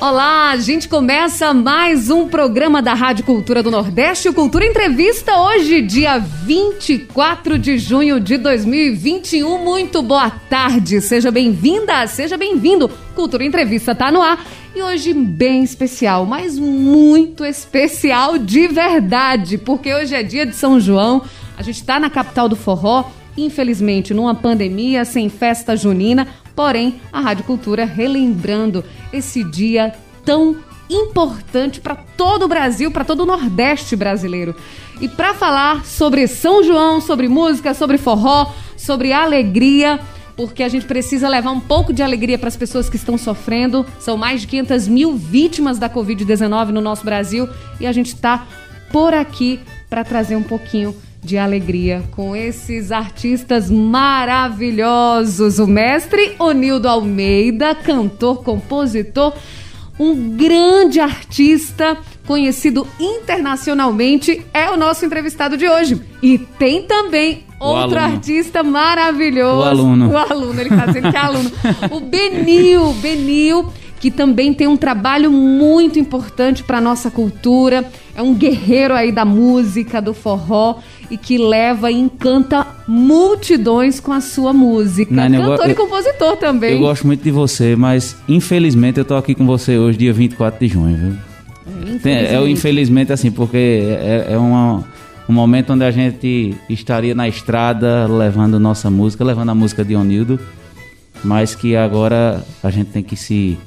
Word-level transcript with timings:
Olá, 0.00 0.52
a 0.52 0.56
gente 0.56 0.88
começa 0.88 1.52
mais 1.52 2.08
um 2.08 2.26
programa 2.26 2.80
da 2.80 2.94
Rádio 2.94 3.22
Cultura 3.22 3.62
do 3.62 3.70
Nordeste, 3.70 4.30
o 4.30 4.32
Cultura 4.32 4.64
Entrevista, 4.64 5.38
hoje, 5.38 5.82
dia 5.82 6.18
24 6.18 7.58
de 7.58 7.76
junho 7.76 8.18
de 8.18 8.38
2021. 8.38 9.62
Muito 9.62 10.00
boa 10.00 10.30
tarde, 10.30 11.02
seja 11.02 11.30
bem-vinda, 11.30 12.06
seja 12.06 12.38
bem-vindo. 12.38 12.90
Cultura 13.14 13.44
Entrevista 13.44 13.94
tá 13.94 14.10
no 14.10 14.22
ar 14.22 14.42
e 14.74 14.82
hoje 14.82 15.12
bem 15.12 15.62
especial, 15.62 16.24
mas 16.24 16.58
muito 16.58 17.44
especial 17.44 18.38
de 18.38 18.68
verdade, 18.68 19.58
porque 19.58 19.92
hoje 19.92 20.14
é 20.14 20.22
dia 20.22 20.46
de 20.46 20.56
São 20.56 20.80
João, 20.80 21.22
a 21.58 21.62
gente 21.62 21.84
tá 21.84 22.00
na 22.00 22.08
capital 22.08 22.48
do 22.48 22.56
forró, 22.56 23.04
infelizmente 23.36 24.14
numa 24.14 24.34
pandemia, 24.34 25.04
sem 25.04 25.28
festa 25.28 25.76
junina, 25.76 26.26
Porém, 26.54 27.00
a 27.12 27.20
Rádio 27.20 27.44
Cultura 27.44 27.84
relembrando 27.84 28.84
esse 29.12 29.42
dia 29.44 29.94
tão 30.24 30.56
importante 30.90 31.80
para 31.80 31.94
todo 31.94 32.44
o 32.44 32.48
Brasil, 32.48 32.90
para 32.90 33.04
todo 33.04 33.20
o 33.20 33.26
Nordeste 33.26 33.94
brasileiro. 33.94 34.54
E 35.00 35.08
para 35.08 35.34
falar 35.34 35.84
sobre 35.84 36.26
São 36.26 36.62
João, 36.62 37.00
sobre 37.00 37.28
música, 37.28 37.72
sobre 37.74 37.96
forró, 37.96 38.52
sobre 38.76 39.12
alegria, 39.12 40.00
porque 40.36 40.62
a 40.62 40.68
gente 40.68 40.86
precisa 40.86 41.28
levar 41.28 41.50
um 41.50 41.60
pouco 41.60 41.92
de 41.92 42.02
alegria 42.02 42.38
para 42.38 42.48
as 42.48 42.56
pessoas 42.56 42.88
que 42.88 42.96
estão 42.96 43.16
sofrendo. 43.16 43.86
São 43.98 44.16
mais 44.16 44.40
de 44.40 44.46
500 44.46 44.88
mil 44.88 45.14
vítimas 45.14 45.78
da 45.78 45.88
Covid-19 45.88 46.68
no 46.68 46.80
nosso 46.80 47.04
Brasil 47.04 47.48
e 47.78 47.86
a 47.86 47.92
gente 47.92 48.14
está 48.14 48.46
por 48.90 49.14
aqui 49.14 49.60
para 49.88 50.02
trazer 50.02 50.36
um 50.36 50.42
pouquinho 50.42 50.94
de 51.22 51.36
alegria 51.36 52.02
com 52.12 52.34
esses 52.34 52.90
artistas 52.90 53.70
maravilhosos. 53.70 55.58
O 55.58 55.66
mestre 55.66 56.34
Onildo 56.38 56.88
Almeida, 56.88 57.74
cantor, 57.74 58.42
compositor, 58.42 59.34
um 59.98 60.36
grande 60.36 60.98
artista 60.98 61.98
conhecido 62.26 62.86
internacionalmente, 62.98 64.46
é 64.54 64.70
o 64.70 64.76
nosso 64.76 65.04
entrevistado 65.04 65.56
de 65.56 65.68
hoje. 65.68 66.00
E 66.22 66.38
tem 66.38 66.82
também 66.82 67.44
outro 67.58 67.98
artista 67.98 68.62
maravilhoso. 68.62 69.58
O 69.58 69.64
aluno. 69.64 70.10
O 70.10 70.16
aluno, 70.16 70.60
ele 70.60 70.70
tá 70.70 70.86
dizendo 70.86 71.10
que 71.10 71.16
é 71.16 71.20
aluno. 71.20 71.50
O 71.90 72.00
Benil, 72.00 72.94
Benil, 72.94 73.70
que 73.98 74.10
também 74.10 74.54
tem 74.54 74.66
um 74.66 74.76
trabalho 74.76 75.30
muito 75.30 75.98
importante 75.98 76.64
para 76.64 76.80
nossa 76.80 77.10
cultura. 77.10 77.90
É 78.14 78.22
um 78.22 78.32
guerreiro 78.32 78.94
aí 78.94 79.12
da 79.12 79.26
música, 79.26 80.00
do 80.00 80.14
forró 80.14 80.78
e 81.10 81.16
que 81.16 81.36
leva 81.38 81.90
e 81.90 81.96
encanta 81.98 82.66
multidões 82.86 83.98
com 84.00 84.12
a 84.12 84.20
sua 84.20 84.52
música. 84.52 85.12
Nani, 85.14 85.36
eu 85.36 85.42
Cantor 85.42 85.66
e 85.66 85.70
eu- 85.70 85.76
compositor 85.76 86.36
também. 86.36 86.72
Eu 86.74 86.78
gosto 86.80 87.06
muito 87.06 87.22
de 87.22 87.30
você, 87.30 87.74
mas 87.76 88.16
infelizmente 88.28 88.98
eu 88.98 89.04
tô 89.04 89.16
aqui 89.16 89.34
com 89.34 89.44
você 89.46 89.76
hoje, 89.76 89.98
dia 89.98 90.12
24 90.12 90.58
de 90.66 90.72
junho, 90.72 90.96
viu? 90.96 91.98
Tem- 92.00 92.14
É, 92.26 92.38
o 92.40 92.46
infelizmente 92.48 93.12
assim, 93.12 93.30
porque 93.30 93.56
é, 93.56 94.28
é 94.30 94.38
uma- 94.38 94.84
um 95.28 95.32
momento 95.32 95.72
onde 95.72 95.84
a 95.84 95.90
gente 95.90 96.54
estaria 96.68 97.14
na 97.14 97.28
estrada 97.28 98.06
levando 98.06 98.58
nossa 98.60 98.90
música, 98.90 99.24
levando 99.24 99.50
a 99.50 99.54
música 99.54 99.84
de 99.84 99.94
Onildo, 99.96 100.38
mas 101.24 101.54
que 101.54 101.76
agora 101.76 102.44
a 102.62 102.70
gente 102.70 102.90
tem 102.90 103.02
que 103.02 103.16
se, 103.16 103.58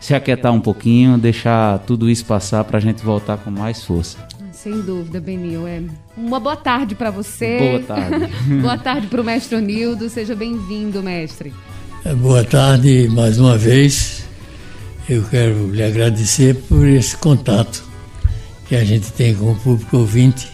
se 0.00 0.14
aquietar 0.14 0.52
um 0.52 0.60
pouquinho, 0.60 1.18
deixar 1.18 1.78
tudo 1.80 2.08
isso 2.08 2.24
passar 2.24 2.64
pra 2.64 2.80
gente 2.80 3.02
voltar 3.04 3.36
com 3.38 3.50
mais 3.50 3.84
força. 3.84 4.16
Sem 4.62 4.80
dúvida, 4.80 5.20
Benil. 5.20 5.66
É. 5.66 5.82
Uma 6.16 6.38
boa 6.38 6.54
tarde 6.54 6.94
para 6.94 7.10
você. 7.10 7.58
Boa 7.58 7.80
tarde. 7.80 8.32
boa 8.62 8.78
tarde 8.78 9.08
para 9.08 9.20
o 9.20 9.24
mestre 9.24 9.56
Onildo. 9.56 10.08
Seja 10.08 10.36
bem-vindo, 10.36 11.02
mestre. 11.02 11.52
É, 12.04 12.14
Boa 12.14 12.44
tarde 12.44 13.08
mais 13.08 13.40
uma 13.40 13.58
vez. 13.58 14.24
Eu 15.08 15.24
quero 15.24 15.68
lhe 15.72 15.82
agradecer 15.82 16.54
por 16.68 16.86
esse 16.86 17.16
contato 17.16 17.82
que 18.68 18.76
a 18.76 18.84
gente 18.84 19.10
tem 19.10 19.34
com 19.34 19.50
o 19.50 19.56
público 19.56 19.96
ouvinte, 19.96 20.48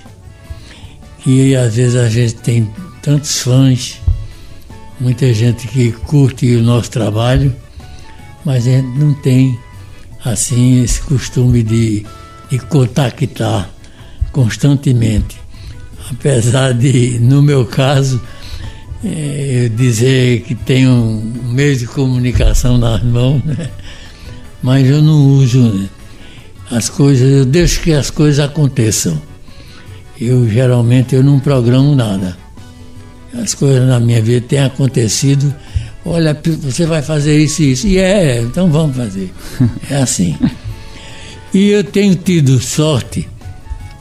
que 1.19 1.55
às 1.55 1.77
vezes 1.77 1.95
a 1.95 2.09
gente 2.09 2.37
tem 2.37 2.73
tantos 3.03 3.43
fãs, 3.43 4.01
muita 4.99 5.35
gente 5.35 5.69
que 5.69 5.93
curte 5.93 6.57
o 6.57 6.63
nosso 6.63 6.91
trabalho, 6.91 7.55
mas 8.43 8.67
a 8.67 8.71
gente 8.71 8.99
não 8.99 9.13
tem 9.13 9.59
assim 10.25 10.83
esse 10.83 11.03
costume 11.03 11.63
de, 11.63 12.07
de 12.49 12.59
contactar 12.59 13.69
constantemente. 14.33 15.37
Apesar 16.11 16.72
de, 16.72 17.19
no 17.19 17.43
meu 17.43 17.66
caso, 17.66 18.21
eh, 19.05 19.65
eu 19.65 19.69
dizer 19.69 20.43
que 20.43 20.55
tenho 20.55 20.91
um 20.91 21.53
meio 21.53 21.77
de 21.77 21.87
comunicação 21.87 22.78
nas 22.78 23.03
mãos, 23.03 23.43
né? 23.44 23.71
mas 24.62 24.88
eu 24.88 25.03
não 25.03 25.27
uso 25.27 25.61
né? 25.61 25.88
as 26.71 26.88
coisas, 26.88 27.31
eu 27.31 27.44
deixo 27.44 27.81
que 27.81 27.93
as 27.93 28.11
coisas 28.11 28.41
aconteçam. 28.41 29.21
Eu 30.21 30.49
geralmente 30.49 31.15
eu 31.15 31.22
não 31.22 31.38
programo 31.38 31.94
nada. 31.94 32.37
As 33.34 33.55
coisas 33.55 33.87
na 33.87 34.00
minha 34.00 34.21
vida 34.21 34.44
têm 34.47 34.61
acontecido. 34.61 35.55
Olha, 36.05 36.37
você 36.62 36.87
vai 36.87 37.03
fazer 37.03 37.38
isso 37.38 37.62
e 37.62 37.72
isso. 37.72 37.87
E 37.87 37.99
é, 37.99 38.41
então 38.41 38.71
vamos 38.71 38.97
fazer. 38.97 39.33
É 39.91 39.97
assim. 39.97 40.37
E 41.55 41.71
eu 41.71 41.83
tenho 41.83 42.15
tido 42.15 42.61
sorte 42.61 43.27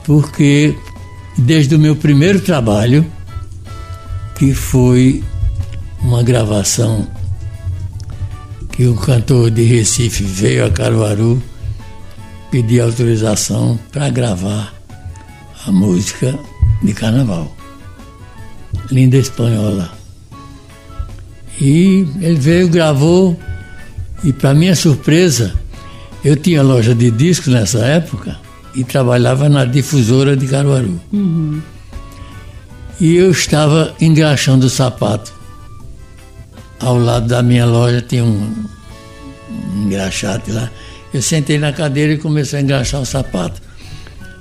porque 0.08 0.74
desde 1.36 1.74
o 1.74 1.78
meu 1.78 1.94
primeiro 1.94 2.40
trabalho, 2.40 3.04
que 4.36 4.54
foi 4.54 5.22
uma 6.00 6.22
gravação 6.22 7.06
que 8.72 8.86
um 8.86 8.96
cantor 8.96 9.50
de 9.50 9.64
Recife 9.64 10.24
veio 10.24 10.64
a 10.64 10.70
Caruaru 10.70 11.42
pedir 12.50 12.80
autorização 12.80 13.78
para 13.92 14.08
gravar 14.08 14.72
a 15.66 15.70
música 15.70 16.38
de 16.82 16.94
carnaval. 16.94 17.54
Linda 18.90 19.18
Espanhola. 19.18 19.92
E 21.60 22.08
ele 22.22 22.40
veio, 22.40 22.70
gravou, 22.70 23.38
e 24.24 24.32
para 24.32 24.54
minha 24.54 24.74
surpresa, 24.74 25.52
eu 26.24 26.34
tinha 26.34 26.62
loja 26.62 26.94
de 26.94 27.10
discos 27.10 27.52
nessa 27.52 27.80
época 27.84 28.47
e 28.78 28.84
trabalhava 28.84 29.48
na 29.48 29.64
difusora 29.64 30.36
de 30.36 30.46
Caruaru. 30.46 31.00
E 33.00 33.16
eu 33.16 33.32
estava 33.32 33.92
engraxando 34.00 34.66
o 34.66 34.70
sapato. 34.70 35.32
Ao 36.78 36.96
lado 36.96 37.26
da 37.26 37.42
minha 37.42 37.66
loja 37.66 38.00
tinha 38.00 38.24
um, 38.24 38.54
um 39.74 39.82
engraxate 39.82 40.52
lá. 40.52 40.70
Eu 41.12 41.20
sentei 41.20 41.58
na 41.58 41.72
cadeira 41.72 42.12
e 42.12 42.18
comecei 42.18 42.60
a 42.60 42.62
engraxar 42.62 43.00
o 43.00 43.06
sapato. 43.06 43.60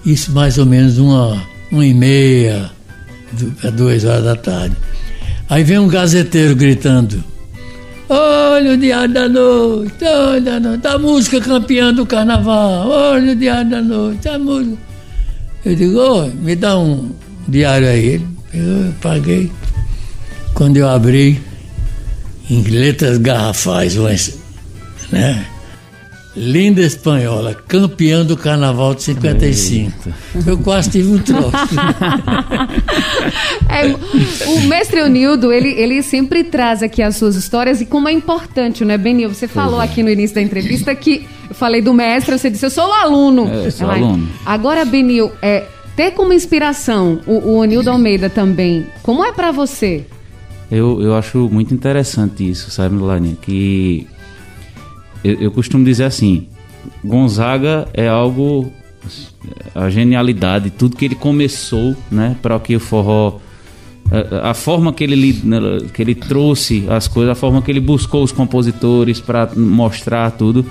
Isso 0.06 0.32
mais 0.32 0.60
ou 0.60 0.68
menos 0.68 1.00
uma, 1.00 1.42
uma 1.72 1.84
e 1.84 1.96
meia, 1.96 2.70
duas 3.74 4.06
horas 4.06 4.24
da 4.24 4.36
tarde. 4.36 4.78
Aí 5.50 5.64
vem 5.64 5.80
um 5.80 5.88
gazeteiro 5.88 6.56
gritando. 6.56 7.24
Olha 8.10 8.74
o 8.74 8.78
Diário 8.78 9.14
da 9.14 9.28
Noite, 9.28 10.06
olha 10.06 10.42
da 10.42 10.60
noite, 10.60 10.88
a 10.88 10.98
música 10.98 11.42
campeã 11.42 11.94
do 11.94 12.06
carnaval, 12.06 12.88
olha 12.88 13.34
o 13.34 13.36
Diário 13.36 13.70
da 13.70 13.82
Noite, 13.82 14.30
a 14.30 14.40
música. 14.40 14.78
Eu 15.66 15.76
digo, 15.76 16.00
"Ô, 16.00 16.28
me 16.28 16.56
dá 16.56 16.78
um 16.78 17.12
diário 17.48 17.88
aí. 17.88 18.22
Eu 18.54 18.94
paguei. 19.02 19.52
Quando 20.54 20.78
eu 20.78 20.88
abri, 20.88 21.40
em 22.50 22.64
letras 22.64 23.18
garrafais, 23.18 23.96
né? 25.12 25.46
Linda 26.40 26.82
espanhola, 26.82 27.56
campeã 27.68 28.24
do 28.24 28.38
carnaval 28.38 28.94
de 28.94 29.02
55. 29.02 29.92
Eu 30.46 30.58
quase 30.60 30.92
tive 30.92 31.10
um 31.10 31.18
troço. 31.18 31.52
É, 33.70 33.86
o 34.50 34.62
mestre 34.62 35.02
Onildo, 35.02 35.52
ele, 35.52 35.70
ele 35.70 36.02
sempre 36.02 36.44
traz 36.44 36.82
aqui 36.82 37.02
as 37.04 37.16
suas 37.18 37.36
histórias 37.36 37.82
e 37.82 37.86
como 37.86 38.08
é 38.08 38.12
importante, 38.12 38.84
né, 38.86 38.98
Benil? 38.98 39.30
Você 39.34 39.48
falou 39.48 39.80
aqui 39.80 40.02
no 40.02 40.10
início 40.10 40.36
da 40.36 40.42
entrevista 40.42 40.96
que 40.96 41.28
eu 41.50 41.54
falei 41.54 41.82
do 41.82 41.94
mestre, 41.94 42.38
você 42.38 42.50
disse, 42.50 42.66
eu 42.66 42.70
sou 42.70 42.88
o 42.88 42.94
aluno. 42.94 43.48
É, 43.48 43.68
eu 43.68 43.72
sou 43.72 43.86
Ela- 43.92 43.98
aluno. 43.98 44.28
Agora, 44.46 44.86
Benil, 44.86 45.32
é, 45.42 45.66
ter 45.96 46.12
como 46.12 46.32
inspiração 46.34 47.20
o, 47.28 47.34
o 47.34 47.58
Onildo 47.58 47.90
Almeida 47.92 48.30
também, 48.30 48.88
como 49.04 49.24
é 49.24 49.32
pra 49.34 49.52
você? 49.52 50.06
Eu, 50.72 51.02
eu 51.02 51.16
acho 51.16 51.50
muito 51.52 51.74
interessante 51.74 52.50
isso, 52.50 52.72
sabe, 52.72 52.96
Melania? 52.96 53.36
Que 53.42 54.08
eu, 55.24 55.36
eu 55.42 55.52
costumo 55.52 55.84
dizer 55.84 56.06
assim: 56.06 56.48
Gonzaga 57.04 57.88
é 57.94 58.08
algo 58.08 58.72
a 59.74 59.90
genialidade, 59.90 60.70
tudo 60.70 60.98
que 60.98 61.06
ele 61.06 61.16
começou, 61.16 61.96
né, 62.12 62.36
para 62.42 62.60
que 62.60 62.76
o 62.76 62.80
forró 62.80 63.40
a, 64.12 64.52
a, 64.52 64.54
forma 64.54 64.94
que 64.94 65.04
ele, 65.04 65.40
né, 65.44 65.60
que 65.94 66.02
ele 66.02 66.16
trouxe 66.16 66.86
as 66.90 67.08
coisas, 67.08 67.32
a 67.32 67.36
forma 67.36 67.62
que 67.62 67.72
ele 67.72 67.80
buscou 67.80 68.24
os 68.24 68.32
compositores 68.32 69.20
para 69.20 69.50
mostrar 69.56 70.32
tudo. 70.32 70.66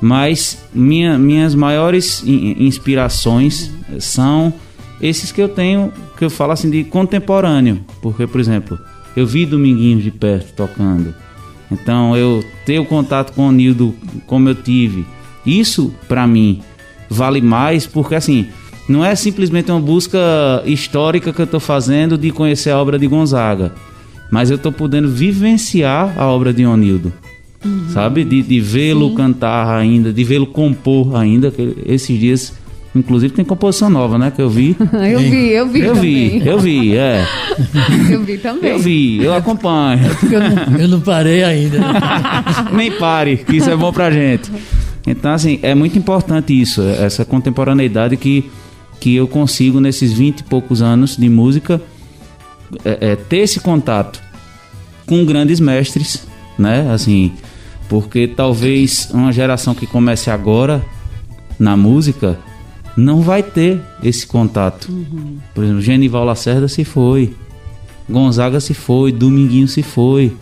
Mas 0.00 0.64
minha, 0.74 1.16
minhas 1.16 1.54
maiores 1.54 2.24
inspirações 2.26 3.70
são 4.00 4.52
esses 5.00 5.30
que 5.30 5.40
eu 5.40 5.48
tenho, 5.48 5.92
que 6.18 6.24
eu 6.24 6.30
falo 6.30 6.52
assim 6.52 6.68
de 6.68 6.82
contemporâneo. 6.82 7.84
Porque, 8.00 8.26
por 8.26 8.40
exemplo, 8.40 8.76
eu 9.16 9.24
vi 9.24 9.46
Dominguinhos 9.46 10.02
de 10.02 10.10
perto 10.10 10.54
tocando. 10.56 11.14
Então 11.72 12.16
eu 12.16 12.44
ter 12.64 12.78
o 12.78 12.84
contato 12.84 13.32
com 13.32 13.48
o 13.48 13.52
Nildo 13.52 13.94
como 14.26 14.48
eu 14.48 14.54
tive. 14.54 15.06
Isso, 15.44 15.92
para 16.08 16.26
mim, 16.26 16.60
vale 17.08 17.40
mais 17.40 17.86
porque 17.86 18.14
assim, 18.14 18.48
não 18.88 19.04
é 19.04 19.14
simplesmente 19.14 19.70
uma 19.70 19.80
busca 19.80 20.18
histórica 20.64 21.32
que 21.32 21.40
eu 21.40 21.44
estou 21.44 21.60
fazendo 21.60 22.18
de 22.18 22.30
conhecer 22.30 22.70
a 22.70 22.78
obra 22.78 22.98
de 22.98 23.06
Gonzaga, 23.06 23.72
mas 24.30 24.50
eu 24.50 24.56
estou 24.56 24.72
podendo 24.72 25.08
vivenciar 25.08 26.14
a 26.18 26.26
obra 26.26 26.52
de 26.52 26.64
Onildo. 26.64 27.12
Uhum. 27.64 27.88
Sabe? 27.90 28.24
De, 28.24 28.42
de 28.42 28.60
vê-lo 28.60 29.14
cantar 29.14 29.68
ainda, 29.76 30.12
de 30.12 30.24
vê-lo 30.24 30.46
compor 30.46 31.14
ainda. 31.16 31.50
Que 31.50 31.76
esses 31.86 32.18
dias, 32.18 32.54
inclusive, 32.94 33.32
tem 33.32 33.44
composição 33.44 33.88
nova, 33.88 34.18
né? 34.18 34.30
Que 34.30 34.42
eu 34.42 34.50
vi. 34.50 34.76
eu 35.10 35.18
vi, 35.18 35.48
eu 35.50 35.66
vi. 35.68 35.80
Eu 35.80 35.94
também. 35.94 36.38
vi, 36.38 36.46
eu 36.46 36.58
vi, 36.58 36.96
é. 36.96 37.26
eu 38.10 38.22
vi 38.22 38.38
também. 38.38 38.70
Eu 38.70 38.78
vi, 38.78 39.24
eu 39.24 39.34
acompanho. 39.34 40.00
Eu 40.30 40.40
não, 40.40 40.78
eu 40.78 40.88
não 40.88 41.00
parei 41.00 41.44
ainda. 41.44 41.78
Nem 42.72 42.90
pare, 42.92 43.38
que 43.38 43.56
isso 43.56 43.70
é 43.70 43.76
bom 43.76 43.92
pra 43.92 44.10
gente. 44.10 44.50
Então, 45.06 45.32
assim, 45.32 45.58
é 45.62 45.74
muito 45.74 45.98
importante 45.98 46.58
isso, 46.58 46.80
essa 46.80 47.24
contemporaneidade 47.24 48.16
que 48.16 48.50
que 49.02 49.16
eu 49.16 49.26
consigo, 49.26 49.80
nesses 49.80 50.12
20 50.12 50.38
e 50.38 50.42
poucos 50.44 50.80
anos 50.80 51.16
de 51.16 51.28
música, 51.28 51.82
é, 52.84 53.10
é, 53.10 53.16
ter 53.16 53.38
esse 53.38 53.58
contato 53.58 54.22
com 55.04 55.24
grandes 55.24 55.58
mestres, 55.58 56.24
né? 56.56 56.88
Assim, 56.92 57.32
porque 57.88 58.28
talvez 58.28 59.10
uma 59.12 59.32
geração 59.32 59.74
que 59.74 59.88
comece 59.88 60.30
agora 60.30 60.80
na 61.58 61.76
música 61.76 62.38
não 62.96 63.20
vai 63.20 63.42
ter 63.42 63.80
esse 64.02 64.26
contato. 64.26 64.90
Uhum. 64.90 65.38
Por 65.54 65.64
exemplo, 65.64 65.82
Genival 65.82 66.24
Lacerda 66.24 66.68
se 66.68 66.84
foi, 66.84 67.34
Gonzaga 68.08 68.60
se 68.60 68.74
foi, 68.74 69.12
Dominguinho 69.12 69.68
se 69.68 69.82
foi. 69.82 70.32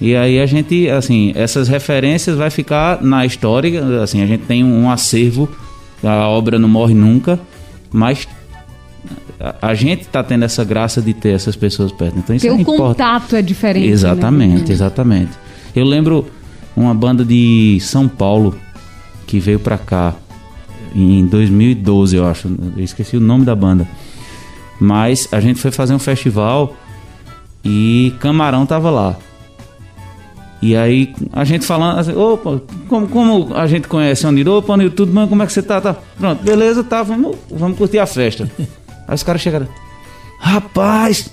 E 0.00 0.16
aí 0.16 0.40
a 0.40 0.46
gente, 0.46 0.88
assim, 0.90 1.32
essas 1.34 1.68
referências 1.68 2.36
vai 2.36 2.50
ficar 2.50 3.02
na 3.02 3.24
história, 3.24 4.02
assim, 4.02 4.20
a 4.20 4.26
gente 4.26 4.44
tem 4.44 4.64
um 4.64 4.90
acervo, 4.90 5.48
a 6.02 6.28
obra 6.28 6.58
não 6.58 6.68
morre 6.68 6.94
nunca, 6.94 7.38
mas 7.92 8.26
a 9.60 9.74
gente 9.74 10.02
está 10.02 10.22
tendo 10.22 10.44
essa 10.44 10.64
graça 10.64 11.00
de 11.00 11.14
ter 11.14 11.30
essas 11.30 11.56
pessoas 11.56 11.90
perto. 11.92 12.18
Então 12.18 12.34
isso 12.34 12.46
Teu 12.46 12.56
é 12.56 12.64
contato 12.64 13.36
é 13.36 13.42
diferente. 13.42 13.86
Né? 13.86 13.92
Exatamente, 13.92 14.68
né? 14.68 14.72
exatamente. 14.72 15.30
Eu 15.74 15.84
lembro 15.84 16.26
uma 16.76 16.94
banda 16.94 17.24
de 17.24 17.78
São 17.80 18.08
Paulo 18.08 18.56
que 19.26 19.38
veio 19.40 19.58
para 19.58 19.78
cá 19.78 20.14
em 20.94 21.26
2012, 21.26 22.16
eu 22.16 22.26
acho. 22.26 22.48
Eu 22.76 22.84
esqueci 22.84 23.16
o 23.16 23.20
nome 23.20 23.44
da 23.44 23.54
banda. 23.54 23.86
Mas 24.80 25.28
a 25.32 25.40
gente 25.40 25.60
foi 25.60 25.70
fazer 25.70 25.94
um 25.94 25.98
festival 25.98 26.74
e 27.64 28.14
Camarão 28.20 28.66
tava 28.66 28.90
lá. 28.90 29.16
E 30.60 30.76
aí 30.76 31.12
a 31.32 31.44
gente 31.44 31.66
falando 31.66 31.98
assim, 31.98 32.14
opa, 32.14 32.62
como, 32.88 33.08
como 33.08 33.54
a 33.54 33.66
gente 33.66 33.88
conhece 33.88 34.24
o 34.24 34.30
Niro, 34.30 34.58
opa, 34.58 34.76
Niro, 34.76 34.90
tudo 34.90 35.12
bem, 35.12 35.26
como 35.26 35.42
é 35.42 35.46
que 35.46 35.52
você 35.52 35.62
tá? 35.62 35.80
tá? 35.80 35.96
Pronto, 36.16 36.42
beleza, 36.44 36.84
tá, 36.84 37.02
vamos, 37.02 37.36
vamos 37.50 37.76
curtir 37.76 37.98
a 37.98 38.06
festa. 38.06 38.48
aí 39.08 39.14
os 39.14 39.24
caras 39.24 39.42
chegaram, 39.42 39.66
rapaz, 40.38 41.32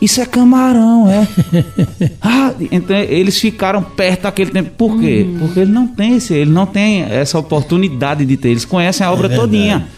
isso 0.00 0.20
é 0.20 0.26
camarão, 0.26 1.08
é? 1.08 1.26
ah, 2.22 2.54
então 2.70 2.96
eles 2.96 3.38
ficaram 3.38 3.82
perto 3.82 4.22
daquele 4.22 4.50
tempo. 4.50 4.70
Por 4.76 5.00
quê? 5.00 5.26
Hum. 5.28 5.36
Porque 5.40 5.60
ele 5.60 5.72
não 5.72 5.86
tem 5.86 6.16
esse, 6.16 6.34
ele 6.34 6.50
não 6.50 6.66
tem 6.66 7.02
essa 7.02 7.38
oportunidade 7.38 8.24
de 8.24 8.36
ter. 8.36 8.50
Eles 8.50 8.64
conhecem 8.64 9.06
a 9.06 9.12
obra 9.12 9.32
é 9.32 9.36
todinha. 9.36 9.88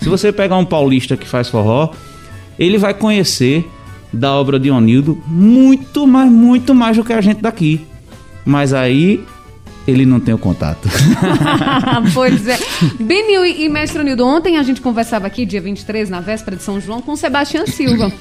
Se 0.00 0.08
você 0.08 0.30
pegar 0.32 0.56
um 0.56 0.64
paulista 0.64 1.16
que 1.16 1.26
faz 1.26 1.48
forró, 1.48 1.90
ele 2.58 2.78
vai 2.78 2.94
conhecer 2.94 3.68
da 4.12 4.32
obra 4.32 4.58
de 4.58 4.70
Onildo 4.70 5.20
muito 5.26 6.06
mais, 6.06 6.30
muito 6.30 6.74
mais 6.74 6.96
do 6.96 7.04
que 7.04 7.12
a 7.12 7.20
gente 7.20 7.42
daqui. 7.42 7.80
Mas 8.44 8.72
aí 8.72 9.24
ele 9.88 10.04
não 10.04 10.20
tem 10.20 10.34
o 10.34 10.38
contato. 10.38 10.86
pois 12.12 12.46
é. 12.46 12.58
Benil 13.00 13.46
e, 13.46 13.68
Mestre 13.70 14.04
Nildo, 14.04 14.26
ontem 14.26 14.58
a 14.58 14.62
gente 14.62 14.82
conversava 14.82 15.26
aqui, 15.26 15.46
dia 15.46 15.62
23, 15.62 16.10
na 16.10 16.20
véspera 16.20 16.56
de 16.56 16.62
São 16.62 16.78
João, 16.78 17.00
com 17.00 17.12
o 17.12 17.16
Sebastião 17.16 17.66
Silva. 17.66 18.12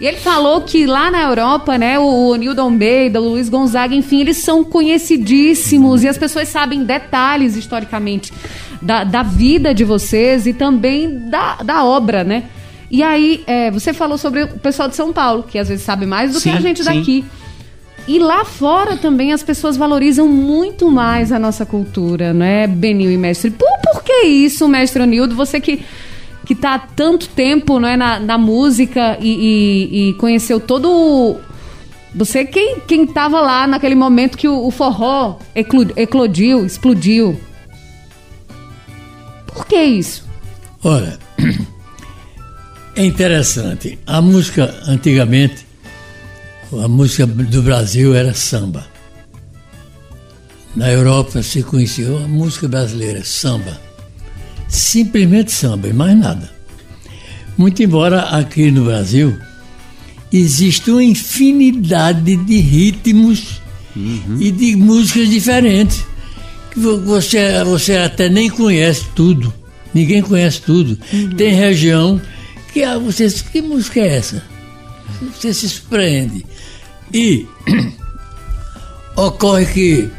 E 0.00 0.06
ele 0.06 0.16
falou 0.16 0.62
que 0.62 0.86
lá 0.86 1.10
na 1.10 1.20
Europa, 1.20 1.76
né, 1.76 1.98
o 1.98 2.34
Nildo 2.36 2.62
Almeida, 2.62 3.20
o 3.20 3.32
Luiz 3.32 3.50
Gonzaga, 3.50 3.94
enfim, 3.94 4.22
eles 4.22 4.38
são 4.38 4.64
conhecidíssimos 4.64 6.02
e 6.02 6.08
as 6.08 6.16
pessoas 6.16 6.48
sabem 6.48 6.84
detalhes 6.84 7.54
historicamente 7.54 8.32
da, 8.80 9.04
da 9.04 9.22
vida 9.22 9.74
de 9.74 9.84
vocês 9.84 10.46
e 10.46 10.54
também 10.54 11.28
da, 11.28 11.56
da 11.56 11.84
obra, 11.84 12.24
né? 12.24 12.44
E 12.90 13.02
aí, 13.02 13.44
é, 13.46 13.70
você 13.70 13.92
falou 13.92 14.16
sobre 14.16 14.44
o 14.44 14.48
pessoal 14.58 14.88
de 14.88 14.96
São 14.96 15.12
Paulo, 15.12 15.42
que 15.42 15.58
às 15.58 15.68
vezes 15.68 15.84
sabe 15.84 16.06
mais 16.06 16.32
do 16.32 16.40
sim, 16.40 16.50
que 16.50 16.56
a 16.56 16.60
gente 16.60 16.82
daqui. 16.82 17.22
Sim. 17.22 17.39
E 18.08 18.18
lá 18.18 18.44
fora 18.44 18.96
também 18.96 19.32
as 19.32 19.42
pessoas 19.42 19.76
valorizam 19.76 20.26
muito 20.26 20.90
mais 20.90 21.30
a 21.32 21.38
nossa 21.38 21.64
cultura, 21.64 22.32
não 22.32 22.44
é, 22.44 22.66
Benil 22.66 23.10
e 23.10 23.16
mestre? 23.16 23.50
Por, 23.50 23.68
por 23.82 24.02
que 24.02 24.26
isso, 24.26 24.68
mestre 24.68 25.02
Onildo? 25.02 25.34
Você 25.34 25.60
que 25.60 25.84
que 26.50 26.54
está 26.54 26.74
há 26.74 26.78
tanto 26.80 27.28
tempo 27.28 27.78
não 27.78 27.88
é, 27.88 27.96
na, 27.96 28.18
na 28.18 28.36
música 28.36 29.16
e, 29.20 29.28
e, 29.28 30.08
e, 30.08 30.14
conheceu 30.14 30.58
todo. 30.58 31.38
Você 32.12 32.44
quem 32.44 32.80
quem 32.80 33.04
estava 33.04 33.40
lá 33.40 33.68
naquele 33.68 33.94
momento 33.94 34.36
que 34.36 34.48
o, 34.48 34.66
o 34.66 34.70
forró 34.72 35.38
eclodiu, 35.54 36.66
explodiu. 36.66 37.38
Por 39.46 39.64
que 39.64 39.80
isso? 39.80 40.28
Olha, 40.82 41.18
é 42.96 43.04
interessante. 43.04 43.96
A 44.04 44.20
música 44.20 44.74
antigamente 44.88 45.64
a 46.78 46.88
música 46.88 47.26
do 47.26 47.62
Brasil 47.62 48.14
era 48.14 48.34
samba. 48.34 48.86
Na 50.74 50.88
Europa 50.90 51.42
se 51.42 51.62
conhecia 51.62 52.06
a 52.06 52.28
música 52.28 52.68
brasileira, 52.68 53.24
samba. 53.24 53.80
Simplesmente 54.68 55.50
samba 55.50 55.88
e 55.88 55.92
mais 55.92 56.16
nada. 56.16 56.50
Muito 57.58 57.82
embora 57.82 58.22
aqui 58.22 58.70
no 58.70 58.84
Brasil 58.84 59.36
exista 60.32 60.92
uma 60.92 61.02
infinidade 61.02 62.36
de 62.36 62.60
ritmos 62.60 63.60
uhum. 63.96 64.36
e 64.38 64.50
de 64.52 64.76
músicas 64.76 65.28
diferentes. 65.28 66.04
Que 66.70 66.78
você, 66.78 67.64
você 67.64 67.96
até 67.96 68.28
nem 68.28 68.48
conhece 68.48 69.06
tudo. 69.16 69.52
Ninguém 69.92 70.22
conhece 70.22 70.62
tudo. 70.62 70.96
Uhum. 71.12 71.30
Tem 71.30 71.52
região 71.52 72.20
que 72.72 72.84
ah, 72.84 72.96
você 72.96 73.28
que 73.50 73.60
música 73.60 73.98
é 73.98 74.18
essa? 74.18 74.44
Você 75.34 75.52
se 75.52 75.68
surpreende. 75.68 76.46
E 77.12 77.46
ocorre 79.16 79.66
que, 79.66 80.10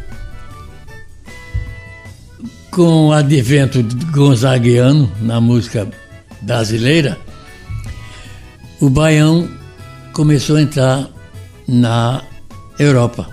com 2.70 3.08
o 3.08 3.14
advento 3.14 3.82
gonzaguiano 4.12 5.10
na 5.22 5.40
música 5.40 5.88
brasileira, 6.42 7.18
o 8.82 8.90
baião 8.90 9.50
começou 10.12 10.58
a 10.58 10.62
entrar 10.62 11.10
na 11.68 12.24
Europa, 12.78 13.30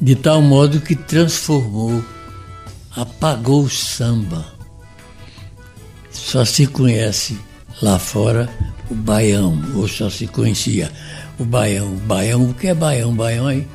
de 0.00 0.14
tal 0.14 0.42
modo 0.42 0.80
que 0.80 0.94
transformou, 0.94 2.04
apagou 2.94 3.62
o 3.62 3.70
samba. 3.70 4.44
Só 6.10 6.44
se 6.44 6.66
conhece 6.66 7.38
lá 7.80 7.98
fora 7.98 8.48
o 8.90 8.94
baião, 8.94 9.58
ou 9.74 9.88
só 9.88 10.10
se 10.10 10.26
conhecia 10.26 10.90
o 11.38 11.44
baião. 11.44 11.94
Baião, 12.06 12.50
o 12.50 12.54
que 12.54 12.68
é 12.68 12.74
baião? 12.74 13.14
Baião 13.14 13.46
aí. 13.46 13.66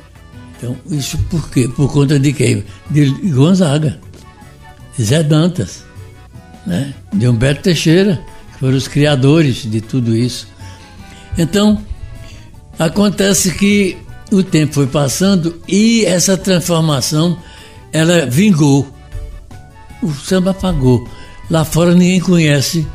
Então, 0.56 0.76
isso 0.90 1.16
por 1.30 1.50
quê? 1.50 1.68
Por 1.68 1.90
conta 1.92 2.18
de 2.18 2.32
quem? 2.32 2.64
De 2.90 3.10
Gonzaga, 3.30 3.98
Zé 5.00 5.22
Dantas, 5.22 5.84
né? 6.66 6.92
de 7.12 7.26
Humberto 7.26 7.62
Teixeira, 7.62 8.20
que 8.52 8.58
foram 8.60 8.76
os 8.76 8.86
criadores 8.86 9.62
de 9.70 9.80
tudo 9.80 10.14
isso. 10.14 10.46
Então, 11.38 11.80
acontece 12.78 13.54
que 13.54 13.96
o 14.30 14.42
tempo 14.42 14.74
foi 14.74 14.86
passando 14.86 15.60
e 15.66 16.04
essa 16.04 16.36
transformação, 16.36 17.38
ela 17.92 18.26
vingou. 18.26 18.86
O 20.02 20.12
samba 20.12 20.50
apagou. 20.52 21.08
Lá 21.50 21.64
fora 21.64 21.94
ninguém 21.94 22.20
conhece, 22.20 22.86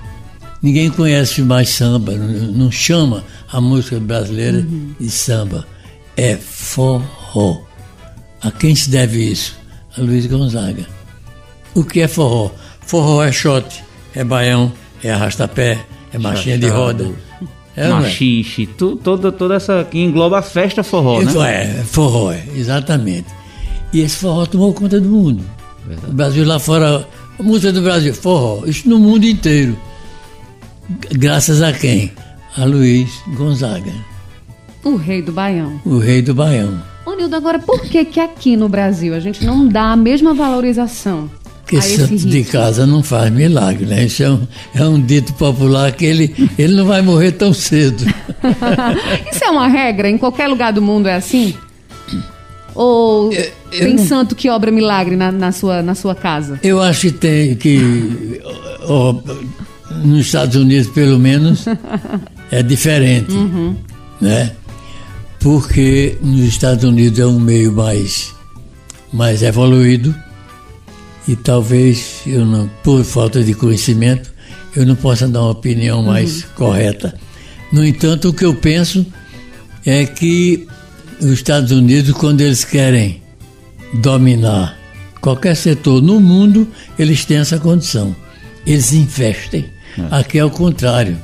ninguém 0.61 0.89
conhece 0.89 1.41
mais 1.41 1.69
samba, 1.69 2.13
não, 2.13 2.71
chama 2.71 3.23
a 3.51 3.59
música 3.61 3.99
brasileira 3.99 4.59
uhum. 4.59 4.95
de 4.99 5.09
samba. 5.09 5.65
É 6.17 6.35
forró. 6.35 7.61
A 8.41 8.51
quem 8.51 8.75
se 8.75 8.89
deve 8.89 9.31
isso? 9.31 9.57
A 9.97 10.01
Luiz 10.01 10.25
Gonzaga. 10.25 10.85
O 11.73 11.83
que 11.83 12.01
é 12.01 12.07
forró? 12.07 12.51
Forró 12.81 13.23
é 13.23 13.31
shot, 13.31 13.83
é 14.13 14.23
baião, 14.23 14.71
é 15.03 15.11
arrastapé, 15.11 15.79
é 16.13 16.17
marchinha 16.17 16.57
de 16.57 16.67
roda. 16.67 17.11
É, 17.75 17.89
Machixe, 17.89 18.65
tu, 18.65 18.95
toda, 18.95 19.33
toda 19.33 19.55
essa 19.55 19.83
que 19.83 19.99
engloba 19.99 20.39
a 20.39 20.41
festa 20.41 20.81
forró, 20.81 21.21
né? 21.21 21.33
É, 21.51 21.83
forró, 21.83 22.31
é, 22.31 22.41
exatamente. 22.55 23.27
E 23.91 23.99
esse 23.99 24.15
forró 24.15 24.45
tomou 24.45 24.73
conta 24.73 24.99
do 24.99 25.09
mundo. 25.09 25.43
Verdade. 25.85 26.11
O 26.11 26.15
Brasil 26.15 26.45
lá 26.45 26.57
fora, 26.57 27.05
a 27.37 27.43
música 27.43 27.73
do 27.73 27.81
Brasil, 27.81 28.13
forró, 28.13 28.65
isso 28.65 28.87
no 28.87 28.97
mundo 28.97 29.25
inteiro. 29.25 29.77
Graças 31.11 31.61
a 31.61 31.71
quem? 31.73 32.11
A 32.57 32.65
Luiz 32.65 33.09
Gonzaga. 33.35 33.91
O 34.83 34.95
rei 34.95 35.21
do 35.21 35.31
Baião. 35.31 35.79
O 35.85 35.97
rei 35.97 36.21
do 36.21 36.33
Baião. 36.33 36.81
Ô 37.05 37.13
Nildo, 37.13 37.35
agora 37.35 37.59
por 37.59 37.81
que 37.81 38.05
que 38.05 38.19
aqui 38.19 38.55
no 38.55 38.69
Brasil 38.69 39.13
a 39.13 39.19
gente 39.19 39.45
não 39.45 39.67
dá 39.67 39.91
a 39.91 39.95
mesma 39.95 40.33
valorização 40.33 41.29
porque 41.65 41.81
santo 41.81 42.15
de 42.15 42.43
casa 42.43 42.85
não 42.85 43.01
faz 43.01 43.31
milagre, 43.31 43.87
né? 43.87 44.05
Isso 44.05 44.21
é 44.21 44.29
um, 44.29 44.47
é 44.75 44.83
um 44.83 45.01
dito 45.01 45.33
popular 45.33 45.91
que 45.91 46.05
ele, 46.05 46.35
ele 46.59 46.75
não 46.75 46.85
vai 46.85 47.01
morrer 47.01 47.31
tão 47.31 47.53
cedo. 47.53 48.05
Isso 49.31 49.43
é 49.43 49.49
uma 49.49 49.67
regra? 49.67 50.07
Em 50.07 50.17
qualquer 50.17 50.47
lugar 50.47 50.71
do 50.71 50.81
mundo 50.81 51.07
é 51.07 51.15
assim? 51.15 51.55
Ou 52.75 53.33
eu, 53.33 53.51
eu 53.71 53.79
tem 53.79 53.95
não... 53.95 54.05
santo 54.05 54.35
que 54.35 54.47
obra 54.47 54.69
milagre 54.69 55.15
na, 55.15 55.31
na, 55.31 55.51
sua, 55.51 55.81
na 55.81 55.95
sua 55.95 56.13
casa? 56.13 56.59
Eu 56.61 56.79
acho 56.79 57.07
que 57.07 57.11
tem 57.13 57.55
que. 57.55 58.39
Nos 60.03 60.27
Estados 60.27 60.55
Unidos, 60.55 60.87
pelo 60.87 61.19
menos, 61.19 61.65
é 62.51 62.61
diferente. 62.61 63.31
Uhum. 63.31 63.75
Né? 64.19 64.51
Porque 65.39 66.17
nos 66.21 66.41
Estados 66.41 66.83
Unidos 66.83 67.19
é 67.19 67.25
um 67.25 67.39
meio 67.39 67.71
mais, 67.71 68.33
mais 69.13 69.43
evoluído 69.43 70.13
e 71.27 71.35
talvez 71.35 72.21
eu 72.25 72.45
não, 72.45 72.69
por 72.83 73.03
falta 73.03 73.43
de 73.43 73.53
conhecimento, 73.53 74.33
eu 74.75 74.85
não 74.85 74.95
possa 74.95 75.27
dar 75.27 75.41
uma 75.41 75.51
opinião 75.51 75.99
uhum. 75.99 76.05
mais 76.05 76.43
correta. 76.55 77.15
No 77.71 77.85
entanto, 77.85 78.29
o 78.29 78.33
que 78.33 78.45
eu 78.45 78.53
penso 78.55 79.05
é 79.85 80.05
que 80.05 80.67
os 81.19 81.31
Estados 81.31 81.71
Unidos, 81.71 82.13
quando 82.13 82.41
eles 82.41 82.63
querem 82.63 83.21
dominar 84.01 84.77
qualquer 85.21 85.55
setor 85.55 86.01
no 86.01 86.19
mundo, 86.19 86.67
eles 86.99 87.25
têm 87.25 87.37
essa 87.37 87.57
condição. 87.59 88.15
Eles 88.65 88.93
investem. 88.93 89.65
É. 89.97 90.19
Aqui 90.19 90.37
é 90.37 90.45
o 90.45 90.49
contrário. 90.49 91.17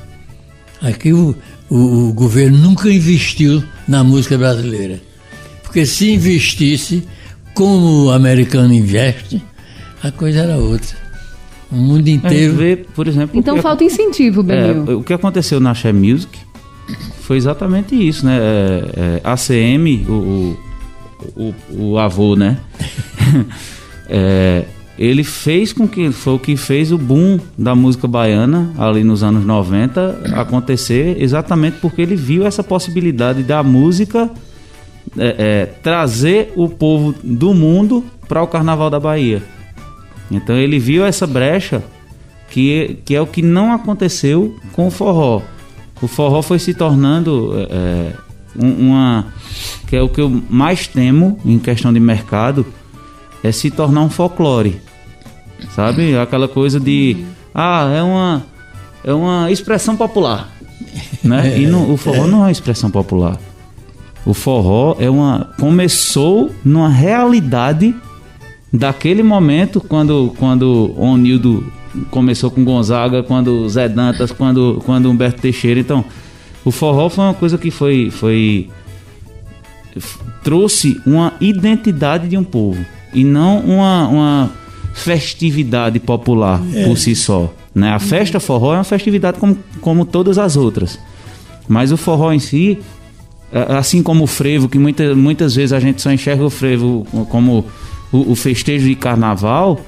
Aqui 0.81 1.13
o, 1.13 1.35
o, 1.69 2.09
o 2.09 2.13
governo 2.13 2.57
nunca 2.57 2.89
investiu 2.89 3.63
na 3.87 4.03
música 4.03 4.37
brasileira. 4.37 5.01
Porque 5.63 5.85
se 5.85 6.11
investisse, 6.11 7.07
como 7.53 8.05
o 8.05 8.11
americano 8.11 8.73
investe, 8.73 9.41
a 10.03 10.11
coisa 10.11 10.39
era 10.39 10.57
outra. 10.57 10.97
O 11.71 11.75
mundo 11.75 12.07
inteiro. 12.07 12.55
Vê, 12.55 12.75
por 12.75 13.07
exemplo. 13.07 13.39
Então 13.39 13.57
falta 13.61 13.83
incentivo, 13.83 14.43
Benil. 14.43 14.91
É, 14.91 14.95
o 14.95 15.03
que 15.03 15.13
aconteceu 15.13 15.59
na 15.59 15.73
Share 15.73 15.95
Music 15.95 16.37
foi 17.21 17.37
exatamente 17.37 17.95
isso, 17.95 18.25
né? 18.25 18.37
É, 18.37 18.89
é, 18.97 19.21
ACM, 19.23 20.05
o, 20.09 20.57
o, 21.37 21.55
o, 21.71 21.97
avô, 21.97 22.35
né? 22.35 22.57
é, 24.09 24.65
ele 25.01 25.23
fez 25.23 25.73
com 25.73 25.87
que 25.87 26.11
foi 26.11 26.33
o 26.33 26.39
que 26.39 26.55
fez 26.55 26.91
o 26.91 26.97
boom 26.97 27.39
da 27.57 27.73
música 27.73 28.07
baiana 28.07 28.71
ali 28.77 29.03
nos 29.03 29.23
anos 29.23 29.43
90 29.43 30.33
acontecer 30.35 31.19
exatamente 31.19 31.77
porque 31.81 32.03
ele 32.03 32.15
viu 32.15 32.45
essa 32.45 32.63
possibilidade 32.63 33.41
da 33.41 33.63
música 33.63 34.29
é, 35.17 35.35
é, 35.37 35.65
trazer 35.65 36.53
o 36.55 36.69
povo 36.69 37.15
do 37.23 37.51
mundo 37.51 38.03
para 38.27 38.43
o 38.43 38.47
Carnaval 38.47 38.91
da 38.91 38.99
Bahia. 38.99 39.41
Então 40.29 40.55
ele 40.55 40.77
viu 40.77 41.03
essa 41.03 41.25
brecha 41.25 41.83
que, 42.51 42.99
que 43.03 43.15
é 43.15 43.21
o 43.21 43.25
que 43.25 43.41
não 43.41 43.71
aconteceu 43.71 44.55
com 44.71 44.85
o 44.85 44.91
forró. 44.91 45.41
O 45.99 46.07
forró 46.07 46.43
foi 46.43 46.59
se 46.59 46.75
tornando 46.75 47.53
é, 47.71 48.13
uma. 48.55 49.25
que 49.87 49.95
é 49.95 50.01
o 50.01 50.07
que 50.07 50.21
eu 50.21 50.29
mais 50.47 50.85
temo 50.85 51.39
em 51.43 51.57
questão 51.57 51.91
de 51.91 51.99
mercado, 51.99 52.65
é 53.43 53.51
se 53.51 53.71
tornar 53.71 54.01
um 54.01 54.09
folclore. 54.09 54.79
Sabe? 55.69 56.17
Aquela 56.17 56.47
coisa 56.47 56.79
de. 56.79 57.17
Ah, 57.53 57.89
é 57.93 58.01
uma. 58.01 58.43
É 59.03 59.13
uma 59.13 59.51
expressão 59.51 59.95
popular. 59.95 60.49
Né? 61.23 61.57
E 61.61 61.67
no, 61.67 61.91
o 61.91 61.97
forró 61.97 62.27
não 62.27 62.39
é 62.39 62.41
uma 62.41 62.51
expressão 62.51 62.89
popular. 62.89 63.37
O 64.25 64.33
forró 64.33 64.95
é 64.99 65.09
uma. 65.09 65.49
começou 65.59 66.51
numa 66.63 66.89
realidade 66.89 67.95
daquele 68.71 69.23
momento, 69.23 69.81
quando, 69.81 70.33
quando 70.37 70.93
o 70.95 71.17
Nildo 71.17 71.71
começou 72.09 72.49
com 72.49 72.63
Gonzaga, 72.63 73.21
quando 73.21 73.67
Zé 73.67 73.89
Dantas, 73.89 74.31
quando, 74.31 74.81
quando 74.85 75.09
Humberto 75.09 75.41
Teixeira. 75.41 75.79
Então, 75.79 76.05
o 76.63 76.71
forró 76.71 77.09
foi 77.09 77.25
uma 77.25 77.33
coisa 77.33 77.57
que 77.57 77.71
foi, 77.71 78.09
foi 78.09 78.69
trouxe 80.43 81.01
uma 81.05 81.33
identidade 81.41 82.27
de 82.27 82.37
um 82.37 82.43
povo 82.43 82.83
e 83.13 83.23
não 83.23 83.59
uma, 83.59 84.07
uma 84.07 84.51
festividade 84.93 85.99
popular 85.99 86.61
é. 86.73 86.85
por 86.85 86.97
si 86.97 87.15
só. 87.15 87.53
Né? 87.73 87.89
A 87.89 87.99
festa 87.99 88.39
forró 88.39 88.73
é 88.73 88.77
uma 88.77 88.83
festividade 88.83 89.39
como, 89.39 89.57
como 89.79 90.05
todas 90.05 90.37
as 90.37 90.55
outras. 90.55 90.99
Mas 91.67 91.91
o 91.91 91.97
forró 91.97 92.33
em 92.33 92.39
si, 92.39 92.79
assim 93.69 94.03
como 94.03 94.25
o 94.25 94.27
frevo, 94.27 94.67
que 94.67 94.77
muita, 94.77 95.15
muitas 95.15 95.55
vezes 95.55 95.73
a 95.73 95.79
gente 95.79 96.01
só 96.01 96.11
enxerga 96.11 96.43
o 96.43 96.49
frevo 96.49 97.05
como 97.29 97.65
o, 98.11 98.31
o 98.31 98.35
festejo 98.35 98.87
de 98.87 98.95
carnaval, 98.95 99.79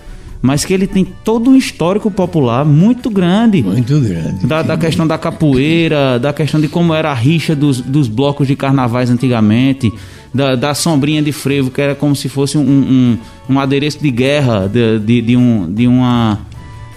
mas 0.41 0.65
que 0.65 0.73
ele 0.73 0.87
tem 0.87 1.05
todo 1.23 1.49
um 1.49 1.55
histórico 1.55 2.11
popular 2.11 2.65
muito 2.65 3.09
grande. 3.09 3.63
Muito 3.63 3.99
grande. 4.01 4.45
Da, 4.45 4.61
da 4.61 4.77
questão 4.77 5.07
da 5.07 5.17
capoeira, 5.17 6.19
da 6.19 6.33
questão 6.33 6.59
de 6.59 6.67
como 6.67 6.93
era 6.93 7.11
a 7.11 7.13
rixa 7.13 7.55
dos, 7.55 7.79
dos 7.79 8.07
blocos 8.07 8.47
de 8.47 8.55
carnavais 8.55 9.09
antigamente, 9.09 9.91
da, 10.33 10.55
da 10.55 10.73
sombrinha 10.73 11.21
de 11.21 11.31
frevo, 11.31 11.69
que 11.69 11.81
era 11.81 11.93
como 11.93 12.15
se 12.15 12.27
fosse 12.27 12.57
um, 12.57 12.61
um, 12.61 13.17
um 13.49 13.59
adereço 13.59 13.99
de 13.99 14.09
guerra 14.09 14.67
de, 14.67 14.99
de, 14.99 15.21
de, 15.21 15.37
um, 15.37 15.71
de, 15.71 15.87
uma, 15.87 16.39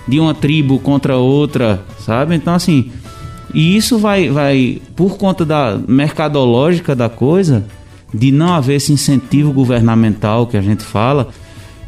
de 0.08 0.18
uma 0.18 0.34
tribo 0.34 0.78
contra 0.78 1.16
outra, 1.16 1.84
sabe? 1.98 2.34
Então, 2.34 2.54
assim, 2.54 2.90
e 3.52 3.76
isso 3.76 3.98
vai, 3.98 4.28
vai 4.30 4.80
por 4.94 5.16
conta 5.16 5.44
da 5.44 5.78
mercadológica 5.86 6.94
da 6.94 7.08
coisa, 7.08 7.64
de 8.12 8.30
não 8.32 8.54
haver 8.54 8.76
esse 8.76 8.92
incentivo 8.92 9.52
governamental 9.52 10.46
que 10.46 10.56
a 10.56 10.62
gente 10.62 10.82
fala, 10.82 11.28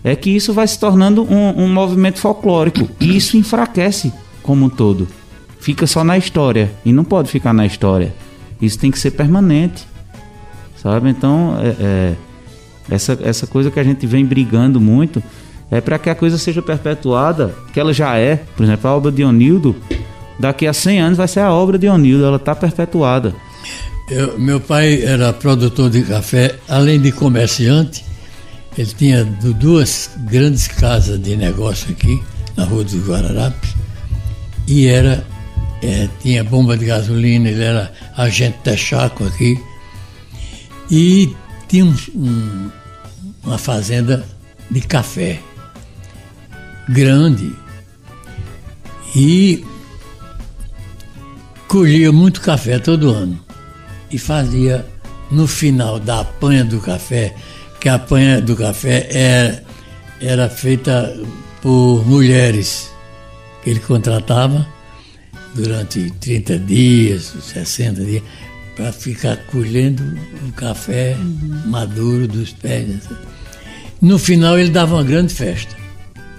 é 0.05 0.15
que 0.15 0.31
isso 0.31 0.53
vai 0.53 0.67
se 0.67 0.79
tornando 0.79 1.23
um, 1.23 1.65
um 1.65 1.73
movimento 1.73 2.19
folclórico. 2.19 2.89
E 3.01 3.17
isso 3.17 3.37
enfraquece 3.37 4.13
como 4.43 4.67
um 4.67 4.69
todo. 4.69 5.09
Fica 5.61 5.87
só 5.87 6.05
na 6.05 6.17
história. 6.17 6.71
E 6.85 6.93
não 6.93 7.05
pode 7.05 7.31
ficar 7.31 7.53
na 7.53 7.67
história. 7.67 8.15
Isso 8.61 8.79
tem 8.79 8.91
que 8.91 8.99
ser 8.99 9.13
permanente. 9.13 9.87
Sabe? 10.89 11.11
Então, 11.11 11.55
é, 11.61 11.77
é, 11.79 12.15
essa, 12.91 13.19
essa 13.23 13.47
coisa 13.47 13.71
que 13.71 13.79
a 13.79 13.85
gente 13.85 14.07
vem 14.07 14.25
brigando 14.25 14.81
muito 14.81 15.23
é 15.71 15.83
para 15.83 15.99
que 15.99 16.09
a 16.09 16.15
coisa 16.15 16.39
seja 16.39 16.63
perpetuada, 16.63 17.55
que 17.75 17.79
ela 17.79 17.93
já 17.93 18.17
é. 18.17 18.37
Por 18.57 18.65
exemplo, 18.65 18.89
a 18.89 18.97
obra 18.97 19.13
de 19.13 19.23
Onildo, 19.23 19.77
daqui 20.41 20.67
a 20.67 20.73
100 20.73 21.01
anos 21.01 21.19
vai 21.19 21.29
ser 21.29 21.41
a 21.41 21.53
obra 21.53 21.79
de 21.79 21.87
Onildo, 21.87 22.25
ela 22.25 22.37
está 22.37 22.55
perpetuada. 22.55 23.35
Eu, 24.11 24.39
meu 24.39 24.59
pai 24.59 25.03
era 25.03 25.31
produtor 25.31 25.91
de 25.91 26.01
café, 26.05 26.55
além 26.67 26.99
de 26.99 27.13
comerciante, 27.13 28.03
ele 28.79 28.95
tinha 28.97 29.25
duas 29.25 30.11
grandes 30.21 30.67
casas 30.67 31.21
de 31.21 31.37
negócio 31.37 31.91
aqui, 31.91 32.23
na 32.57 32.65
rua 32.65 32.83
do 32.83 32.97
Guararapes, 33.07 33.75
e 34.67 34.87
era, 34.87 35.23
é, 35.83 36.09
tinha 36.23 36.43
bomba 36.43 36.79
de 36.79 36.87
gasolina, 36.87 37.51
ele 37.51 37.63
era 37.63 37.93
agente 38.17 38.57
Texaco 38.65 39.25
aqui, 39.25 39.61
e 40.91 41.35
tinha 41.69 41.85
um, 41.85 41.95
um, 42.15 42.71
uma 43.45 43.59
fazenda 43.59 44.25
de 44.71 44.81
café 44.81 45.41
grande. 46.89 47.53
E 49.15 49.65
colhia 51.67 52.13
muito 52.13 52.41
café 52.41 52.79
todo 52.79 53.11
ano 53.11 53.39
e 54.11 54.19
fazia 54.19 54.87
no 55.31 55.47
final 55.47 55.99
da 56.01 56.21
apanha 56.21 56.65
do 56.65 56.81
café, 56.81 57.35
que 57.81 57.89
a 57.89 57.95
apanha 57.95 58.41
do 58.41 58.57
café 58.57 59.09
era, 59.11 59.65
era 60.21 60.49
feita 60.49 61.15
por 61.61 62.07
mulheres 62.07 62.91
que 63.63 63.71
ele 63.71 63.81
contratava 63.81 64.67
durante 65.55 66.11
30 66.13 66.59
dias, 66.61 67.35
60 67.43 68.05
dias, 68.05 68.23
para 68.79 68.93
ficar 68.93 69.37
colhendo 69.49 70.05
o 70.49 70.53
café 70.53 71.17
uhum. 71.19 71.63
maduro 71.67 72.29
dos 72.29 72.53
pés. 72.53 72.87
No 74.01 74.21
final 74.21 74.57
ele 74.57 74.71
dava 74.71 74.95
uma 74.95 75.03
grande 75.03 75.35
festa. 75.35 75.77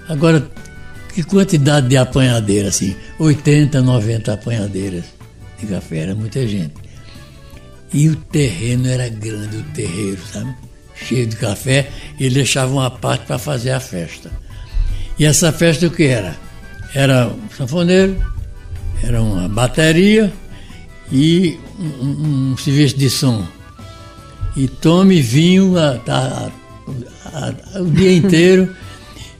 Agora, 0.08 0.50
que 1.14 1.22
quantidade 1.22 1.86
de 1.88 1.98
apanhadeiras, 1.98 2.76
assim? 2.76 2.96
80, 3.18 3.82
90 3.82 4.32
apanhadeiras 4.32 5.04
de 5.58 5.66
café, 5.66 5.98
era 5.98 6.14
muita 6.14 6.48
gente. 6.48 6.72
E 7.92 8.08
o 8.08 8.16
terreno 8.16 8.88
era 8.88 9.08
grande, 9.10 9.58
o 9.58 9.62
terreiro, 9.74 10.20
sabe? 10.32 10.54
Cheio 10.94 11.26
de 11.26 11.36
café, 11.36 11.90
e 12.18 12.24
ele 12.24 12.36
deixava 12.36 12.72
uma 12.72 12.90
parte 12.90 13.26
para 13.26 13.38
fazer 13.38 13.72
a 13.72 13.80
festa. 13.80 14.30
E 15.18 15.26
essa 15.26 15.52
festa 15.52 15.86
o 15.86 15.90
que 15.90 16.04
era? 16.04 16.34
Era 16.94 17.28
um 17.28 17.50
sanfoneiro, 17.54 18.16
era 19.02 19.20
uma 19.20 19.46
bateria 19.48 20.32
e 21.12 21.58
um, 21.78 22.52
um, 22.52 22.56
serviço 22.56 22.96
de 22.96 23.10
som. 23.10 23.46
E 24.56 24.68
tome 24.68 25.20
vinho 25.20 25.76
a, 25.78 26.00
a, 26.08 26.50
a, 27.34 27.80
o 27.80 27.90
dia 27.90 28.12
inteiro 28.12 28.74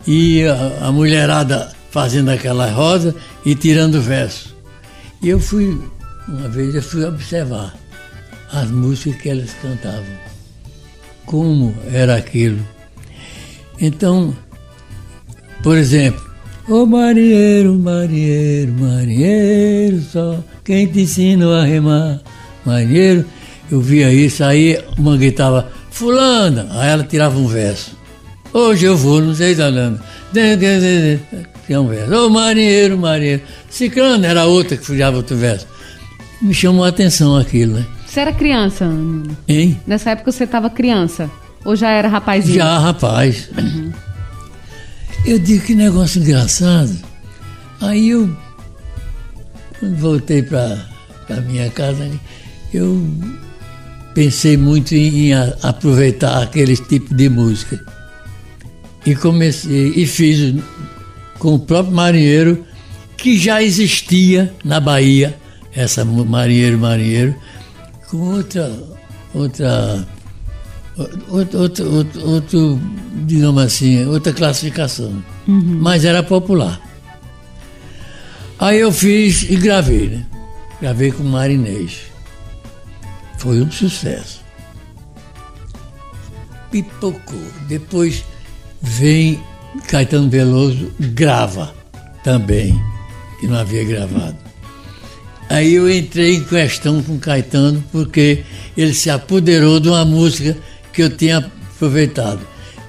e 0.07 0.45
a, 0.81 0.91
mulherada 0.93 1.73
fazendo 1.91 2.31
aquela 2.31 2.71
rosa 2.71 3.15
e 3.45 3.55
tirando 3.55 4.01
verso. 4.01 4.55
E 5.23 5.29
eu 5.29 5.41
fui, 5.41 5.81
uma 6.29 6.49
vez 6.49 6.75
eu 6.75 6.83
fui 6.83 7.05
observar 7.05 7.75
as 8.53 8.71
músicas 8.71 9.21
que 9.21 9.29
elas 9.29 9.51
cantavam. 9.61 10.31
Como 11.27 11.75
era 11.93 12.17
aquilo. 12.17 12.65
Então, 13.81 14.37
por 15.63 15.77
exemplo, 15.77 16.30
Ô 16.71 16.83
oh, 16.83 16.87
marinheiro, 16.87 17.75
marinheiro, 17.75 18.73
marinheiro, 18.75 20.01
só 20.03 20.39
quem 20.65 20.87
te 20.87 21.01
ensina 21.01 21.61
a 21.61 21.65
remar, 21.65 22.21
marinheiro. 22.65 23.25
Eu 23.69 23.81
via 23.81 24.13
isso, 24.13 24.45
aí 24.45 24.81
uma 24.97 25.17
gritava, 25.17 25.69
fulana, 25.91 26.69
aí 26.71 26.91
ela 26.91 27.03
tirava 27.03 27.37
um 27.37 27.49
verso. 27.49 27.99
Hoje 28.53 28.87
eu 28.87 28.97
vou, 28.97 29.21
não 29.21 29.35
sei 29.35 29.53
falando. 29.57 30.01
Tinha 31.67 31.81
um 31.81 31.89
verso. 31.89 32.15
Ô 32.15 32.27
oh, 32.27 32.31
marinheiro, 32.31 32.97
marinheiro. 32.97 33.43
Ciclano 33.69 34.25
era 34.25 34.45
outra 34.45 34.77
que 34.77 34.87
fujava 34.87 35.17
outro 35.17 35.37
verso. 35.37 35.67
Me 36.41 36.55
chamou 36.55 36.85
a 36.85 36.89
atenção 36.91 37.37
aquilo, 37.37 37.75
né? 37.81 37.87
Você 38.07 38.21
era 38.21 38.33
criança? 38.33 38.89
Hein? 39.49 39.81
Nessa 39.85 40.11
época 40.11 40.31
você 40.31 40.45
estava 40.45 40.71
criança? 40.71 41.29
Ou 41.65 41.75
já 41.75 41.91
era 41.91 42.07
rapazinho? 42.07 42.55
Já, 42.55 42.79
rapaz. 42.79 43.51
Uhum. 43.59 43.91
Eu 45.25 45.39
digo 45.39 45.65
que 45.65 45.75
negócio 45.75 46.21
engraçado. 46.21 46.97
Aí 47.81 48.11
eu, 48.11 48.35
quando 49.79 49.97
voltei 49.97 50.43
para 50.43 50.87
a 51.29 51.41
minha 51.41 51.71
casa, 51.71 52.11
eu 52.73 53.09
pensei 54.15 54.57
muito 54.57 54.95
em, 54.95 55.29
em 55.29 55.35
aproveitar 55.63 56.43
aquele 56.43 56.77
tipo 56.77 57.15
de 57.15 57.29
música. 57.29 57.85
E 59.07 59.15
comecei, 59.15 59.93
e 59.97 60.07
fiz 60.07 60.55
com 61.39 61.55
o 61.55 61.59
próprio 61.59 61.95
marinheiro, 61.95 62.67
que 63.17 63.39
já 63.39 63.63
existia 63.63 64.53
na 64.65 64.81
Bahia, 64.81 65.39
essa 65.75 66.05
marinheiro, 66.05 66.79
marinheiro, 66.79 67.35
com 68.09 68.19
outra, 68.19 68.71
outra 69.33 70.07
outro, 71.29 71.61
outro, 72.27 72.81
digamos 73.21 73.63
assim, 73.63 74.05
outra 74.07 74.33
classificação. 74.33 75.23
Uhum. 75.47 75.79
Mas 75.81 76.05
era 76.05 76.23
popular. 76.23 76.81
Aí 78.59 78.81
eu 78.81 78.93
fiz 78.93 79.43
e 79.43 79.57
gravei, 79.57 80.09
né? 80.09 80.27
Gravei 80.81 81.11
com 81.13 81.25
Marinês. 81.25 82.03
Foi 83.39 83.61
um 83.61 83.71
sucesso. 83.71 84.41
Pipocou. 86.71 87.43
Depois 87.69 88.25
vem 88.83 89.41
Caetano 89.89 90.29
Veloso, 90.29 90.93
grava 90.99 91.75
também, 92.23 92.79
que 93.39 93.47
não 93.47 93.57
havia 93.57 93.85
gravado. 93.85 94.37
Aí 95.49 95.75
eu 95.75 95.91
entrei 95.91 96.37
em 96.37 96.45
questão 96.45 97.03
com 97.03 97.19
Caetano 97.19 97.83
porque 97.91 98.45
ele 98.77 98.95
se 98.95 99.11
apoderou 99.11 99.81
de 99.81 99.89
uma 99.89 100.05
música 100.05 100.57
que 100.93 101.03
eu 101.03 101.11
tinha 101.11 101.39
aproveitado. 101.39 102.41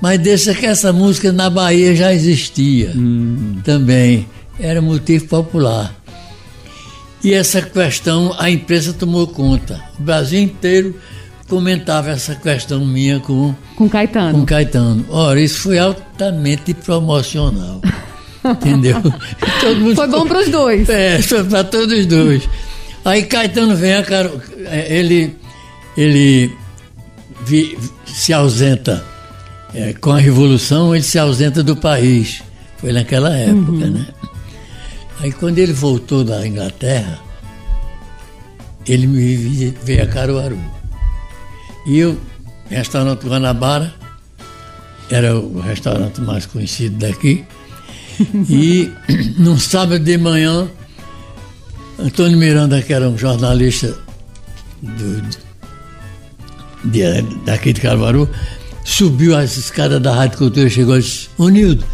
Mas 0.02 0.20
deixa 0.20 0.56
que 0.56 0.66
essa 0.66 0.92
música 0.92 1.32
na 1.32 1.50
Bahia 1.50 1.96
já 1.96 2.12
existia 2.12 2.92
hum. 2.96 3.58
também. 3.64 4.28
Era 4.60 4.82
motivo 4.82 5.28
popular. 5.28 5.96
E 7.24 7.34
essa 7.34 7.62
questão 7.62 8.36
a 8.40 8.50
imprensa 8.50 8.94
tomou 8.94 9.28
conta. 9.28 9.80
O 10.00 10.04
Brasil 10.04 10.42
inteiro 10.42 10.96
comentava 11.48 12.10
essa 12.10 12.34
questão 12.34 12.84
minha 12.84 13.20
com, 13.20 13.54
com 13.76 13.88
Caetano. 13.88 14.40
Com 14.40 14.46
Caetano. 14.46 15.06
Ora, 15.10 15.40
isso 15.40 15.60
foi 15.60 15.78
altamente 15.78 16.74
promocional. 16.74 17.82
entendeu? 18.44 18.96
foi 19.96 20.08
bom 20.08 20.26
para 20.26 20.40
os 20.40 20.50
dois. 20.50 20.90
É, 20.90 21.22
foi 21.22 21.44
para 21.44 21.64
todos 21.64 22.00
os 22.00 22.06
dois. 22.08 22.50
Aí 23.06 23.24
Caetano 23.24 23.76
vem, 23.76 23.92
é, 23.92 24.88
ele, 24.90 25.36
ele 25.96 26.52
vi, 27.46 27.78
se 28.06 28.34
ausenta 28.34 29.11
é, 29.74 29.94
com 29.94 30.12
a 30.12 30.20
Revolução, 30.20 30.94
ele 30.96 31.04
se 31.04 31.18
ausenta 31.18 31.64
do 31.64 31.76
país. 31.76 32.44
Foi 32.78 32.92
naquela 32.92 33.36
época, 33.36 33.72
uhum. 33.72 33.92
né? 33.92 34.08
Aí 35.20 35.32
quando 35.32 35.60
ele 35.60 35.72
voltou 35.72 36.24
da 36.24 36.46
Inglaterra, 36.46 37.20
ele 38.88 39.08
me 39.08 39.74
veio 39.84 40.04
a 40.04 40.08
Caruaru. 40.08 40.60
E 41.86 42.00
eu, 42.00 42.18
restaurante 42.70 43.28
Guanabara, 43.28 43.94
era 45.10 45.38
o 45.38 45.60
restaurante 45.60 46.22
mais 46.22 46.46
conhecido 46.46 46.98
daqui. 46.98 47.46
e 48.50 48.92
num 49.38 49.60
sábado 49.60 50.04
de 50.04 50.18
manhã, 50.18 50.68
Antônio 52.00 52.38
Miranda, 52.38 52.82
que 52.82 52.92
era 52.92 53.08
um 53.08 53.18
jornalista 53.18 53.96
do, 54.82 55.22
de, 56.86 57.22
daqui 57.46 57.74
de 57.74 57.82
Caruaru, 57.82 58.28
subiu 58.84 59.36
as 59.36 59.58
escadas 59.58 60.02
da 60.02 60.14
Rádio 60.14 60.38
Cultura 60.38 60.70
chegou 60.70 60.98
e 60.98 61.02
disse, 61.02 61.30
ô 61.38 61.50
Nildo, 61.50 61.86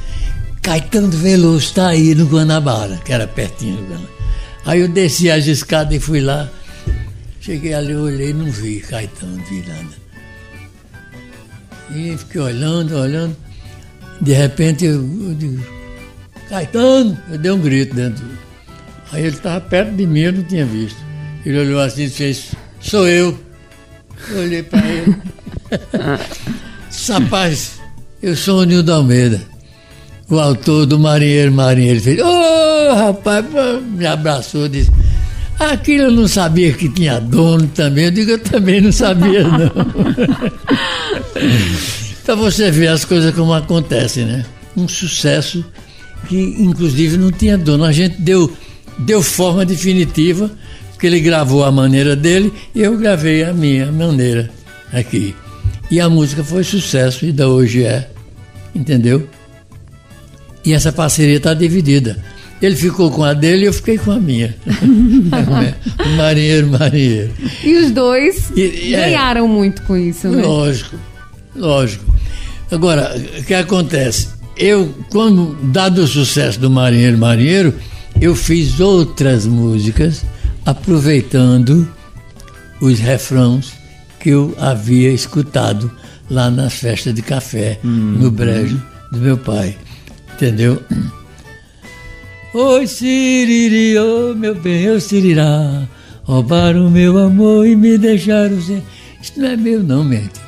Caetano 0.61 1.09
Veloso 1.09 1.59
está 1.59 1.89
aí 1.89 2.13
no 2.15 2.25
Guanabara, 2.25 2.97
que 2.97 3.13
era 3.13 3.27
pertinho 3.27 3.77
do 3.77 3.83
Guanabara. 3.83 4.17
Aí 4.65 4.81
eu 4.81 4.87
desci 4.87 5.31
as 5.31 5.45
escadas 5.47 5.93
e 5.93 5.99
fui 5.99 6.19
lá. 6.19 6.49
Cheguei 7.39 7.73
ali, 7.73 7.95
olhei 7.95 8.33
não 8.33 8.51
vi 8.51 8.81
Caetano, 8.81 9.37
não 9.37 9.45
vi 9.45 9.63
nada. 9.65 10.07
E 11.95 12.17
fiquei 12.17 12.41
olhando, 12.41 12.97
olhando. 12.97 13.35
De 14.19 14.33
repente 14.33 14.85
eu, 14.85 14.95
eu 14.95 15.33
digo, 15.35 15.63
Caetano! 16.49 17.17
Eu 17.29 17.37
dei 17.37 17.51
um 17.51 17.59
grito 17.59 17.95
dentro. 17.95 18.25
Aí 19.11 19.21
ele 19.21 19.35
estava 19.35 19.61
perto 19.61 19.91
de 19.95 20.05
mim, 20.05 20.19
eu 20.19 20.33
não 20.33 20.43
tinha 20.43 20.65
visto. 20.65 20.99
Ele 21.45 21.59
olhou 21.59 21.79
assim 21.79 22.03
e 22.03 22.09
fez, 22.09 22.51
sou 22.81 23.07
eu. 23.07 23.39
Eu 24.29 24.39
olhei 24.39 24.63
para 24.63 24.85
ele. 24.85 25.15
Rapaz, 27.09 27.79
eu 28.21 28.35
sou 28.35 28.61
o 28.61 28.63
Nildo 28.65 28.91
Almeida, 28.91 29.41
o 30.29 30.37
autor 30.37 30.85
do 30.85 30.99
Marinheiro 30.99 31.53
Marinheiro. 31.53 31.95
Ele 31.95 32.01
fez, 32.01 32.19
ô 32.19 32.27
oh, 32.27 32.95
rapaz, 32.95 33.45
me 33.95 34.05
abraçou, 34.05 34.67
disse. 34.67 34.91
Aquilo 35.57 36.03
eu 36.03 36.11
não 36.11 36.27
sabia 36.27 36.73
que 36.73 36.89
tinha 36.89 37.19
dono 37.19 37.67
também. 37.67 38.05
Eu 38.05 38.11
digo, 38.11 38.31
eu 38.31 38.39
também 38.39 38.81
não 38.81 38.91
sabia, 38.91 39.43
não. 39.43 39.71
então 42.21 42.37
você 42.37 42.69
vê 42.69 42.87
as 42.87 43.05
coisas 43.05 43.33
como 43.33 43.53
acontecem, 43.53 44.25
né? 44.25 44.45
Um 44.75 44.87
sucesso 44.87 45.65
que, 46.27 46.37
inclusive, 46.59 47.17
não 47.17 47.31
tinha 47.31 47.57
dono. 47.57 47.85
A 47.85 47.91
gente 47.91 48.21
deu, 48.21 48.51
deu 48.99 49.23
forma 49.23 49.65
definitiva 49.65 50.51
porque 50.91 51.07
ele 51.07 51.19
gravou 51.21 51.63
a 51.63 51.71
maneira 51.71 52.15
dele 52.15 52.51
e 52.75 52.81
eu 52.81 52.97
gravei 52.97 53.43
a 53.43 53.53
minha 53.53 53.91
maneira 53.91 54.51
aqui. 54.91 55.33
E 55.89 55.99
a 55.99 56.09
música 56.09 56.43
foi 56.43 56.63
sucesso 56.63 57.25
e 57.25 57.31
da 57.31 57.47
hoje 57.47 57.83
é, 57.83 58.09
entendeu? 58.75 59.27
E 60.65 60.73
essa 60.73 60.91
parceria 60.91 61.37
está 61.37 61.53
dividida. 61.53 62.17
Ele 62.61 62.75
ficou 62.75 63.11
com 63.11 63.23
a 63.23 63.33
dele 63.33 63.63
e 63.63 63.65
eu 63.67 63.73
fiquei 63.73 63.97
com 63.97 64.11
a 64.11 64.19
minha. 64.19 64.55
marinheiro, 66.17 66.67
marinheiro. 66.67 67.31
E 67.63 67.77
os 67.77 67.91
dois 67.91 68.51
e, 68.55 68.93
é. 68.93 69.01
ganharam 69.01 69.45
é, 69.45 69.47
muito 69.47 69.81
com 69.83 69.95
isso, 69.95 70.27
né? 70.27 70.43
Lógico, 70.43 70.97
lógico. 71.55 72.03
Agora, 72.71 73.15
o 73.39 73.43
que 73.43 73.53
acontece? 73.53 74.29
Eu, 74.57 74.93
quando, 75.11 75.55
dado 75.71 75.99
o 75.99 76.07
sucesso 76.07 76.59
do 76.59 76.69
Marinheiro, 76.69 77.17
Marinheiro, 77.17 77.73
eu 78.19 78.35
fiz 78.35 78.79
outras 78.79 79.45
músicas 79.45 80.25
aproveitando 80.65 81.87
os 82.81 82.99
refrãos 82.99 83.71
que 84.27 84.31
eu 84.31 84.53
havia 84.59 85.09
escutado 85.13 85.89
lá 86.29 86.51
nas 86.51 86.73
festas 86.73 87.13
de 87.13 87.21
café, 87.21 87.79
hum. 87.81 88.17
no 88.19 88.29
brejo 88.29 88.77
do 89.09 89.19
meu 89.19 89.37
pai. 89.37 89.77
Entendeu? 90.33 90.83
Oi, 92.53 92.85
Siriri, 92.87 93.97
oh 93.97 94.35
meu 94.35 94.53
bem, 94.53 94.91
ô 94.91 94.99
Sirirá, 94.99 95.87
roubaram 96.23 96.87
o 96.87 96.91
meu 96.91 97.17
amor 97.17 97.65
e 97.65 97.73
me 97.73 97.97
deixaram 97.97 98.61
sem. 98.61 98.83
Isso 99.21 99.31
não 99.37 99.47
é 99.47 99.55
meu, 99.55 99.81
não, 99.81 100.03
mente. 100.03 100.41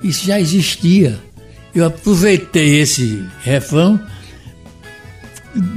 Isso 0.00 0.26
já 0.26 0.38
existia. 0.38 1.18
Eu 1.74 1.86
aproveitei 1.86 2.78
esse 2.78 3.20
refrão, 3.42 4.00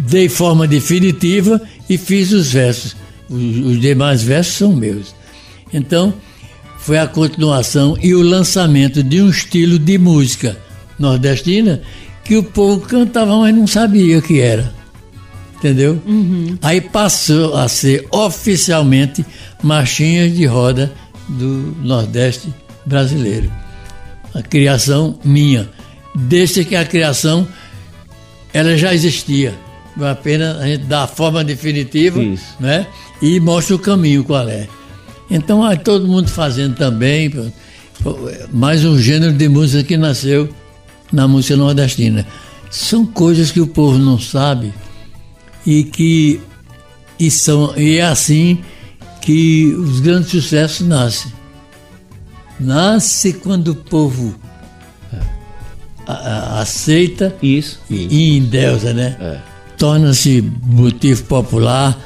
dei 0.07 0.29
forma 0.29 0.67
definitiva 0.67 1.59
e 1.89 1.97
fiz 1.97 2.31
os 2.33 2.53
versos. 2.53 2.95
Os, 3.27 3.65
os 3.65 3.81
demais 3.81 4.21
versos 4.21 4.53
são 4.53 4.75
meus. 4.75 5.15
Então, 5.73 6.13
foi 6.87 6.97
a 6.99 7.05
continuação 7.05 7.97
e 8.01 8.15
o 8.15 8.21
lançamento 8.21 9.03
de 9.03 9.21
um 9.21 9.29
estilo 9.29 9.77
de 9.77 9.97
música 9.97 10.57
nordestina 10.97 11.81
que 12.23 12.37
o 12.37 12.43
povo 12.43 12.79
cantava, 12.79 13.35
mas 13.35 13.53
não 13.53 13.67
sabia 13.67 14.17
o 14.17 14.21
que 14.21 14.39
era. 14.39 14.73
Entendeu? 15.57 16.01
Aí 16.61 16.79
passou 16.79 17.57
a 17.57 17.67
ser 17.67 18.07
oficialmente 18.09 19.25
marchinhas 19.61 20.33
de 20.33 20.45
roda 20.45 20.93
do 21.27 21.75
Nordeste 21.81 22.53
brasileiro. 22.85 23.51
A 24.33 24.41
criação 24.41 25.19
minha. 25.25 25.67
Desde 26.15 26.63
que 26.63 26.77
a 26.77 26.85
criação 26.85 27.45
ela 28.53 28.77
já 28.77 28.93
existia. 28.93 29.53
Vale 29.97 30.11
a 30.13 30.15
pena 30.15 30.57
a 30.59 30.65
gente 30.67 30.85
dar 30.85 31.03
a 31.03 31.07
forma 31.07 31.43
definitiva 31.43 32.23
Isso. 32.23 32.55
né? 32.61 32.87
e 33.21 33.41
mostra 33.41 33.75
o 33.75 33.79
caminho 33.79 34.23
qual 34.23 34.47
é. 34.47 34.69
Então, 35.29 35.63
aí 35.63 35.77
todo 35.77 36.07
mundo 36.07 36.29
fazendo 36.29 36.75
também. 36.75 37.31
Mais 38.53 38.85
um 38.85 38.97
gênero 38.99 39.33
de 39.33 39.49
música 39.49 39.83
que 39.83 39.97
nasceu 39.97 40.49
na 41.11 41.27
música 41.27 41.55
nordestina. 41.57 42.25
São 42.69 43.05
coisas 43.05 43.51
que 43.51 43.59
o 43.59 43.67
povo 43.67 43.97
não 43.97 44.19
sabe 44.19 44.73
e 45.65 45.83
que 45.83 46.39
e 47.19 47.31
são 47.31 47.73
e 47.77 47.97
é 47.97 48.03
assim 48.05 48.59
que 49.21 49.73
os 49.77 49.99
grandes 49.99 50.29
sucessos 50.29 50.85
nascem. 50.87 51.31
Nasce 52.59 53.33
quando 53.33 53.69
o 53.69 53.75
povo 53.75 54.35
a- 56.05 56.13
a- 56.13 56.61
aceita 56.61 57.35
Isso. 57.41 57.79
e 57.89 58.37
endeusa, 58.37 58.93
né? 58.93 59.15
É. 59.19 59.37
Torna-se 59.77 60.41
motivo 60.63 61.23
popular 61.23 61.97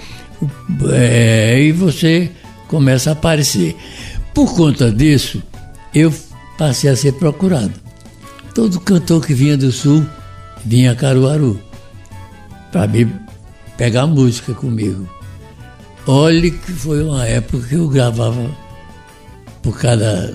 é, 0.91 1.59
e 1.61 1.71
você 1.71 2.31
começa 2.71 3.09
a 3.11 3.13
aparecer. 3.13 3.75
Por 4.33 4.55
conta 4.55 4.89
disso, 4.89 5.43
eu 5.93 6.11
passei 6.57 6.89
a 6.89 6.95
ser 6.95 7.11
procurado. 7.13 7.73
Todo 8.55 8.79
cantor 8.79 9.25
que 9.25 9.33
vinha 9.33 9.57
do 9.57 9.71
sul 9.71 10.05
vinha 10.65 10.93
a 10.93 10.95
Caruaru 10.95 11.59
para 12.71 12.87
me 12.87 13.13
pegar 13.77 14.07
música 14.07 14.53
comigo. 14.53 15.07
Olhe 16.07 16.51
que 16.51 16.71
foi 16.71 17.03
uma 17.03 17.27
época 17.27 17.67
que 17.67 17.75
eu 17.75 17.87
gravava 17.87 18.49
por 19.61 19.77
cada 19.77 20.33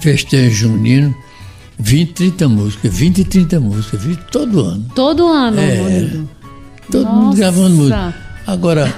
festejo 0.00 0.68
junino 0.68 1.14
20, 1.78 2.12
30 2.12 2.48
músicas, 2.48 2.94
20 2.94 3.18
e 3.18 3.24
30 3.24 3.60
músicas, 3.60 4.02
20, 4.02 4.18
todo 4.30 4.60
ano. 4.64 4.86
Todo 4.94 5.26
ano, 5.28 5.60
É. 5.60 6.10
Todo 6.90 7.04
Nossa. 7.04 7.16
mundo 7.16 7.36
gravando 7.36 7.76
música. 7.76 8.14
Agora, 8.46 8.94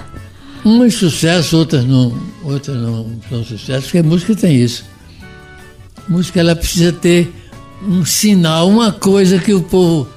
umas 0.77 0.95
sucesso, 0.95 1.57
outras 1.57 1.85
não, 1.85 2.17
outras 2.45 2.77
não 2.77 3.07
são 3.29 3.45
sucesso, 3.45 3.83
porque 3.83 3.99
a 3.99 4.03
música 4.03 4.35
tem 4.35 4.57
isso. 4.57 4.85
A 6.07 6.11
música 6.11 6.41
ela 6.41 6.55
precisa 6.55 6.93
ter 6.93 7.33
um 7.83 8.05
sinal, 8.05 8.69
uma 8.69 8.93
coisa 8.93 9.39
que 9.39 9.53
o 9.53 9.63
povo 9.63 10.09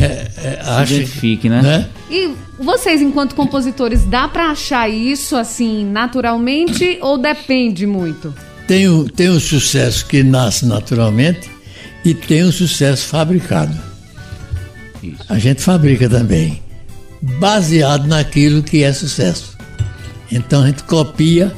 é, 0.00 0.30
é, 0.36 0.60
acha. 0.64 0.94
identifique, 0.94 1.48
né? 1.48 1.62
né? 1.62 1.88
E 2.10 2.30
vocês, 2.58 3.00
enquanto 3.02 3.34
compositores, 3.34 4.04
dá 4.04 4.28
pra 4.28 4.50
achar 4.50 4.88
isso 4.88 5.36
assim 5.36 5.84
naturalmente 5.84 6.98
ou 7.00 7.18
depende 7.18 7.86
muito? 7.86 8.34
Tem 8.66 8.88
o, 8.88 9.08
tem 9.08 9.28
o 9.28 9.40
sucesso 9.40 10.06
que 10.06 10.22
nasce 10.22 10.64
naturalmente 10.64 11.50
e 12.04 12.14
tem 12.14 12.42
o 12.42 12.52
sucesso 12.52 13.06
fabricado. 13.06 13.76
Isso. 15.02 15.24
A 15.28 15.38
gente 15.38 15.60
fabrica 15.60 16.08
também, 16.08 16.62
baseado 17.22 18.06
naquilo 18.06 18.62
que 18.62 18.82
é 18.82 18.92
sucesso. 18.92 19.56
Então 20.30 20.62
a 20.62 20.66
gente 20.66 20.82
copia 20.84 21.52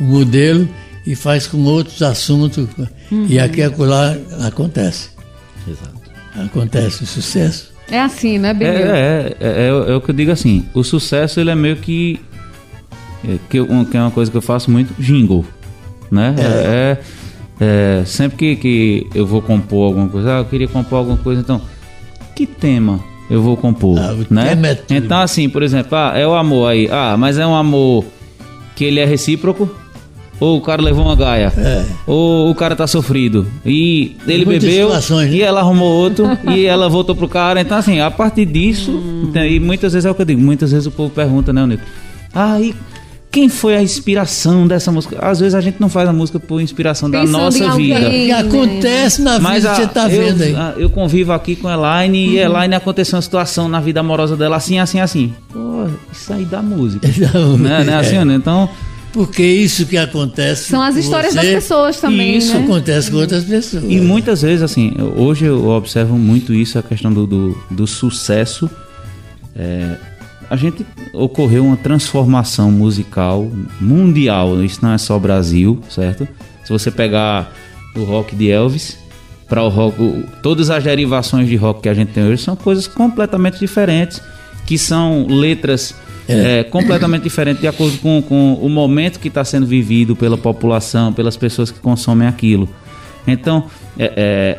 o 0.00 0.04
modelo 0.04 0.68
e 1.06 1.14
faz 1.14 1.46
com 1.46 1.58
outros 1.64 2.02
assuntos. 2.02 2.66
E 3.28 3.38
aqui 3.38 3.60
e 3.60 3.62
acolá 3.62 4.16
acontece. 4.44 5.10
Exato. 5.66 5.94
Acontece 6.34 7.04
o 7.04 7.06
sucesso. 7.06 7.72
É 7.88 8.00
assim, 8.00 8.38
né, 8.38 8.50
É, 8.50 8.54
Benil? 8.54 8.86
é, 8.86 8.88
é, 8.88 9.36
é, 9.40 9.68
é 9.68 9.94
o 9.94 10.00
que 10.00 10.10
eu 10.10 10.14
digo 10.14 10.32
assim, 10.32 10.66
o 10.74 10.82
sucesso 10.82 11.38
ele 11.38 11.50
é 11.50 11.54
meio 11.54 11.76
que 11.76 12.20
é, 13.24 13.38
que, 13.48 13.58
é 13.58 14.00
uma 14.00 14.10
coisa 14.10 14.30
que 14.30 14.36
eu 14.36 14.42
faço 14.42 14.70
muito, 14.70 14.92
jingle, 15.00 15.44
né? 16.10 16.34
É, 16.38 16.98
é, 17.60 18.04
sempre 18.04 18.36
que, 18.36 18.56
que 18.56 19.06
eu 19.14 19.26
vou 19.26 19.40
compor 19.40 19.86
alguma 19.86 20.08
coisa, 20.08 20.36
ah, 20.36 20.38
eu 20.38 20.44
queria 20.44 20.68
compor 20.68 20.98
alguma 20.98 21.16
coisa, 21.16 21.40
então, 21.40 21.60
que 22.34 22.44
tema 22.46 23.00
eu 23.30 23.42
vou 23.42 23.56
compor, 23.56 23.98
Ah, 23.98 24.14
né? 24.30 24.52
é 24.88 24.96
então 24.96 25.20
assim, 25.20 25.48
por 25.48 25.62
exemplo, 25.62 25.96
ah, 25.96 26.12
é 26.14 26.26
o 26.26 26.34
amor 26.34 26.68
aí, 26.70 26.88
ah, 26.90 27.16
mas 27.18 27.38
é 27.38 27.46
um 27.46 27.54
amor 27.54 28.04
que 28.74 28.84
ele 28.84 29.00
é 29.00 29.04
recíproco, 29.04 29.68
ou 30.38 30.58
o 30.58 30.60
cara 30.60 30.82
levou 30.82 31.04
uma 31.04 31.16
gaia, 31.16 31.52
É. 31.56 31.84
ou 32.06 32.50
o 32.50 32.54
cara 32.54 32.76
tá 32.76 32.86
sofrido, 32.86 33.46
e 33.64 34.16
ele 34.28 34.44
bebeu, 34.44 34.90
né? 34.90 35.28
e 35.30 35.42
ela 35.42 35.60
arrumou 35.60 35.88
outro 35.92 36.26
e 36.54 36.66
ela 36.66 36.88
voltou 36.88 37.14
pro 37.16 37.26
cara. 37.28 37.60
Então, 37.60 37.78
assim, 37.78 38.00
a 38.00 38.10
partir 38.10 38.44
disso, 38.44 38.92
então, 39.24 39.44
e 39.44 39.58
muitas 39.58 39.92
vezes 39.94 40.04
é 40.04 40.10
o 40.10 40.14
que 40.14 40.22
eu 40.22 40.26
digo, 40.26 40.40
muitas 40.40 40.72
vezes 40.72 40.86
o 40.86 40.90
povo 40.90 41.10
pergunta, 41.10 41.52
né, 41.52 41.64
Nico? 41.66 41.82
Ah, 42.34 42.60
e 42.60 42.74
quem 43.30 43.48
foi 43.50 43.76
a 43.76 43.82
inspiração 43.82 44.66
dessa 44.66 44.90
música? 44.90 45.18
Às 45.20 45.40
vezes 45.40 45.54
a 45.54 45.60
gente 45.60 45.78
não 45.80 45.88
faz 45.90 46.08
a 46.08 46.12
música 46.12 46.40
por 46.40 46.60
inspiração 46.60 47.10
da 47.10 47.20
Pensando 47.20 47.32
nossa 47.42 47.58
em 47.64 47.66
alguém. 47.68 47.94
vida. 47.94 48.10
Que 48.10 48.32
acontece 48.32 49.20
na 49.22 49.38
Mas 49.38 49.56
vida, 49.64 49.72
a- 49.72 49.74
você 49.74 49.82
está 49.84 50.10
eu, 50.10 50.24
vendo 50.26 50.42
aí. 50.42 50.54
a- 50.54 50.74
eu 50.78 50.88
convivo 50.88 51.32
aqui 51.32 51.54
com 51.54 51.68
a 51.68 51.74
Elaine 51.74 52.30
e 52.34 52.40
a 52.40 52.44
Elaine 52.44 52.74
aconteceu 52.74 53.16
uma 53.16 53.22
situação 53.22 53.68
na 53.68 53.78
vida 53.80 54.00
amorosa 54.00 54.36
dela 54.36 54.56
assim, 54.56 54.78
assim, 54.78 55.00
assim. 55.00 55.34
Pô, 55.52 55.86
isso 56.12 56.32
aí 56.32 56.44
dá 56.50 56.62
música. 56.62 57.06
né, 57.58 57.84
né, 57.84 57.96
assim, 57.96 58.16
É. 58.16 58.24
né? 58.24 58.34
Então, 58.36 58.68
Porque 59.12 59.42
isso 59.42 59.86
que 59.86 59.96
acontece. 59.96 60.64
São 60.68 60.82
as 60.82 60.92
com 60.94 61.00
histórias 61.00 61.32
você, 61.32 61.40
das 61.42 61.46
pessoas 61.54 61.98
também, 62.00 62.36
Isso 62.36 62.52
né? 62.54 62.64
acontece 62.64 63.10
com 63.10 63.16
outras 63.16 63.44
pessoas. 63.44 63.84
E 63.88 63.98
muitas 64.00 64.42
vezes, 64.42 64.62
assim, 64.62 64.92
hoje 65.16 65.46
eu 65.46 65.68
observo 65.68 66.18
muito 66.18 66.52
isso, 66.52 66.78
a 66.78 66.82
questão 66.82 67.10
do, 67.12 67.26
do, 67.26 67.58
do 67.70 67.86
sucesso. 67.86 68.68
É, 69.54 69.96
a 70.48 70.56
gente 70.56 70.86
ocorreu 71.12 71.64
uma 71.66 71.76
transformação 71.76 72.70
musical 72.70 73.50
mundial, 73.80 74.62
isso 74.62 74.78
não 74.82 74.92
é 74.92 74.98
só 74.98 75.18
Brasil, 75.18 75.80
certo? 75.88 76.26
Se 76.64 76.72
você 76.72 76.90
pegar 76.90 77.52
o 77.94 78.04
rock 78.04 78.34
de 78.36 78.50
Elvis 78.50 78.98
para 79.48 79.62
o 79.62 79.68
rock, 79.68 80.00
o- 80.00 80.24
todas 80.42 80.70
as 80.70 80.82
derivações 80.84 81.48
de 81.48 81.56
rock 81.56 81.82
que 81.82 81.88
a 81.88 81.94
gente 81.94 82.12
tem 82.12 82.24
hoje 82.24 82.42
são 82.42 82.54
coisas 82.56 82.86
completamente 82.86 83.58
diferentes, 83.58 84.20
que 84.66 84.76
são 84.76 85.26
letras 85.28 85.94
é, 86.28 86.64
completamente 86.64 87.22
diferentes 87.22 87.60
de 87.60 87.68
acordo 87.68 87.98
com, 87.98 88.20
com 88.20 88.54
o 88.54 88.68
momento 88.68 89.20
que 89.20 89.28
está 89.28 89.44
sendo 89.44 89.64
vivido 89.64 90.16
pela 90.16 90.36
população, 90.36 91.12
pelas 91.12 91.36
pessoas 91.36 91.70
que 91.70 91.78
consomem 91.78 92.26
aquilo. 92.26 92.68
Então, 93.28 93.66
é, 93.96 94.12
é, 94.16 94.58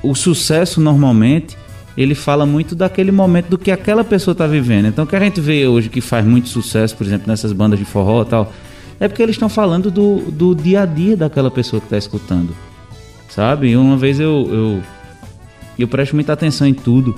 o 0.00 0.14
sucesso 0.14 0.80
normalmente 0.80 1.56
ele 1.96 2.14
fala 2.14 2.46
muito 2.46 2.74
daquele 2.74 3.12
momento 3.12 3.48
do 3.48 3.58
que 3.58 3.70
aquela 3.70 4.02
pessoa 4.02 4.32
está 4.32 4.46
vivendo. 4.46 4.86
Então, 4.86 5.04
o 5.04 5.06
que 5.06 5.16
a 5.16 5.20
gente 5.20 5.40
vê 5.40 5.66
hoje 5.66 5.88
que 5.88 6.00
faz 6.00 6.24
muito 6.24 6.48
sucesso, 6.48 6.96
por 6.96 7.06
exemplo, 7.06 7.28
nessas 7.28 7.52
bandas 7.52 7.78
de 7.78 7.84
forró 7.84 8.22
e 8.22 8.26
tal, 8.26 8.52
é 8.98 9.08
porque 9.08 9.22
eles 9.22 9.34
estão 9.34 9.48
falando 9.48 9.90
do, 9.90 10.30
do 10.30 10.54
dia 10.54 10.82
a 10.82 10.86
dia 10.86 11.16
daquela 11.16 11.50
pessoa 11.50 11.80
que 11.80 11.86
está 11.86 11.98
escutando. 11.98 12.54
Sabe? 13.28 13.68
E 13.68 13.76
uma 13.76 13.96
vez 13.96 14.20
eu, 14.20 14.48
eu, 14.50 14.82
eu 15.78 15.88
presto 15.88 16.14
muita 16.14 16.32
atenção 16.32 16.66
em 16.66 16.74
tudo 16.74 17.14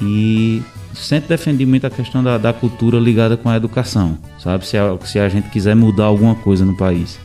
e 0.00 0.62
sempre 0.94 1.28
defendi 1.28 1.64
muito 1.64 1.86
a 1.86 1.90
questão 1.90 2.22
da, 2.22 2.38
da 2.38 2.52
cultura 2.52 2.98
ligada 2.98 3.36
com 3.36 3.48
a 3.48 3.56
educação, 3.56 4.18
sabe? 4.38 4.66
Se 4.66 4.76
a, 4.76 4.96
se 5.04 5.18
a 5.18 5.28
gente 5.28 5.48
quiser 5.50 5.76
mudar 5.76 6.04
alguma 6.04 6.34
coisa 6.34 6.64
no 6.64 6.76
país. 6.76 7.18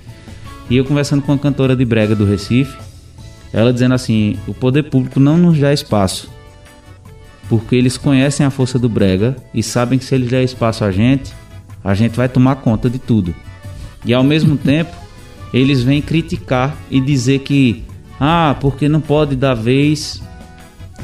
E 0.69 0.77
eu 0.77 0.85
conversando 0.85 1.21
com 1.21 1.31
uma 1.31 1.37
cantora 1.37 1.75
de 1.75 1.83
brega 1.83 2.15
do 2.15 2.25
Recife, 2.25 2.77
ela 3.53 3.73
dizendo 3.73 3.93
assim: 3.93 4.37
o 4.47 4.53
poder 4.53 4.83
público 4.83 5.19
não 5.19 5.37
nos 5.37 5.59
dá 5.59 5.73
espaço, 5.73 6.29
porque 7.51 7.75
eles 7.75 7.97
conhecem 7.97 8.45
a 8.45 8.49
força 8.49 8.79
do 8.79 8.87
brega 8.87 9.35
e 9.53 9.61
sabem 9.61 9.99
que 9.99 10.05
se 10.05 10.15
eles 10.15 10.29
der 10.29 10.41
espaço 10.41 10.85
a 10.85 10.89
gente, 10.89 11.33
a 11.83 11.93
gente 11.93 12.15
vai 12.15 12.29
tomar 12.29 12.55
conta 12.55 12.89
de 12.89 12.97
tudo. 12.97 13.35
E 14.05 14.13
ao 14.13 14.23
mesmo 14.23 14.55
tempo, 14.63 14.95
eles 15.53 15.83
vêm 15.83 16.01
criticar 16.01 16.73
e 16.89 17.01
dizer 17.01 17.39
que, 17.39 17.83
ah, 18.17 18.55
porque 18.61 18.87
não 18.87 19.01
pode 19.01 19.35
dar 19.35 19.53
vez, 19.53 20.23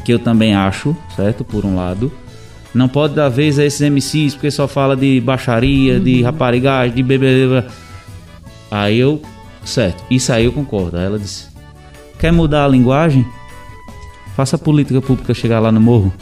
que 0.05 0.13
eu 0.13 0.19
também 0.19 0.55
acho, 0.55 0.95
certo? 1.17 1.43
Por 1.43 1.65
um 1.65 1.75
lado. 1.75 2.09
Não 2.73 2.87
pode 2.87 3.13
dar 3.13 3.27
vez 3.27 3.59
a 3.59 3.65
esses 3.65 3.81
MCs 3.81 4.35
porque 4.35 4.49
só 4.49 4.69
fala 4.69 4.95
de 4.95 5.19
baixaria, 5.19 5.99
de 5.99 6.21
raparigagem, 6.23 6.95
de 6.95 7.03
bebê. 7.03 7.61
Aí 8.71 8.97
eu, 8.97 9.21
certo, 9.65 10.01
isso 10.09 10.31
aí 10.31 10.45
eu 10.45 10.53
concordo. 10.53 10.95
Aí 10.95 11.07
ela 11.07 11.19
disse: 11.19 11.49
quer 12.17 12.31
mudar 12.31 12.63
a 12.63 12.69
linguagem? 12.69 13.25
Faça 14.33 14.55
a 14.55 14.59
política 14.59 15.01
pública 15.01 15.33
chegar 15.33 15.59
lá 15.59 15.73
no 15.73 15.81
morro. 15.81 16.13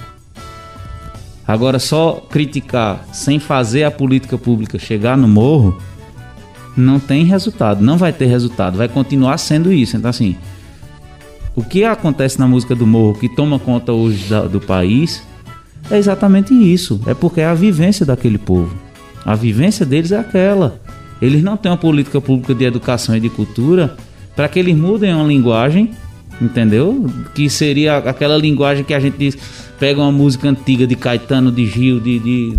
Agora, 1.47 1.77
só 1.77 2.13
criticar 2.29 3.05
sem 3.13 3.39
fazer 3.39 3.83
a 3.83 3.91
política 3.91 4.37
pública 4.37 4.79
chegar 4.79 5.15
no 5.15 5.27
morro, 5.27 5.77
não 6.75 6.99
tem 6.99 7.23
resultado, 7.23 7.83
não 7.83 7.97
vai 7.97 8.11
ter 8.11 8.25
resultado, 8.25 8.77
vai 8.77 8.87
continuar 8.87 9.37
sendo 9.37 9.71
isso. 9.71 9.95
Então, 9.95 10.09
assim, 10.09 10.35
o 11.55 11.63
que 11.63 11.83
acontece 11.83 12.39
na 12.39 12.47
música 12.47 12.75
do 12.75 12.85
morro 12.87 13.17
que 13.19 13.29
toma 13.29 13.59
conta 13.59 13.93
hoje 13.93 14.27
da- 14.27 14.45
do 14.47 14.59
país 14.59 15.23
é 15.89 15.97
exatamente 15.97 16.53
isso. 16.53 16.99
É 17.05 17.13
porque 17.13 17.41
é 17.41 17.45
a 17.45 17.53
vivência 17.53 18.05
daquele 18.05 18.37
povo. 18.39 18.75
A 19.23 19.35
vivência 19.35 19.85
deles 19.85 20.11
é 20.11 20.17
aquela. 20.19 20.79
Eles 21.21 21.43
não 21.43 21.55
têm 21.55 21.71
uma 21.71 21.77
política 21.77 22.19
pública 22.19 22.53
de 22.53 22.65
educação 22.65 23.15
e 23.15 23.19
de 23.19 23.29
cultura 23.29 23.95
para 24.35 24.47
que 24.49 24.59
eles 24.59 24.75
mudem 24.75 25.13
uma 25.13 25.23
linguagem 25.23 25.91
Entendeu? 26.41 27.09
Que 27.33 27.49
seria 27.49 27.97
aquela 27.97 28.37
linguagem 28.37 28.83
que 28.83 28.93
a 28.93 28.99
gente 28.99 29.17
diz, 29.17 29.37
pega 29.79 30.01
uma 30.01 30.11
música 30.11 30.49
antiga 30.49 30.85
de 30.85 30.95
Caetano, 30.95 31.51
de 31.51 31.65
Gil, 31.65 31.99
de, 31.99 32.19
de, 32.19 32.57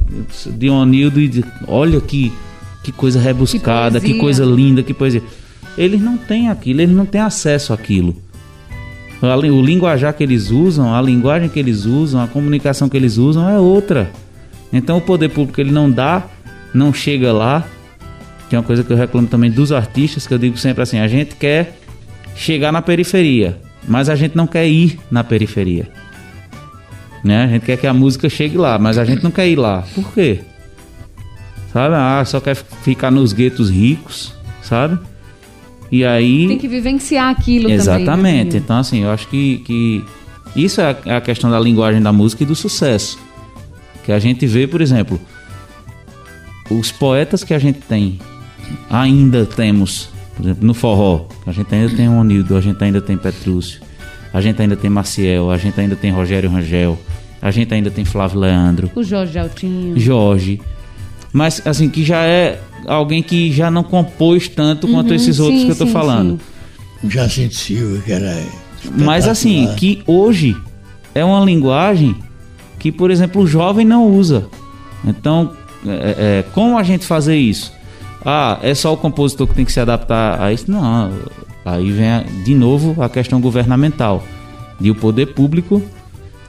de 0.51 0.71
Onildo 0.71 1.21
e 1.21 1.29
diz, 1.29 1.45
olha 1.69 2.01
que, 2.01 2.33
que 2.83 2.91
coisa 2.91 3.21
rebuscada, 3.21 4.01
que, 4.01 4.15
que 4.15 4.19
coisa 4.19 4.45
linda, 4.45 4.83
que 4.83 4.95
poesia. 4.95 5.23
Eles 5.77 6.01
não 6.01 6.17
têm 6.17 6.49
aquilo, 6.49 6.81
eles 6.81 6.97
não 6.97 7.05
têm 7.05 7.21
acesso 7.21 7.73
àquilo. 7.73 8.17
O 9.21 9.63
linguajar 9.63 10.13
que 10.15 10.23
eles 10.23 10.51
usam, 10.51 10.95
a 10.95 11.01
linguagem 11.01 11.49
que 11.49 11.59
eles 11.59 11.85
usam, 11.85 12.23
a 12.23 12.27
comunicação 12.27 12.89
que 12.89 12.97
eles 12.97 13.17
usam 13.17 13.49
é 13.49 13.59
outra. 13.59 14.11
Então 14.73 14.99
o 14.99 15.01
poder 15.01 15.31
público 15.31 15.61
ele 15.61 15.71
não 15.71 15.91
dá, 15.91 16.27
não 16.73 16.93
chega 16.93 17.33
lá. 17.33 17.67
Que 18.49 18.55
é 18.55 18.59
uma 18.59 18.65
coisa 18.65 18.85
que 18.85 18.93
eu 18.93 18.97
reclamo 18.97 19.27
também 19.27 19.51
dos 19.51 19.73
artistas, 19.73 20.27
que 20.27 20.33
eu 20.33 20.39
digo 20.39 20.57
sempre 20.57 20.83
assim, 20.83 20.99
a 20.99 21.09
gente 21.09 21.35
quer 21.35 21.79
chegar 22.37 22.71
na 22.71 22.81
periferia, 22.81 23.59
mas 23.87 24.09
a 24.09 24.17
gente 24.17 24.37
não 24.37 24.47
quer 24.47 24.67
ir 24.67 24.99
na 25.11 25.23
periferia. 25.23 25.89
Né? 27.25 27.45
A 27.45 27.47
gente 27.49 27.65
quer 27.65 27.77
que 27.77 27.87
a 27.87 27.95
música 27.95 28.29
chegue 28.29 28.57
lá, 28.57 28.79
mas 28.79 28.99
a 28.99 29.05
gente 29.05 29.23
não 29.23 29.31
quer 29.31 29.49
ir 29.49 29.57
lá. 29.57 29.85
Por 29.95 30.13
quê? 30.13 30.41
Sabe? 31.73 31.95
Ah, 31.95 32.23
só 32.25 32.41
quer 32.41 32.55
ficar 32.55 33.11
nos 33.11 33.33
guetos 33.33 33.71
ricos, 33.71 34.33
sabe? 34.63 34.99
E 35.91 36.05
aí. 36.05 36.47
Tem 36.49 36.59
que 36.59 36.69
vivenciar 36.69 37.31
aquilo 37.31 37.71
Exatamente. 37.71 38.07
também. 38.07 38.35
Exatamente. 38.35 38.55
Né? 38.55 38.61
Então, 38.65 38.79
assim, 38.79 39.03
eu 39.03 39.11
acho 39.11 39.29
que, 39.29 39.59
que 39.59 40.05
isso 40.55 40.81
é 40.81 40.97
a 41.07 41.21
questão 41.21 41.51
da 41.51 41.61
linguagem 41.61 42.01
da 42.01 42.13
música 42.13 42.43
e 42.43 42.47
do 42.47 42.55
sucesso. 42.55 43.19
Que 44.05 44.13
a 44.13 44.19
gente 44.19 44.47
vê, 44.47 44.67
por 44.67 44.81
exemplo, 44.81 45.21
os 46.71 46.91
poetas 46.91 47.45
que 47.45 47.53
a 47.53 47.59
gente 47.59 47.81
tem, 47.81 48.19
ainda 48.89 49.45
temos, 49.45 50.09
por 50.37 50.45
exemplo, 50.45 50.67
no 50.67 50.75
forró, 50.75 51.27
a 51.47 51.53
gente 51.53 51.75
ainda 51.75 51.97
tem 51.97 52.09
o 52.09 52.13
Onildo, 52.13 52.57
a 52.57 52.61
gente 52.61 52.83
ainda 52.85 53.01
tem 53.01 53.17
Petrúcio, 53.17 53.81
a 54.33 54.41
gente 54.41 54.61
ainda 54.61 54.77
tem 54.77 54.91
Maciel, 54.91 55.51
a 55.51 55.57
gente 55.57 55.81
ainda 55.81 55.97
tem 55.97 56.11
Rogério 56.13 56.51
Rangel, 56.51 56.99
a 57.41 57.51
gente 57.51 57.73
ainda 57.73 57.91
tem 57.91 58.05
Flávio 58.05 58.41
Leandro. 58.41 58.91
O 58.95 59.03
Jorge 59.03 59.39
Altinho. 59.39 59.99
Jorge. 59.99 60.61
Mas, 61.33 61.63
assim, 61.67 61.89
que 61.89 62.05
já 62.05 62.23
é 62.25 62.61
alguém 62.87 63.23
que 63.23 63.51
já 63.51 63.71
não 63.71 63.83
compôs 63.83 64.49
tanto 64.49 64.87
quanto 64.89 65.09
uhum, 65.09 65.17
esses 65.17 65.39
outros 65.39 65.61
sim, 65.61 65.67
que 65.67 65.73
eu 65.73 65.77
tô 65.77 65.87
sim, 65.87 65.93
falando. 65.93 66.41
Sim. 67.03 67.11
Jacinto 67.11 67.55
Silva, 67.55 68.03
que 68.03 68.13
era. 68.13 68.43
Mas, 68.97 69.27
assim, 69.27 69.69
que 69.77 70.03
hoje 70.07 70.57
é 71.15 71.25
uma 71.25 71.45
linguagem 71.45 72.17
que, 72.79 72.93
por 72.93 73.11
exemplo, 73.11 73.43
o 73.43 73.47
jovem 73.47 73.87
não 73.87 74.07
usa. 74.07 74.47
Então, 75.05 75.53
é, 75.87 76.17
é, 76.19 76.45
como 76.53 76.79
a 76.79 76.83
gente 76.83 77.05
fazer 77.07 77.37
isso? 77.37 77.73
Ah, 78.29 78.59
é 78.61 78.75
só 78.75 78.93
o 78.93 78.97
compositor 78.97 79.47
que 79.47 79.55
tem 79.55 79.65
que 79.65 79.73
se 79.73 79.79
adaptar 79.79 80.43
a 80.43 80.53
isso? 80.53 80.69
Não. 80.69 81.13
Aí 81.65 81.93
vem 81.93 82.43
de 82.45 82.57
novo 82.57 83.01
a 83.01 83.09
questão 83.09 83.41
governamental. 83.41 84.21
De 84.81 84.91
o 84.91 84.97
poder 84.97 85.27
público 85.27 85.81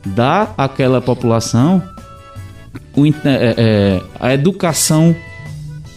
dar 0.04 0.56
àquela 0.58 1.00
população 1.00 1.82
o, 2.96 3.06
é, 3.06 3.14
é, 3.26 4.02
a 4.20 4.34
educação 4.34 5.16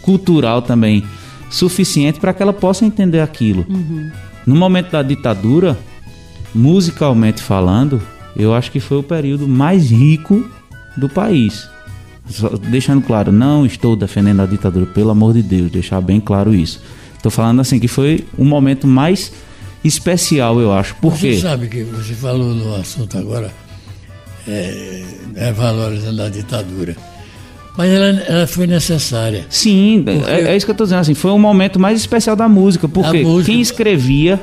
cultural 0.02 0.60
também 0.60 1.02
suficiente 1.48 2.20
para 2.20 2.34
que 2.34 2.42
ela 2.42 2.52
possa 2.52 2.84
entender 2.84 3.20
aquilo. 3.20 3.64
Uhum. 3.68 4.10
No 4.46 4.54
momento 4.54 4.90
da 4.90 5.02
ditadura, 5.02 5.78
musicalmente 6.54 7.42
falando, 7.42 8.00
eu 8.36 8.54
acho 8.54 8.70
que 8.70 8.80
foi 8.80 8.98
o 8.98 9.02
período 9.02 9.48
mais 9.48 9.90
rico 9.90 10.48
do 10.96 11.08
país. 11.08 11.68
Deixando 12.68 13.02
claro, 13.02 13.32
não 13.32 13.66
estou 13.66 13.96
defendendo 13.96 14.40
a 14.40 14.46
ditadura, 14.46 14.86
pelo 14.86 15.10
amor 15.10 15.34
de 15.34 15.42
Deus, 15.42 15.70
deixar 15.70 16.00
bem 16.00 16.20
claro 16.20 16.54
isso. 16.54 16.80
Estou 17.16 17.30
falando 17.30 17.60
assim 17.60 17.78
que 17.78 17.88
foi 17.88 18.24
o 18.38 18.44
momento 18.44 18.86
mais 18.86 19.32
especial, 19.84 20.60
eu 20.60 20.72
acho. 20.72 20.94
Por 20.96 21.16
você 21.16 21.32
quê? 21.32 21.40
sabe 21.40 21.68
que 21.68 21.82
você 21.82 22.14
falou 22.14 22.54
no 22.54 22.74
assunto 22.74 23.18
agora, 23.18 23.52
é, 24.46 25.04
é 25.34 25.52
valorizando 25.52 26.22
a 26.22 26.28
ditadura. 26.28 26.96
Mas 27.76 27.90
ela, 27.90 28.06
ela, 28.06 28.46
foi 28.46 28.66
necessária. 28.66 29.46
Sim, 29.48 30.04
é, 30.26 30.52
é, 30.52 30.56
isso 30.56 30.66
que 30.66 30.70
eu 30.70 30.74
estou 30.74 30.86
dizendo. 30.86 31.00
Assim, 31.00 31.14
foi 31.14 31.30
o 31.30 31.38
momento 31.38 31.78
mais 31.78 31.98
especial 31.98 32.34
da 32.34 32.48
música, 32.48 32.88
porque 32.88 33.22
música... 33.22 33.52
quem 33.52 33.60
escrevia 33.60 34.40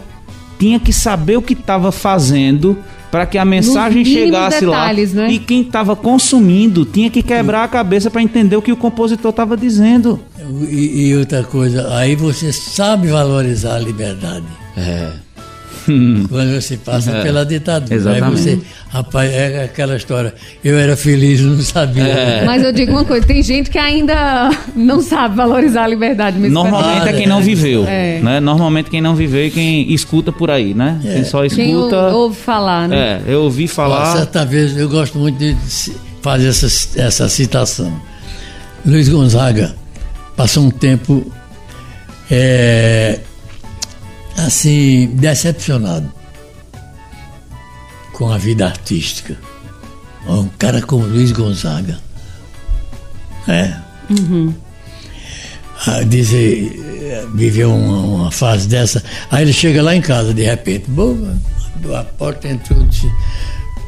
tinha 0.57 0.79
que 0.79 0.91
saber 0.91 1.37
o 1.37 1.41
que 1.41 1.53
estava 1.53 1.91
fazendo 1.91 2.77
para 3.11 3.25
que 3.25 3.37
a 3.37 3.45
mensagem 3.45 4.03
chegasse 4.03 4.65
detalhes, 4.65 5.13
lá. 5.13 5.23
Né? 5.23 5.31
E 5.31 5.39
quem 5.39 5.61
estava 5.61 5.95
consumindo 5.95 6.85
tinha 6.85 7.09
que 7.09 7.23
quebrar 7.23 7.63
a 7.63 7.67
cabeça 7.67 8.11
para 8.11 8.21
entender 8.21 8.55
o 8.55 8.61
que 8.61 8.71
o 8.71 8.77
compositor 8.77 9.31
estava 9.31 9.55
dizendo. 9.55 10.19
E, 10.69 11.09
e, 11.09 11.17
outra 11.17 11.43
coisa, 11.43 11.95
aí 11.95 12.15
você 12.15 12.51
sabe 12.51 13.07
valorizar 13.07 13.75
a 13.75 13.79
liberdade. 13.79 14.45
É. 14.75 15.11
Quando 16.29 16.53
você 16.53 16.77
passa 16.77 17.11
é. 17.11 17.23
pela 17.23 17.45
ditadura. 17.45 17.95
Exatamente. 17.95 18.49
Aí 18.49 18.55
você, 18.55 18.59
rapaz, 18.89 19.31
é 19.31 19.63
aquela 19.63 19.95
história. 19.95 20.33
Eu 20.63 20.77
era 20.77 20.97
feliz, 20.97 21.41
não 21.41 21.59
sabia. 21.61 22.03
É. 22.03 22.45
Mas 22.45 22.63
eu 22.63 22.71
digo 22.71 22.91
uma 22.91 23.05
coisa: 23.05 23.25
tem 23.25 23.41
gente 23.41 23.69
que 23.69 23.77
ainda 23.77 24.49
não 24.75 25.01
sabe 25.01 25.35
valorizar 25.35 25.83
a 25.83 25.87
liberdade. 25.87 26.37
Normalmente 26.37 27.07
é 27.07 27.13
quem 27.13 27.27
não 27.27 27.41
viveu. 27.41 27.85
É. 27.87 28.19
Né? 28.19 28.39
Normalmente 28.39 28.89
quem 28.89 29.01
não 29.01 29.15
viveu 29.15 29.45
e 29.45 29.51
quem 29.51 29.91
escuta 29.93 30.31
por 30.31 30.51
aí, 30.51 30.73
né? 30.73 30.99
É. 31.05 31.13
Quem 31.15 31.23
só 31.23 31.45
escuta. 31.45 31.63
Quem 31.63 31.75
ouve 31.75 32.35
falar, 32.35 32.87
né? 32.87 33.21
É, 33.27 33.33
eu 33.33 33.43
ouvi 33.43 33.67
falar. 33.67 34.17
certa 34.17 34.45
vez 34.45 34.77
eu 34.77 34.89
gosto 34.89 35.17
muito 35.17 35.37
de 35.37 35.55
fazer 36.21 36.47
essa, 36.47 36.99
essa 36.99 37.29
citação. 37.29 37.93
Luiz 38.85 39.09
Gonzaga 39.09 39.75
passou 40.35 40.63
um 40.63 40.69
tempo 40.69 41.25
é, 42.29 43.19
assim, 44.37 45.07
decepcionado 45.15 46.11
com 48.13 48.31
a 48.31 48.37
vida 48.37 48.65
artística. 48.65 49.37
Um 50.27 50.47
cara 50.57 50.81
como 50.81 51.05
Luiz 51.05 51.31
Gonzaga. 51.31 51.99
É. 53.47 53.73
Uhum. 54.09 54.53
Ah, 55.85 56.03
dizer, 56.03 57.23
viveu 57.33 57.73
uma, 57.73 57.99
uma, 57.99 58.31
fase 58.31 58.67
dessa. 58.67 59.03
Aí 59.31 59.43
ele 59.43 59.53
chega 59.53 59.81
lá 59.81 59.95
em 59.95 60.01
casa, 60.01 60.33
de 60.33 60.43
repente, 60.43 60.89
boa, 60.89 61.37
a 61.95 62.03
porta 62.03 62.47
entrou, 62.47 62.83
disse, 62.83 63.09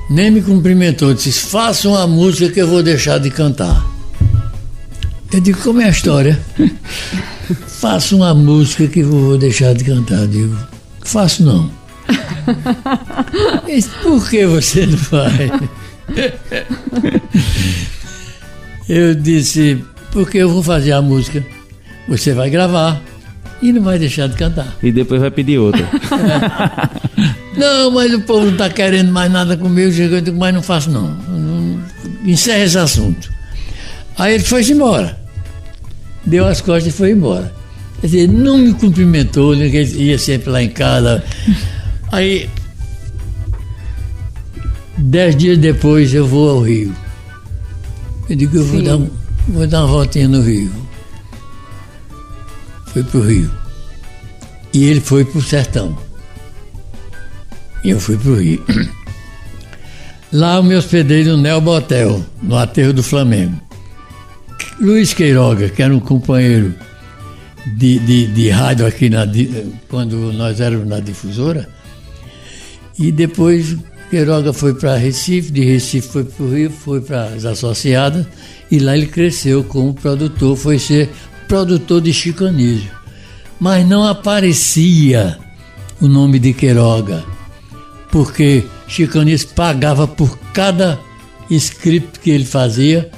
nem 0.10 0.32
me 0.32 0.42
cumprimentou, 0.42 1.14
disse, 1.14 1.32
faça 1.32 1.90
uma 1.90 2.08
música 2.08 2.52
que 2.54 2.62
eu 2.62 2.68
vou 2.68 2.84
deixar 2.84 3.18
de 3.18 3.30
cantar. 3.30 3.86
Eu 5.32 5.42
digo, 5.42 5.60
como 5.62 5.82
é 5.82 5.86
a 5.86 5.90
história? 5.90 6.40
Faça 7.56 8.16
uma 8.16 8.34
música 8.34 8.88
que 8.88 9.00
eu 9.00 9.10
vou 9.10 9.38
deixar 9.38 9.74
de 9.74 9.84
cantar. 9.84 10.20
Eu 10.22 10.28
digo, 10.28 10.58
faço 11.02 11.44
não. 11.44 11.72
Por 14.02 14.30
que 14.30 14.46
você 14.46 14.86
não 14.86 14.98
faz? 14.98 15.52
Eu 18.88 19.14
disse, 19.16 19.84
porque 20.12 20.40
eu 20.40 20.50
vou 20.50 20.64
fazer 20.64 20.92
a 20.94 21.02
música. 21.02 21.46
Você 22.08 22.34
vai 22.34 22.50
gravar 22.50 23.00
e 23.62 23.72
não 23.72 23.84
vai 23.84 24.00
deixar 24.00 24.28
de 24.28 24.36
cantar. 24.36 24.78
E 24.82 24.92
depois 24.92 25.22
vai 25.22 25.30
pedir 25.30 25.60
outra. 25.60 25.88
Não, 27.56 27.92
mas 27.92 28.14
o 28.14 28.22
povo 28.22 28.46
não 28.46 28.54
está 28.54 28.70
querendo 28.70 29.12
mais 29.12 29.30
nada 29.30 29.58
comigo. 29.58 29.92
Eu 29.92 30.22
digo, 30.22 30.38
mas 30.38 30.54
não 30.54 30.64
faço 30.64 30.90
não. 30.90 31.14
Encerra 32.24 32.64
esse 32.64 32.78
assunto. 32.78 33.30
Aí 34.18 34.36
ele 34.36 34.44
foi 34.46 34.64
embora. 34.64 35.20
Deu 36.30 36.46
as 36.46 36.62
costas 36.62 36.94
e 36.94 36.96
foi 36.96 37.12
embora. 37.12 37.54
Quer 38.00 38.08
dizer, 38.08 38.28
não 38.30 38.58
me 38.58 38.74
cumprimentou, 38.74 39.54
ele 39.54 39.84
ia 39.84 40.18
sempre 40.18 40.50
lá 40.52 40.62
em 40.62 40.70
casa. 40.70 41.24
Aí, 42.12 42.50
dez 44.98 45.36
dias 45.36 45.58
depois, 45.58 46.14
eu 46.14 46.26
vou 46.26 46.50
ao 46.50 46.62
Rio. 46.62 46.96
Eu 48.30 48.36
digo, 48.36 48.58
eu 48.58 48.64
vou 48.64 48.82
dar, 48.82 48.98
vou 49.48 49.68
dar 49.68 49.80
uma 49.80 49.88
voltinha 49.88 50.28
no 50.28 50.42
Rio. 50.42 50.72
Foi 52.94 53.04
para 53.04 53.20
o 53.20 53.24
Rio. 53.24 53.52
E 54.72 54.86
ele 54.86 55.02
foi 55.02 55.26
para 55.26 55.40
o 55.40 55.42
sertão. 55.42 55.98
E 57.84 57.90
eu 57.90 58.00
fui 58.00 58.18
para 58.18 58.32
o 58.32 58.36
Rio. 58.36 58.64
Lá 60.32 60.58
eu 60.58 60.64
me 60.64 60.76
hospedei 60.76 61.24
no 61.24 61.38
Neo 61.38 61.60
Botel, 61.60 62.24
no 62.42 62.56
aterro 62.56 62.94
do 62.94 63.02
Flamengo. 63.02 63.60
Luiz 64.82 65.14
Queiroga, 65.14 65.68
que 65.68 65.84
era 65.84 65.94
um 65.94 66.00
companheiro 66.00 66.74
de, 67.76 68.00
de, 68.00 68.28
de 68.28 68.50
rádio 68.50 68.88
aqui 68.88 69.10
na, 69.10 69.26
quando 69.90 70.32
nós 70.32 70.62
éramos 70.62 70.88
na 70.88 71.02
difusora, 71.02 71.68
e 72.98 73.12
depois 73.12 73.76
Queiroga 74.10 74.54
foi 74.54 74.74
para 74.74 74.96
Recife, 74.96 75.52
de 75.52 75.66
Recife 75.66 76.08
foi 76.08 76.24
para 76.24 76.46
o 76.46 76.54
Rio, 76.54 76.72
foi 76.72 77.02
para 77.02 77.26
as 77.26 77.44
associadas, 77.44 78.26
e 78.72 78.80
lá 78.80 78.96
ele 78.96 79.08
cresceu 79.08 79.66
como 79.66 79.94
produtor, 79.94 80.56
foi 80.56 80.80
ser 80.80 81.10
produtor 81.48 82.00
de 82.00 82.14
Chico 82.14 82.46
Anísio. 82.46 82.90
Mas 83.60 83.86
não 83.86 84.08
aparecia 84.08 85.38
o 86.00 86.08
nome 86.08 86.40
de 86.40 86.54
Queiroga, 86.54 87.26
porque 88.10 88.64
Chico 88.88 89.20
Anísio 89.20 89.50
pagava 89.50 90.08
por 90.08 90.40
cada 90.54 90.98
script 91.50 92.20
que 92.20 92.32
ele 92.32 92.46
fazia 92.46 93.12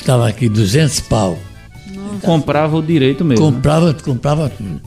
estava 0.00 0.28
aqui 0.28 0.48
200 0.48 1.00
pau. 1.00 1.38
Nossa. 1.94 2.26
Comprava 2.26 2.76
o 2.76 2.82
direito 2.82 3.24
mesmo. 3.24 3.44
Né? 3.44 3.52
Comprava, 3.52 3.94
comprava 3.94 4.48
tudo. 4.48 4.80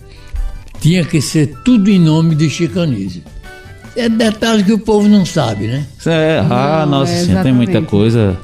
Tinha 0.80 1.06
que 1.06 1.22
ser 1.22 1.56
tudo 1.64 1.90
em 1.90 2.00
nome 2.00 2.36
de 2.36 2.50
Chicanísio. 2.50 3.22
é 3.96 4.10
detalhe 4.10 4.64
que 4.64 4.74
o 4.74 4.80
povo 4.80 5.08
não 5.08 5.26
sabe, 5.26 5.68
né? 5.68 5.86
Isso 5.98 6.10
é, 6.10 6.40
ah, 6.40 6.86
Não, 6.86 7.00
nossa 7.00 7.12
é 7.12 7.26
senhora, 7.26 7.44
tem 7.44 7.54
muita 7.54 7.82
coisa. 7.82 8.38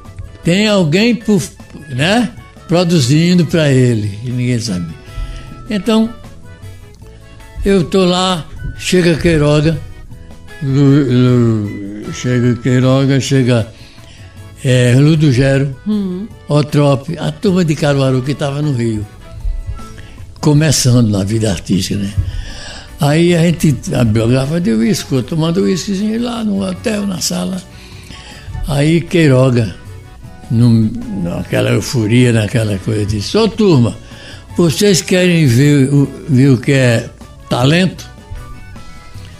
Tem 0.44 0.68
alguém 0.68 1.16
por, 1.16 1.42
né, 1.90 2.32
produzindo 2.68 3.46
para 3.46 3.72
ele 3.72 4.20
e 4.24 4.30
ninguém 4.30 4.60
sabe. 4.60 4.88
Então, 5.70 6.10
eu 7.66 7.84
tô 7.84 8.06
lá, 8.06 8.46
chega 8.78 9.16
Queiroga, 9.16 9.78
chega 12.14 12.56
Queiroga, 12.62 13.20
chega 13.20 13.68
é, 14.64 14.96
Ludo 14.96 15.32
Gero, 15.32 15.76
Otrope, 16.48 17.18
a 17.18 17.32
turma 17.32 17.64
de 17.64 17.76
Caruaru 17.76 18.22
que 18.22 18.32
estava 18.32 18.62
no 18.62 18.74
Rio, 18.74 19.06
começando 20.40 21.10
na 21.10 21.24
vida 21.24 21.52
artística, 21.52 22.00
né? 22.00 22.14
Aí 23.00 23.36
a 23.36 23.44
gente 23.44 23.76
a 23.94 24.04
garrafa 24.04 24.60
de 24.60 24.72
uísque, 24.72 25.14
eu 25.14 25.24
tomando 25.24 25.62
uísquezinho 25.62 26.22
lá 26.22 26.44
no 26.44 26.68
hotel, 26.68 27.06
na 27.06 27.20
sala. 27.20 27.62
Aí 28.68 29.02
Queiroga, 29.02 29.76
num, 30.50 30.92
naquela 31.24 31.70
euforia, 31.70 32.34
naquela 32.34 32.78
coisa, 32.80 33.06
disse, 33.06 33.38
ô 33.38 33.48
turma, 33.48 33.96
vocês 34.58 35.02
querem 35.02 35.46
ver, 35.46 35.90
ver 36.28 36.50
o 36.50 36.58
que 36.58 36.72
é 36.72 37.10
talento? 37.48 38.10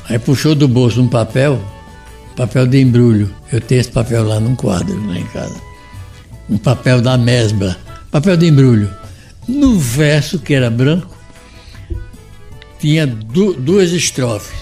Aí 0.08 0.20
puxou 0.20 0.54
do 0.54 0.68
bolso 0.68 1.02
um 1.02 1.08
papel, 1.08 1.60
papel 2.38 2.68
de 2.68 2.80
embrulho. 2.80 3.30
Eu 3.52 3.60
tenho 3.60 3.82
esse 3.82 3.92
papel 3.92 4.24
lá 4.26 4.40
num 4.40 4.56
quadro, 4.56 4.96
lá 5.08 5.18
em 5.18 5.26
casa. 5.26 5.56
Um 6.50 6.58
papel 6.58 7.02
da 7.02 7.18
mesbla, 7.18 7.76
papel 8.12 8.38
de 8.38 8.48
embrulho. 8.48 8.90
No 9.48 9.78
verso, 9.78 10.40
que 10.40 10.54
era 10.54 10.70
branco, 10.70 11.14
tinha 12.80 13.06
du- 13.08 13.54
duas 13.54 13.92
estrofes. 13.92 14.56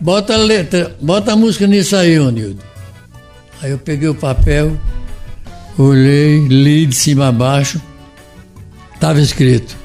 Bota 0.00 0.34
a 0.34 0.38
letra, 0.38 0.96
bota 1.00 1.32
a 1.32 1.36
música 1.36 1.66
nisso 1.66 1.94
aí, 1.94 2.18
ô 2.18 2.30
Nildo. 2.30 2.62
Aí 3.62 3.70
eu 3.70 3.78
peguei 3.78 4.08
o 4.08 4.14
papel, 4.14 4.76
olhei, 5.76 6.46
li 6.48 6.86
de 6.86 6.94
cima 6.96 7.28
a 7.28 7.32
baixo, 7.32 7.80
estava 8.94 9.20
escrito: 9.20 9.76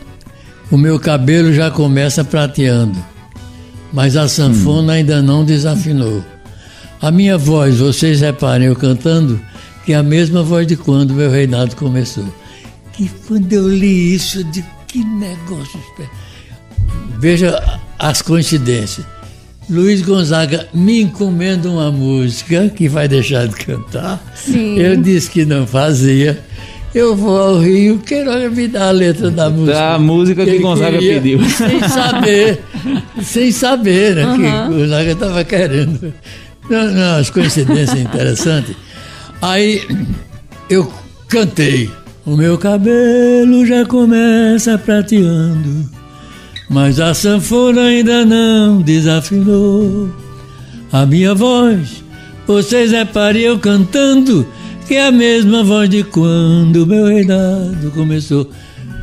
O 0.72 0.78
meu 0.78 0.98
cabelo 0.98 1.52
já 1.54 1.70
começa 1.70 2.24
prateando, 2.24 2.98
mas 3.92 4.16
a 4.16 4.30
sanfona 4.30 4.94
ainda 4.94 5.22
não 5.22 5.44
desafinou. 5.44 6.24
A 7.06 7.12
minha 7.12 7.38
voz, 7.38 7.78
vocês 7.78 8.20
reparem 8.20 8.66
eu 8.66 8.76
cantando, 8.76 9.40
que 9.86 9.94
é 9.94 9.96
a 9.96 10.02
mesma 10.02 10.42
voz 10.42 10.66
de 10.66 10.76
quando 10.76 11.14
meu 11.14 11.30
reinado 11.30 11.76
começou. 11.76 12.26
Que 12.94 13.08
quando 13.28 13.54
eu 13.54 13.70
li 13.70 14.16
isso, 14.16 14.40
eu 14.40 14.44
digo, 14.46 14.68
que 14.88 15.04
negócio. 15.04 15.80
Veja 17.20 17.80
as 18.00 18.24
coincidências. 18.24 19.06
Luiz 19.70 20.02
Gonzaga 20.02 20.68
me 20.74 21.04
encomenda 21.04 21.70
uma 21.70 21.92
música 21.92 22.70
que 22.70 22.90
vai 22.90 23.08
deixar 23.08 23.48
de 23.48 23.56
cantar. 23.56 24.20
Sim. 24.34 24.80
Eu 24.80 24.98
disse 24.98 25.30
que 25.30 25.46
não 25.46 25.68
fazia. 25.68 26.44
Eu 26.92 27.16
vou 27.16 27.38
ao 27.38 27.60
Rio, 27.60 28.00
Queiroga 28.00 28.50
me 28.50 28.68
dá 28.68 28.88
a 28.88 28.92
letra 28.92 29.30
da 29.30 29.48
música. 29.48 29.78
Da 29.78 30.00
música 30.00 30.44
que 30.44 30.50
ele 30.50 30.60
Gonzaga 30.60 30.98
queria, 30.98 31.22
pediu. 31.22 31.50
Sem 31.52 31.88
saber. 31.88 32.64
sem 33.22 33.52
saber, 33.52 34.16
né? 34.16 34.26
Que 34.36 34.74
Gonzaga 34.74 35.12
estava 35.12 35.44
querendo. 35.44 36.12
Não, 36.70 36.92
não, 36.92 37.20
as 37.20 37.30
coincidências 37.30 38.00
interessantes. 38.00 38.76
Aí 39.42 39.86
eu 40.70 40.92
cantei. 41.28 41.90
O 42.26 42.36
meu 42.36 42.58
cabelo 42.58 43.66
já 43.68 43.86
começa 43.86 44.80
prateando, 44.80 45.88
mas 46.68 47.00
a 47.00 47.14
sanfona 47.14 47.82
ainda 47.82 48.26
não 48.26 48.82
desafinou. 48.82 50.10
A 50.92 51.06
minha 51.06 51.36
voz, 51.36 52.04
vocês 52.48 52.92
reparem 52.92 53.44
eu 53.44 53.60
cantando, 53.60 54.48
que 54.88 54.96
é 54.96 55.06
a 55.06 55.12
mesma 55.12 55.64
voz 55.64 55.88
de 55.88 56.04
quando 56.04 56.84
o 56.84 56.88
meu 56.88 57.06
reinado 57.06 57.92
começou. 57.92 58.50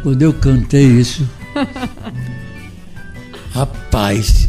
Quando 0.02 0.22
eu 0.22 0.32
cantei 0.32 0.84
isso, 0.84 1.28
rapaz, 3.54 4.48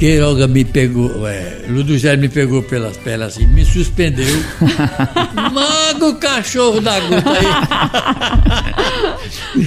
Queiroga 0.00 0.48
me 0.48 0.64
pegou, 0.64 1.28
é, 1.28 1.58
Ludogério 1.68 2.18
me 2.18 2.30
pegou 2.30 2.62
pelas 2.62 2.96
pernas 2.96 3.34
assim, 3.36 3.46
me 3.46 3.66
suspendeu. 3.66 4.24
Manda 5.52 6.08
o 6.08 6.14
cachorro 6.14 6.80
da 6.80 6.98
gota 7.00 7.30
aí. 7.30 7.44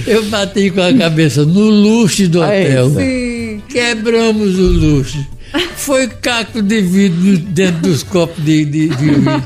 Eu 0.08 0.24
bati 0.24 0.72
com 0.72 0.82
a 0.82 0.92
cabeça 0.92 1.44
no 1.44 1.70
luxo 1.70 2.28
do 2.28 2.40
hotel. 2.40 2.90
Sim. 2.90 3.62
Quebramos 3.68 4.58
o 4.58 4.72
luxo. 4.72 5.24
Foi 5.76 6.08
caco 6.08 6.60
de 6.60 6.80
vidro 6.80 7.38
dentro 7.38 7.82
dos 7.82 8.02
copos 8.02 8.44
de, 8.44 8.64
de, 8.64 8.88
de 8.88 8.96
vidro. 8.96 9.44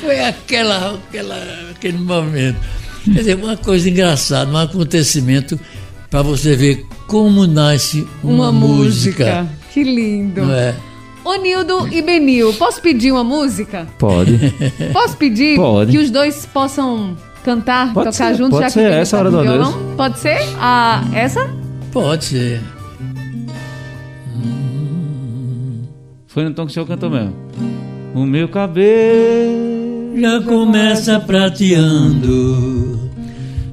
Foi 0.00 0.18
aquela, 0.24 0.94
aquela, 0.94 1.36
aquele 1.76 1.98
momento. 1.98 2.58
Quer 3.04 3.18
dizer, 3.18 3.36
uma 3.36 3.58
coisa 3.58 3.86
engraçada, 3.86 4.50
um 4.50 4.56
acontecimento 4.56 5.60
para 6.08 6.22
você 6.22 6.56
ver 6.56 6.86
como 7.06 7.46
nasce 7.46 8.06
uma, 8.22 8.48
Uma, 8.48 8.52
música. 8.52 9.46
Que 9.72 9.82
lindo. 9.84 10.42
Não 10.42 10.54
é? 10.54 10.74
Ô 11.24 11.34
Nildo 11.36 11.88
e 11.92 12.02
Benil, 12.02 12.52
posso 12.54 12.80
pedir 12.82 13.12
uma 13.12 13.22
música? 13.22 13.86
Pode. 13.98 14.52
Posso 14.92 15.16
pedir 15.16 15.56
Pode. 15.56 15.92
que 15.92 15.98
os 15.98 16.10
dois 16.10 16.44
possam 16.46 17.16
cantar, 17.44 17.92
Pode 17.94 18.10
tocar 18.12 18.30
ser, 18.32 18.34
juntos, 18.34 18.58
pode 18.58 18.64
já 18.64 18.70
ser, 18.70 18.80
que 18.80 18.84
Benil 18.86 19.00
essa 19.02 19.16
tá 19.16 19.20
hora 19.22 19.30
do 19.30 19.40
violão? 19.40 19.68
adeus. 19.72 19.94
Pode 19.96 20.18
ser? 20.18 20.38
Ah, 20.58 21.04
essa? 21.14 21.48
Pode 21.92 22.24
ser. 22.24 22.60
Foi 26.26 26.44
no 26.44 26.52
tom 26.54 26.64
que 26.66 26.70
o 26.70 26.74
senhor 26.74 26.86
cantou 26.86 27.08
mesmo. 27.10 27.34
O 28.14 28.24
meu 28.26 28.48
cabelo. 28.48 30.18
Já 30.18 30.40
começa 30.42 31.18
prateando, 31.20 33.10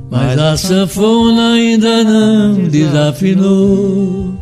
mas 0.10 0.38
a 0.40 0.56
sanfona 0.56 1.54
ainda 1.54 2.04
não 2.04 2.54
desafinou. 2.70 4.34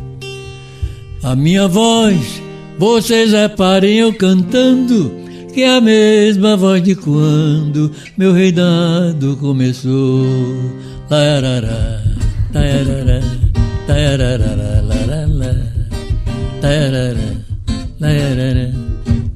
A 1.22 1.34
minha 1.34 1.66
voz, 1.66 2.40
vocês 2.78 3.32
reparem 3.32 3.98
eu 3.98 4.14
cantando, 4.14 5.12
que 5.52 5.62
é 5.62 5.76
a 5.76 5.80
mesma 5.80 6.56
voz 6.56 6.80
de 6.82 6.94
quando 6.94 7.90
meu 8.16 8.32
reinado 8.32 9.36
começou. 9.36 10.24
Larará, 11.10 12.02
tarará, 12.52 13.20
tarará, 13.86 14.38
larará, 14.82 15.54
tarará, 16.60 17.14
larará, 17.98 18.70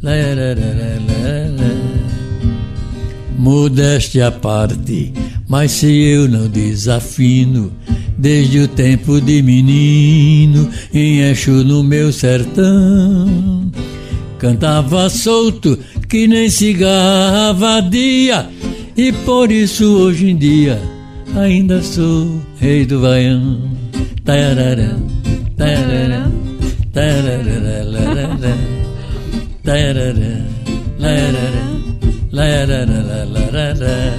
larará, 0.03 0.55
larará. 0.55 1.73
Modéstia 3.37 4.29
à 4.29 4.31
parte, 4.31 5.13
mas 5.49 5.73
se 5.73 5.93
eu 5.93 6.29
não 6.29 6.47
desafino, 6.47 7.73
desde 8.17 8.61
o 8.61 8.69
tempo 8.69 9.21
de 9.21 9.43
menino, 9.43 10.69
em 10.93 11.21
Exu 11.21 11.65
no 11.65 11.83
meu 11.83 12.13
sertão, 12.13 13.71
cantava 14.39 15.09
solto 15.09 15.79
que 16.09 16.27
nem 16.27 16.49
cigarra 16.49 17.53
vadia, 17.53 18.49
e 18.97 19.13
por 19.13 19.51
isso 19.51 19.85
hoje 19.85 20.31
em 20.31 20.37
dia 20.37 20.81
ainda 21.37 21.83
sou 21.83 22.41
rei 22.59 22.85
do 22.85 23.01
vaião. 23.01 23.71
Tarará, 24.25 24.97
tarará, 25.57 26.31
tarará, 26.93 27.85
larará, 27.85 28.57
tarará, 29.65 30.13
larará. 30.99 31.73
Larararararará. 32.33 34.15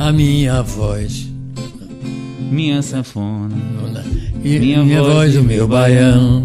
A 0.00 0.12
minha 0.12 0.62
voz, 0.62 1.29
Minha 2.50 2.82
sanfona. 2.82 3.54
e 4.42 4.58
Minha 4.58 4.82
minha, 4.82 5.02
voz 5.02 5.14
voz, 5.14 5.36
o 5.36 5.42
meu 5.44 5.68
baião, 5.68 6.42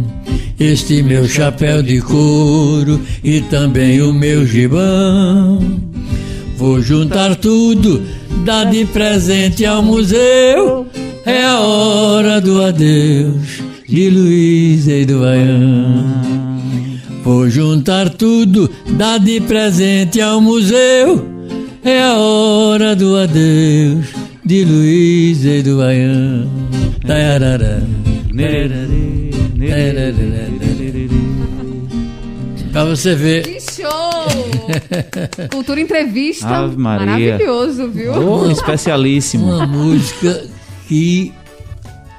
este 0.59 1.01
meu 1.01 1.27
chapéu 1.27 1.81
de 1.81 1.99
couro 1.99 3.01
e 3.23 3.41
também 3.41 4.01
o 4.01 4.13
meu 4.13 4.45
gibão. 4.45 5.59
Vou 6.57 6.79
juntar 6.79 7.35
tudo, 7.35 8.03
dar 8.45 8.65
de 8.65 8.85
presente 8.85 9.65
ao 9.65 9.81
museu. 9.81 10.85
É 11.25 11.43
a 11.43 11.59
hora 11.59 12.39
do 12.39 12.63
adeus 12.63 13.63
de 13.89 14.09
Luiz 14.11 14.87
e 14.87 15.05
do 15.05 15.21
Baião. 15.21 16.05
Vou 17.23 17.49
juntar 17.49 18.09
tudo, 18.09 18.69
dar 18.91 19.19
de 19.19 19.41
presente 19.41 20.21
ao 20.21 20.39
museu. 20.39 21.25
É 21.83 22.03
a 22.03 22.13
hora 22.13 22.95
do 22.95 23.17
adeus 23.17 24.24
de 24.45 24.63
Luiz 24.63 25.43
e 25.43 25.61
do. 25.63 25.79
Tarará, 27.05 27.81
Pra 32.71 32.83
você 32.85 33.15
ver, 33.15 33.43
Que 33.43 33.59
show! 33.61 35.49
Cultura 35.49 35.79
Entrevista. 35.79 36.47
Ave 36.47 36.75
Maria. 36.77 37.05
Maravilhoso, 37.05 37.89
viu? 37.89 38.11
Oh, 38.13 38.51
especialíssimo. 38.51 39.45
uma 39.45 39.65
música 39.65 40.43
que 40.87 41.33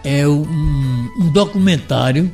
é 0.03 0.27
um, 0.27 0.47
um 1.21 1.31
documentário 1.33 2.31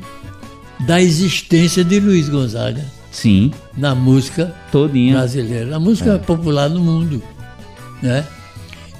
da 0.87 1.01
existência 1.01 1.83
de 1.83 1.99
Luiz 1.99 2.29
Gonzaga 2.29 2.83
Sim, 3.11 3.51
na 3.77 3.93
música 3.93 4.55
todinha. 4.71 5.15
brasileira, 5.17 5.65
na 5.65 5.79
música 5.79 6.17
popular 6.17 6.69
no 6.69 6.79
mundo. 6.79 7.21
Né? 8.01 8.25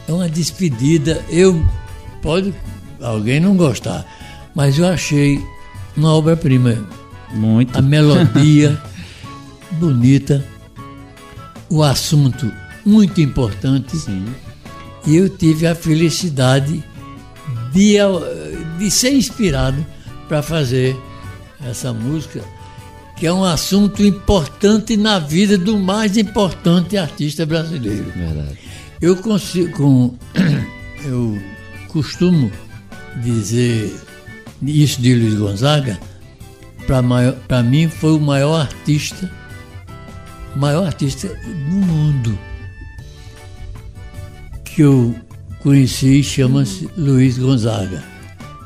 É 0.08 0.12
uma 0.12 0.30
despedida. 0.30 1.24
Eu 1.30 1.64
pode 2.22 2.54
alguém 3.02 3.40
não 3.40 3.56
gostar, 3.56 4.06
mas 4.56 4.78
eu 4.78 4.88
achei 4.88 5.44
uma 5.96 6.14
obra-prima. 6.14 6.88
Muito. 7.34 7.78
A 7.78 7.82
melodia 7.82 8.82
bonita, 9.80 10.44
o 11.70 11.84
assunto 11.84 12.52
muito 12.86 13.22
importante. 13.22 13.98
Sim. 13.98 14.26
E 15.06 15.16
eu 15.16 15.30
tive 15.30 15.68
a 15.68 15.76
felicidade 15.76 16.84
de, 17.74 17.98
de 18.78 18.92
ser 18.92 19.14
inspirado 19.14 19.86
para 20.28 20.42
fazer 20.42 20.96
essa 21.70 21.94
música, 21.94 22.42
que 23.18 23.28
é 23.28 23.34
um 23.34 23.44
assunto 23.44 24.04
importante 24.04 24.96
na 24.96 25.20
vida 25.20 25.58
do 25.58 25.78
mais 25.78 26.18
importante 26.18 26.98
artista 26.98 27.46
brasileiro. 27.46 28.06
Verdade. 28.16 28.63
Eu 29.04 29.18
consigo, 29.18 30.18
eu 31.04 31.38
costumo 31.90 32.50
dizer 33.22 33.94
isso 34.62 35.02
de 35.02 35.14
Luiz 35.14 35.36
Gonzaga, 35.36 36.00
para 37.50 37.62
mim 37.62 37.90
foi 37.90 38.14
o 38.14 38.20
maior 38.22 38.62
artista, 38.62 39.30
maior 40.56 40.86
artista 40.86 41.28
do 41.28 41.76
mundo 41.86 42.40
que 44.64 44.84
eu 44.84 45.14
conheci 45.60 46.24
chama-se 46.24 46.90
Luiz 46.96 47.38
Gonzaga. 47.38 48.02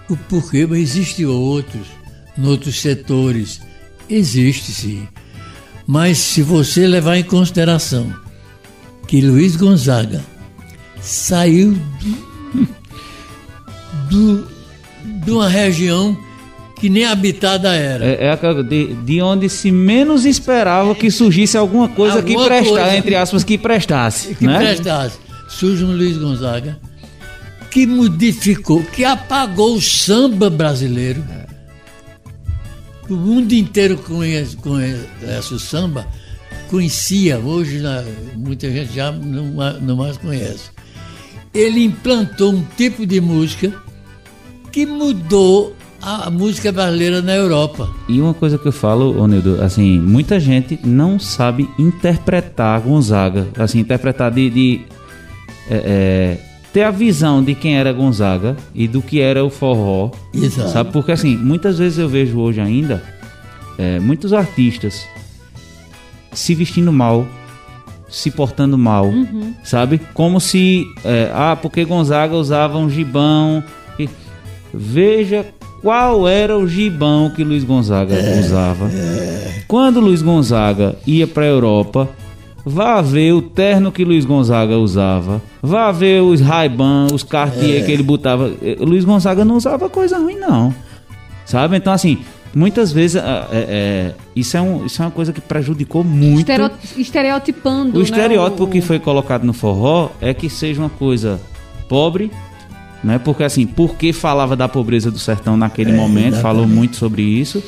O 0.07 0.15
porquê, 0.15 0.67
mas 0.67 0.81
existem 0.81 1.25
outros, 1.25 1.87
outros 2.37 2.79
setores. 2.79 3.59
Existe 4.07 4.71
sim. 4.71 5.07
Mas 5.87 6.19
se 6.19 6.43
você 6.43 6.85
levar 6.85 7.17
em 7.17 7.23
consideração 7.23 8.26
que 9.07 9.21
Luiz 9.21 9.55
Gonzaga 9.55 10.21
saiu 11.01 11.77
do, 14.09 14.35
do, 14.43 14.47
de 15.23 15.31
uma 15.31 15.47
região 15.47 16.17
que 16.79 16.89
nem 16.89 17.05
habitada 17.05 17.73
era. 17.73 18.05
É, 18.05 18.27
é 18.27 18.63
de, 18.63 18.93
de 18.93 19.21
onde 19.21 19.49
se 19.49 19.71
menos 19.71 20.25
esperava 20.25 20.93
que 20.93 21.09
surgisse 21.09 21.57
alguma 21.57 21.87
coisa 21.87 22.17
Alguma 22.17 22.43
que 22.43 22.45
prestasse, 22.45 22.95
entre 22.97 23.15
aspas, 23.15 23.43
que 23.43 23.57
prestasse. 23.57 24.35
que 24.35 24.45
né? 24.45 24.57
prestasse. 24.57 25.17
Surge 25.47 25.83
um 25.83 25.95
Luiz 25.95 26.17
Gonzaga 26.17 26.77
que 27.71 27.85
modificou, 27.85 28.83
que 28.83 29.05
apagou 29.05 29.75
o 29.75 29.81
samba 29.81 30.49
brasileiro. 30.49 31.23
O 33.09 33.13
mundo 33.15 33.53
inteiro 33.53 33.97
conhece, 33.97 34.57
conhece 34.57 35.53
o 35.53 35.59
samba, 35.59 36.07
conhecia, 36.67 37.39
hoje 37.39 37.81
muita 38.35 38.69
gente 38.69 38.93
já 38.93 39.11
não, 39.11 39.53
ma- 39.53 39.73
não 39.73 39.95
mais 39.95 40.17
conhece. 40.17 40.69
Ele 41.53 41.83
implantou 41.83 42.53
um 42.53 42.63
tipo 42.75 43.05
de 43.05 43.19
música 43.19 43.73
que 44.71 44.85
mudou 44.85 45.75
a, 46.01 46.29
música 46.29 46.71
brasileira 46.71 47.21
na 47.21 47.33
Europa. 47.35 47.89
E 48.07 48.21
uma 48.21 48.33
coisa 48.33 48.57
que 48.57 48.67
eu 48.67 48.71
falo, 48.71 49.19
ô 49.19 49.27
Nildo, 49.27 49.61
assim, 49.61 49.99
muita 49.99 50.39
gente 50.39 50.79
não 50.85 51.19
sabe 51.19 51.69
interpretar 51.79 52.79
Gonzaga. 52.81 53.47
Assim, 53.57 53.79
interpretar 53.79 54.31
de. 54.31 54.49
de, 54.49 54.81
é, 55.69 55.75
é, 55.75 56.37
ter 56.71 56.83
a 56.83 56.91
visão 56.91 57.43
de 57.43 57.55
quem 57.55 57.75
era 57.77 57.91
Gonzaga 57.91 58.55
e 58.75 58.87
do 58.87 59.01
que 59.01 59.19
era 59.19 59.43
o 59.43 59.49
forró. 59.49 60.11
Exato. 60.33 60.69
Sabe? 60.69 60.91
Porque 60.91 61.11
assim, 61.11 61.35
muitas 61.35 61.79
vezes 61.79 61.97
eu 61.97 62.07
vejo 62.07 62.37
hoje 62.39 62.61
ainda 62.61 63.01
é, 63.77 63.99
muitos 63.99 64.31
artistas 64.33 65.07
se 66.31 66.53
vestindo 66.55 66.91
mal, 66.91 67.25
se 68.09 68.31
portando 68.31 68.77
mal, 68.77 69.11
sabe? 69.63 69.99
Como 70.13 70.39
se. 70.39 70.85
é, 71.03 71.31
ah, 71.33 71.57
porque 71.61 71.83
Gonzaga 71.85 72.35
usava 72.35 72.77
um 72.77 72.89
gibão. 72.89 73.63
E- 73.99 74.09
veja 74.73 75.45
qual 75.81 76.27
era 76.27 76.57
o 76.57 76.67
gibão 76.67 77.29
que 77.29 77.43
Luiz 77.43 77.63
Gonzaga 77.63 78.15
usava. 78.39 78.89
Quando 79.67 79.99
Luiz 79.99 80.21
Gonzaga 80.21 80.95
ia 81.05 81.27
para 81.27 81.45
Europa, 81.45 82.09
vá 82.65 83.01
ver 83.01 83.33
o 83.33 83.41
terno 83.41 83.91
que 83.91 84.03
Luiz 84.05 84.25
Gonzaga 84.25 84.77
usava, 84.77 85.41
vá 85.61 85.91
ver 85.91 86.21
os 86.21 86.41
Ray-Ban, 86.41 87.07
os 87.13 87.23
Cartier 87.23 87.85
que 87.85 87.91
ele 87.91 88.03
botava. 88.03 88.51
Luiz 88.79 89.03
Gonzaga 89.05 89.43
não 89.45 89.55
usava 89.55 89.89
coisa 89.89 90.17
ruim, 90.17 90.35
não. 90.35 90.73
Sabe? 91.45 91.77
Então, 91.77 91.93
assim, 91.93 92.17
muitas 92.55 92.91
vezes 92.91 93.15
ah, 93.17 93.47
é- 93.51 93.65
é, 93.69 94.13
isso, 94.35 94.55
é 94.57 94.61
um, 94.61 94.85
isso 94.85 95.01
é 95.01 95.05
uma 95.05 95.11
coisa 95.11 95.31
que 95.33 95.41
prejudicou 95.41 96.03
muito. 96.03 96.39
Estereo- 96.39 96.71
estereotipando. 96.97 97.95
O 97.95 97.97
né, 97.99 98.03
estereótipo 98.03 98.63
o- 98.63 98.67
que 98.67 98.81
foi 98.81 98.99
colocado 98.99 99.43
no 99.43 99.53
forró 99.53 100.09
é 100.21 100.33
que 100.33 100.49
seja 100.49 100.81
uma 100.81 100.89
coisa 100.89 101.39
pobre, 101.89 102.31
né? 103.03 103.19
Porque 103.19 103.43
assim, 103.43 103.65
porque 103.65 104.11
falava 104.13 104.55
da 104.55 104.67
pobreza 104.67 105.09
do 105.11 105.19
sertão 105.19 105.55
naquele 105.57 105.91
momento, 105.93 106.35
falou 106.37 106.61
exatamente. 106.63 106.75
muito 106.75 106.95
sobre 106.97 107.21
isso. 107.21 107.63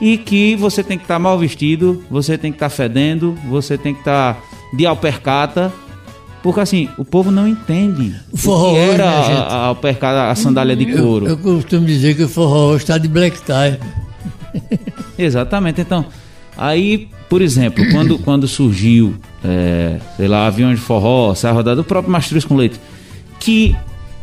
E 0.00 0.16
que 0.18 0.56
você 0.56 0.82
tem 0.82 0.98
que 0.98 1.04
estar 1.04 1.18
mal 1.18 1.38
vestido, 1.38 2.02
você 2.10 2.36
tem 2.36 2.50
que 2.50 2.56
estar 2.56 2.68
fedendo, 2.70 3.36
você 3.48 3.78
tem 3.78 3.94
que 3.94 4.00
estar 4.00 4.40
de 4.76 4.84
alpercata. 4.84 5.72
Porque 6.42 6.58
assim, 6.58 6.88
o 6.98 7.04
povo 7.04 7.30
não 7.30 7.46
entende 7.46 8.16
O 8.32 8.36
forró 8.36 8.72
que 8.72 8.78
hoje, 8.80 8.90
era 8.94 9.04
né, 9.10 9.22
gente? 9.22 9.36
a, 9.36 9.42
a 9.42 9.64
alpercata, 9.66 10.28
a 10.28 10.34
sandália 10.34 10.74
de 10.74 10.90
Eu, 10.90 11.04
couro. 11.04 11.26
eu 11.28 11.36
costumo 11.38 11.86
dizer 11.86 12.16
que 12.16 12.24
o 12.24 12.28
forró 12.28 12.70
hoje 12.70 12.82
está 12.82 12.98
de 12.98 13.06
black 13.06 13.40
tie. 13.42 13.78
Exatamente. 15.18 15.80
Então, 15.80 16.04
aí, 16.56 17.08
por 17.28 17.42
exemplo, 17.42 17.84
quando, 17.90 18.18
quando 18.20 18.48
surgiu, 18.48 19.14
é, 19.44 19.98
sei 20.16 20.28
lá, 20.28 20.46
aviões 20.46 20.78
de 20.78 20.84
forró, 20.84 21.34
sai 21.34 21.52
rodada, 21.52 21.80
o 21.80 21.84
próprio 21.84 22.12
Mastruz 22.12 22.44
com 22.44 22.56
Leite, 22.56 22.80
que 23.40 23.76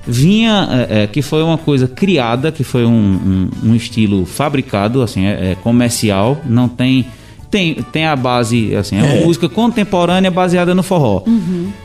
vinha, 0.05 0.67
é, 0.89 1.03
é, 1.03 1.07
que 1.07 1.21
foi 1.21 1.43
uma 1.43 1.57
coisa 1.57 1.87
criada, 1.87 2.51
que 2.51 2.63
foi 2.63 2.85
um, 2.85 3.49
um, 3.63 3.69
um 3.69 3.75
estilo 3.75 4.25
fabricado, 4.25 5.01
assim, 5.01 5.25
é, 5.25 5.51
é 5.51 5.55
comercial, 5.55 6.41
não 6.45 6.67
tem... 6.67 7.05
Tem, 7.51 7.73
tem 7.91 8.05
a 8.05 8.15
base, 8.15 8.75
assim, 8.75 8.99
é 8.99 9.01
uma 9.01 9.25
música 9.25 9.49
contemporânea 9.49 10.29
baseada 10.29 10.75
no 10.75 10.83
forró. 10.83 11.23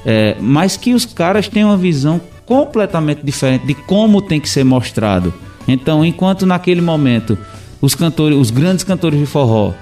É, 0.05 0.36
mas 0.38 0.76
que 0.76 0.92
os 0.92 1.07
caras 1.07 1.49
têm 1.49 1.64
uma 1.64 1.78
visão 1.78 2.20
completamente 2.45 3.22
diferente 3.24 3.66
de 3.66 3.74
como 3.74 4.20
tem 4.20 4.38
que 4.38 4.47
ser 4.47 4.62
mostrado. 4.62 5.32
Então, 5.66 6.05
enquanto 6.05 6.45
naquele 6.45 6.80
momento 6.80 7.38
os 7.85 7.95
cantores, 7.95 8.39
os 8.39 8.51
grandes 8.51 8.82
cantores 8.85 9.18
de 9.18 9.26
forró 9.26 9.72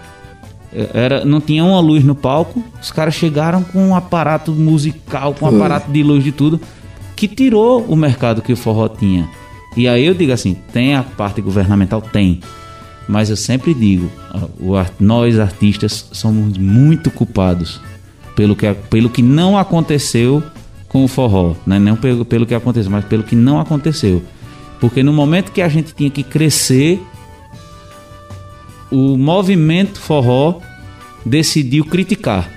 eh, 0.73 0.91
era, 0.93 1.25
não 1.25 1.41
tinha 1.41 1.65
uma 1.65 1.81
luz 1.81 2.03
no 2.05 2.15
palco, 2.15 2.63
os 2.81 2.91
caras 2.91 3.15
chegaram 3.15 3.63
com 3.63 3.89
um 3.89 3.95
aparato 3.95 4.53
musical, 4.53 5.35
com 5.35 5.47
um 5.47 5.49
aparato 5.57 5.91
de 5.91 6.03
luz 6.03 6.25
de 6.25 6.33
tudo, 6.33 6.61
que 7.15 7.29
tirou 7.29 7.85
o 7.85 7.95
mercado 7.95 8.43
que 8.43 8.53
o 8.53 8.57
forró 8.57 8.89
tinha. 8.89 9.29
E 9.77 9.87
aí 9.87 10.05
eu 10.05 10.15
digo 10.15 10.33
assim, 10.33 10.57
tem 10.73 10.95
a 10.95 11.03
parte 11.03 11.41
governamental? 11.41 12.03
Tem. 12.03 12.41
Mas 13.09 13.31
eu 13.31 13.37
sempre 13.37 13.73
digo, 13.73 14.11
nós 14.99 15.39
artistas 15.39 16.09
somos 16.13 16.59
muito 16.59 17.11
culpados 17.11 17.81
pelo 18.35 18.55
que, 18.55 18.73
pelo 18.91 19.09
que 19.09 19.23
não 19.23 19.57
aconteceu 19.57 20.43
com 20.89 21.05
o 21.05 21.09
forró. 21.09 21.55
Né? 21.67 21.79
Não 21.79 21.97
pelo, 21.97 22.25
pelo 22.25 22.47
que 22.47 22.55
aconteceu, 22.55 22.91
mas 22.91 23.05
pelo 23.05 23.23
que 23.23 23.35
não 23.35 23.61
aconteceu. 23.61 24.23
Porque 24.81 25.03
no 25.03 25.13
momento 25.13 25.53
que 25.53 25.63
a 25.63 25.69
gente 25.69 25.95
tinha 25.95 26.11
que 26.11 26.23
crescer, 26.23 27.01
o 28.93 29.17
movimento 29.17 30.01
forró 30.01 30.61
decidiu 31.25 31.85
criticar. 31.85 32.49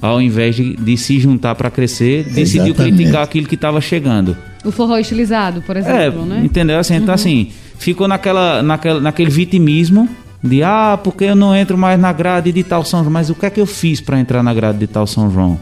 Ao 0.00 0.20
invés 0.20 0.56
de, 0.56 0.76
de 0.76 0.96
se 0.96 1.18
juntar 1.20 1.54
para 1.54 1.70
crescer, 1.70 2.24
decidiu 2.24 2.68
Exatamente. 2.72 2.96
criticar 2.96 3.22
aquilo 3.22 3.46
que 3.46 3.54
estava 3.54 3.80
chegando. 3.82 4.34
O 4.64 4.70
forró 4.70 4.96
estilizado, 4.98 5.60
por 5.62 5.76
É, 5.76 5.80
exemplo, 5.80 6.24
né? 6.24 6.40
entendeu? 6.42 6.78
Assim, 6.78 6.94
então 6.94 7.14
assim, 7.14 7.50
ficou 7.78 8.08
naquela, 8.08 8.62
naquela, 8.62 9.00
naquele 9.00 9.30
vitimismo 9.30 10.08
de 10.42 10.62
ah, 10.62 10.98
porque 11.02 11.24
eu 11.24 11.36
não 11.36 11.54
entro 11.54 11.76
mais 11.76 12.00
na 12.00 12.12
grade 12.14 12.50
de 12.50 12.62
tal 12.64 12.82
São 12.82 13.00
João, 13.00 13.12
mas 13.12 13.28
o 13.28 13.34
que 13.34 13.44
é 13.44 13.50
que 13.50 13.60
eu 13.60 13.66
fiz 13.66 14.00
para 14.00 14.18
entrar 14.18 14.42
na 14.42 14.54
grade 14.54 14.78
de 14.78 14.86
tal 14.86 15.06
São 15.06 15.30
João? 15.30 15.60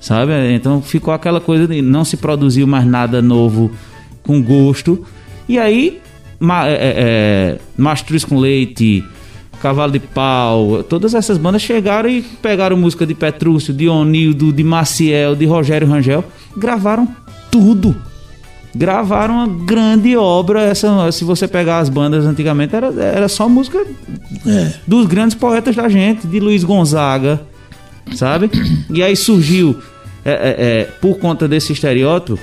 Sabe? 0.00 0.32
Então 0.54 0.80
ficou 0.80 1.12
aquela 1.12 1.40
coisa 1.40 1.66
de 1.68 1.82
não 1.82 2.02
se 2.04 2.16
produziu 2.16 2.66
mais 2.66 2.86
nada 2.86 3.20
novo 3.20 3.70
com 4.22 4.42
gosto. 4.42 5.04
E 5.46 5.58
aí, 5.58 6.00
ma, 6.38 6.66
é, 6.66 6.72
é, 6.72 6.76
é, 6.96 7.58
Mastruz 7.76 8.24
com 8.24 8.38
Leite, 8.38 9.04
Cavalo 9.60 9.92
de 9.92 10.00
Pau, 10.00 10.82
todas 10.82 11.14
essas 11.14 11.36
bandas 11.38 11.62
chegaram 11.62 12.08
e 12.08 12.22
pegaram 12.22 12.76
música 12.76 13.06
de 13.06 13.14
Petrúcio, 13.14 13.74
de 13.74 13.88
Onildo, 13.88 14.52
de 14.52 14.64
Maciel, 14.64 15.36
de 15.36 15.44
Rogério 15.46 15.86
Rangel, 15.86 16.24
gravaram 16.56 17.08
tudo 17.50 17.94
gravaram 18.74 19.34
uma 19.34 19.48
grande 19.48 20.16
obra. 20.16 20.62
Essa, 20.62 21.10
se 21.12 21.24
você 21.24 21.48
pegar 21.48 21.78
as 21.78 21.88
bandas 21.88 22.24
antigamente, 22.24 22.74
era, 22.74 22.92
era 23.02 23.28
só 23.28 23.48
música 23.48 23.84
dos 24.86 25.06
grandes 25.06 25.34
poetas 25.34 25.76
da 25.76 25.88
gente, 25.88 26.26
de 26.26 26.40
Luiz 26.40 26.64
Gonzaga, 26.64 27.40
sabe? 28.14 28.50
E 28.90 29.02
aí 29.02 29.16
surgiu, 29.16 29.78
é, 30.24 30.30
é, 30.30 30.80
é, 30.80 30.84
por 31.00 31.18
conta 31.18 31.48
desse 31.48 31.72
estereótipo, 31.72 32.38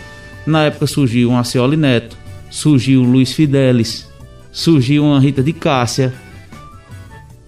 na 0.46 0.66
época 0.66 0.88
surgiu 0.88 1.30
um 1.30 1.38
Acioli 1.38 1.78
Neto, 1.78 2.18
surgiu 2.50 3.04
Luiz 3.04 3.34
Fidelis, 3.34 4.08
surgiu 4.52 5.04
uma 5.04 5.20
Rita 5.20 5.44
de 5.44 5.54
Cássia, 5.54 6.14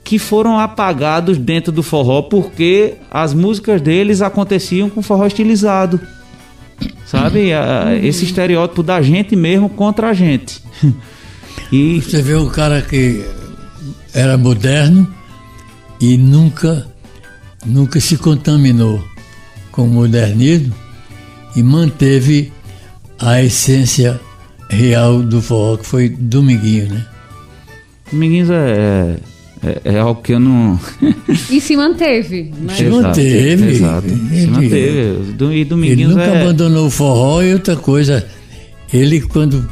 que 0.10 0.18
foram 0.18 0.58
apagados 0.58 1.38
dentro 1.38 1.72
do 1.72 1.84
forró 1.84 2.24
porque 2.24 2.96
as 3.12 3.32
músicas 3.32 3.80
deles 3.80 4.24
aconteciam 4.24 4.90
com 4.90 5.04
forró 5.04 5.28
estilizado. 5.28 6.02
Sabe? 7.06 7.52
Esse 8.02 8.26
estereótipo 8.26 8.82
da 8.82 9.04
gente 9.04 9.36
mesmo 9.36 9.70
contra 9.70 10.10
a 10.10 10.14
gente. 10.14 10.64
E 11.72 12.02
Você 12.02 12.24
vê 12.24 12.34
o 12.34 12.50
cara 12.50 12.82
que 12.82 13.24
era 14.12 14.36
moderno 14.36 15.08
e 16.02 16.18
nunca, 16.18 16.88
nunca 17.64 18.00
se 18.00 18.18
contaminou 18.18 19.04
com 19.72 19.84
o 19.84 19.88
modernismo 19.88 20.74
e 21.56 21.62
manteve 21.62 22.52
a 23.20 23.44
essência 23.44 24.20
real 24.68 25.22
do 25.22 25.44
forró, 25.44 25.78
que 25.78 25.86
foi 25.86 26.10
Dominguinho, 26.10 26.90
né? 26.90 27.06
Dominguinhos 28.12 28.50
é, 28.50 29.20
é, 29.64 29.82
é 29.96 30.00
algo 30.00 30.22
que 30.22 30.34
eu 30.34 30.40
não. 30.40 30.80
E 31.50 31.60
se 31.60 31.76
manteve, 31.76 32.52
né? 32.62 32.74
Se 32.76 32.84
manteve. 32.86 33.72
Exato. 33.72 34.08
Se 34.10 34.16
Ele- 34.16 34.48
manteve. 34.48 35.34
Do- 35.34 35.52
E 35.52 35.56
Ele 35.58 35.66
Dominguinhos 35.66 36.12
nunca 36.16 36.24
é. 36.28 36.42
abandonou 36.42 36.88
o 36.88 36.90
forró 36.90 37.42
e 37.42 37.54
outra 37.54 37.76
coisa, 37.76 38.26
ele 38.94 39.22
quando 39.22 39.68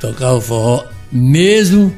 tocava 0.00 0.34
o 0.36 0.40
forró, 0.40 0.84
mesmo 1.12 1.92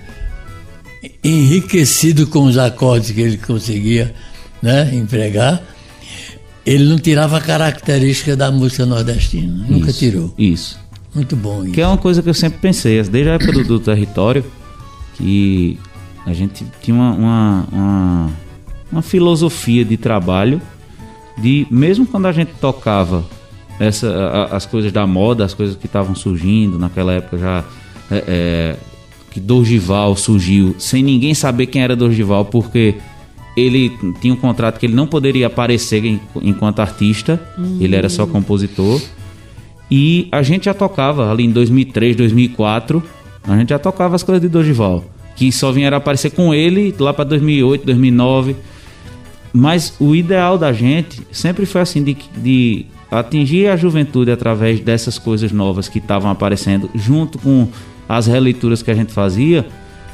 enriquecido 1.22 2.26
com 2.26 2.44
os 2.44 2.56
acordes 2.58 3.10
que 3.10 3.20
ele 3.20 3.36
conseguia 3.36 4.14
né, 4.62 4.90
empregar, 4.94 5.62
ele 6.64 6.84
não 6.84 6.98
tirava 6.98 7.38
a 7.38 7.40
característica 7.40 8.36
da 8.36 8.50
música 8.50 8.84
nordestina, 8.84 9.64
nunca 9.68 9.90
Isso, 9.90 9.98
tirou. 9.98 10.34
Isso. 10.38 10.78
Muito 11.14 11.34
bom 11.36 11.64
isso. 11.64 11.72
Que 11.72 11.80
é 11.80 11.86
uma 11.86 11.96
coisa 11.96 12.22
que 12.22 12.28
eu 12.28 12.34
sempre 12.34 12.58
pensei, 12.60 13.02
desde 13.02 13.30
a 13.30 13.34
época 13.34 13.52
do, 13.52 13.64
do 13.64 13.80
território, 13.80 14.44
que 15.16 15.78
a 16.28 16.32
gente 16.34 16.64
tinha 16.82 16.94
uma, 16.96 17.12
uma, 17.12 17.64
uma, 17.72 18.30
uma 18.92 19.02
filosofia 19.02 19.84
de 19.84 19.96
trabalho 19.96 20.60
de, 21.38 21.66
mesmo 21.70 22.06
quando 22.06 22.26
a 22.26 22.32
gente 22.32 22.52
tocava 22.60 23.24
essa, 23.80 24.08
a- 24.08 24.56
as 24.56 24.66
coisas 24.66 24.90
da 24.92 25.06
moda, 25.06 25.44
as 25.44 25.54
coisas 25.54 25.76
que 25.76 25.86
estavam 25.86 26.14
surgindo, 26.14 26.78
naquela 26.78 27.12
época 27.12 27.38
já 27.38 27.64
é, 28.10 28.24
é, 28.26 28.76
que 29.30 29.38
Dorgival 29.40 30.16
surgiu, 30.16 30.74
sem 30.78 31.02
ninguém 31.02 31.34
saber 31.34 31.66
quem 31.66 31.82
era 31.82 31.94
Dorgival, 31.94 32.44
porque 32.44 32.96
ele 33.56 33.90
tinha 34.20 34.32
um 34.32 34.36
contrato 34.36 34.78
que 34.78 34.86
ele 34.86 34.94
não 34.94 35.06
poderia 35.06 35.46
aparecer 35.48 36.04
em- 36.04 36.20
enquanto 36.42 36.80
artista, 36.80 37.40
ele 37.80 37.94
era 37.96 38.08
só 38.08 38.26
compositor. 38.26 39.00
E 39.90 40.28
a 40.30 40.42
gente 40.42 40.66
já 40.66 40.74
tocava 40.74 41.30
ali 41.30 41.44
em 41.44 41.50
2003, 41.50 42.14
2004, 42.16 43.02
a 43.44 43.56
gente 43.56 43.70
já 43.70 43.78
tocava 43.78 44.14
as 44.16 44.22
coisas 44.22 44.42
de 44.42 44.48
Dorival, 44.48 45.04
que 45.38 45.52
só 45.52 45.70
vieram 45.70 45.96
aparecer 45.96 46.30
com 46.30 46.52
ele 46.52 46.92
lá 46.98 47.14
para 47.14 47.24
2008, 47.24 47.86
2009. 47.86 48.56
Mas 49.52 49.94
o 50.00 50.14
ideal 50.14 50.58
da 50.58 50.72
gente 50.72 51.22
sempre 51.32 51.64
foi 51.64 51.80
assim 51.80 52.02
de, 52.02 52.16
de 52.36 52.86
atingir 53.10 53.68
a 53.68 53.76
juventude 53.76 54.30
através 54.30 54.80
dessas 54.80 55.18
coisas 55.18 55.52
novas 55.52 55.88
que 55.88 55.98
estavam 55.98 56.28
aparecendo, 56.30 56.90
junto 56.94 57.38
com 57.38 57.68
as 58.08 58.26
releituras 58.26 58.82
que 58.82 58.90
a 58.90 58.94
gente 58.94 59.12
fazia, 59.12 59.64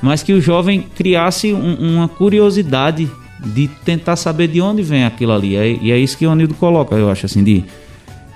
mas 0.03 0.23
que 0.23 0.33
o 0.35 0.41
jovem 0.41 0.85
criasse 0.95 1.53
um- 1.55 1.95
uma 1.97 2.07
curiosidade 2.07 3.11
de 3.45 3.67
tentar 3.85 4.17
saber 4.17 4.49
de 4.49 4.61
onde 4.61 4.83
vem 4.83 5.05
aquilo 5.05 5.33
ali. 5.33 5.57
É- 5.57 5.79
E 5.83 5.91
é 5.91 5.99
isso 5.99 6.17
que 6.19 6.27
o 6.27 6.31
Anildo 6.31 6.55
coloca, 6.55 6.95
eu 6.95 7.11
acho 7.11 7.25
assim, 7.27 7.43
de 7.43 7.65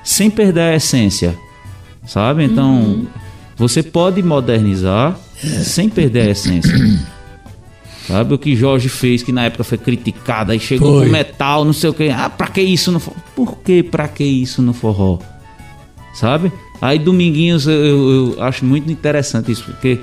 sem 0.03 0.31
perder 0.31 0.61
a 0.63 0.77
essência, 0.77 1.37
sabe? 2.07 2.43
Então, 2.45 3.07
você 3.59 3.83
pode 3.83 4.23
modernizar 4.23 5.19
sem 5.63 5.89
perder 5.89 6.29
a 6.29 6.31
essência. 6.31 6.73
Sabe 8.07 8.33
o 8.33 8.39
que 8.39 8.57
Jorge 8.57 8.89
fez, 8.89 9.23
que 9.23 9.33
na 9.33 9.45
época 9.45 9.63
foi 9.65 9.77
criticado, 9.77 10.51
aí 10.53 10.59
chegou 10.59 10.97
Foi. 10.99 11.07
com 11.07 11.13
metal, 11.13 11.63
não 11.65 11.75
sei 11.75 11.91
o 11.91 11.93
que. 11.95 12.09
Ah, 12.09 12.31
pra 12.31 12.47
que 12.47 12.63
isso 12.63 12.91
no 12.91 12.99
forró? 12.99 13.17
Por 13.37 13.59
que 13.59 13.83
pra 13.83 14.09
que 14.09 14.25
isso 14.25 14.63
no 14.63 14.73
forró? 14.73 15.19
Sabe? 16.15 16.51
Aí 16.81 16.99
Dominguinhos 16.99 17.67
eu, 17.67 17.75
eu- 17.75 18.35
eu 18.39 18.43
acho 18.43 18.65
muito 18.65 18.91
interessante 18.91 19.53
isso, 19.53 19.65
porque 19.65 20.01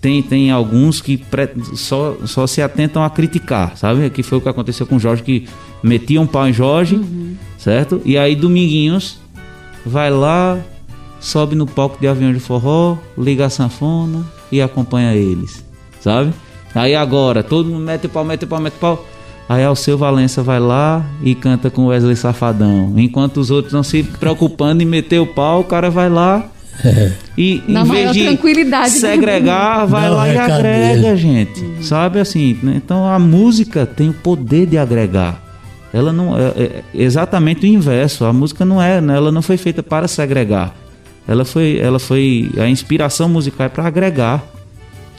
tem, 0.00 0.22
tem 0.22 0.50
alguns 0.50 1.00
que 1.02 1.18
pre- 1.18 1.50
só, 1.74 2.16
só 2.24 2.46
se 2.46 2.62
atentam 2.62 3.04
a 3.04 3.10
criticar, 3.10 3.76
sabe? 3.76 4.08
Que 4.08 4.22
foi 4.22 4.38
o 4.38 4.40
que 4.40 4.48
aconteceu 4.48 4.86
com 4.86 4.98
Jorge, 4.98 5.22
que 5.22 5.46
metia 5.82 6.20
um 6.20 6.26
pau 6.26 6.48
em 6.48 6.52
Jorge, 6.54 6.98
certo? 7.58 8.00
E 8.04 8.16
aí 8.16 8.34
Dominguinhos 8.34 9.18
vai 9.84 10.10
lá, 10.10 10.58
sobe 11.22 11.54
no 11.54 11.66
palco 11.66 11.98
de 12.00 12.08
avião 12.08 12.32
de 12.32 12.40
forró, 12.40 12.98
liga 13.16 13.46
a 13.46 13.50
sanfona 13.50 14.26
e 14.50 14.60
acompanha 14.60 15.14
eles, 15.14 15.64
sabe? 16.00 16.34
Aí 16.74 16.94
agora, 16.94 17.42
todo 17.42 17.70
mundo 17.70 17.84
mete 17.84 18.06
o 18.06 18.08
pau, 18.10 18.24
mete 18.24 18.44
o 18.44 18.48
pau, 18.48 18.60
mete 18.60 18.74
o 18.74 18.78
pau. 18.78 19.06
Aí 19.48 19.62
Alceu 19.64 19.96
Valença 19.96 20.42
vai 20.42 20.58
lá 20.58 21.04
e 21.22 21.34
canta 21.34 21.70
com 21.70 21.86
Wesley 21.86 22.16
Safadão. 22.16 22.94
Enquanto 22.96 23.38
os 23.38 23.50
outros 23.50 23.72
não 23.72 23.82
se 23.82 24.02
preocupando 24.02 24.82
em 24.82 24.86
meter 24.86 25.20
o 25.20 25.26
pau, 25.26 25.60
o 25.60 25.64
cara 25.64 25.90
vai 25.90 26.08
lá 26.08 26.48
e 27.36 27.62
Na 27.68 27.82
em 27.82 27.86
maior 27.86 28.14
vez 28.14 28.40
de 28.40 28.90
segregar, 28.90 29.86
vai 29.86 30.08
lá 30.08 30.28
e 30.28 30.36
agrega, 30.36 31.16
gente. 31.16 31.84
Sabe 31.84 32.18
assim? 32.18 32.58
né? 32.62 32.74
Então 32.76 33.06
a 33.06 33.18
música 33.18 33.86
tem 33.86 34.08
o 34.08 34.14
poder 34.14 34.66
de 34.66 34.78
agregar. 34.78 35.40
Ela 35.92 36.12
não 36.12 36.36
é, 36.38 36.48
é 36.56 36.82
exatamente 36.94 37.66
o 37.66 37.68
inverso. 37.68 38.24
A 38.24 38.32
música 38.32 38.64
não 38.64 38.80
é, 38.80 39.00
né? 39.00 39.14
ela 39.14 39.30
não 39.30 39.42
foi 39.42 39.58
feita 39.58 39.82
para 39.82 40.08
segregar. 40.08 40.74
Ela 41.26 41.44
foi, 41.44 41.78
ela 41.78 41.98
foi 41.98 42.50
a 42.58 42.68
inspiração 42.68 43.28
musical 43.28 43.66
é 43.66 43.68
para 43.68 43.86
agregar, 43.86 44.44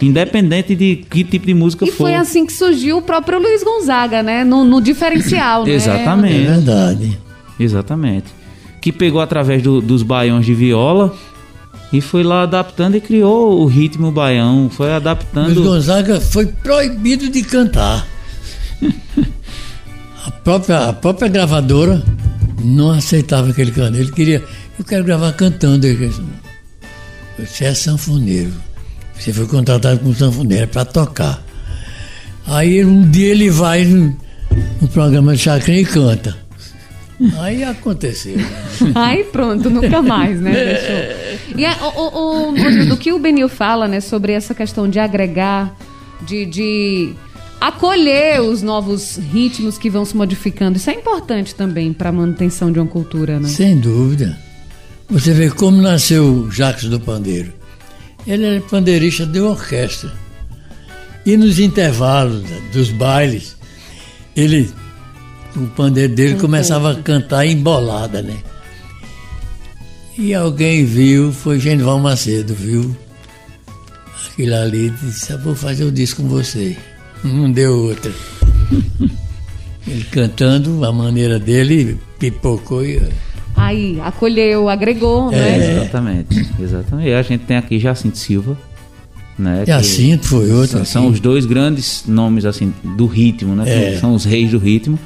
independente 0.02 0.76
de 0.76 0.98
que 0.98 1.24
tipo 1.24 1.46
de 1.46 1.54
música 1.54 1.86
E 1.86 1.92
for. 1.92 2.06
foi 2.06 2.16
assim 2.16 2.46
que 2.46 2.52
surgiu 2.54 2.98
o 2.98 3.02
próprio 3.02 3.40
Luiz 3.40 3.64
Gonzaga, 3.64 4.22
né? 4.22 4.44
No, 4.44 4.64
no 4.66 4.82
diferencial, 4.82 5.64
né? 5.66 5.72
É 5.72 5.76
Exatamente. 5.76 6.46
verdade. 6.46 7.20
Exatamente. 7.60 8.26
Que 8.82 8.92
pegou 8.92 9.22
através 9.22 9.62
do- 9.64 9.80
dos 9.80 10.04
baiões 10.04 10.46
de 10.46 10.54
viola 10.54 11.16
e 11.94 12.02
foi 12.02 12.22
lá 12.24 12.44
adaptando 12.44 12.98
e 12.98 13.02
criou 13.02 13.62
o 13.62 13.66
ritmo 13.66 14.12
baião. 14.12 14.70
Foi 14.70 14.88
Luiz 14.88 14.96
adaptando. 14.98 15.64
Gonzaga 15.64 16.20
foi 16.20 16.48
proibido 16.48 17.30
de 17.30 17.44
cantar. 17.44 18.06
A 20.26 20.32
própria, 20.32 20.90
a 20.90 20.94
própria 20.94 21.28
gravadora 21.28 22.04
não 22.64 22.92
aceitava 22.92 23.52
que 23.54 23.62
ele 23.62 23.72
cantasse. 23.72 24.02
Ele 24.02 24.12
queria, 24.12 24.44
eu 24.80 24.86
quero 24.86 25.04
gravar 25.04 25.34
cantando. 25.34 25.80
Disse, 25.88 26.22
Você 27.40 27.66
é 27.66 27.74
sanfoneiro. 27.74 28.54
Você 29.18 29.32
foi 29.32 29.48
contratado 29.48 30.00
como 30.00 30.14
sanfoneiro 30.16 30.68
para 30.68 30.86
tocar. 30.86 31.44
Aí 32.48 32.84
um 32.84 33.10
dia 33.10 33.30
ele 33.32 33.50
vai 33.50 33.86
no, 33.86 34.18
no 34.82 34.88
programa 34.90 35.34
de 35.36 35.42
Chacrinha 35.44 35.80
e 35.82 35.86
canta. 35.86 36.36
Aí 37.40 37.64
aconteceu. 37.64 38.36
Aí 38.96 39.24
pronto, 39.26 39.70
nunca 39.70 40.02
mais, 40.02 40.42
né? 40.42 40.52
Deixou. 40.52 41.58
E 41.60 41.64
é, 41.66 41.72
o, 41.82 41.86
o, 41.86 42.02
o, 42.02 42.54
o- 42.54 42.94
o 42.94 42.98
que 42.98 43.14
o 43.14 43.20
Benil 43.20 43.48
fala, 43.48 43.88
né, 43.88 44.02
sobre 44.02 44.34
essa 44.34 44.54
questão 44.54 44.90
de 44.90 45.00
agregar, 45.00 45.74
de, 46.26 46.46
de 46.46 47.14
acolher 47.62 48.42
os 48.42 48.62
novos 48.62 49.16
ritmos 49.32 49.78
que 49.78 49.90
vão 49.90 50.04
se 50.04 50.18
modificando, 50.18 50.78
isso 50.78 50.90
é 50.90 50.94
importante 50.96 51.54
também 51.56 51.94
para 51.94 52.10
a 52.10 52.12
manutenção 52.12 52.72
de 52.72 52.80
uma 52.80 52.88
cultura, 52.88 53.40
né? 53.40 53.48
Sem 53.48 53.78
dúvida. 53.78 54.38
Você 55.10 55.34
vê 55.34 55.50
como 55.50 55.82
nasceu 55.82 56.26
o 56.26 56.52
Jacques 56.52 56.90
do 56.90 57.00
Pandeiro. 57.00 57.54
Ele 58.26 58.46
era 58.46 58.62
pandeirista 58.62 59.26
de 59.26 59.40
orquestra. 59.40 60.12
E 61.26 61.38
nos 61.38 61.60
intervalos 61.60 62.44
dos 62.72 62.90
bailes, 62.92 63.56
ele, 64.36 64.70
o 65.56 65.68
pandeiro 65.68 66.14
dele 66.16 66.36
começava 66.40 66.92
a 66.92 66.96
cantar 67.02 67.46
embolada, 67.46 68.22
né? 68.22 68.38
E 70.18 70.34
alguém 70.34 70.86
viu, 70.86 71.32
foi 71.32 71.60
Genival 71.60 72.00
Macedo, 72.00 72.54
viu? 72.54 72.96
Aquilo 74.32 74.56
ali, 74.56 74.90
disse, 74.90 75.32
"Eu 75.32 75.40
vou 75.40 75.56
fazer 75.56 75.86
o 75.86 75.92
disco 75.92 76.22
com 76.22 76.28
você. 76.28 76.78
Não 77.24 77.52
deu 77.52 77.74
outra. 77.74 78.12
Ele 79.88 80.04
cantando, 80.06 80.84
a 80.86 80.92
maneira 80.92 81.40
dele, 81.40 82.00
pipocou 82.18 82.86
e... 82.86 83.02
Aí, 83.64 84.00
acolheu, 84.02 84.68
agregou, 84.68 85.32
né? 85.32 85.78
Exatamente. 85.78 86.50
Exatamente. 86.60 87.10
E 87.10 87.14
a 87.14 87.22
gente 87.22 87.46
tem 87.46 87.58
aqui 87.58 87.80
Jacinto 87.80 88.18
Silva. 88.18 88.58
Né, 89.40 89.64
Jacinto 89.66 90.28
foi 90.28 90.52
outro. 90.52 90.78
São, 90.78 90.86
são 90.86 91.08
os 91.08 91.20
dois 91.20 91.46
grandes 91.46 92.04
nomes 92.08 92.46
assim 92.46 92.74
do 92.84 93.06
ritmo, 93.06 93.56
né? 93.56 93.94
É. 93.94 93.98
São 93.98 94.14
os 94.14 94.26
reis 94.26 94.52
do 94.52 94.60
ritmo. 94.60 95.00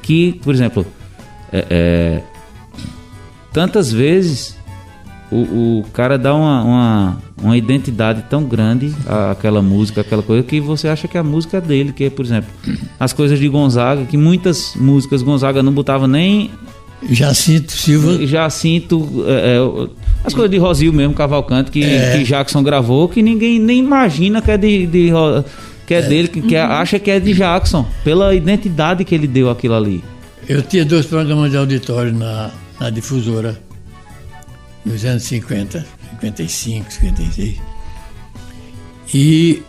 Que, 0.00 0.40
por 0.42 0.52
exemplo, 0.52 0.84
é, 1.52 1.66
é, 1.70 2.22
tantas 3.52 3.92
vezes 3.92 4.56
o, 5.30 5.80
o 5.80 5.84
cara 5.92 6.18
dá 6.18 6.34
uma, 6.34 6.62
uma, 6.62 7.18
uma 7.42 7.56
identidade 7.56 8.24
tão 8.28 8.44
grande 8.44 8.94
àquela 9.30 9.62
música, 9.62 10.00
aquela 10.00 10.22
coisa, 10.22 10.42
que 10.42 10.60
você 10.60 10.88
acha 10.88 11.06
que 11.06 11.16
a 11.16 11.22
música 11.22 11.58
é 11.58 11.60
dele, 11.60 11.92
que 11.92 12.04
é, 12.04 12.10
por 12.10 12.24
exemplo, 12.24 12.50
as 12.98 13.12
coisas 13.12 13.38
de 13.38 13.48
Gonzaga, 13.48 14.04
que 14.06 14.16
muitas 14.16 14.74
músicas 14.76 15.22
Gonzaga 15.22 15.62
não 15.62 15.72
botava 15.72 16.08
nem 16.08 16.50
Jacinto 17.10 17.72
Silva. 17.72 18.26
Jacinto, 18.26 19.24
é, 19.26 19.56
é, 19.56 19.88
as 20.24 20.32
coisas 20.32 20.50
de 20.50 20.58
Rosil 20.58 20.92
mesmo, 20.92 21.14
Cavalcante, 21.14 21.70
que, 21.70 21.82
É. 21.82 22.16
que 22.18 22.24
Jackson 22.24 22.62
gravou, 22.62 23.08
que 23.08 23.22
ninguém 23.22 23.58
nem 23.58 23.78
imagina 23.80 24.40
que 24.40 24.50
é 24.50 24.56
de, 24.56 24.86
de 24.86 25.10
que 25.86 25.94
é, 25.94 26.02
dele, 26.02 26.28
que, 26.28 26.40
que 26.40 26.54
é- 26.54 26.62
acha 26.62 26.98
que 26.98 27.10
é 27.10 27.18
de 27.18 27.32
Jackson, 27.34 27.86
pela 28.04 28.34
identidade 28.34 29.04
que 29.04 29.14
ele 29.14 29.26
deu 29.26 29.50
aquilo 29.50 29.74
ali. 29.74 30.02
Eu 30.48 30.62
tinha 30.62 30.84
dois 30.84 31.06
programas 31.06 31.50
de 31.50 31.56
auditório 31.56 32.12
na, 32.12 32.50
na 32.80 32.90
difusora, 32.90 33.60
nos 34.84 35.04
anos 35.04 35.22
50, 35.24 35.84
55, 36.20 36.92
56. 36.92 37.56
E 39.14 39.62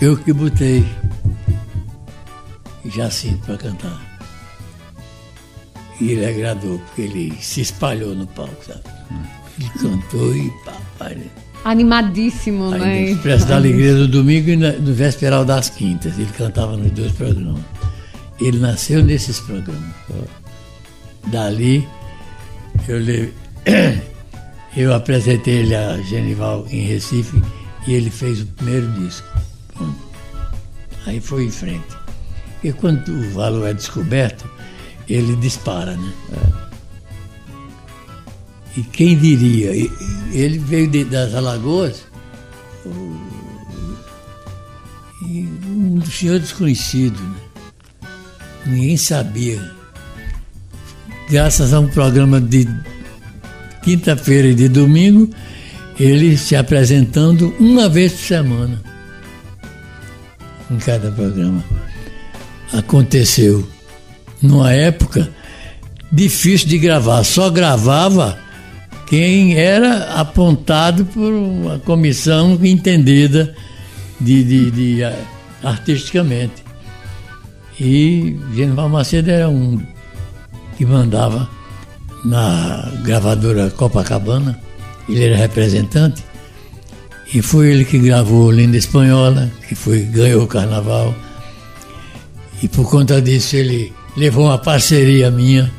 eu 0.00 0.16
que 0.16 0.32
botei 0.32 0.84
Jacinto 2.86 3.38
para 3.44 3.56
cantar. 3.56 4.07
E 6.00 6.12
ele 6.12 6.26
agradou, 6.26 6.78
porque 6.78 7.02
ele 7.02 7.36
se 7.40 7.60
espalhou 7.60 8.14
no 8.14 8.26
palco, 8.26 8.56
sabe? 8.64 8.80
Ele 9.58 9.68
cantou 9.80 10.36
e 10.36 10.50
papai. 10.64 11.18
Animadíssimo, 11.64 12.72
Aí, 12.72 12.80
né? 12.80 13.02
Expresso 13.10 13.46
da 13.46 13.56
Alegria 13.56 13.94
do 13.94 14.06
domingo 14.06 14.48
e 14.50 14.56
na- 14.56 14.72
no 14.72 14.94
Vesperal 14.94 15.44
das 15.44 15.68
Quintas. 15.68 16.16
Ele 16.16 16.30
cantava 16.36 16.76
nos 16.76 16.90
dois 16.92 17.10
programas. 17.12 17.60
Ele 18.40 18.58
nasceu 18.58 19.02
nesses 19.02 19.40
programas. 19.40 19.90
Dali, 21.26 21.86
eu, 22.86 22.98
le- 23.00 23.34
eu 24.76 24.94
apresentei 24.94 25.56
ele 25.58 25.74
a 25.74 25.96
Genival 26.02 26.64
em 26.70 26.82
Recife 26.86 27.42
e 27.88 27.94
ele 27.94 28.08
fez 28.10 28.40
o 28.42 28.46
primeiro 28.46 28.88
disco. 28.92 29.26
Aí 31.06 31.20
foi 31.20 31.46
em 31.46 31.50
frente. 31.50 31.84
E 32.62 32.72
quando 32.72 33.08
o 33.08 33.30
valor 33.32 33.66
é 33.68 33.74
descoberto, 33.74 34.48
ele 35.08 35.36
dispara, 35.36 35.96
né? 35.96 36.12
E 38.76 38.82
quem 38.82 39.16
diria? 39.18 39.70
Ele 40.32 40.58
veio 40.58 40.88
de- 40.88 41.04
das 41.04 41.34
Alagoas 41.34 42.02
e 45.26 45.48
um 45.66 46.00
senhor 46.04 46.38
desconhecido. 46.38 47.18
Né? 47.20 47.34
Ninguém 48.66 48.96
sabia. 48.96 49.72
Graças 51.30 51.72
a 51.72 51.80
um 51.80 51.88
programa 51.88 52.40
de 52.40 52.68
quinta-feira 53.82 54.48
e 54.48 54.54
de 54.54 54.68
domingo, 54.68 55.28
ele 55.98 56.36
se 56.36 56.54
apresentando 56.54 57.54
uma 57.58 57.88
vez 57.88 58.12
por 58.12 58.20
semana 58.20 58.82
em 60.70 60.78
cada 60.78 61.10
programa. 61.10 61.64
Aconteceu 62.72 63.66
numa 64.42 64.72
época 64.72 65.30
difícil 66.12 66.68
de 66.68 66.78
gravar, 66.78 67.22
só 67.24 67.50
gravava 67.50 68.38
quem 69.06 69.54
era 69.56 70.14
apontado 70.14 71.04
por 71.06 71.32
uma 71.32 71.78
comissão 71.80 72.58
entendida 72.62 73.54
de, 74.20 74.44
de- 74.44 74.70
de, 74.70 74.98
artisticamente. 75.62 76.64
E 77.80 78.38
Genival 78.54 78.88
Macedo 78.88 79.30
era 79.30 79.48
um 79.48 79.80
que 80.76 80.84
mandava 80.84 81.48
na 82.24 82.90
gravadora 83.04 83.70
Copacabana, 83.70 84.58
ele 85.08 85.24
era 85.24 85.36
representante, 85.36 86.22
e 87.32 87.40
foi 87.42 87.70
ele 87.70 87.84
que 87.84 87.98
gravou 87.98 88.50
Linda 88.50 88.76
Espanhola, 88.76 89.50
que 89.68 89.74
foi, 89.74 90.00
ganhou 90.02 90.42
o 90.44 90.46
carnaval. 90.46 91.14
E 92.62 92.68
por 92.68 92.90
conta 92.90 93.20
disso 93.22 93.54
ele 93.56 93.92
levou 94.18 94.46
uma 94.46 94.58
parceria 94.58 95.30
minha. 95.30 95.70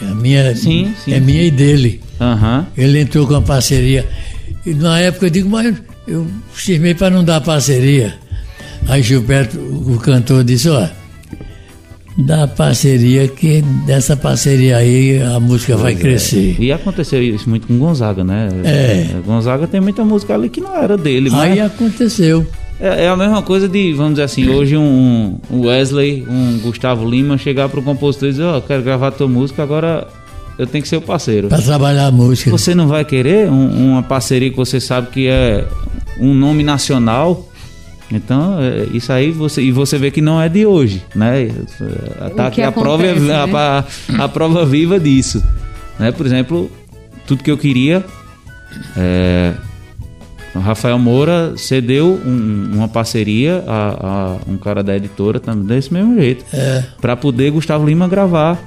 A 0.00 0.14
minha 0.14 0.54
Sim, 0.54 0.94
sim, 1.04 1.12
é 1.12 1.18
minha 1.18 1.42
e 1.42 1.50
dele. 1.50 2.00
Aham. 2.20 2.66
Ele 2.76 3.00
entrou 3.00 3.26
com 3.26 3.34
a 3.34 3.42
parceria. 3.42 4.06
E 4.64 4.74
na 4.74 5.00
época 5.00 5.26
eu 5.26 5.30
digo, 5.30 5.48
mas 5.48 5.74
eu 6.06 6.26
firmei 6.52 6.94
para 6.94 7.10
não 7.10 7.24
dar 7.24 7.40
parceria. 7.40 8.14
Aí 8.86 9.02
Gilberto, 9.02 9.58
o 9.58 9.98
cantor, 9.98 10.44
disse, 10.44 10.68
ó, 10.68 10.86
dá 12.16 12.46
parceria 12.46 13.26
que 13.28 13.62
dessa 13.86 14.16
parceria 14.16 14.76
aí 14.76 15.20
a 15.20 15.40
música 15.40 15.76
vai 15.76 15.94
crescer. 15.94 16.56
E 16.58 16.70
aconteceu 16.70 17.22
isso 17.22 17.48
muito 17.48 17.66
com 17.66 17.78
Gonzaga, 17.78 18.22
né? 18.22 18.48
É. 18.64 19.20
Gonzaga 19.24 19.66
tem 19.66 19.80
muita 19.80 20.04
música 20.04 20.34
ali 20.34 20.48
que 20.48 20.60
não 20.60 20.76
era 20.76 20.96
dele, 20.96 21.30
mas 21.30 21.52
Aí 21.52 21.60
aconteceu. 21.60 22.46
É, 22.80 23.04
é 23.04 23.08
a 23.08 23.16
mesma 23.16 23.42
coisa 23.42 23.68
de, 23.68 23.92
vamos 23.92 24.12
dizer 24.12 24.22
assim, 24.24 24.48
hoje 24.48 24.76
um, 24.76 25.38
um 25.50 25.66
Wesley, 25.66 26.24
um 26.28 26.58
Gustavo 26.60 27.08
Lima 27.08 27.36
chegar 27.38 27.68
pro 27.68 27.82
compositor 27.82 28.28
e 28.28 28.32
dizer, 28.32 28.44
ó, 28.44 28.56
eu 28.56 28.62
quero 28.62 28.82
gravar 28.82 29.10
tua 29.10 29.28
música, 29.28 29.62
agora 29.62 30.06
eu 30.58 30.66
tenho 30.66 30.82
que 30.82 30.88
ser 30.88 30.96
o 30.96 31.00
parceiro. 31.02 31.48
Para 31.48 31.62
trabalhar 31.62 32.06
a 32.06 32.10
música. 32.10 32.50
Você 32.50 32.74
não 32.74 32.88
vai 32.88 33.04
querer 33.04 33.48
um- 33.50 33.92
uma 33.92 34.02
parceria 34.02 34.50
que 34.50 34.56
você 34.56 34.80
sabe 34.80 35.08
que 35.10 35.26
é 35.28 35.64
um 36.20 36.34
nome 36.34 36.62
nacional? 36.64 37.46
Então, 38.10 38.58
é, 38.60 38.86
isso 38.94 39.12
aí 39.12 39.30
você 39.30 39.60
e 39.60 39.70
você 39.70 39.98
vê 39.98 40.10
que 40.10 40.22
não 40.22 40.40
é 40.40 40.48
de 40.48 40.64
hoje, 40.64 41.02
né? 41.14 41.50
Tá 42.34 42.46
aqui 42.46 42.56
que 42.56 42.62
a 42.62 42.72
prova 42.72 43.04
é- 43.04 43.10
acontece, 43.10 43.32
a, 43.32 43.46
né? 43.46 43.52
a- 43.54 43.84
a 44.24 44.28
prova 44.28 44.64
viva 44.64 44.98
disso, 44.98 45.42
né? 45.98 46.10
Por 46.10 46.24
exemplo, 46.24 46.70
tudo 47.26 47.44
que 47.44 47.50
eu 47.50 47.58
queria 47.58 48.02
é, 48.96 49.52
o 50.58 50.60
Rafael 50.60 50.98
Moura 50.98 51.54
cedeu 51.56 52.20
um- 52.24 52.70
uma 52.74 52.88
parceria 52.88 53.64
a, 53.66 54.36
a 54.46 54.50
um 54.50 54.56
cara 54.58 54.82
da 54.82 54.96
editora 54.96 55.40
também 55.40 55.64
desse 55.64 55.92
mesmo 55.92 56.14
jeito, 56.20 56.44
É. 56.52 56.84
para 57.00 57.16
poder 57.16 57.50
Gustavo 57.50 57.86
Lima 57.86 58.06
gravar. 58.08 58.58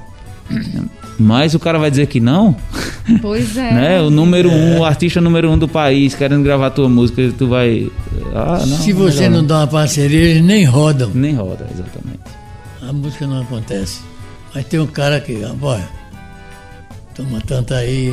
Mas 1.18 1.54
o 1.54 1.58
cara 1.60 1.78
vai 1.78 1.90
dizer 1.90 2.06
que 2.06 2.18
não, 2.20 2.56
Pois 3.20 3.56
é. 3.56 3.70
né? 3.72 4.00
O 4.02 4.10
número 4.10 4.50
um, 4.50 4.78
o 4.80 4.84
artista 4.84 5.20
número 5.20 5.50
um 5.50 5.56
do 5.58 5.68
país 5.68 6.14
querendo 6.14 6.42
gravar 6.42 6.70
tua 6.70 6.88
música, 6.88 7.32
tu 7.38 7.46
vai. 7.48 7.90
Ah, 8.34 8.64
não. 8.66 8.78
Se 8.78 8.92
você 8.92 9.28
melhor 9.28 9.40
não 9.42 9.46
dá 9.46 9.58
uma 9.58 9.66
parceria, 9.66 10.18
eles 10.30 10.42
nem 10.44 10.64
rodam. 10.64 11.10
Nem 11.14 11.34
roda, 11.34 11.66
exatamente. 11.70 12.20
A 12.86 12.92
música 12.92 13.26
não 13.26 13.42
acontece. 13.42 14.00
Mas 14.54 14.64
tem 14.66 14.80
um 14.80 14.86
cara 14.86 15.20
que, 15.20 15.44
ah, 15.44 15.52
boy, 15.54 15.78
toma 17.14 17.40
tanto 17.46 17.72
aí, 17.74 18.12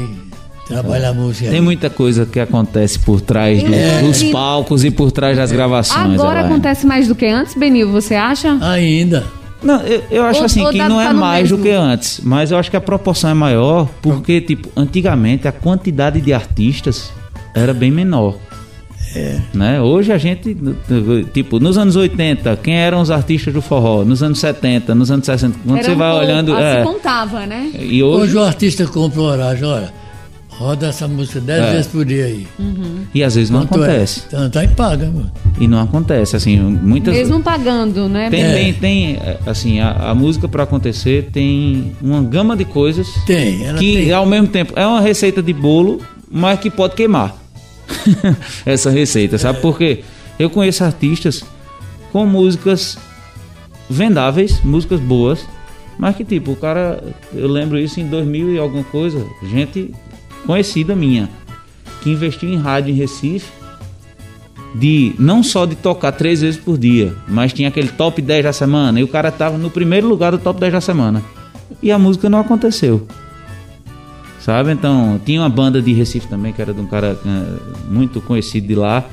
trabalha 0.69 1.09
a 1.09 1.13
música. 1.13 1.49
Tem 1.49 1.59
aí. 1.59 1.61
muita 1.61 1.89
coisa 1.89 2.25
que 2.25 2.39
acontece 2.39 2.97
por 2.99 3.19
trás 3.19 3.61
do- 3.61 3.73
É. 3.73 4.01
dos 4.01 4.23
palcos 4.23 4.85
e 4.85 4.91
por 4.91 5.11
trás 5.11 5.35
das 5.35 5.51
gravações. 5.51 6.13
Agora 6.13 6.41
acontece 6.41 6.85
mais 6.87 7.07
do 7.07 7.15
que 7.15 7.25
antes, 7.25 7.55
Benil, 7.55 7.91
você 7.91 8.15
acha? 8.15 8.57
Ainda. 8.61 9.23
Não, 9.61 9.81
eu, 9.81 10.01
eu 10.09 10.23
acho 10.23 10.39
Ou- 10.39 10.45
assim 10.45 10.61
ou 10.63 10.71
que 10.71 10.77
não 10.77 11.01
é 11.01 11.07
tá 11.07 11.13
no 11.13 11.19
mais 11.19 11.49
do 11.49 11.57
mesmo? 11.57 11.69
que 11.69 11.75
antes, 11.75 12.21
mas 12.23 12.49
eu 12.51 12.57
acho 12.57 12.69
que 12.71 12.77
a 12.77 12.81
proporção 12.81 13.29
é 13.29 13.33
maior 13.33 13.89
porque, 14.01 14.39
tipo, 14.39 14.69
antigamente 14.73 15.49
a 15.49 15.51
quantidade 15.51 16.21
de 16.21 16.31
artistas 16.31 17.11
era 17.53 17.73
bem 17.73 17.91
menor. 17.91 18.37
É. 19.15 19.39
Né? 19.53 19.81
Hoje 19.81 20.13
a 20.13 20.17
gente, 20.19 20.55
tipo, 21.33 21.59
nos 21.59 21.77
anos 21.79 21.95
80, 21.95 22.55
quem 22.61 22.75
eram 22.75 23.01
os 23.01 23.09
artistas 23.09 23.51
do 23.53 23.59
forró? 23.61 24.03
Nos 24.05 24.21
anos 24.21 24.39
70, 24.39 24.93
nos 24.93 25.09
anos 25.09 25.25
60, 25.25 25.57
quando 25.65 25.79
Era 25.79 25.87
você 25.87 25.91
um 25.93 25.97
vai 25.97 26.11
olhando. 26.13 26.53
ah, 26.55 26.61
é, 26.61 26.77
Se 26.79 26.83
contava, 26.87 27.45
né? 27.47 27.71
e 27.79 28.03
Hoje 28.03 28.23
hoje. 28.25 28.37
o 28.37 28.43
artista 28.43 28.85
compra 28.85 29.19
o 29.19 29.23
horário, 29.23 29.67
olha, 29.67 29.91
roda 30.59 30.87
essa 30.87 31.07
música 31.07 31.39
dez 31.39 31.63
É. 31.63 31.71
vezes 31.71 31.87
por 31.87 32.03
dia 32.03 32.25
aí. 32.25 32.45
E 33.15 33.23
às 33.23 33.35
vezes 33.35 33.49
não 33.49 33.61
Quanto 33.65 33.75
acontece. 33.83 34.23
É? 34.25 34.29
Tanto 34.29 34.59
aí 34.59 34.67
paga, 34.67 35.05
mano. 35.05 35.31
E 35.57 35.67
não 35.69 35.81
acontece. 35.81 36.35
Assim, 36.35 36.59
muitas. 36.59 37.15
Mesmo 37.15 37.41
pagando, 37.41 38.09
né? 38.09 38.29
Tem, 38.29 38.41
É. 38.43 38.53
tem, 38.53 38.73
tem, 38.73 39.15
é, 39.15 39.39
assim, 39.45 39.79
a, 39.79 39.91
a 40.11 40.13
música 40.15 40.49
para 40.49 40.63
acontecer 40.63 41.29
tem 41.31 41.95
uma 42.01 42.21
gama 42.21 42.57
de 42.57 42.65
coisas 42.65 43.07
Tem, 43.25 43.65
ela 43.65 43.79
que 43.79 43.93
tem. 44.03 44.11
ao 44.11 44.25
mesmo 44.25 44.47
tempo 44.47 44.73
é 44.75 44.85
uma 44.85 44.99
receita 44.99 45.41
de 45.41 45.53
bolo, 45.53 46.01
mas 46.29 46.59
que 46.59 46.69
pode 46.69 46.93
queimar 46.93 47.35
essa 48.65 48.89
receita, 48.89 49.37
sabe? 49.37 49.61
Porque 49.61 50.03
eu 50.37 50.49
conheço 50.49 50.83
artistas 50.83 51.41
com 52.11 52.25
músicas 52.25 52.97
vendáveis, 53.89 54.61
músicas 54.63 54.99
boas, 54.99 55.39
mas 55.97 56.15
que 56.15 56.23
tipo, 56.25 56.51
o 56.51 56.55
cara, 56.55 57.01
eu 57.33 57.47
lembro 57.47 57.77
isso 57.79 57.99
em 57.99 58.07
2000 58.07 58.53
e 58.55 58.59
alguma 58.59 58.83
coisa, 58.83 59.25
gente 59.49 59.91
conhecida 60.49 60.95
minha, 60.95 61.29
que 62.01 62.09
investiu 62.09 62.49
em 62.49 62.57
rádio 62.57 62.91
em 62.91 62.97
Recife, 62.97 63.51
de 64.73 65.13
não 65.19 65.43
só 65.43 65.63
de 65.67 65.75
tocar 65.75 66.11
três 66.11 66.41
vezes 66.41 66.59
por 66.59 66.75
dia, 66.75 67.13
mas 67.27 67.53
tinha 67.53 67.67
aquele 67.69 67.89
top 67.89 68.19
10 68.19 68.45
da 68.45 68.51
semana, 68.51 68.99
e 68.99 69.03
o 69.03 69.07
cara 69.07 69.31
tava 69.31 69.59
no 69.59 69.69
primeiro 69.69 70.07
lugar 70.07 70.31
do 70.31 70.39
top 70.39 70.59
10 70.59 70.73
da 70.73 70.81
semana. 70.81 71.21
E 71.83 71.91
a 71.91 71.99
música 71.99 72.27
não 72.31 72.39
aconteceu. 72.39 73.07
Sabe? 74.39 74.71
Então, 74.71 75.21
tinha 75.23 75.39
uma 75.39 75.49
banda 75.49 75.79
de 75.83 75.93
Recife 75.93 76.27
também, 76.27 76.51
que 76.51 76.59
era 76.63 76.73
de 76.73 76.81
um 76.81 76.87
cara 76.87 77.15
eh, 77.23 77.59
muito 77.87 78.19
conhecido 78.19 78.65
de 78.65 78.73
lá, 78.73 79.03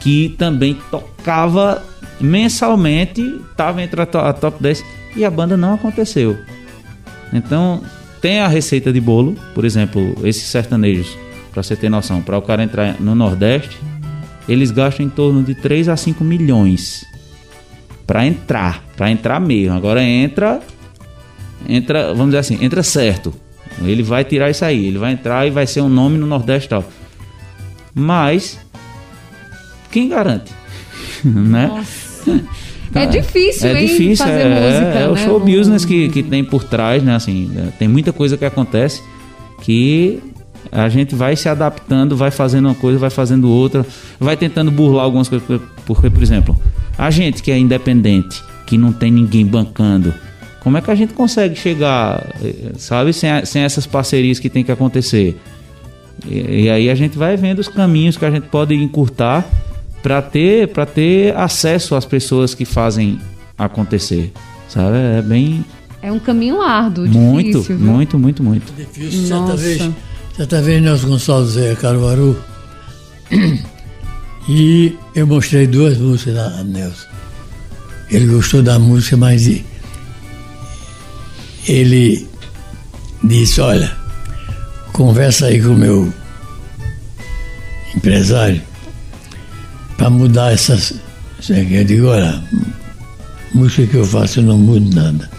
que 0.00 0.34
também 0.36 0.76
tocava 0.90 1.82
mensalmente, 2.20 3.40
tava 3.56 3.82
entre 3.82 4.02
a, 4.02 4.06
to- 4.06 4.18
a 4.18 4.34
top 4.34 4.62
10 4.62 4.84
e 5.16 5.24
a 5.24 5.30
banda 5.30 5.56
não 5.56 5.72
aconteceu. 5.72 6.36
Então, 7.32 7.80
tem 8.24 8.40
a 8.40 8.48
receita 8.48 8.90
de 8.90 9.02
bolo, 9.02 9.36
por 9.54 9.66
exemplo, 9.66 10.16
esses 10.24 10.44
sertanejos, 10.44 11.14
para 11.52 11.62
você 11.62 11.76
ter 11.76 11.90
noção, 11.90 12.22
para 12.22 12.38
o 12.38 12.40
cara 12.40 12.64
entrar 12.64 12.98
no 12.98 13.14
Nordeste, 13.14 13.78
eles 14.48 14.70
gastam 14.70 15.04
em 15.04 15.10
torno 15.10 15.42
de 15.42 15.54
3 15.54 15.90
a 15.90 15.96
5 15.98 16.24
milhões 16.24 17.04
para 18.06 18.24
entrar, 18.26 18.82
para 18.96 19.10
entrar 19.10 19.38
mesmo. 19.38 19.76
Agora 19.76 20.02
entra 20.02 20.62
entra, 21.68 22.14
vamos 22.14 22.28
dizer 22.28 22.38
assim, 22.38 22.64
entra 22.64 22.82
certo. 22.82 23.34
Ele 23.82 24.02
vai 24.02 24.24
tirar 24.24 24.48
isso 24.48 24.64
aí, 24.64 24.86
ele 24.86 24.96
vai 24.96 25.12
entrar 25.12 25.46
e 25.46 25.50
vai 25.50 25.66
ser 25.66 25.82
um 25.82 25.90
nome 25.90 26.16
no 26.16 26.26
Nordeste 26.26 26.70
tal. 26.70 26.82
Mas 27.94 28.58
quem 29.90 30.08
garante? 30.08 30.50
né? 31.22 31.66
Nossa. 31.66 32.42
É 32.94 33.06
difícil, 33.06 33.68
é 33.68 33.80
hein, 33.80 33.86
difícil, 33.86 34.24
fazer 34.26 34.40
é, 34.40 34.48
música, 34.48 34.98
é, 35.00 35.08
o 35.08 35.12
né? 35.14 35.24
show 35.24 35.38
No- 35.40 35.44
business 35.46 35.84
que, 35.84 36.08
que 36.08 36.22
tem 36.22 36.44
por 36.44 36.62
trás, 36.64 37.02
né? 37.02 37.14
Assim, 37.14 37.46
né, 37.52 37.72
tem 37.78 37.88
muita 37.88 38.12
coisa 38.12 38.36
que 38.36 38.44
acontece 38.44 39.02
que 39.62 40.20
a 40.72 40.88
gente 40.88 41.14
vai 41.14 41.36
se 41.36 41.48
adaptando, 41.48 42.16
vai 42.16 42.30
fazendo 42.30 42.66
uma 42.66 42.74
coisa, 42.74 42.98
vai 42.98 43.10
fazendo 43.10 43.48
outra, 43.50 43.84
vai 44.18 44.36
tentando 44.36 44.70
burlar 44.70 45.04
algumas 45.04 45.28
coisas, 45.28 45.46
porque, 45.86 46.08
por 46.10 46.22
exemplo, 46.22 46.56
a 46.96 47.10
gente 47.10 47.42
que 47.42 47.50
é 47.50 47.58
independente, 47.58 48.42
que 48.66 48.78
não 48.78 48.92
tem 48.92 49.10
ninguém 49.10 49.44
bancando, 49.46 50.12
como 50.60 50.78
é 50.78 50.80
que 50.80 50.90
a 50.90 50.94
gente 50.94 51.12
consegue 51.12 51.54
chegar, 51.56 52.24
eh, 52.42 52.72
sabe, 52.78 53.12
sem, 53.12 53.30
a- 53.30 53.44
sem 53.44 53.62
essas 53.62 53.86
parcerias 53.86 54.38
que 54.38 54.48
tem 54.48 54.64
que 54.64 54.72
acontecer? 54.72 55.38
E, 56.26 56.62
e 56.64 56.70
aí 56.70 56.88
a 56.88 56.94
gente 56.94 57.18
vai 57.18 57.36
vendo 57.36 57.58
os 57.58 57.68
caminhos 57.68 58.16
que 58.16 58.24
a 58.24 58.30
gente 58.30 58.44
pode 58.44 58.74
encurtar 58.74 59.44
para 60.04 60.20
ter 60.20 60.68
para 60.68 60.84
ter 60.84 61.34
acesso 61.34 61.94
às 61.94 62.04
pessoas 62.04 62.54
que 62.54 62.66
fazem 62.66 63.18
acontecer, 63.56 64.30
sabe? 64.68 64.98
É 64.98 65.22
bem 65.22 65.64
É 66.02 66.12
um 66.12 66.18
caminho 66.18 66.60
árduo, 66.60 67.08
muito, 67.08 67.60
difícil, 67.60 67.78
viu? 67.78 67.86
muito, 67.86 68.18
muito, 68.18 68.42
muito. 68.42 68.70
Difícil. 68.74 69.26
Certa 69.26 69.56
vez, 69.56 69.90
certa 70.36 70.60
vez 70.60 70.82
Nelson 70.82 71.08
Gonçalves 71.08 71.56
é 71.56 71.74
Caruaru. 71.74 72.38
E 74.46 74.94
eu 75.14 75.26
mostrei 75.26 75.66
duas 75.66 75.96
músicas 75.96 76.36
a 76.36 76.62
Nelson. 76.62 77.06
Ele 78.10 78.26
gostou 78.26 78.62
da 78.62 78.78
música, 78.78 79.16
mas 79.16 79.48
ele 81.66 82.28
disse, 83.22 83.58
olha, 83.62 83.90
conversa 84.92 85.46
aí 85.46 85.62
com 85.62 85.68
o 85.68 85.74
meu 85.74 86.12
empresário 87.96 88.60
para 89.96 90.10
mudar 90.10 90.52
essas. 90.52 90.94
isso 91.40 91.52
aqui." 91.52 91.74
Eu 91.74 91.84
digo, 91.84 92.06
olha, 92.06 92.42
música 93.54 93.86
que 93.86 93.96
eu 93.96 94.04
faço 94.04 94.40
eu 94.40 94.44
não 94.44 94.58
mudo 94.58 94.94
nada. 94.94 95.30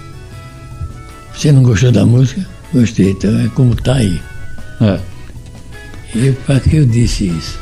Você 1.34 1.52
não 1.52 1.64
gostou 1.64 1.92
da 1.92 2.06
música? 2.06 2.46
Gostei, 2.74 3.12
então 3.12 3.40
é 3.40 3.50
como 3.50 3.76
tá 3.76 3.96
aí. 3.96 4.20
É. 4.82 5.00
E 6.16 6.32
para 6.32 6.60
que 6.60 6.78
eu 6.78 6.86
disse 6.86 7.28
isso? 7.28 7.60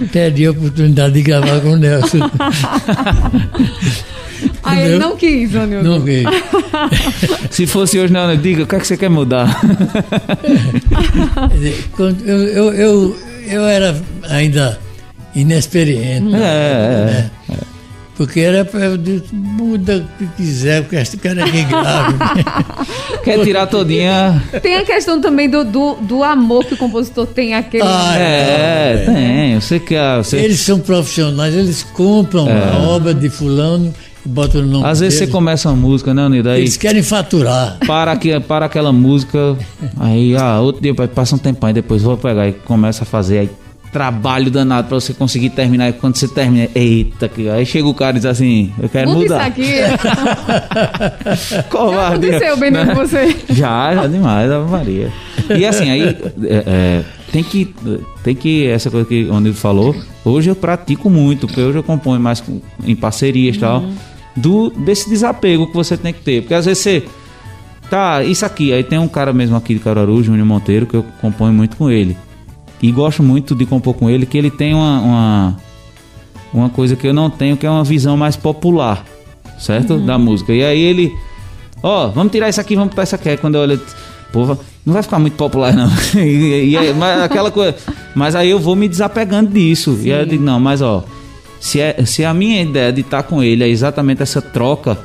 Perdi 0.12 0.46
a 0.46 0.50
oportunidade 0.50 1.14
de 1.14 1.22
gravar 1.22 1.60
com 1.60 1.70
o 1.70 1.76
Nelson. 1.76 2.18
Aí 4.62 4.84
ele 4.84 4.98
não 4.98 5.16
quis, 5.16 5.54
Anildo. 5.54 5.88
Não 5.88 6.00
veio. 6.00 6.28
Se 7.50 7.66
fosse 7.66 7.98
hoje, 7.98 8.12
não, 8.12 8.36
diga, 8.36 8.64
o 8.64 8.66
que 8.66 8.76
é 8.76 8.80
que 8.80 8.86
você 8.86 8.96
quer 8.96 9.08
mudar? 9.08 9.60
Eu, 12.26 12.36
eu, 12.36 12.74
eu, 12.74 13.16
eu 13.46 13.64
era 13.66 13.96
ainda 14.28 14.78
inexperiente. 15.34 16.34
É, 16.34 16.38
é, 16.38 17.04
né? 17.06 17.30
Porque 18.16 18.40
era 18.40 18.64
para 18.64 18.96
muda 19.30 19.98
o 19.98 20.18
que 20.18 20.26
quiser, 20.38 20.82
porque 20.82 20.96
esse 20.96 21.18
cara 21.18 21.42
é 21.42 21.44
grave. 21.68 22.14
Quer 23.22 23.44
tirar 23.44 23.66
todinha? 23.66 24.42
Tem 24.62 24.76
a 24.76 24.84
questão 24.84 25.20
também 25.20 25.50
do, 25.50 25.62
do, 25.64 25.96
do 25.96 26.24
amor 26.24 26.64
que 26.64 26.72
o 26.72 26.76
compositor 26.78 27.26
tem 27.26 27.54
àquele. 27.54 27.82
Ah, 27.84 28.16
É, 28.18 29.04
tem. 29.04 29.60
Você 29.60 29.78
quer. 29.78 30.16
Você, 30.16 30.38
Eles 30.38 30.60
são 30.60 30.80
profissionais, 30.80 31.54
eles 31.54 31.82
compram 31.82 32.46
a 32.48 32.78
obra 32.88 33.12
de 33.12 33.28
fulano 33.28 33.92
botam 34.26 34.62
no 34.62 34.68
nome 34.68 34.86
às 34.86 35.00
vezes 35.00 35.14
você 35.14 35.20
deles. 35.20 35.34
começa 35.34 35.68
uma 35.70 35.76
música, 35.76 36.12
né? 36.14 36.26
Aí 36.52 36.60
Eles 36.60 36.76
querem 36.76 37.02
faturar. 37.02 37.78
para, 37.86 38.12
aqui, 38.12 38.38
para 38.40 38.66
aquela 38.66 38.92
música, 38.92 39.56
aí, 39.98 40.36
ah, 40.36 40.60
outro 40.60 40.82
dia, 40.82 40.94
passa 41.08 41.34
um 41.34 41.38
tempo 41.38 41.64
aí, 41.66 41.72
depois 41.72 42.02
vou 42.02 42.16
pegar 42.16 42.48
e 42.48 42.52
começa 42.52 43.02
a 43.04 43.06
fazer 43.06 43.38
aí. 43.38 43.50
Trabalho 43.92 44.50
danado 44.50 44.88
pra 44.88 45.00
você 45.00 45.14
conseguir 45.14 45.50
terminar. 45.50 45.88
E 45.88 45.92
quando 45.94 46.16
você 46.16 46.28
termina, 46.28 46.68
eita, 46.74 47.28
que- 47.28 47.48
aí 47.48 47.64
chega 47.64 47.86
o 47.88 47.94
cara 47.94 48.16
e 48.16 48.20
diz 48.20 48.26
assim: 48.26 48.70
Eu 48.78 48.90
quero 48.90 49.08
Muda 49.08 49.24
isso 49.24 49.32
mudar. 49.32 49.46
aqui. 49.46 49.72
Covarde. 51.70 52.26
aconteceu, 52.30 52.56
Benito, 52.58 52.84
Né? 52.84 52.94
com 52.94 53.00
você? 53.00 53.36
Já, 53.50 53.94
já 53.94 54.06
demais, 54.06 54.50
Ave 54.50 54.70
Maria. 54.70 55.12
E 55.56 55.64
assim, 55.64 55.88
aí 55.88 56.02
é, 56.02 56.64
é, 56.66 57.04
tem 57.32 57.42
que. 57.42 57.74
Tem 58.22 58.34
que. 58.34 58.66
Essa 58.66 58.90
coisa 58.90 59.06
que 59.08 59.24
o 59.24 59.40
Nildo 59.40 59.56
falou, 59.56 59.94
hoje 60.24 60.50
eu 60.50 60.56
pratico 60.56 61.08
muito, 61.08 61.46
porque 61.46 61.60
hoje 61.62 61.78
eu 61.78 61.82
componho 61.82 62.20
mais 62.20 62.40
com- 62.40 62.60
em 62.84 62.94
parcerias 62.96 63.56
e 63.56 63.58
tal. 63.60 63.82
Do, 64.36 64.70
desse 64.70 65.08
desapego 65.08 65.66
que 65.66 65.74
você 65.74 65.96
tem 65.96 66.12
que 66.12 66.20
ter. 66.20 66.42
Porque 66.42 66.54
às 66.54 66.66
vezes 66.66 66.82
você. 66.82 67.04
Tá, 67.88 68.22
isso 68.22 68.44
aqui. 68.44 68.72
Aí 68.72 68.82
tem 68.82 68.98
um 68.98 69.08
cara 69.08 69.32
mesmo 69.32 69.56
aqui 69.56 69.74
de 69.74 69.80
Caruaru, 69.80 70.22
Júnior 70.22 70.46
Monteiro, 70.46 70.86
que 70.86 70.94
eu 70.94 71.04
componho 71.20 71.52
muito 71.52 71.76
com 71.76 71.90
ele. 71.90 72.16
E 72.82 72.90
gosto 72.92 73.22
muito 73.22 73.54
de 73.54 73.64
compor 73.64 73.94
com 73.94 74.10
ele, 74.10 74.26
que 74.26 74.36
ele 74.36 74.50
tem 74.50 74.74
uma, 74.74 75.00
uma, 75.00 75.56
uma 76.52 76.68
coisa 76.68 76.94
que 76.94 77.06
eu 77.06 77.14
não 77.14 77.30
tenho, 77.30 77.56
que 77.56 77.66
é 77.66 77.70
uma 77.70 77.84
visão 77.84 78.16
mais 78.16 78.36
popular, 78.36 79.04
certo? 79.58 79.98
Da 79.98 80.18
música. 80.18 80.52
E 80.52 80.64
aí 80.64 80.80
ele. 80.80 81.12
Ó, 81.82 82.08
vamos 82.08 82.32
tirar 82.32 82.48
isso 82.48 82.60
aqui, 82.60 82.74
vamos 82.74 82.90
botar 82.90 83.04
isso 83.04 83.14
aqui. 83.14 83.30
Aí 83.30 83.36
quando 83.36 83.54
eu 83.54 83.62
olho, 83.62 83.80
pô, 84.32 84.56
não 84.84 84.92
vai 84.92 85.02
ficar 85.02 85.18
muito 85.18 85.36
popular, 85.36 85.72
não. 85.72 85.88
e, 86.20 86.74
e 86.74 86.92
mas 86.92 87.22
aquela 87.22 87.50
coisa. 87.50 87.76
Mas 88.14 88.34
aí 88.34 88.50
eu 88.50 88.58
vou 88.58 88.76
me 88.76 88.88
desapegando 88.88 89.50
disso. 89.50 89.98
E 90.02 90.12
aí 90.12 90.20
eu 90.20 90.26
digo, 90.26 90.44
não, 90.44 90.60
mas 90.60 90.82
ó, 90.82 91.04
se, 91.60 91.80
é, 91.80 92.04
se 92.04 92.24
a 92.24 92.32
minha 92.34 92.62
ideia 92.62 92.92
de 92.92 93.00
estar 93.00 93.22
com 93.22 93.42
ele 93.42 93.64
é 93.64 93.68
exatamente 93.68 94.22
essa 94.22 94.40
troca 94.42 94.98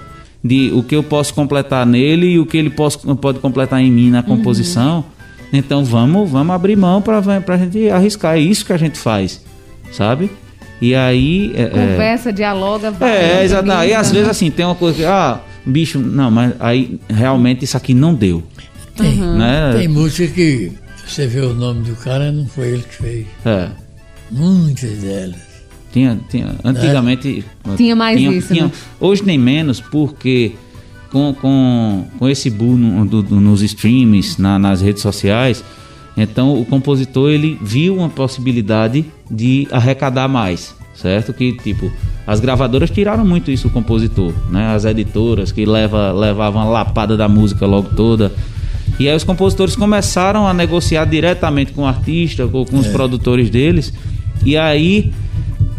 de 0.44 0.72
o 0.74 0.82
que 0.84 0.96
eu 0.96 1.04
posso 1.04 1.34
completar 1.34 1.86
nele 1.86 2.28
e 2.32 2.40
o 2.40 2.46
que 2.46 2.58
ele 2.58 2.70
posso, 2.70 3.00
pode 3.16 3.40
completar 3.40 3.80
em 3.82 3.92
mim 3.92 4.10
na 4.10 4.24
composição, 4.24 5.06
então 5.54 5.84
vamos, 5.86 6.30
vamos 6.30 6.56
abrir 6.56 6.76
mão 6.76 7.02
para 7.02 7.18
a 7.20 7.58
gente 7.58 7.90
arriscar. 7.90 8.36
É 8.36 8.40
isso 8.40 8.66
que 8.66 8.74
a 8.74 8.78
gente 8.78 8.98
faz, 8.98 9.42
sabe? 9.92 10.32
E 10.82 10.96
aí. 10.96 11.52
é- 11.56 11.62
é- 11.64 11.68
Conversa, 11.70 12.34
dialoga, 12.34 12.90
vai. 12.90 13.12
é, 13.16 13.44
exato. 13.44 13.68
Não, 13.68 13.84
E 13.84 13.94
às 13.94 14.12
vezes 14.12 14.28
assim, 14.30 14.50
tem 14.50 14.66
uma 14.66 14.74
coisa 14.74 14.98
que, 14.98 15.06
ah, 15.06 15.40
bicho, 15.64 16.00
não, 16.00 16.32
mas 16.32 16.54
aí 16.60 17.00
realmente 17.08 17.64
isso 17.66 17.78
aqui 17.78 17.94
não 17.94 18.16
deu. 18.16 18.42
Tem, 18.98 19.16
Né? 19.16 19.74
tem 19.78 19.88
música 19.88 20.28
que 20.34 20.72
você 21.06 21.28
vê 21.28 21.42
o 21.42 21.54
nome 21.54 21.84
do 21.84 21.96
cara, 21.98 22.32
não 22.32 22.48
foi 22.48 22.70
ele 22.70 22.84
que 22.84 22.96
fez. 22.96 23.26
É. 23.46 23.68
Muitas 24.32 24.90
delas. 24.98 25.51
Tinha, 25.92 26.20
tinha, 26.30 26.56
antigamente. 26.64 27.44
Tinha 27.76 27.76
mais 28.02 28.20
isso, 28.38 28.54
né? 28.68 28.72
Hoje 29.00 29.24
nem 29.26 29.38
menos, 29.38 29.80
porque 29.82 30.54
com, 31.12 31.34
com, 31.34 32.06
com 32.18 32.30
esse 32.30 32.50
boom 32.50 32.78
no- 32.78 33.06
do- 33.06 33.22
do- 33.24 33.42
nos 33.42 33.62
streams, 33.62 34.42
na- 34.42 34.58
nas 34.58 34.82
redes 34.82 35.02
sociais, 35.02 35.64
então 36.16 36.60
o 36.60 36.66
compositor 36.66 37.30
ele 37.32 37.58
viu 37.62 37.98
uma 37.98 38.08
possibilidade 38.10 39.06
de 39.30 39.68
arrecadar 39.72 40.28
mais, 40.30 40.74
certo? 40.96 41.34
Que 41.34 41.52
tipo, 41.58 41.92
as 42.26 42.40
gravadoras 42.40 42.90
tiraram 42.90 43.26
muito 43.26 43.52
isso 43.52 43.68
do 43.68 43.74
compositor, 43.74 44.32
né? 44.50 44.74
As 44.74 44.86
editoras 44.86 45.52
que 45.52 45.66
leva, 45.66 46.12
levavam 46.14 46.62
a 46.62 46.66
lapada 46.66 47.18
da 47.18 47.28
música 47.28 47.66
logo 47.66 47.90
toda. 47.96 48.32
E 49.00 49.10
aí 49.10 49.16
os 49.16 49.24
compositores 49.24 49.76
começaram 49.76 50.48
a 50.48 50.54
negociar 50.54 51.06
diretamente 51.06 51.74
com 51.74 51.82
o 51.82 51.86
artista 51.86 52.48
ou 52.52 52.66
com 52.66 52.78
os 52.78 52.88
produtores 52.88 53.50
deles. 53.50 53.92
E 54.46 54.56
aí 54.58 55.12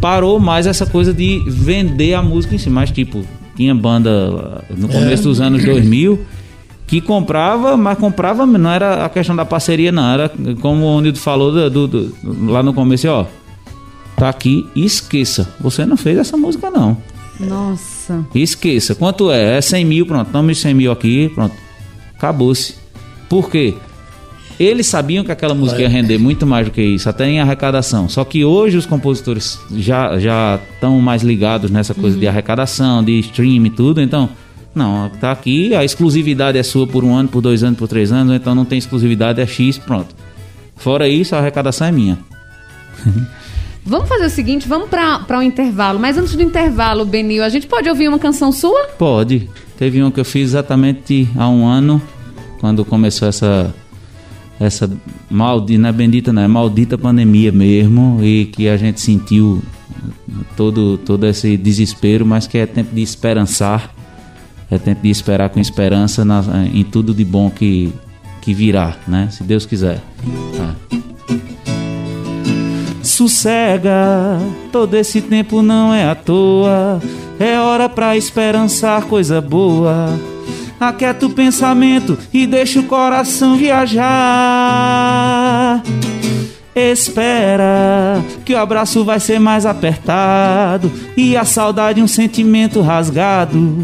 parou 0.03 0.39
mais 0.39 0.67
essa 0.67 0.85
coisa 0.85 1.15
de 1.15 1.43
vender 1.47 2.13
a 2.13 2.21
música 2.23 2.55
em 2.55 2.59
si. 2.59 2.69
Mas, 2.69 2.91
tipo, 2.91 3.25
tinha 3.57 3.75
banda 3.75 4.63
no 4.77 4.89
começo 4.89 5.23
dos 5.23 5.41
anos 5.41 5.63
2000 5.65 6.19
que 6.87 7.01
comprava, 7.01 7.75
mas 7.75 7.97
comprava, 7.97 8.45
não 8.45 8.69
era 8.71 9.03
a 9.07 9.09
questão 9.09 9.35
da 9.35 9.47
parceria, 9.47 9.91
não. 9.91 10.13
Era 10.13 10.31
como 10.61 10.85
o 10.85 11.01
Nildo 11.01 11.19
falou 11.19 11.51
do, 11.51 11.71
do- 11.71 11.89
do- 11.89 12.51
lá 12.51 12.63
no 12.63 12.75
começo, 12.75 13.09
ó. 13.09 13.25
Tá 14.17 14.29
aqui, 14.29 14.67
esqueça. 14.77 15.49
Você 15.59 15.87
não 15.87 15.97
fez 15.97 16.19
essa 16.19 16.37
música, 16.37 16.71
não. 16.71 16.97
Nossa. 17.41 18.25
Esqueça. 18.35 18.95
Quanto 18.95 19.31
é? 19.31 19.57
É 19.57 19.61
100 19.63 19.85
mil, 19.87 20.05
pronto. 20.07 20.31
Toma 20.31 20.53
os 20.53 20.61
100 20.61 20.75
mil 20.75 20.93
aqui, 20.93 21.31
pronto. 21.35 21.55
Acabou-se. 22.15 22.75
Por 23.29 23.49
quê? 23.51 23.75
Eles 24.63 24.87
sabiam 24.87 25.25
que 25.25 25.33
aquela 25.33 25.55
música 25.55 25.83
ia 25.83 25.89
render 25.89 26.19
muito 26.19 26.47
mais 26.47 26.67
do 26.67 26.71
que 26.71 26.81
isso, 26.81 27.09
até 27.09 27.29
em 27.29 27.41
arrecadação. 27.41 28.09
Só 28.09 28.25
que 28.25 28.45
hoje 28.45 28.77
os 28.77 28.87
compositores 28.87 29.59
já 29.75 30.17
já 30.21 30.61
estão 30.75 31.01
mais 31.01 31.23
ligados 31.23 31.69
nessa 31.69 31.93
coisa 31.93 32.17
de 32.17 32.29
arrecadação, 32.29 33.03
de 33.03 33.19
stream 33.19 33.67
e 33.67 33.71
tudo. 33.71 34.01
Então, 34.01 34.31
não, 34.73 35.11
tá 35.21 35.33
aqui, 35.33 35.75
a 35.75 35.85
exclusividade 35.85 36.57
é 36.57 36.63
sua 36.63 36.87
por 36.87 37.03
um 37.03 37.13
ano, 37.13 37.29
por 37.29 37.41
dois 37.41 37.65
anos, 37.65 37.77
por 37.77 37.89
três 37.89 38.13
anos. 38.13 38.37
Então 38.37 38.55
não 38.55 38.65
tem 38.65 38.79
exclusividade, 38.79 39.41
é 39.41 39.47
X, 39.47 39.79
pronto. 39.79 40.15
Fora 40.77 41.09
isso, 41.09 41.35
a 41.35 41.41
arrecadação 41.41 41.89
é 41.89 41.91
minha. 41.91 42.19
Vamos 43.85 44.09
fazer 44.09 44.27
o 44.27 44.31
seguinte, 44.31 44.69
vamos 44.69 44.89
para 44.89 45.41
um 45.41 45.43
intervalo. 45.43 45.99
Mas 45.99 46.17
antes 46.17 46.37
do 46.37 46.43
intervalo, 46.43 47.05
Benil, 47.05 47.43
a 47.43 47.49
gente 47.49 47.67
pode 47.67 47.89
ouvir 47.89 48.07
uma 48.07 48.19
canção 48.19 48.53
sua? 48.53 48.85
Pode. 48.97 49.51
Teve 49.77 50.01
um 50.05 50.09
que 50.09 50.21
eu 50.21 50.25
fiz 50.25 50.51
exatamente 50.51 51.29
há 51.37 51.49
um 51.49 51.67
ano, 51.67 52.01
quando 52.61 52.85
começou 52.85 53.27
essa 53.27 53.75
essa 54.63 54.91
maldita, 55.31 55.89
é 55.89 55.93
bendita, 55.93 56.33
não 56.33 56.43
é 56.43 56.49
maldita 56.49 56.97
pandemia 56.97 57.51
mesmo, 57.53 58.21
e 58.23 58.47
que 58.47 58.69
a 58.69 58.77
gente 58.77 59.01
sentiu 59.01 59.63
todo 60.57 60.99
todo 60.99 61.27
esse 61.27 61.57
desespero, 61.57 62.25
mas 62.25 62.47
que 62.47 62.59
é 62.59 62.67
tempo 62.67 62.95
de 62.95 63.03
esperançar, 63.03 63.93
é 64.71 64.79
tempo 64.79 65.03
de 65.03 65.11
esperar 65.11 65.51
com 65.51 65.61
esperança 65.61 66.25
na- 66.25 66.67
em 66.73 66.85
tudo 66.85 67.13
de 67.15 67.25
bom 67.25 67.51
que 67.51 67.93
que 68.41 68.53
virá, 68.53 68.97
né? 69.07 69.29
Se 69.31 69.45
Deus 69.45 69.65
quiser. 69.65 70.03
Tá. 70.57 70.75
Sossega, 73.03 74.39
todo 74.73 74.95
esse 74.95 75.21
tempo 75.21 75.63
não 75.63 75.93
é 75.95 76.09
à 76.09 76.15
toa. 76.15 77.01
É 77.39 77.59
hora 77.59 77.89
pra 77.89 78.17
esperançar 78.17 79.03
coisa 79.05 79.41
boa. 79.41 80.19
Aquieta 80.81 81.27
o 81.27 81.31
pensamento 81.31 82.19
e 82.33 82.47
deixa 82.47 82.81
o 82.81 82.85
coração 82.85 83.57
viajar. 83.57 84.03
Espera 86.75 88.25
que 88.45 88.55
o 88.55 88.59
abraço 88.59 89.05
vai 89.05 89.21
ser 89.21 89.39
mais 89.39 89.67
apertado 89.67 90.91
e 91.17 91.37
a 91.37 91.45
saudade 91.45 92.01
um 92.03 92.09
sentimento 92.09 92.81
rasgado. 92.81 93.77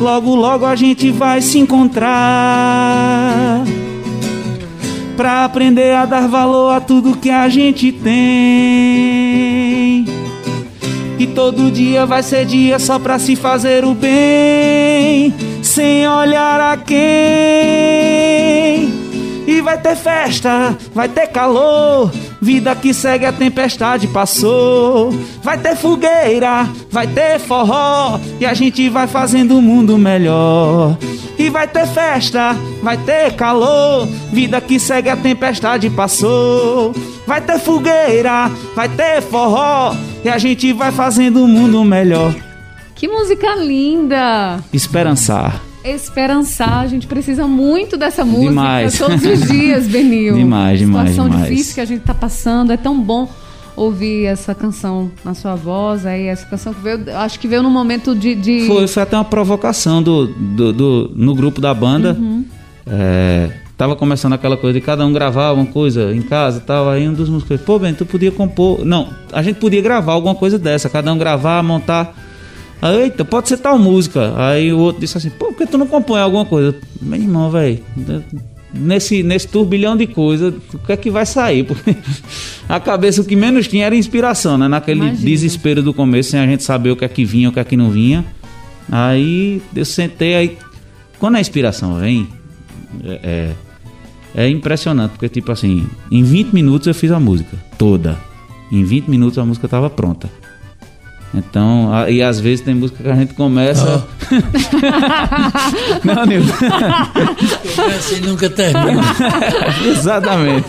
Logo, 0.00 0.34
logo 0.34 0.66
a 0.66 0.76
gente 0.76 1.10
vai 1.10 1.40
se 1.40 1.58
encontrar 1.58 2.04
pra 5.16 5.46
aprender 5.46 5.94
a 5.94 6.04
dar 6.04 6.28
valor 6.28 6.74
a 6.74 6.80
tudo 6.80 7.16
que 7.16 7.30
a 7.30 7.48
gente 7.48 7.90
tem. 7.90 8.66
E 11.18 11.26
todo 11.34 11.70
dia 11.70 12.04
vai 12.04 12.22
ser 12.22 12.44
dia 12.44 12.78
só 12.78 12.98
pra 12.98 13.18
se 13.18 13.34
fazer 13.34 13.82
o 13.86 13.94
bem, 13.94 15.32
sem 15.76 16.08
olhar 16.08 16.58
a 16.58 16.76
quem. 16.78 16.96
E 19.46 19.60
vai 19.62 19.78
ter 19.78 19.94
festa, 19.94 20.74
vai 20.94 21.06
ter 21.06 21.26
calor, 21.26 22.10
vida 22.40 22.74
que 22.74 22.94
segue 22.94 23.26
a 23.26 23.32
tempestade 23.32 24.06
passou. 24.06 25.12
Vai 25.42 25.58
ter 25.58 25.76
fogueira, 25.76 26.66
vai 26.90 27.06
ter 27.06 27.38
forró, 27.38 28.18
e 28.40 28.46
a 28.46 28.54
gente 28.54 28.88
vai 28.88 29.06
fazendo 29.06 29.58
o 29.58 29.62
mundo 29.62 29.98
melhor. 29.98 30.96
E 31.38 31.50
vai 31.50 31.68
ter 31.68 31.86
festa, 31.86 32.56
vai 32.82 32.96
ter 32.96 33.34
calor, 33.34 34.08
vida 34.32 34.58
que 34.62 34.80
segue 34.80 35.10
a 35.10 35.16
tempestade 35.16 35.90
passou. 35.90 36.94
Vai 37.26 37.42
ter 37.42 37.58
fogueira, 37.58 38.50
vai 38.74 38.88
ter 38.88 39.20
forró, 39.20 39.94
e 40.24 40.30
a 40.30 40.38
gente 40.38 40.72
vai 40.72 40.90
fazendo 40.90 41.44
o 41.44 41.46
mundo 41.46 41.84
melhor. 41.84 42.34
Que 42.94 43.06
música 43.06 43.54
linda! 43.56 44.58
Esperançar. 44.72 45.65
Esperançar, 45.88 46.80
a 46.80 46.86
gente 46.86 47.06
precisa 47.06 47.46
muito 47.46 47.96
dessa 47.96 48.24
música 48.24 48.48
Demais. 48.48 48.98
todos 48.98 49.24
os 49.24 49.42
dias, 49.48 49.86
Benil. 49.88 50.34
Demais, 50.36 50.78
demais, 50.78 51.10
Situação 51.10 51.30
demais. 51.30 51.50
difícil 51.50 51.74
que 51.74 51.80
a 51.80 51.84
gente 51.84 52.00
tá 52.02 52.14
passando, 52.14 52.72
é 52.72 52.76
tão 52.76 53.00
bom 53.00 53.28
ouvir 53.76 54.24
essa 54.24 54.54
canção 54.54 55.10
na 55.24 55.34
sua 55.34 55.54
voz, 55.54 56.06
aí 56.06 56.26
essa 56.26 56.46
canção 56.46 56.72
que 56.72 56.80
veio, 56.80 57.04
acho 57.18 57.38
que 57.38 57.46
veio 57.46 57.62
num 57.62 57.70
momento 57.70 58.14
de... 58.14 58.34
de- 58.34 58.66
Foi, 58.66 58.86
foi 58.88 59.02
até 59.02 59.16
uma 59.16 59.24
provocação 59.24 60.02
do, 60.02 60.26
do, 60.28 60.72
do- 60.72 61.12
no 61.14 61.34
grupo 61.34 61.60
da 61.60 61.74
banda. 61.74 62.16
É, 62.86 63.50
tava 63.76 63.94
começando 63.94 64.32
aquela 64.32 64.56
coisa 64.56 64.78
de 64.78 64.84
cada 64.84 65.04
um 65.04 65.12
gravar 65.12 65.52
uma 65.52 65.66
coisa 65.66 66.14
em 66.14 66.22
casa 66.22 66.60
tal. 66.60 66.88
Aí 66.88 67.06
um 67.08 67.12
dos 67.12 67.28
músicos, 67.28 67.60
pô, 67.60 67.78
Ben, 67.78 67.92
tu 67.92 68.06
podia 68.06 68.32
compor. 68.32 68.84
Não, 68.84 69.08
a 69.32 69.42
gente 69.42 69.56
podia 69.56 69.82
gravar 69.82 70.12
alguma 70.14 70.34
coisa 70.34 70.58
dessa, 70.58 70.88
cada 70.88 71.12
um 71.12 71.18
gravar, 71.18 71.62
montar. 71.62 72.16
Aí, 72.86 73.02
eita, 73.02 73.24
pode 73.24 73.48
ser 73.48 73.58
tal 73.58 73.78
música. 73.78 74.34
Aí 74.36 74.72
o 74.72 74.78
outro 74.78 75.00
disse 75.00 75.16
assim, 75.16 75.30
pô, 75.30 75.46
por 75.46 75.56
que 75.56 75.66
tu 75.66 75.78
não 75.78 75.86
compõe 75.86 76.20
alguma 76.20 76.44
coisa? 76.44 76.74
Meu 77.00 77.20
irmão, 77.20 77.50
velho. 77.50 77.82
Nesse, 78.72 79.22
nesse 79.22 79.48
turbilhão 79.48 79.96
de 79.96 80.06
coisas, 80.06 80.54
o 80.72 80.78
que 80.78 80.92
é 80.92 80.96
que 80.96 81.10
vai 81.10 81.24
sair? 81.24 81.64
Porque 81.66 81.96
a 82.68 82.78
cabeça 82.78 83.22
o 83.22 83.24
que 83.24 83.34
menos 83.34 83.66
tinha 83.66 83.86
era 83.86 83.96
inspiração, 83.96 84.58
né? 84.58 84.68
Naquele 84.68 85.00
Imagina. 85.00 85.24
desespero 85.24 85.82
do 85.82 85.94
começo, 85.94 86.30
sem 86.30 86.40
a 86.40 86.46
gente 86.46 86.62
saber 86.62 86.90
o 86.90 86.96
que 86.96 87.04
é 87.04 87.08
que 87.08 87.24
vinha, 87.24 87.48
o 87.48 87.52
que 87.52 87.60
é 87.60 87.64
que 87.64 87.76
não 87.76 87.90
vinha. 87.90 88.24
Aí 88.90 89.62
eu 89.74 89.84
sentei 89.84 90.34
aí. 90.34 90.58
Quando 91.18 91.36
a 91.36 91.40
inspiração 91.40 91.98
vem, 91.98 92.28
é, 93.04 93.54
é, 94.34 94.44
é 94.44 94.48
impressionante, 94.48 95.12
porque 95.12 95.28
tipo 95.28 95.50
assim, 95.50 95.86
em 96.10 96.22
20 96.22 96.52
minutos 96.52 96.86
eu 96.86 96.94
fiz 96.94 97.10
a 97.10 97.18
música 97.18 97.56
toda. 97.78 98.18
Em 98.70 98.84
20 98.84 99.08
minutos 99.08 99.38
a 99.38 99.44
música 99.44 99.66
estava 99.66 99.88
pronta. 99.88 100.28
Então, 101.36 101.92
a- 101.92 102.10
e 102.10 102.22
às 102.22 102.40
vezes 102.40 102.64
tem 102.64 102.74
música 102.74 103.02
que 103.02 103.08
a 103.10 103.14
gente 103.14 103.34
começa. 103.34 104.06
não, 106.02 106.24
Nilton. 106.24 106.54
Começa 107.76 108.14
e 108.14 108.20
nunca 108.20 108.48
termina. 108.48 109.02
Exatamente. 109.86 110.68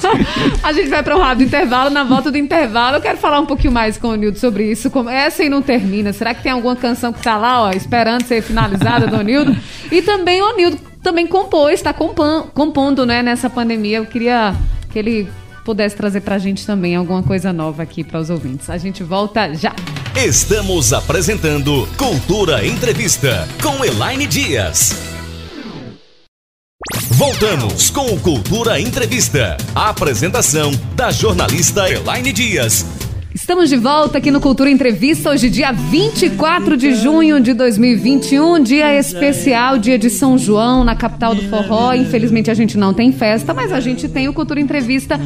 A 0.61 0.74
gente 0.74 0.89
vai 0.89 1.01
para 1.03 1.15
um 1.15 1.20
rápido 1.22 1.47
intervalo. 1.47 1.89
Na 1.89 2.03
volta 2.03 2.30
do 2.30 2.38
intervalo, 2.38 2.97
eu 2.97 3.01
quero 3.01 3.18
falar 3.18 3.39
um 3.39 3.45
pouquinho 3.45 3.74
mais 3.74 3.97
com 3.97 4.09
o 4.09 4.15
Nildo 4.15 4.38
sobre 4.38 4.70
isso. 4.70 4.89
Começa 4.89 5.43
e 5.43 5.49
não 5.49 5.61
termina. 5.61 6.11
Será 6.11 6.34
que 6.34 6.43
tem 6.43 6.51
alguma 6.51 6.76
canção 6.76 7.13
que 7.13 7.22
tá 7.22 7.38
lá, 7.38 7.63
ó, 7.63 7.72
esperando 7.72 8.24
ser 8.26 8.41
finalizada 8.41 9.07
do 9.07 9.24
Nildo? 9.24 9.55
E 9.91 10.01
também 10.01 10.41
o 10.41 10.55
Nildo 10.55 10.78
também 11.01 11.26
compôs, 11.26 11.76
está 11.76 11.93
compondo, 11.93 12.47
compondo, 12.53 13.05
né, 13.05 13.24
nessa 13.24 13.49
pandemia. 13.49 13.97
Eu 13.97 14.05
queria 14.05 14.53
que 14.91 14.99
ele 14.99 15.28
pudesse 15.68 15.97
trazer 15.97 16.22
pra 16.22 16.38
gente 16.38 16.65
também 16.65 16.95
alguma 16.95 17.22
coisa 17.22 17.51
nova 17.51 17.84
aqui 17.84 18.01
para 18.01 18.22
os 18.22 18.30
ouvintes. 18.30 18.70
A 18.70 18.78
gente 18.78 19.03
volta 19.03 19.53
já. 19.53 19.76
Estamos 20.15 20.93
apresentando 20.93 21.86
Cultura 21.97 22.65
Entrevista 22.65 23.45
com 23.61 23.84
Elaine 23.84 24.26
Dias. 24.26 24.95
Voltamos 27.11 27.89
com 27.89 28.13
o 28.13 28.20
Cultura 28.22 28.80
Entrevista. 28.80 29.57
A 29.76 29.89
apresentação 29.89 30.72
da 30.95 31.11
jornalista 31.11 31.89
Elaine 31.89 32.32
Dias. 32.32 32.86
Estamos 33.36 33.70
de 33.70 33.76
volta 33.76 34.18
aqui 34.18 34.32
no 34.32 34.40
Cultura 34.40 34.70
Entrevista, 34.70 35.30
hoje 35.30 35.50
dia 35.50 35.72
24 35.72 36.78
de 36.78 36.96
junho 36.96 37.40
de 37.42 37.54
2021, 37.54 38.64
dia 38.64 38.98
especial, 38.98 39.78
dia 39.78 40.00
de 40.00 40.10
São 40.10 40.38
João, 40.38 40.84
na 40.84 40.96
capital 40.96 41.36
do 41.36 41.44
forró. 41.44 41.94
Infelizmente 41.94 42.50
a 42.50 42.54
gente 42.54 42.78
não 42.78 42.94
tem 42.94 43.12
festa, 43.12 43.54
mas 43.54 43.72
a 43.74 43.80
gente 43.80 44.08
tem 44.08 44.28
o 44.30 44.34
Cultura 44.34 44.62
Entrevista 44.62 45.20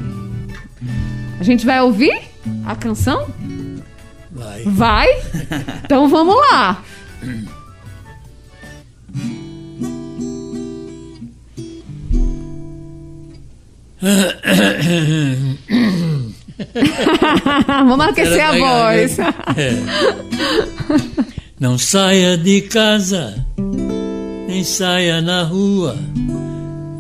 A 1.41 1.43
gente 1.43 1.67
vai 1.67 1.81
ouvir 1.81 2.13
a 2.65 2.77
canção? 2.77 3.27
Vai. 4.31 4.63
Vai? 4.65 5.09
Então 5.85 6.09
vamos 6.09 6.37
lá. 6.37 6.83
vamos 17.67 18.07
aquecer 18.07 18.41
a 18.41 18.57
voz. 18.57 19.19
Não 21.59 21.77
saia 21.77 22.39
de 22.39 22.61
casa, 22.63 23.45
nem 24.49 24.65
saia 24.65 25.21
na 25.21 25.43
rua, 25.43 25.99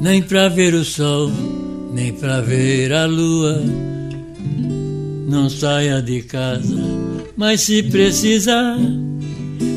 nem 0.00 0.20
pra 0.22 0.48
ver 0.48 0.74
o 0.74 0.84
sol, 0.84 1.30
nem 1.92 2.12
pra 2.12 2.42
ver 2.42 2.92
a 2.92 3.06
lua. 3.06 3.62
Não 5.26 5.48
saia 5.48 6.02
de 6.02 6.20
casa, 6.22 6.76
mas 7.36 7.60
se 7.62 7.82
precisar, 7.84 8.76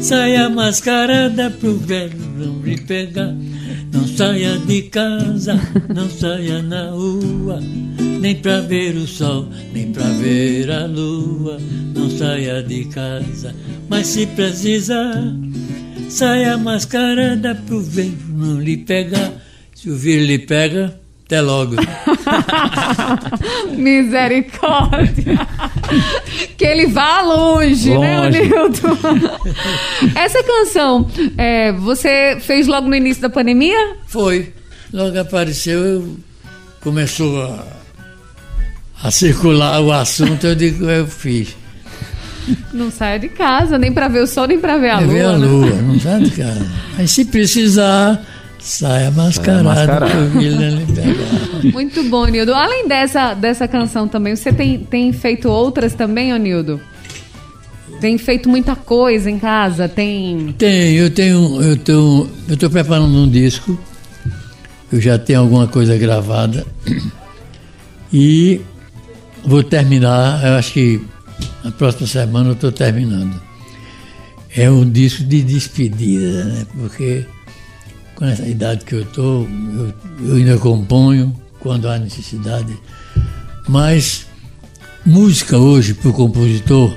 saia 0.02 0.50
mascarada 0.50 1.50
pro 1.50 1.76
velho 1.76 2.18
não 2.38 2.62
lhe 2.62 2.80
pegar. 2.80 3.36
Não 3.92 4.08
saia 4.08 4.58
de 4.58 4.82
casa, 4.84 5.54
não 5.94 6.10
saia 6.10 6.64
na 6.64 6.90
rua, 6.90 7.60
nem 8.20 8.36
pra 8.36 8.60
ver 8.62 8.96
o 8.96 9.06
sol, 9.06 9.48
nem 9.72 9.92
pra 9.92 10.04
ver 10.04 10.72
a 10.72 10.88
lua. 10.88 11.60
Não 11.94 12.10
saia 12.10 12.64
de 12.64 12.86
casa, 12.86 13.54
mas 13.88 14.08
se 14.08 14.26
precisar, 14.26 15.22
saia 16.10 16.58
mascarada 16.58 17.54
pro 17.54 17.82
vento 17.82 18.28
não 18.30 18.60
lhe 18.60 18.78
pegar. 18.78 19.32
Se 19.76 19.90
o 19.90 19.96
vírus 19.96 20.28
lhe 20.28 20.40
pega, 20.40 21.00
até 21.34 21.42
logo. 21.42 21.76
Misericórdia. 23.76 25.48
que 26.58 26.64
ele 26.66 26.88
vá 26.88 27.22
longe, 27.22 27.98
né, 27.98 28.20
Longe. 28.20 28.38
Anilton? 28.40 28.98
Essa 30.16 30.44
canção, 30.44 31.08
é, 31.38 31.72
você 31.72 32.38
fez 32.40 32.68
logo 32.68 32.88
no 32.88 32.96
início 32.96 33.22
da 33.22 33.30
pandemia? 33.30 33.96
Foi. 34.06 34.54
Logo 34.92 35.18
apareceu, 35.20 35.80
eu- 35.84 36.18
começou 36.82 37.42
a, 37.44 37.66
a 39.08 39.10
circular 39.12 39.82
o 39.82 39.92
assunto, 39.92 40.46
eu 40.46 40.54
digo, 40.56 40.86
eu 40.86 41.08
fiz. 41.08 41.56
Não 42.74 42.92
saia 42.92 43.18
de 43.20 43.30
casa, 43.30 43.78
nem 43.78 43.92
pra 43.94 44.10
ver 44.10 44.20
o 44.22 44.28
sol, 44.28 44.46
nem 44.48 44.60
pra 44.60 44.78
ver 44.78 44.90
a 44.90 44.98
É 45.02 45.06
lua. 45.06 45.14
ver 45.14 45.26
a 45.26 45.38
né? 45.38 45.48
lua, 45.48 45.82
não 45.82 46.00
sai 46.00 46.22
de 46.24 46.32
casa. 46.32 46.68
Aí 46.98 47.08
se 47.08 47.24
precisar, 47.26 48.22
saia 48.64 49.12
mascarado, 49.12 49.66
mascarado. 49.66 50.12
para 50.12 50.20
o 50.20 50.30
vírus 50.30 50.58
não 50.58 50.70
lhe 50.70 50.86
pegar. 50.86 51.74
Muito 51.74 52.04
bom, 52.06 52.26
Nildo. 52.26 52.54
Além 52.54 52.88
dessa, 52.88 53.34
dessa 53.34 53.68
canção 53.68 54.08
também, 54.08 54.36
você 54.36 54.54
tem, 54.54 54.80
tem 54.80 55.12
feito 55.12 55.50
outras 55.50 55.94
também, 55.94 56.34
ô 56.34 56.38
Nildo? 56.38 56.80
Tem 58.00 58.18
feito 58.18 58.50
muita 58.50 58.76
coisa 58.76 59.30
em 59.30 59.38
casa? 59.38 59.90
Tem. 59.90 60.56
Tem, 60.58 60.96
eu 60.96 61.10
tenho, 61.10 61.62
eu 61.62 61.78
tenho, 61.78 62.30
eu 62.48 62.54
estou 62.54 62.70
preparando 62.70 63.14
um 63.14 63.30
disco, 63.30 63.78
eu 64.92 65.00
já 65.00 65.18
tenho 65.18 65.42
alguma 65.42 65.68
coisa 65.68 65.98
gravada 65.98 66.66
e 68.12 68.62
vou 69.44 69.62
terminar, 69.62 70.44
eu 70.46 70.54
acho 70.54 70.74
que 70.74 71.02
na 71.64 71.72
próxima 71.72 72.08
semana 72.08 72.50
eu 72.50 72.54
estou 72.54 72.72
terminando. 72.72 73.42
É 74.56 74.70
um 74.70 74.90
disco 74.90 75.24
de 75.24 75.42
despedida, 75.42 76.44
né? 76.46 76.68
Porque 76.78 77.26
com 78.24 78.28
essa 78.30 78.48
idade 78.48 78.86
que 78.86 78.96
eu 78.96 79.02
estou, 79.02 79.46
eu, 79.76 79.94
eu 80.30 80.36
ainda 80.38 80.58
componho 80.58 81.36
quando 81.60 81.90
há 81.90 82.00
necessidade, 82.00 82.74
mas 83.68 84.26
música 85.06 85.58
hoje 85.58 85.94
para 85.94 86.10
o 86.10 86.14
compositor 86.14 86.96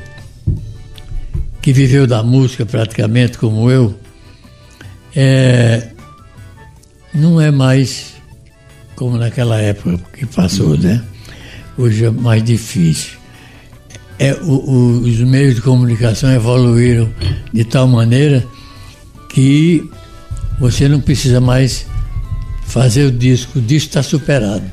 que 1.61 1.73
viveu 1.73 2.07
da 2.07 2.23
música 2.23 2.65
praticamente 2.65 3.39
como 3.39 3.69
eu, 3.69 3.93
é, 5.17 5.89
não 7.13 7.41
é 7.41 7.51
mais 7.51 8.13
como 8.95 9.19
naquela 9.19 9.61
época 9.61 9.99
que 10.17 10.27
passou, 10.27 10.79
né? 10.79 11.03
Hoje 11.77 12.05
é 12.05 12.11
mais 12.11 12.45
difícil. 12.45 13.15
É, 14.17 14.33
o- 14.33 14.45
o- 14.71 15.01
os 15.01 15.19
meios 15.23 15.57
de 15.57 15.61
comunicação 15.61 16.31
evoluíram 16.33 17.13
de 17.53 17.65
tal 17.65 17.89
maneira 17.89 18.47
que 19.29 19.91
você 20.59 20.89
não 20.89 21.01
precisa 21.01 21.41
mais 21.41 21.87
fazer 22.67 23.05
o 23.07 23.13
disco, 23.13 23.59
o 23.59 23.63
disco 23.63 23.89
está 23.89 24.03
superado. 24.03 24.65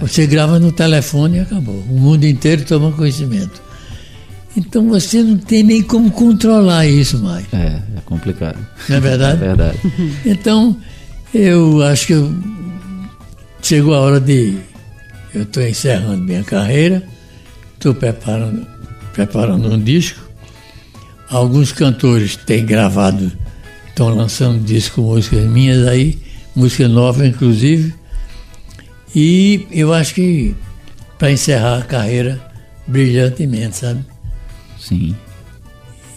Você 0.00 0.26
grava 0.26 0.58
no 0.58 0.72
telefone 0.72 1.36
e 1.36 1.40
acabou. 1.40 1.84
O 1.90 1.98
mundo 2.00 2.24
inteiro 2.24 2.64
toma 2.64 2.90
conhecimento. 2.92 3.60
Então 4.56 4.88
você 4.88 5.22
não 5.22 5.36
tem 5.36 5.62
nem 5.62 5.82
como 5.82 6.10
controlar 6.10 6.86
isso 6.86 7.18
mais, 7.18 7.44
É, 7.52 7.82
é 7.96 8.00
complicado. 8.06 8.58
não 8.88 8.94
é 8.96 8.98
É 8.98 9.00
verdade? 9.00 9.38
verdade. 9.40 9.78
Então 10.24 10.76
eu 11.34 11.82
acho 11.82 12.06
que 12.06 12.12
eu- 12.14 12.34
chegou 13.62 13.94
a 13.94 14.00
hora 14.00 14.18
de. 14.20 14.56
Eu 15.34 15.42
estou 15.42 15.62
encerrando 15.62 16.22
minha 16.22 16.42
carreira, 16.42 17.02
estou 17.74 17.94
preparando, 17.94 18.66
preparando 19.12 19.70
um 19.74 19.78
disco. 19.78 20.20
Alguns 21.28 21.70
cantores 21.72 22.36
têm 22.36 22.64
gravado, 22.64 23.30
estão 23.96 24.10
lançando 24.10 24.62
disco 24.62 24.96
com 24.96 25.14
músicas 25.14 25.42
minhas 25.46 25.88
aí, 25.88 26.18
música 26.54 26.86
nova 26.86 27.26
inclusive. 27.26 27.94
E 29.14 29.66
eu 29.70 29.94
acho 29.94 30.14
que 30.14 30.54
para 31.18 31.32
encerrar 31.32 31.78
a 31.78 31.82
carreira 31.82 32.38
brilhantemente, 32.86 33.78
sabe? 33.78 34.04
Sim. 34.78 35.16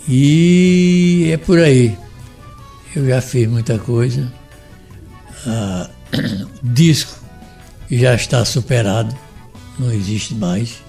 E 0.10 1.30
é 1.32 1.38
por 1.38 1.58
aí. 1.58 1.98
Eu 2.94 3.08
já 3.08 3.22
fiz 3.22 3.48
muita 3.48 3.80
coisa. 3.80 4.30
Ah, 5.48 5.90
o 6.62 6.68
disco 6.68 7.18
já 7.90 8.14
está 8.14 8.44
superado, 8.44 9.16
não 9.80 9.90
existe 9.94 10.36
mais. 10.36 10.84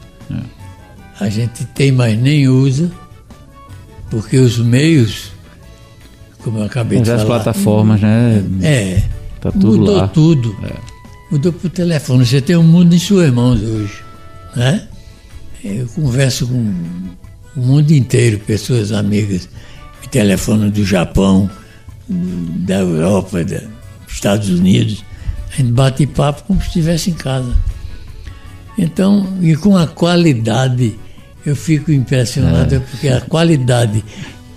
A 1.20 1.28
gente 1.28 1.64
tem, 1.66 1.92
mas 1.92 2.18
nem 2.18 2.48
usa, 2.48 2.90
porque 4.10 4.38
os 4.38 4.58
meios, 4.58 5.29
como 6.42 6.58
eu 6.58 6.64
acabei 6.64 7.00
de 7.00 7.06
Já 7.06 7.16
as 7.16 7.22
falar, 7.22 7.42
plataformas, 7.42 8.00
né? 8.00 8.42
é, 8.62 9.02
Tá 9.40 9.50
tudo 9.50 9.78
mudou 9.78 9.96
lá. 9.96 10.08
tudo. 10.08 10.56
Mudou 11.30 11.52
por 11.52 11.70
telefone. 11.70 12.26
Você 12.26 12.40
tem 12.40 12.56
o 12.56 12.62
mundo 12.62 12.94
em 12.94 12.98
suas 12.98 13.32
mãos 13.32 13.60
hoje. 13.62 14.02
Né? 14.54 14.82
Eu 15.64 15.86
converso 15.88 16.46
com 16.46 16.74
o 17.56 17.60
mundo 17.60 17.90
inteiro, 17.92 18.38
pessoas 18.40 18.92
amigas, 18.92 19.48
me 20.02 20.08
telefonam 20.08 20.68
do 20.70 20.84
Japão, 20.84 21.48
da 22.08 22.78
Europa, 22.80 23.42
dos 23.44 23.62
Estados 24.08 24.48
Unidos. 24.50 25.04
A 25.52 25.56
gente 25.56 25.72
bate 25.72 26.06
papo 26.06 26.42
como 26.46 26.60
se 26.60 26.66
estivesse 26.68 27.10
em 27.10 27.14
casa. 27.14 27.54
Então, 28.76 29.26
e 29.40 29.54
com 29.56 29.76
a 29.76 29.86
qualidade, 29.86 30.98
eu 31.44 31.54
fico 31.56 31.90
impressionado, 31.92 32.80
porque 32.90 33.08
a 33.08 33.20
qualidade 33.20 34.02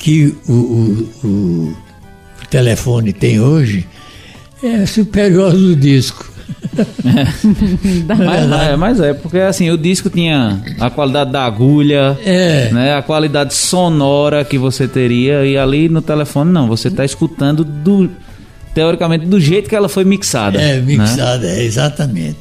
que 0.03 0.35
o, 0.49 0.51
o- 0.53 1.27
o- 1.27 1.73
telefone 2.49 3.13
tem 3.13 3.39
hoje 3.39 3.87
é 4.61 4.85
superior 4.85 5.51
ao 5.51 5.57
do 5.57 5.75
disco. 5.77 6.29
Mas, 8.07 8.51
é, 8.69 8.75
mas 8.75 8.99
é, 8.99 9.13
porque 9.13 9.37
assim, 9.37 9.69
o 9.69 9.77
disco 9.77 10.09
tinha 10.09 10.61
a 10.79 10.89
qualidade 10.89 11.31
da 11.31 11.45
agulha, 11.45 12.17
É. 12.25 12.69
né, 12.71 12.95
a 12.95 13.01
qualidade 13.01 13.53
sonora 13.53 14.43
que 14.43 14.57
você 14.57 14.87
teria, 14.87 15.45
e 15.45 15.57
ali 15.57 15.87
no 15.89 16.01
telefone 16.01 16.51
não, 16.51 16.67
você 16.67 16.87
está 16.89 17.05
escutando 17.05 17.63
do 17.63 18.09
teoricamente 18.73 19.25
do 19.25 19.39
jeito 19.39 19.69
que 19.69 19.75
ela 19.75 19.87
foi 19.89 20.03
mixada. 20.03 20.59
É, 20.59 20.75
né? 20.75 20.81
mixada, 20.81 21.47
é, 21.47 21.63
exatamente. 21.63 22.39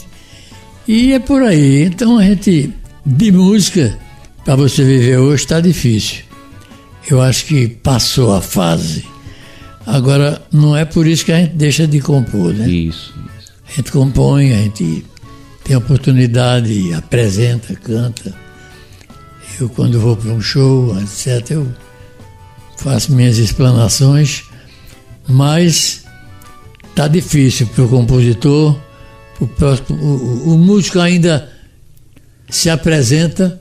E 0.88 1.12
é 1.12 1.18
por 1.18 1.42
aí. 1.42 1.84
Então 1.84 2.18
a 2.18 2.24
gente, 2.24 2.72
de 3.04 3.30
música, 3.32 3.96
para 4.44 4.56
você 4.56 4.82
viver 4.84 5.18
hoje, 5.18 5.42
está 5.44 5.60
difícil. 5.60 6.24
Eu 7.10 7.20
acho 7.20 7.46
que 7.46 7.68
passou 7.68 8.34
a 8.34 8.40
fase. 8.40 9.04
Agora, 9.86 10.40
não 10.52 10.76
é 10.76 10.84
por 10.84 11.06
isso 11.06 11.24
que 11.24 11.32
a 11.32 11.38
gente 11.40 11.54
deixa 11.54 11.86
de 11.86 12.00
compor, 12.00 12.54
né? 12.54 12.68
Isso. 12.68 13.12
A 13.68 13.72
gente 13.76 13.90
compõe, 13.90 14.52
a 14.52 14.58
gente 14.58 15.04
tem 15.64 15.74
oportunidade, 15.76 16.92
apresenta, 16.94 17.74
canta. 17.74 18.32
Eu, 19.60 19.68
quando 19.68 20.00
vou 20.00 20.16
para 20.16 20.30
um 20.32 20.40
show, 20.40 20.96
etc., 21.00 21.50
eu 21.52 21.68
faço 22.78 23.12
minhas 23.12 23.38
explanações, 23.38 24.44
mas 25.28 26.04
tá 26.94 27.08
difícil 27.08 27.66
para 27.68 27.84
o 27.84 27.88
compositor, 27.88 28.78
pro 29.36 29.46
próximo, 29.48 29.98
o, 29.98 30.48
o- 30.50 30.54
o 30.54 30.58
músico 30.58 30.98
ainda 31.00 31.50
se 32.50 32.68
apresenta 32.70 33.60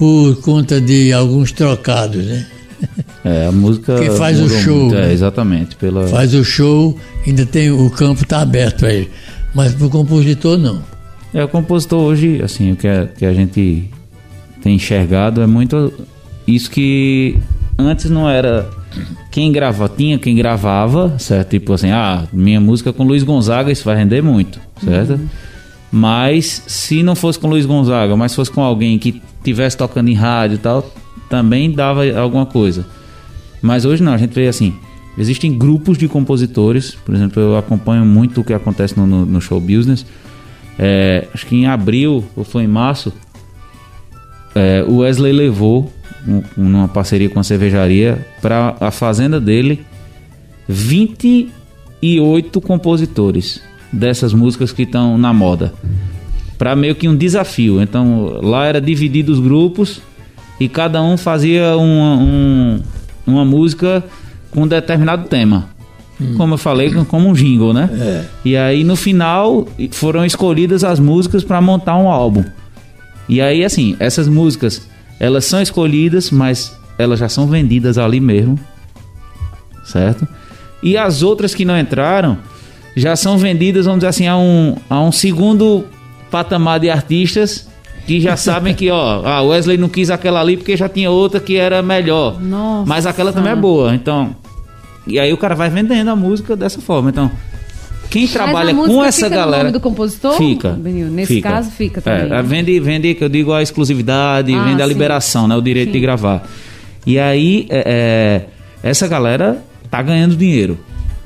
por 0.00 0.36
conta 0.36 0.80
de 0.80 1.12
alguns 1.12 1.52
trocados, 1.52 2.24
né? 2.24 2.46
É, 3.22 3.44
a 3.44 3.52
música. 3.52 4.00
Que 4.00 4.10
faz 4.12 4.40
o 4.40 4.48
show, 4.48 4.84
muito, 4.84 4.94
né? 4.94 5.10
É, 5.10 5.12
exatamente. 5.12 5.76
Pela... 5.76 6.08
Faz 6.08 6.32
o 6.32 6.42
show, 6.42 6.98
ainda 7.26 7.44
tem 7.44 7.70
o 7.70 7.90
campo 7.90 8.22
está 8.22 8.40
aberto 8.40 8.86
ele, 8.86 9.10
mas 9.54 9.74
para 9.74 9.86
o 9.86 9.90
compositor 9.90 10.56
não. 10.56 10.82
É, 11.34 11.44
o 11.44 11.48
compositor 11.48 12.00
hoje, 12.00 12.40
assim, 12.42 12.72
o 12.72 12.76
que 12.76 12.88
a, 12.88 13.08
que 13.08 13.26
a 13.26 13.34
gente 13.34 13.90
tem 14.62 14.76
enxergado 14.76 15.42
é 15.42 15.46
muito 15.46 15.92
isso 16.46 16.70
que 16.70 17.36
antes 17.78 18.10
não 18.10 18.26
era 18.26 18.70
quem 19.30 19.52
grava, 19.52 19.86
tinha 19.86 20.18
quem 20.18 20.34
gravava, 20.34 21.14
certo? 21.18 21.50
Tipo 21.50 21.74
assim, 21.74 21.90
ah, 21.90 22.26
minha 22.32 22.58
música 22.58 22.90
com 22.90 23.04
Luiz 23.04 23.22
Gonzaga, 23.22 23.70
isso 23.70 23.84
vai 23.84 23.96
render 23.96 24.22
muito, 24.22 24.58
certo? 24.82 25.20
Mas 25.92 26.62
se 26.66 27.02
não 27.02 27.14
fosse 27.14 27.38
com 27.38 27.48
Luiz 27.48 27.66
Gonzaga, 27.66 28.16
mas 28.16 28.34
fosse 28.34 28.50
com 28.50 28.62
alguém 28.62 28.98
que 28.98 29.20
tivesse 29.42 29.76
tocando 29.76 30.08
em 30.08 30.14
rádio 30.14 30.54
e 30.56 30.58
tal, 30.58 30.90
também 31.28 31.70
dava 31.70 32.02
alguma 32.18 32.46
coisa. 32.46 32.86
Mas 33.62 33.84
hoje 33.84 34.02
não, 34.02 34.12
a 34.12 34.18
gente 34.18 34.32
vê 34.34 34.48
assim, 34.48 34.74
existem 35.18 35.56
grupos 35.56 35.98
de 35.98 36.08
compositores, 36.08 36.94
por 37.04 37.14
exemplo, 37.14 37.40
eu 37.42 37.56
acompanho 37.56 38.04
muito 38.04 38.40
o 38.40 38.44
que 38.44 38.52
acontece 38.52 38.96
no, 38.98 39.06
no, 39.06 39.24
no 39.26 39.40
show 39.40 39.60
business. 39.60 40.04
É, 40.78 41.28
acho 41.34 41.46
que 41.46 41.54
em 41.56 41.66
abril 41.66 42.24
ou 42.34 42.42
foi 42.44 42.62
em 42.64 42.68
março, 42.68 43.12
é, 44.54 44.82
o 44.88 44.98
Wesley 44.98 45.32
levou, 45.32 45.92
um- 46.26 46.42
numa 46.56 46.88
parceria 46.88 47.28
com 47.28 47.38
a 47.38 47.44
cervejaria, 47.44 48.26
para 48.40 48.74
a 48.80 48.90
fazenda 48.90 49.38
dele 49.40 49.84
28 50.68 52.60
compositores 52.60 53.60
dessas 53.92 54.32
músicas 54.32 54.72
que 54.72 54.82
estão 54.82 55.18
na 55.18 55.32
moda. 55.32 55.72
Para 56.60 56.76
meio 56.76 56.94
que 56.94 57.08
um 57.08 57.16
desafio. 57.16 57.80
Então 57.80 58.38
lá 58.42 58.66
era 58.66 58.82
dividido 58.82 59.32
os 59.32 59.40
grupos 59.40 60.02
e 60.60 60.68
cada 60.68 61.02
um 61.02 61.16
fazia 61.16 61.74
uma, 61.74 62.16
um, 62.18 62.82
uma 63.26 63.46
música 63.46 64.04
com 64.50 64.64
um 64.64 64.68
determinado 64.68 65.26
tema. 65.26 65.70
Hum. 66.20 66.34
Como 66.36 66.52
eu 66.52 66.58
falei, 66.58 66.92
como 67.06 67.30
um 67.30 67.32
jingle, 67.32 67.72
né? 67.72 67.88
É. 67.98 68.24
E 68.44 68.56
aí 68.58 68.84
no 68.84 68.94
final 68.94 69.66
foram 69.92 70.22
escolhidas 70.22 70.84
as 70.84 71.00
músicas 71.00 71.42
para 71.42 71.62
montar 71.62 71.96
um 71.96 72.10
álbum. 72.10 72.44
E 73.26 73.40
aí 73.40 73.64
assim, 73.64 73.96
essas 73.98 74.28
músicas, 74.28 74.86
elas 75.18 75.46
são 75.46 75.62
escolhidas, 75.62 76.30
mas 76.30 76.78
elas 76.98 77.20
já 77.20 77.28
são 77.30 77.46
vendidas 77.46 77.96
ali 77.96 78.20
mesmo. 78.20 78.60
Certo? 79.82 80.28
E 80.82 80.98
as 80.98 81.22
outras 81.22 81.54
que 81.54 81.64
não 81.64 81.78
entraram 81.80 82.36
já 82.94 83.16
são 83.16 83.38
vendidas, 83.38 83.86
vamos 83.86 84.00
dizer 84.00 84.08
assim, 84.08 84.28
a 84.28 84.36
um, 84.36 84.76
a 84.90 85.00
um 85.00 85.10
segundo 85.10 85.86
patamar 86.30 86.80
de 86.80 86.88
artistas 86.90 87.68
que 88.06 88.20
já 88.20 88.36
sabem 88.36 88.74
que, 88.74 88.90
ó, 88.90 89.24
a 89.26 89.42
Wesley 89.42 89.76
não 89.76 89.88
quis 89.88 90.10
aquela 90.10 90.40
ali 90.40 90.56
porque 90.56 90.76
já 90.76 90.88
tinha 90.88 91.10
outra 91.10 91.38
que 91.38 91.56
era 91.56 91.82
melhor. 91.82 92.40
Nossa. 92.40 92.88
Mas 92.88 93.06
aquela 93.06 93.32
também 93.32 93.52
é 93.52 93.56
boa. 93.56 93.94
Então, 93.94 94.34
e 95.06 95.18
aí 95.18 95.32
o 95.32 95.36
cara 95.36 95.54
vai 95.54 95.70
vendendo 95.70 96.08
a 96.08 96.16
música 96.16 96.56
dessa 96.56 96.80
forma. 96.80 97.10
Então, 97.10 97.30
quem 98.10 98.26
trabalha 98.26 98.74
com 98.74 99.04
essa 99.04 99.26
fica 99.26 99.36
galera. 99.36 99.58
No 99.58 99.68
nome 99.68 99.72
do 99.72 99.80
compositor? 99.80 100.36
Fica. 100.36 100.72
Nesse 100.72 101.34
fica. 101.34 101.50
caso, 101.50 101.70
fica 101.70 102.00
também. 102.00 102.32
É, 102.32 102.42
vende, 102.42 102.80
vende, 102.80 103.14
que 103.14 103.22
eu 103.22 103.28
digo, 103.28 103.52
a 103.52 103.62
exclusividade, 103.62 104.52
ah, 104.52 104.64
vende 104.64 104.82
a 104.82 104.86
sim. 104.86 104.92
liberação, 104.92 105.46
né? 105.46 105.54
O 105.54 105.60
direito 105.60 105.88
sim. 105.88 105.92
de 105.92 106.00
gravar. 106.00 106.42
E 107.06 107.18
aí, 107.18 107.66
é, 107.70 108.46
é, 108.82 108.88
essa 108.88 109.06
galera 109.06 109.62
tá 109.88 110.02
ganhando 110.02 110.34
dinheiro. 110.34 110.78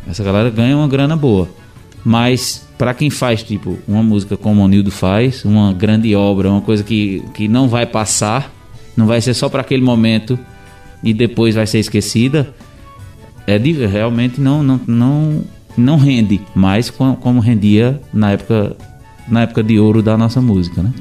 Essa 0.09 0.23
galera 0.23 0.51
ganha 0.51 0.77
uma 0.77 0.87
grana 0.87 1.17
boa. 1.17 1.49
Mas 2.05 2.64
para 2.77 2.93
quem 2.95 3.11
faz, 3.11 3.43
tipo, 3.43 3.79
uma 3.87 4.03
música 4.03 4.37
como 4.37 4.63
o 4.63 4.69
Nildo 4.69 4.91
faz, 4.91 5.45
uma 5.45 5.73
grande 5.73 6.15
obra, 6.15 6.51
uma 6.51 6.61
coisa 6.61 6.83
que, 6.83 7.23
que 7.35 7.47
não 7.47 7.69
vai 7.69 7.87
passar, 7.87 8.53
não 8.97 9.07
vai 9.07 9.21
ser 9.21 9.35
só 9.35 9.49
para 9.49 9.61
aquele 9.61 9.83
momento 9.83 10.39
e 11.03 11.13
depois 11.13 11.55
vai 11.55 11.67
ser 11.67 11.79
esquecida, 11.79 12.53
é 13.47 13.59
de, 13.59 13.73
realmente 13.87 14.41
não, 14.41 14.63
não, 14.63 14.81
não, 14.87 15.45
não 15.77 15.97
rende 15.97 16.41
mais 16.55 16.91
como, 16.91 17.17
como 17.17 17.41
rendia 17.41 18.01
na 18.13 18.33
época, 18.33 18.77
na 19.29 19.43
época 19.43 19.63
de 19.63 19.79
ouro 19.79 20.03
da 20.03 20.17
nossa 20.17 20.41
música, 20.41 20.83
né? 20.83 20.93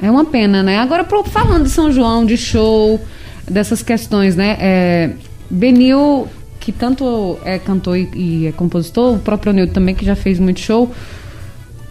É 0.00 0.10
uma 0.10 0.24
pena, 0.24 0.62
né? 0.62 0.78
Agora, 0.78 1.06
falando 1.26 1.64
de 1.64 1.70
São 1.70 1.90
João, 1.92 2.26
de 2.26 2.36
show, 2.36 3.00
dessas 3.48 3.82
questões, 3.82 4.36
né? 4.36 4.56
É, 4.60 5.10
Benil 5.48 6.28
que 6.62 6.70
tanto 6.70 7.38
é 7.44 7.58
cantor 7.58 7.98
e, 7.98 8.08
e 8.14 8.46
é 8.46 8.52
compositor, 8.52 9.16
o 9.16 9.18
próprio 9.18 9.52
Nildo 9.52 9.72
também, 9.72 9.96
que 9.96 10.04
já 10.04 10.14
fez 10.14 10.38
muito 10.38 10.60
show. 10.60 10.94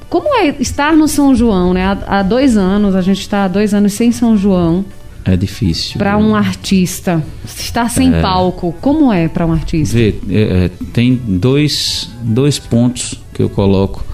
Como 0.09 0.33
é 0.33 0.55
estar 0.61 0.95
no 0.95 1.09
São 1.09 1.35
João, 1.35 1.73
né? 1.73 1.85
Há, 1.85 2.19
há 2.19 2.23
dois 2.23 2.55
anos, 2.55 2.95
a 2.95 3.01
gente 3.01 3.19
está 3.19 3.43
há 3.43 3.47
dois 3.49 3.73
anos 3.73 3.91
sem 3.91 4.13
São 4.13 4.37
João. 4.37 4.85
É 5.25 5.35
difícil. 5.35 5.97
Para 5.97 6.17
um 6.17 6.33
artista 6.33 7.21
estar 7.45 7.89
sem 7.89 8.15
é, 8.15 8.21
palco, 8.21 8.73
como 8.79 9.11
é 9.11 9.27
para 9.27 9.45
um 9.45 9.51
artista? 9.51 9.95
Vê, 9.97 10.15
é, 10.29 10.65
é, 10.65 10.71
tem 10.93 11.15
dois, 11.15 12.09
dois 12.21 12.57
pontos 12.57 13.21
que 13.33 13.43
eu 13.43 13.49
coloco, 13.49 14.05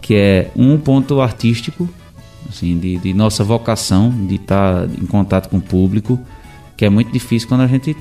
que 0.00 0.14
é 0.14 0.50
um 0.54 0.78
ponto 0.78 1.20
artístico, 1.20 1.88
assim, 2.48 2.78
de, 2.78 2.98
de 2.98 3.12
nossa 3.12 3.42
vocação 3.42 4.10
de 4.28 4.36
estar 4.36 4.86
tá 4.86 4.88
em 5.02 5.06
contato 5.06 5.48
com 5.48 5.56
o 5.56 5.60
público, 5.60 6.20
que 6.76 6.84
é 6.84 6.88
muito 6.88 7.12
difícil 7.12 7.48
quando 7.48 7.62
a 7.62 7.66
gente 7.66 7.96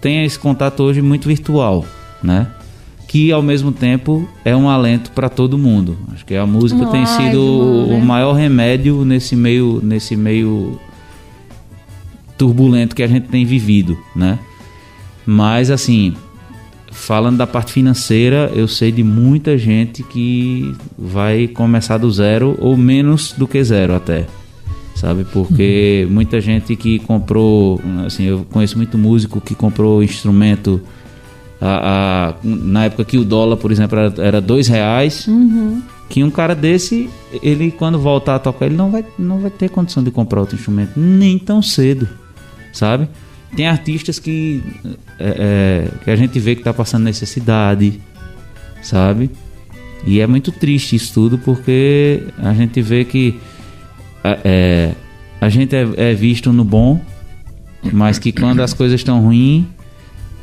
tem 0.00 0.24
esse 0.24 0.38
contato 0.38 0.82
hoje 0.82 1.02
muito 1.02 1.28
virtual, 1.28 1.84
né? 2.22 2.48
Que 3.06 3.32
ao 3.32 3.42
mesmo 3.42 3.72
tempo 3.72 4.28
é 4.44 4.54
um 4.54 4.68
alento 4.68 5.10
para 5.10 5.28
todo 5.28 5.58
mundo. 5.58 5.98
Acho 6.12 6.24
que 6.24 6.34
a 6.34 6.46
música 6.46 6.86
tem 6.86 7.04
sido 7.06 7.86
né? 7.88 7.96
o 7.96 8.00
maior 8.00 8.32
remédio 8.32 9.04
nesse 9.04 9.34
meio, 9.34 9.80
nesse 9.82 10.16
meio 10.16 10.78
turbulento 12.38 12.94
que 12.94 13.02
a 13.02 13.06
gente 13.06 13.28
tem 13.28 13.44
vivido, 13.44 13.98
né? 14.14 14.38
Mas 15.26 15.70
assim, 15.70 16.14
falando 16.90 17.36
da 17.36 17.46
parte 17.46 17.72
financeira, 17.72 18.50
eu 18.54 18.66
sei 18.66 18.90
de 18.90 19.02
muita 19.02 19.58
gente 19.58 20.02
que 20.02 20.74
vai 20.96 21.48
começar 21.48 21.98
do 21.98 22.10
zero 22.10 22.56
ou 22.60 22.76
menos 22.76 23.32
do 23.32 23.46
que 23.46 23.62
zero 23.62 23.94
até 23.94 24.26
sabe? 25.00 25.24
Porque 25.24 26.04
uhum. 26.06 26.14
muita 26.14 26.40
gente 26.40 26.76
que 26.76 26.98
comprou, 26.98 27.80
assim, 28.06 28.24
eu 28.24 28.46
conheço 28.50 28.76
muito 28.76 28.98
músico 28.98 29.40
que 29.40 29.54
comprou 29.54 30.02
instrumento 30.02 30.80
a, 31.58 32.34
a, 32.34 32.34
na 32.44 32.84
época 32.84 33.04
que 33.06 33.16
o 33.16 33.24
dólar, 33.24 33.56
por 33.56 33.72
exemplo, 33.72 33.98
era, 33.98 34.14
era 34.18 34.40
dois 34.40 34.68
reais. 34.68 35.26
Uhum. 35.26 35.82
Que 36.08 36.22
um 36.22 36.30
cara 36.30 36.54
desse, 36.54 37.08
ele 37.42 37.70
quando 37.70 37.98
voltar 37.98 38.34
a 38.34 38.38
tocar, 38.38 38.66
ele 38.66 38.76
não 38.76 38.90
vai, 38.90 39.04
não 39.18 39.38
vai 39.38 39.50
ter 39.50 39.70
condição 39.70 40.02
de 40.02 40.10
comprar 40.10 40.40
outro 40.40 40.56
instrumento 40.56 40.92
nem 40.96 41.38
tão 41.38 41.62
cedo, 41.62 42.06
sabe? 42.72 43.08
Tem 43.56 43.66
artistas 43.66 44.18
que, 44.18 44.62
é, 45.18 45.88
é, 45.88 45.88
que 46.04 46.10
a 46.10 46.16
gente 46.16 46.38
vê 46.38 46.56
que 46.56 46.62
tá 46.62 46.74
passando 46.74 47.04
necessidade, 47.04 48.00
sabe? 48.82 49.30
E 50.04 50.20
é 50.20 50.26
muito 50.26 50.50
triste 50.50 50.96
isso 50.96 51.14
tudo 51.14 51.38
porque 51.38 52.24
a 52.38 52.52
gente 52.54 52.82
vê 52.82 53.04
que 53.04 53.38
é, 54.24 54.92
a 55.40 55.48
gente 55.48 55.74
é, 55.74 55.88
é, 55.96 56.14
visto 56.14 56.52
no 56.52 56.64
bom, 56.64 57.00
mas 57.92 58.18
que 58.18 58.30
quando 58.32 58.60
as 58.60 58.74
coisas 58.74 59.00
estão 59.00 59.20
ruins, 59.20 59.64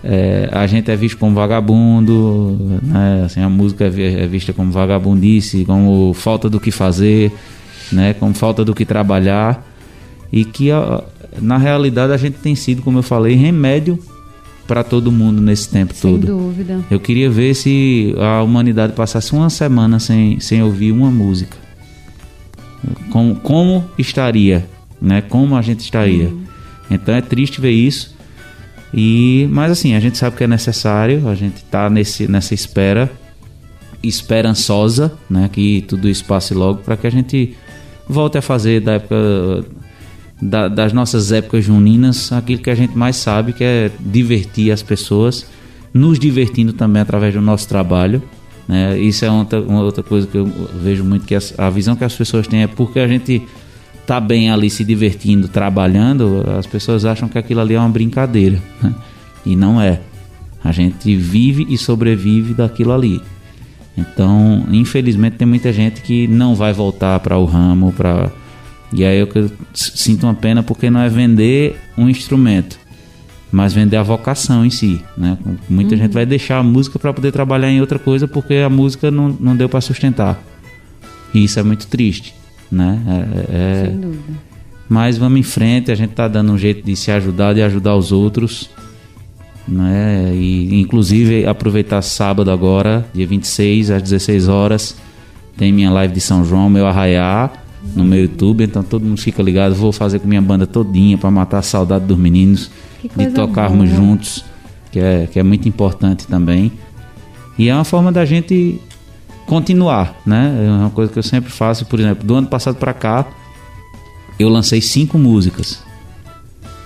é, 0.03 0.49
a 0.51 0.65
gente 0.65 0.89
é 0.89 0.95
visto 0.95 1.17
como 1.17 1.36
vagabundo, 1.36 2.80
né? 2.82 3.23
assim, 3.25 3.41
a 3.41 3.49
música 3.49 3.86
é, 3.86 4.23
é 4.23 4.28
vista 4.28 4.53
como 4.53 4.71
vagabundice, 4.71 5.65
como 5.65 6.13
falta 6.13 6.49
do 6.49 6.59
que 6.59 6.71
fazer, 6.71 7.32
né? 7.91 8.13
como 8.13 8.34
falta 8.34 8.65
do 8.65 8.73
que 8.73 8.86
trabalhar, 8.86 9.65
e 10.32 10.43
que 10.43 10.69
na 11.39 11.57
realidade 11.57 12.11
a 12.11 12.17
gente 12.17 12.38
tem 12.39 12.55
sido, 12.55 12.82
como 12.82 12.99
eu 12.99 13.03
falei, 13.03 13.36
remédio 13.36 13.99
para 14.67 14.84
todo 14.84 15.11
mundo 15.11 15.41
nesse 15.41 15.69
tempo 15.69 15.93
sem 15.93 16.11
todo. 16.11 16.28
Sem 16.28 16.36
dúvida. 16.36 16.80
Eu 16.91 16.99
queria 16.99 17.30
ver 17.30 17.53
se 17.53 18.13
a 18.17 18.43
humanidade 18.43 18.93
passasse 18.93 19.32
uma 19.32 19.49
semana 19.49 19.99
sem, 19.99 20.39
sem 20.41 20.61
ouvir 20.61 20.91
uma 20.91 21.09
música 21.09 21.66
como, 23.09 23.36
como 23.36 23.86
estaria, 23.97 24.67
né? 25.01 25.21
Como 25.21 25.55
a 25.55 25.61
gente 25.61 25.82
estaria. 25.82 26.28
Uhum. 26.28 26.43
Então 26.89 27.13
é 27.13 27.21
triste 27.21 27.59
ver 27.59 27.71
isso. 27.71 28.15
E, 28.93 29.47
mas 29.51 29.71
assim, 29.71 29.95
a 29.95 29.99
gente 29.99 30.17
sabe 30.17 30.38
que 30.38 30.43
é 30.43 30.47
necessário, 30.47 31.28
a 31.28 31.36
gente 31.36 31.57
está 31.57 31.89
nesse, 31.89 32.28
nessa 32.28 32.53
espera 32.53 33.11
esperançosa, 34.01 35.17
né, 35.30 35.49
que 35.51 35.84
tudo 35.88 36.07
isso 36.07 36.23
passe 36.23 36.53
logo 36.53 36.80
para 36.80 36.95
que 36.95 37.07
a 37.07 37.09
gente 37.09 37.55
volte 38.07 38.38
a 38.38 38.41
fazer 38.41 38.80
da 38.80 38.93
época 38.93 39.66
da, 40.41 40.67
das 40.67 40.93
nossas 40.93 41.32
épocas 41.32 41.66
juninas 41.66 42.32
aquilo 42.32 42.62
que 42.62 42.70
a 42.70 42.75
gente 42.75 42.97
mais 42.97 43.17
sabe, 43.17 43.54
que 43.54 43.63
é 43.63 43.91
divertir 43.99 44.71
as 44.71 44.82
pessoas, 44.82 45.47
nos 45.93 46.17
divertindo 46.17 46.71
também 46.71 47.01
através 47.01 47.33
do 47.33 47.41
nosso 47.41 47.67
trabalho 47.67 48.21
né? 48.68 49.00
Isso 49.00 49.24
é 49.24 49.32
outra, 49.32 49.62
uma 49.62 49.82
outra 49.82 50.04
coisa 50.04 50.28
que 50.28 50.38
eu 50.38 50.46
vejo 50.82 51.04
muito, 51.04 51.26
que 51.26 51.36
a 51.58 51.70
visão 51.70 51.96
que 51.96 52.04
as 52.04 52.16
pessoas 52.16 52.48
têm 52.48 52.64
é 52.64 52.68
porque 52.68 53.00
a 53.00 53.08
gente 53.08 53.42
tá 54.06 54.20
bem 54.20 54.50
ali 54.50 54.70
se 54.70 54.84
divertindo, 54.84 55.48
trabalhando, 55.48 56.44
as 56.58 56.66
pessoas 56.66 57.06
acham 57.06 57.28
que 57.28 57.38
aquilo 57.38 57.62
ali 57.62 57.76
é 57.76 57.80
uma 57.80 57.89
brincadeira. 57.89 58.62
Né? 58.82 58.94
E 59.46 59.56
não 59.56 59.82
é. 59.82 60.00
A 60.64 60.72
gente 60.72 61.16
vive 61.16 61.66
e 61.70 61.78
sobrevive 61.78 62.54
daquilo 62.54 62.94
ali. 62.94 63.22
Então, 63.98 64.66
infelizmente, 64.72 65.38
tem 65.38 65.48
muita 65.48 65.74
gente 65.74 66.02
que 66.02 66.28
não 66.28 66.56
vai 66.56 66.72
voltar 66.72 67.20
para 67.20 67.38
o 67.38 67.46
ramo, 67.46 67.92
para 67.94 68.32
e 68.94 69.04
aí 69.04 69.20
eu 69.20 69.28
sinto 69.74 70.26
uma 70.26 70.34
pena 70.34 70.64
porque 70.64 70.89
não 70.89 71.02
é 71.02 71.10
vender 71.10 71.78
um 71.98 72.08
instrumento, 72.08 72.80
mas 73.51 73.74
vender 73.74 73.97
a 73.97 74.03
vocação 74.03 74.65
em 74.65 74.69
si, 74.69 75.01
né? 75.17 75.37
Muita 75.69 75.95
uhum. 75.95 76.01
gente 76.01 76.11
vai 76.11 76.25
deixar 76.25 76.59
a 76.59 76.63
música 76.63 76.99
para 76.99 77.13
poder 77.13 77.32
trabalhar 77.32 77.71
em 77.71 77.79
outra 77.79 77.97
coisa 77.97 78.28
porque 78.28 78.55
a 78.55 78.69
música 78.69 79.09
não, 79.09 79.29
não 79.39 79.55
deu 79.55 79.69
para 79.69 79.79
sustentar. 79.79 80.41
E 81.33 81.43
isso 81.43 81.59
é 81.59 81.63
muito 81.63 81.87
triste, 81.87 82.33
né? 82.71 83.01
É, 83.07 83.55
é... 83.55 83.86
Sem 83.86 83.99
dúvida. 83.99 84.47
Mas 84.89 85.17
vamos 85.17 85.39
em 85.39 85.43
frente, 85.43 85.91
a 85.91 85.95
gente 85.95 86.11
tá 86.11 86.28
dando 86.28 86.53
um 86.53 86.57
jeito 86.57 86.86
de 86.86 86.95
se 86.95 87.11
ajudar, 87.11 87.53
de 87.53 87.61
ajudar 87.61 87.95
os 87.95 88.13
outros, 88.13 88.69
né? 89.67 90.32
E 90.33 90.79
inclusive 90.79 91.45
aproveitar 91.45 92.01
sábado 92.01 92.49
agora, 92.49 93.05
dia 93.13 93.28
26 93.28 93.91
às 93.91 94.01
16 94.01 94.47
horas, 94.47 94.95
tem 95.57 95.74
minha 95.74 95.91
live 95.91 96.13
de 96.13 96.21
São 96.21 96.45
João, 96.45 96.69
meu 96.69 96.87
arraiá 96.87 97.51
no 97.95 98.03
meu 98.03 98.21
YouTube, 98.21 98.63
então 98.63 98.82
todo 98.82 99.03
mundo 99.03 99.19
fica 99.19 99.41
ligado, 99.41 99.75
vou 99.75 99.91
fazer 99.91 100.19
com 100.19 100.28
minha 100.28 100.41
banda 100.41 100.65
todinha 100.65 101.17
para 101.17 101.29
matar 101.29 101.59
a 101.59 101.61
saudade 101.61 102.05
dos 102.05 102.17
meninos 102.17 102.71
de 103.03 103.32
tocarmos 103.32 103.89
boa. 103.89 104.01
juntos, 104.01 104.43
que 104.91 104.99
é, 104.99 105.28
que 105.28 105.39
é 105.39 105.43
muito 105.43 105.67
importante 105.67 106.28
também. 106.28 106.71
E 107.57 107.69
é 107.69 107.74
uma 107.74 107.83
forma 107.83 108.11
da 108.11 108.25
gente 108.25 108.79
continuar, 109.45 110.15
né? 110.25 110.65
É 110.65 110.69
uma 110.69 110.89
coisa 110.89 111.11
que 111.11 111.17
eu 111.17 111.24
sempre 111.24 111.51
faço, 111.51 111.86
por 111.86 111.99
exemplo, 111.99 112.25
do 112.25 112.36
ano 112.36 112.47
passado 112.47 112.75
para 112.75 112.93
cá, 112.93 113.25
eu 114.39 114.49
lancei 114.49 114.82
cinco 114.82 115.17
músicas. 115.17 115.82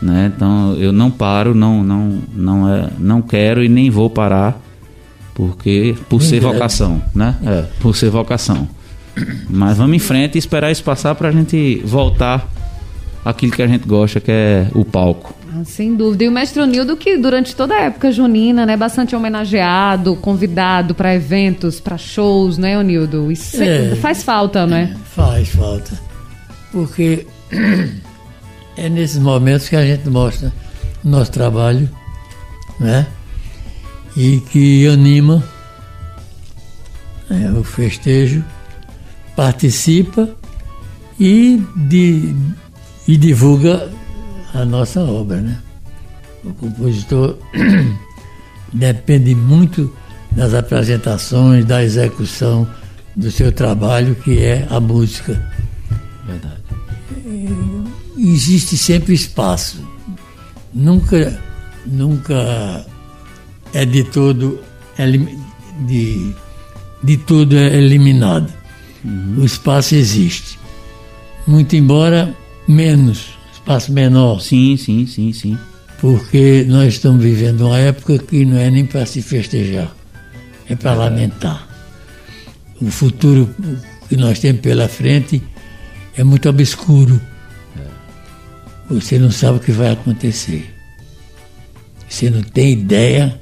Né? 0.01 0.31
Então 0.35 0.73
eu 0.79 0.91
não 0.91 1.11
paro, 1.11 1.53
não 1.53 1.83
não 1.83 2.19
não 2.33 2.67
é, 2.67 2.89
não 2.97 3.21
quero 3.21 3.63
e 3.63 3.69
nem 3.69 3.87
vou 3.91 4.09
parar 4.09 4.59
porque 5.35 5.95
por 6.09 6.21
ser 6.21 6.39
vocação, 6.39 7.01
né? 7.13 7.35
É, 7.45 7.65
por 7.79 7.95
ser 7.95 8.09
vocação. 8.09 8.67
Mas 9.49 9.77
vamos 9.77 9.95
em 9.95 9.99
frente 9.99 10.35
e 10.35 10.39
esperar 10.39 10.71
isso 10.71 10.83
passar 10.83 11.15
pra 11.15 11.31
gente 11.31 11.81
voltar 11.85 12.47
àquilo 13.23 13.51
que 13.51 13.61
a 13.61 13.67
gente 13.67 13.87
gosta, 13.87 14.19
que 14.19 14.31
é 14.31 14.67
o 14.73 14.83
palco. 14.83 15.33
Ah, 15.53 15.63
sem 15.65 15.95
dúvida. 15.95 16.23
E 16.23 16.27
o 16.29 16.31
mestre 16.31 16.61
Onildo, 16.61 16.95
que 16.95 17.17
durante 17.17 17.53
toda 17.55 17.73
a 17.75 17.81
época 17.81 18.11
junina, 18.11 18.65
né, 18.65 18.77
bastante 18.77 19.15
homenageado, 19.15 20.15
convidado 20.15 20.95
para 20.95 21.13
eventos, 21.13 21.79
para 21.79 21.97
shows, 21.97 22.57
né, 22.57 22.77
Onildo? 22.77 23.29
Isso 23.31 23.61
É. 23.61 23.95
faz 23.95 24.23
falta, 24.23 24.65
né? 24.65 24.95
Faz 25.13 25.49
falta. 25.49 25.91
Porque 26.71 27.27
é 28.77 28.87
nesses 28.87 29.17
momentos 29.19 29.67
que 29.67 29.75
a 29.75 29.85
gente 29.85 30.07
mostra 30.09 30.53
o 31.03 31.09
nosso 31.09 31.31
trabalho, 31.31 31.89
né? 32.79 33.05
E 34.15 34.39
que 34.51 34.87
anima 34.87 35.43
né, 37.29 37.51
o 37.57 37.63
festejo, 37.63 38.43
participa 39.35 40.29
e, 41.19 41.61
di- 41.75 42.35
e 43.07 43.17
divulga 43.17 43.89
a 44.53 44.65
nossa 44.65 45.01
obra, 45.01 45.41
né? 45.41 45.57
O 46.43 46.53
compositor 46.53 47.37
depende 48.73 49.35
muito 49.35 49.93
das 50.31 50.53
apresentações, 50.53 51.65
da 51.65 51.83
execução 51.83 52.67
do 53.15 53.29
seu 53.29 53.51
trabalho, 53.51 54.15
que 54.15 54.39
é 54.39 54.65
a 54.69 54.79
música. 54.79 55.41
Verdade. 56.25 56.61
Existe 58.17 58.77
sempre 58.77 59.13
espaço. 59.13 59.85
Nunca, 60.73 61.39
nunca 61.85 62.85
é 63.73 63.85
de 63.85 64.03
todo 64.05 64.59
de, 65.87 66.33
de 67.03 67.17
tudo 67.17 67.57
é 67.57 67.75
eliminado. 67.75 68.51
O 69.37 69.43
espaço 69.43 69.95
existe. 69.95 70.59
Muito 71.47 71.75
embora 71.75 72.35
menos, 72.67 73.29
espaço 73.61 73.91
menor. 73.91 74.41
Sim, 74.41 74.75
sim, 74.77 75.05
sim, 75.05 75.31
sim. 75.33 75.57
porque 75.99 76.65
nós 76.67 76.95
estamos 76.95 77.23
vivendo 77.23 77.61
uma 77.67 77.77
época 77.77 78.17
que 78.17 78.43
não 78.43 78.57
é 78.57 78.69
nem 78.71 78.85
para 78.85 79.05
se 79.05 79.21
festejar, 79.21 79.95
é 80.67 80.75
para 80.75 80.93
lamentar. 80.95 81.67
O 82.81 82.89
futuro 82.89 83.47
que 84.09 84.17
nós 84.17 84.39
temos 84.39 84.61
pela 84.61 84.87
frente 84.87 85.41
é 86.17 86.23
muito 86.23 86.49
obscuro. 86.49 87.21
Você 88.89 89.19
não 89.19 89.29
sabe 89.31 89.57
o 89.57 89.61
que 89.61 89.71
vai 89.71 89.91
acontecer. 89.91 90.73
Você 92.09 92.29
não 92.29 92.41
tem 92.41 92.73
ideia 92.73 93.39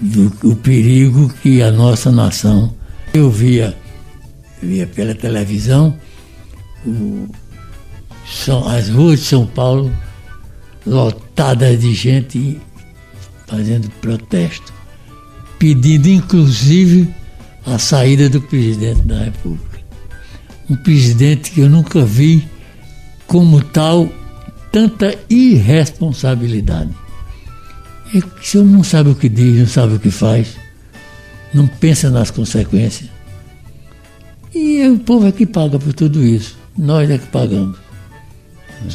do 0.00 0.30
do 0.30 0.56
perigo 0.56 1.32
que 1.42 1.62
a 1.62 1.70
nossa 1.70 2.10
nação. 2.10 2.74
Eu 3.14 3.30
via, 3.30 3.76
via 4.62 4.86
pela 4.86 5.14
televisão 5.14 5.94
o- 6.86 7.28
são, 8.26 8.66
as 8.68 8.88
ruas 8.88 9.20
de 9.20 9.26
São 9.26 9.46
Paulo 9.46 9.92
lotadas 10.86 11.80
de 11.80 11.94
gente 11.94 12.60
fazendo 13.46 13.90
protesto, 14.00 14.72
pedindo 15.58 16.08
inclusive 16.08 17.08
a 17.66 17.78
saída 17.78 18.28
do 18.28 18.40
presidente 18.40 19.02
da 19.02 19.24
República. 19.24 19.80
Um 20.68 20.76
presidente 20.76 21.50
que 21.50 21.60
eu 21.60 21.68
nunca 21.68 22.04
vi 22.04 22.48
como 23.26 23.62
tal 23.62 24.08
tanta 24.70 25.14
irresponsabilidade. 25.28 26.90
É 28.14 28.20
que 28.20 28.58
não 28.58 28.82
sabe 28.82 29.10
o 29.10 29.14
que 29.14 29.28
diz, 29.28 29.58
não 29.58 29.66
sabe 29.66 29.94
o 29.94 29.98
que 29.98 30.10
faz, 30.10 30.56
não 31.52 31.66
pensa 31.66 32.10
nas 32.10 32.30
consequências. 32.30 33.10
E 34.54 34.86
o 34.86 34.98
povo 34.98 35.26
é 35.26 35.32
que 35.32 35.46
paga 35.46 35.78
por 35.78 35.92
tudo 35.92 36.24
isso. 36.24 36.56
Nós 36.76 37.10
é 37.10 37.18
que 37.18 37.26
pagamos. 37.26 37.81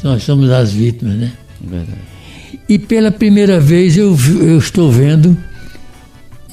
Nós 0.04 0.24
somos 0.24 0.50
as 0.50 0.72
vítimas, 0.72 1.16
né? 1.16 1.34
Verdade. 1.62 2.00
E 2.70 2.78
pela 2.78 3.12
primeira 3.12 3.60
vez 3.60 3.98
eu, 3.98 4.16
eu 4.42 4.58
estou 4.58 4.92
vendo 4.92 5.38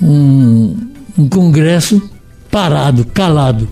um, 0.01 0.77
um 1.19 1.29
congresso 1.29 2.11
parado, 2.51 3.05
calado. 3.05 3.69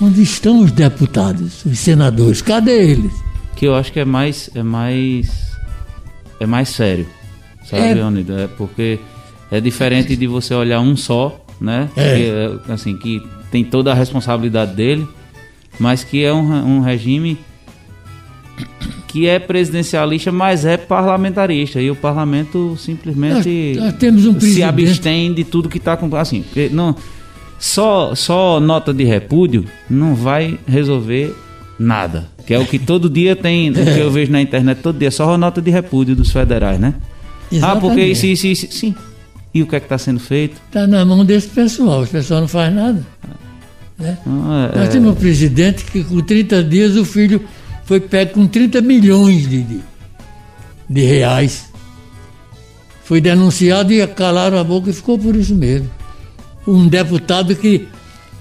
Onde 0.00 0.22
estão 0.22 0.60
os 0.60 0.72
deputados, 0.72 1.64
os 1.64 1.78
senadores? 1.78 2.40
Cadê 2.40 2.92
eles? 2.92 3.12
Que 3.54 3.66
eu 3.66 3.74
acho 3.74 3.92
que 3.92 4.00
é 4.00 4.04
mais. 4.04 4.48
É 4.54 4.62
mais. 4.62 5.50
É 6.38 6.46
mais 6.46 6.70
sério. 6.70 7.06
Sabe, 7.64 7.82
É. 7.82 8.42
É 8.44 8.48
porque 8.56 8.98
é 9.50 9.60
diferente 9.60 10.16
de 10.16 10.26
você 10.26 10.54
olhar 10.54 10.80
um 10.80 10.96
só, 10.96 11.44
né? 11.60 11.90
É. 11.94 12.16
Que, 12.16 12.22
é, 12.30 12.72
assim, 12.72 12.96
que 12.96 13.22
tem 13.50 13.62
toda 13.62 13.92
a 13.92 13.94
responsabilidade 13.94 14.74
dele, 14.74 15.06
mas 15.78 16.02
que 16.02 16.24
é 16.24 16.32
um, 16.32 16.76
um 16.76 16.80
regime 16.80 17.38
que 19.10 19.26
é 19.26 19.40
presidencialista, 19.40 20.30
mas 20.30 20.64
é 20.64 20.76
parlamentarista. 20.76 21.82
E 21.82 21.90
o 21.90 21.96
parlamento 21.96 22.76
simplesmente 22.78 23.76
um 23.76 24.40
se 24.40 24.62
abstém 24.62 25.34
de 25.34 25.42
tudo 25.42 25.68
que 25.68 25.78
está 25.78 25.96
com. 25.96 26.14
Assim, 26.14 26.44
não, 26.70 26.94
só, 27.58 28.14
só 28.14 28.60
nota 28.60 28.94
de 28.94 29.02
repúdio 29.02 29.64
não 29.88 30.14
vai 30.14 30.56
resolver 30.66 31.34
nada. 31.76 32.28
Que 32.46 32.54
é 32.54 32.58
o 32.58 32.64
que 32.64 32.78
todo 32.78 33.10
dia 33.10 33.34
tem, 33.34 33.70
o 33.70 33.74
que 33.74 33.98
eu 33.98 34.10
vejo 34.12 34.30
na 34.30 34.40
internet 34.40 34.78
todo 34.80 34.98
dia, 34.98 35.10
só 35.10 35.36
nota 35.36 35.60
de 35.60 35.70
repúdio 35.70 36.14
dos 36.14 36.30
federais, 36.30 36.78
né? 36.78 36.94
Ah, 37.60 37.74
porque 37.74 38.00
isso, 38.04 38.26
isso, 38.26 38.46
isso. 38.46 38.68
Sim. 38.70 38.94
E 39.52 39.60
o 39.62 39.66
que 39.66 39.74
é 39.74 39.80
que 39.80 39.86
está 39.86 39.98
sendo 39.98 40.20
feito? 40.20 40.56
Está 40.68 40.86
na 40.86 41.04
mão 41.04 41.24
desse 41.24 41.48
pessoal, 41.48 42.04
esse 42.04 42.12
pessoal 42.12 42.42
não 42.42 42.48
faz 42.48 42.72
nada. 42.72 43.04
Né? 43.98 44.16
Ah, 44.24 44.70
é- 44.72 44.78
Nós 44.78 44.88
temos 44.88 45.10
um 45.10 45.14
presidente 45.14 45.84
que 45.84 46.04
com 46.04 46.20
30 46.20 46.62
dias 46.62 46.96
o 46.96 47.04
filho 47.04 47.42
foi 47.90 47.98
pego 47.98 48.34
com 48.34 48.46
30 48.46 48.80
milhões 48.82 49.48
de, 49.50 49.64
de, 49.64 49.80
de 50.88 51.00
reais. 51.00 51.68
Foi 53.02 53.20
denunciado 53.20 53.92
e 53.92 54.06
calaram 54.06 54.56
a 54.58 54.62
boca 54.62 54.90
e 54.90 54.92
ficou 54.92 55.18
por 55.18 55.34
isso 55.34 55.56
mesmo. 55.56 55.90
Um 56.68 56.86
deputado 56.86 57.56
que 57.56 57.88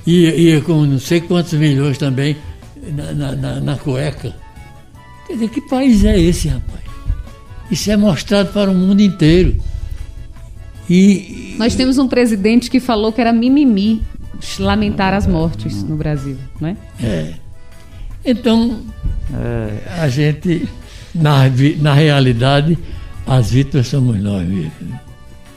ia, 0.05 0.35
ia 0.35 0.61
com 0.61 0.85
não 0.85 0.99
sei 0.99 1.19
quantos 1.19 1.53
milhões 1.53 1.97
também 1.97 2.38
na, 2.95 3.11
na, 3.11 3.31
na- 3.35 3.59
na 3.59 3.76
cueca. 3.76 4.35
Quer 5.26 5.34
dizer, 5.34 5.49
que 5.49 5.61
país 5.61 6.05
é 6.05 6.19
esse, 6.19 6.47
rapaz? 6.49 6.84
Isso 7.71 7.89
é 7.89 7.97
mostrado 7.97 8.53
para 8.53 8.69
o 8.69 8.76
mundo 8.76 9.01
inteiro. 9.01 9.57
E, 10.88 11.55
Nós 11.57 11.73
temos 11.73 11.97
um 11.97 12.07
presidente 12.07 12.69
que 12.69 12.80
falou 12.80 13.11
que 13.11 13.19
era 13.19 13.34
mimimi 13.34 14.03
lamentar 14.59 15.15
as 15.15 15.26
mortes 15.26 15.81
no 15.81 15.95
Brasil, 15.95 16.38
né? 16.61 16.77
É. 17.01 17.34
Então, 18.25 18.81
a 20.01 20.07
gente, 20.09 20.67
na, 21.13 21.43
na 21.79 21.93
realidade, 21.93 22.77
as 23.25 23.51
vítimas 23.51 23.87
somos 23.87 24.19
nós 24.21 24.47
mesmos. 24.47 24.71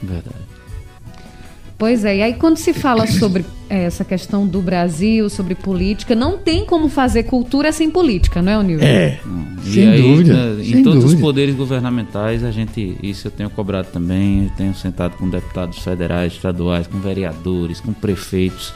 Verdade. 0.01 0.43
Pois 1.77 2.05
é, 2.05 2.17
e 2.17 2.21
aí 2.21 2.33
quando 2.35 2.55
se 2.57 2.71
fala 2.73 3.05
sobre 3.07 3.43
eh, 3.69 3.83
essa 3.83 4.05
questão 4.05 4.47
do 4.47 4.61
Brasil, 4.61 5.29
sobre 5.29 5.53
política, 5.53 6.15
não 6.15 6.37
tem 6.37 6.65
como 6.65 6.87
fazer 6.87 7.23
cultura 7.23 7.73
sem 7.73 7.89
política, 7.89 8.41
não 8.41 8.51
é, 8.53 8.57
Onildo? 8.57 8.85
É, 8.85 9.19
E 9.65 9.69
sem 9.73 9.89
aí, 9.89 10.01
dúvida. 10.01 10.33
né, 10.55 10.61
em 10.61 10.71
sem 10.71 10.83
todos 10.83 10.99
os 10.99 11.03
dúvida. 11.11 11.21
poderes 11.21 11.55
governamentais, 11.55 12.41
a 12.43 12.51
gente, 12.51 12.95
isso 13.03 13.27
eu 13.27 13.31
tenho 13.31 13.49
cobrado 13.49 13.89
também, 13.91 14.45
eu 14.45 14.49
tenho 14.55 14.73
sentado 14.75 15.17
com 15.17 15.29
deputados 15.29 15.79
federais, 15.79 16.33
estaduais, 16.33 16.87
com 16.87 16.99
vereadores, 16.99 17.81
com 17.81 17.91
prefeitos. 17.91 18.73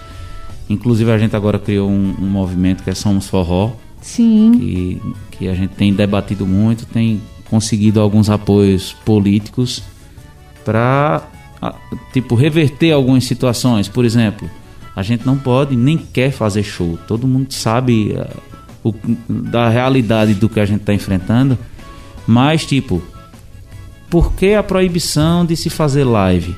Inclusive 0.69 1.11
a 1.11 1.17
gente 1.17 1.35
agora 1.35 1.57
criou 1.59 1.89
um, 1.89 2.15
um 2.19 2.27
movimento 2.27 2.83
que 2.83 2.89
é 2.89 2.93
Somos 2.95 3.27
Forró, 3.27 3.71
Sim. 4.01 4.51
que, 4.57 5.01
que 5.31 5.47
a 5.47 5.53
gente 5.53 5.75
tem 5.75 5.93
debatido 5.93 6.45
muito, 6.45 6.85
tem 6.85 7.21
conseguido 7.49 8.01
alguns 8.01 8.29
apoios 8.29 8.93
políticos 9.05 9.81
para 10.65 11.23
tipo 12.11 12.35
reverter 12.35 12.91
algumas 12.91 13.23
situações. 13.23 13.87
Por 13.87 14.03
exemplo, 14.03 14.49
a 14.95 15.01
gente 15.01 15.25
não 15.25 15.37
pode 15.37 15.75
nem 15.75 15.97
quer 15.97 16.31
fazer 16.31 16.63
show. 16.63 16.97
Todo 17.07 17.25
mundo 17.27 17.53
sabe 17.53 18.13
ah, 18.17 18.27
o- 18.83 18.93
da 19.29 19.69
realidade 19.69 20.33
do 20.33 20.49
que 20.49 20.59
a 20.59 20.65
gente 20.65 20.81
está 20.81 20.93
enfrentando, 20.93 21.57
mas 22.27 22.65
tipo, 22.65 23.01
por 24.09 24.33
que 24.33 24.53
a 24.53 24.61
proibição 24.63 25.45
de 25.45 25.55
se 25.55 25.69
fazer 25.69 26.03
live? 26.03 26.53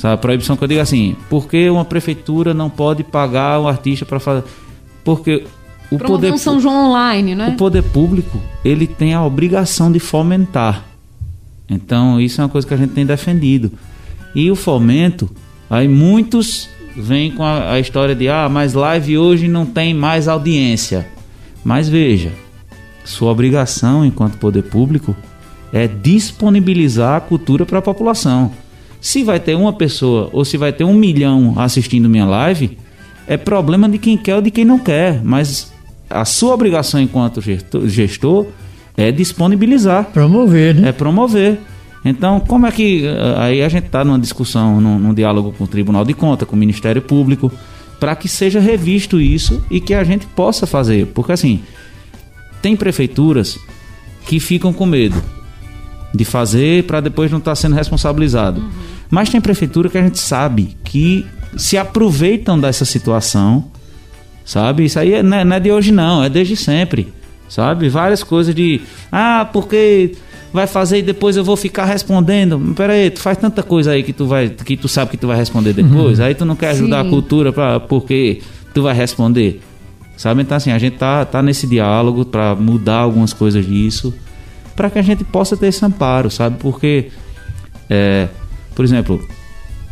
Sabe, 0.00 0.14
a 0.14 0.16
proibição 0.16 0.56
que 0.56 0.64
eu 0.64 0.68
digo 0.68 0.80
assim, 0.80 1.14
por 1.28 1.46
que 1.46 1.68
uma 1.68 1.84
prefeitura 1.84 2.54
não 2.54 2.70
pode 2.70 3.04
pagar 3.04 3.60
um 3.60 3.68
artista 3.68 4.06
para 4.06 4.18
fazer? 4.18 4.44
Porque 5.04 5.44
o 5.90 5.98
Promover 5.98 6.08
poder 6.08 6.32
um 6.32 6.38
São 6.38 6.58
João 6.58 6.88
online, 6.88 7.34
né? 7.34 7.50
o 7.50 7.56
poder 7.58 7.82
público, 7.82 8.40
ele 8.64 8.86
tem 8.86 9.12
a 9.12 9.22
obrigação 9.22 9.92
de 9.92 9.98
fomentar. 10.00 10.86
Então, 11.68 12.18
isso 12.18 12.40
é 12.40 12.44
uma 12.44 12.48
coisa 12.48 12.66
que 12.66 12.72
a 12.72 12.78
gente 12.78 12.94
tem 12.94 13.04
defendido. 13.04 13.72
E 14.34 14.50
o 14.50 14.56
fomento, 14.56 15.28
aí 15.68 15.86
muitos 15.86 16.66
vêm 16.96 17.32
com 17.32 17.42
a, 17.44 17.72
a 17.72 17.78
história 17.78 18.14
de, 18.14 18.26
ah, 18.26 18.48
mas 18.50 18.72
live 18.72 19.18
hoje 19.18 19.48
não 19.48 19.66
tem 19.66 19.92
mais 19.92 20.28
audiência. 20.28 21.06
Mas 21.62 21.90
veja, 21.90 22.32
sua 23.04 23.30
obrigação 23.30 24.02
enquanto 24.02 24.38
poder 24.38 24.62
público 24.62 25.14
é 25.74 25.86
disponibilizar 25.86 27.18
a 27.18 27.20
cultura 27.20 27.66
para 27.66 27.80
a 27.80 27.82
população. 27.82 28.50
Se 29.00 29.22
vai 29.24 29.40
ter 29.40 29.54
uma 29.54 29.72
pessoa 29.72 30.28
ou 30.32 30.44
se 30.44 30.56
vai 30.56 30.72
ter 30.72 30.84
um 30.84 30.94
milhão 30.94 31.54
assistindo 31.56 32.08
minha 32.08 32.26
live, 32.26 32.76
é 33.26 33.36
problema 33.36 33.88
de 33.88 33.98
quem 33.98 34.16
quer 34.16 34.36
ou 34.36 34.42
de 34.42 34.50
quem 34.50 34.64
não 34.64 34.78
quer, 34.78 35.20
mas 35.24 35.72
a 36.08 36.24
sua 36.24 36.52
obrigação 36.52 37.00
enquanto 37.00 37.40
gestor, 37.40 37.86
gestor 37.86 38.46
é 38.96 39.10
disponibilizar. 39.10 40.04
Promover, 40.12 40.74
né? 40.74 40.88
É 40.88 40.92
promover. 40.92 41.58
Então, 42.04 42.40
como 42.40 42.66
é 42.66 42.72
que. 42.72 43.06
eh, 43.06 43.34
Aí 43.36 43.62
a 43.62 43.68
gente 43.68 43.86
está 43.86 44.04
numa 44.04 44.18
discussão, 44.18 44.80
num, 44.80 44.98
num 44.98 45.14
diálogo 45.14 45.52
com 45.56 45.64
o 45.64 45.66
Tribunal 45.66 46.04
de 46.04 46.14
Contas, 46.14 46.48
com 46.48 46.56
o 46.56 46.58
Ministério 46.58 47.00
Público, 47.00 47.52
para 47.98 48.16
que 48.16 48.28
seja 48.28 48.58
revisto 48.58 49.20
isso 49.20 49.62
e 49.70 49.80
que 49.80 49.94
a 49.94 50.02
gente 50.02 50.26
possa 50.26 50.66
fazer. 50.66 51.06
Porque, 51.08 51.32
assim, 51.32 51.60
tem 52.62 52.74
prefeituras 52.74 53.58
que 54.26 54.40
ficam 54.40 54.72
com 54.72 54.86
medo 54.86 55.22
de 56.14 56.24
fazer 56.24 56.84
para 56.84 57.00
depois 57.00 57.30
não 57.30 57.38
estar 57.38 57.54
sendo 57.54 57.76
responsabilizado. 57.76 58.62
Mas 59.10 59.28
tem 59.28 59.40
prefeitura 59.40 59.88
que 59.88 59.98
a 59.98 60.02
gente 60.02 60.18
sabe 60.18 60.76
que 60.84 61.26
se 61.56 61.76
aproveitam 61.76 62.58
dessa 62.58 62.84
situação, 62.84 63.64
sabe? 64.44 64.84
Isso 64.84 64.98
aí 64.98 65.22
não 65.22 65.36
é, 65.36 65.44
não 65.44 65.56
é 65.56 65.60
de 65.60 65.72
hoje 65.72 65.90
não, 65.90 66.22
é 66.22 66.28
desde 66.28 66.56
sempre, 66.56 67.12
sabe? 67.48 67.88
Várias 67.88 68.22
coisas 68.22 68.54
de, 68.54 68.80
ah, 69.10 69.48
porque 69.52 70.14
vai 70.52 70.66
fazer 70.66 70.98
e 70.98 71.02
depois 71.02 71.36
eu 71.36 71.44
vou 71.44 71.56
ficar 71.56 71.84
respondendo. 71.84 72.58
Pera 72.76 72.92
aí, 72.92 73.10
tu 73.10 73.20
faz 73.20 73.36
tanta 73.36 73.62
coisa 73.62 73.92
aí 73.92 74.02
que 74.02 74.12
tu 74.12 74.26
vai, 74.26 74.48
que 74.48 74.76
tu 74.76 74.88
sabe 74.88 75.10
que 75.12 75.16
tu 75.16 75.26
vai 75.26 75.36
responder 75.36 75.72
depois, 75.72 76.20
aí 76.20 76.34
tu 76.34 76.44
não 76.44 76.54
quer 76.54 76.70
ajudar 76.70 77.02
Sim. 77.02 77.08
a 77.08 77.10
cultura 77.10 77.52
pra, 77.52 77.80
porque 77.80 78.40
tu 78.72 78.82
vai 78.82 78.94
responder. 78.94 79.60
Sabe? 80.16 80.42
Então 80.42 80.56
assim, 80.56 80.70
a 80.70 80.78
gente 80.78 80.98
tá, 80.98 81.24
tá 81.24 81.42
nesse 81.42 81.66
diálogo 81.66 82.26
para 82.26 82.54
mudar 82.54 82.98
algumas 82.98 83.32
coisas 83.32 83.64
disso, 83.66 84.14
para 84.76 84.90
que 84.90 84.98
a 84.98 85.02
gente 85.02 85.24
possa 85.24 85.56
ter 85.56 85.68
esse 85.68 85.84
amparo, 85.84 86.30
sabe? 86.30 86.56
Porque 86.58 87.10
é, 87.88 88.28
por 88.80 88.84
exemplo, 88.86 89.22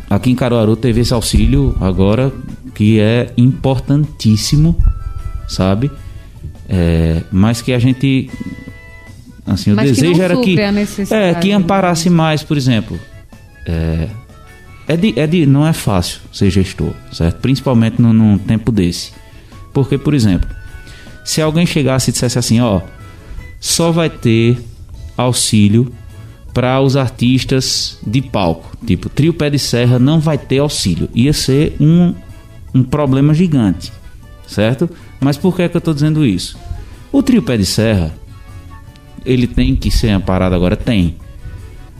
aqui 0.09 0.31
em 0.31 0.35
Caruaru 0.35 0.75
teve 0.75 1.01
esse 1.01 1.13
auxílio 1.13 1.77
agora 1.79 2.33
que 2.73 2.99
é 2.99 3.31
importantíssimo, 3.37 4.75
sabe? 5.47 5.91
É, 6.67 7.21
mas 7.31 7.61
que 7.61 7.71
a 7.71 7.77
gente 7.77 8.31
assim, 9.45 9.73
o 9.73 9.75
Mas 9.75 9.91
que 9.91 9.95
desejo 9.95 10.23
era 10.23 10.35
que 10.37 10.59
é 10.59 11.33
que 11.35 11.49
né? 11.49 11.53
amparasse 11.53 12.09
mais, 12.09 12.41
por 12.41 12.57
exemplo. 12.57 12.99
É, 13.63 14.07
é 14.87 14.97
de, 14.97 15.19
é 15.19 15.27
de, 15.27 15.45
não 15.45 15.67
é 15.67 15.71
fácil 15.71 16.21
ser 16.33 16.49
gestor, 16.49 16.95
certo? 17.11 17.41
Principalmente 17.41 18.01
num, 18.01 18.11
num 18.11 18.39
tempo 18.39 18.71
desse. 18.71 19.11
Porque, 19.71 19.99
por 19.99 20.15
exemplo, 20.15 20.49
se 21.23 21.43
alguém 21.43 21.67
chegasse 21.67 22.09
e 22.09 22.11
dissesse 22.11 22.39
assim, 22.39 22.59
ó, 22.59 22.81
só 23.59 23.91
vai 23.91 24.09
ter 24.09 24.57
auxílio 25.15 25.93
para 26.53 26.79
os 26.81 26.95
artistas 26.95 27.97
de 28.05 28.21
palco, 28.21 28.75
tipo 28.85 29.09
Trio 29.09 29.33
Pé 29.33 29.49
de 29.49 29.59
Serra 29.59 29.99
não 29.99 30.19
vai 30.19 30.37
ter 30.37 30.59
auxílio, 30.59 31.09
ia 31.13 31.33
ser 31.33 31.75
um, 31.79 32.13
um 32.73 32.83
problema 32.83 33.33
gigante, 33.33 33.91
certo? 34.47 34.89
Mas 35.19 35.37
por 35.37 35.55
que, 35.55 35.63
é 35.63 35.69
que 35.69 35.75
eu 35.75 35.79
estou 35.79 35.93
dizendo 35.93 36.25
isso? 36.25 36.57
O 37.11 37.21
Trio 37.21 37.41
Pé 37.41 37.57
de 37.57 37.65
Serra, 37.65 38.13
ele 39.25 39.47
tem 39.47 39.75
que 39.75 39.91
ser 39.91 40.09
amparado 40.09 40.55
agora? 40.55 40.75
Tem. 40.75 41.15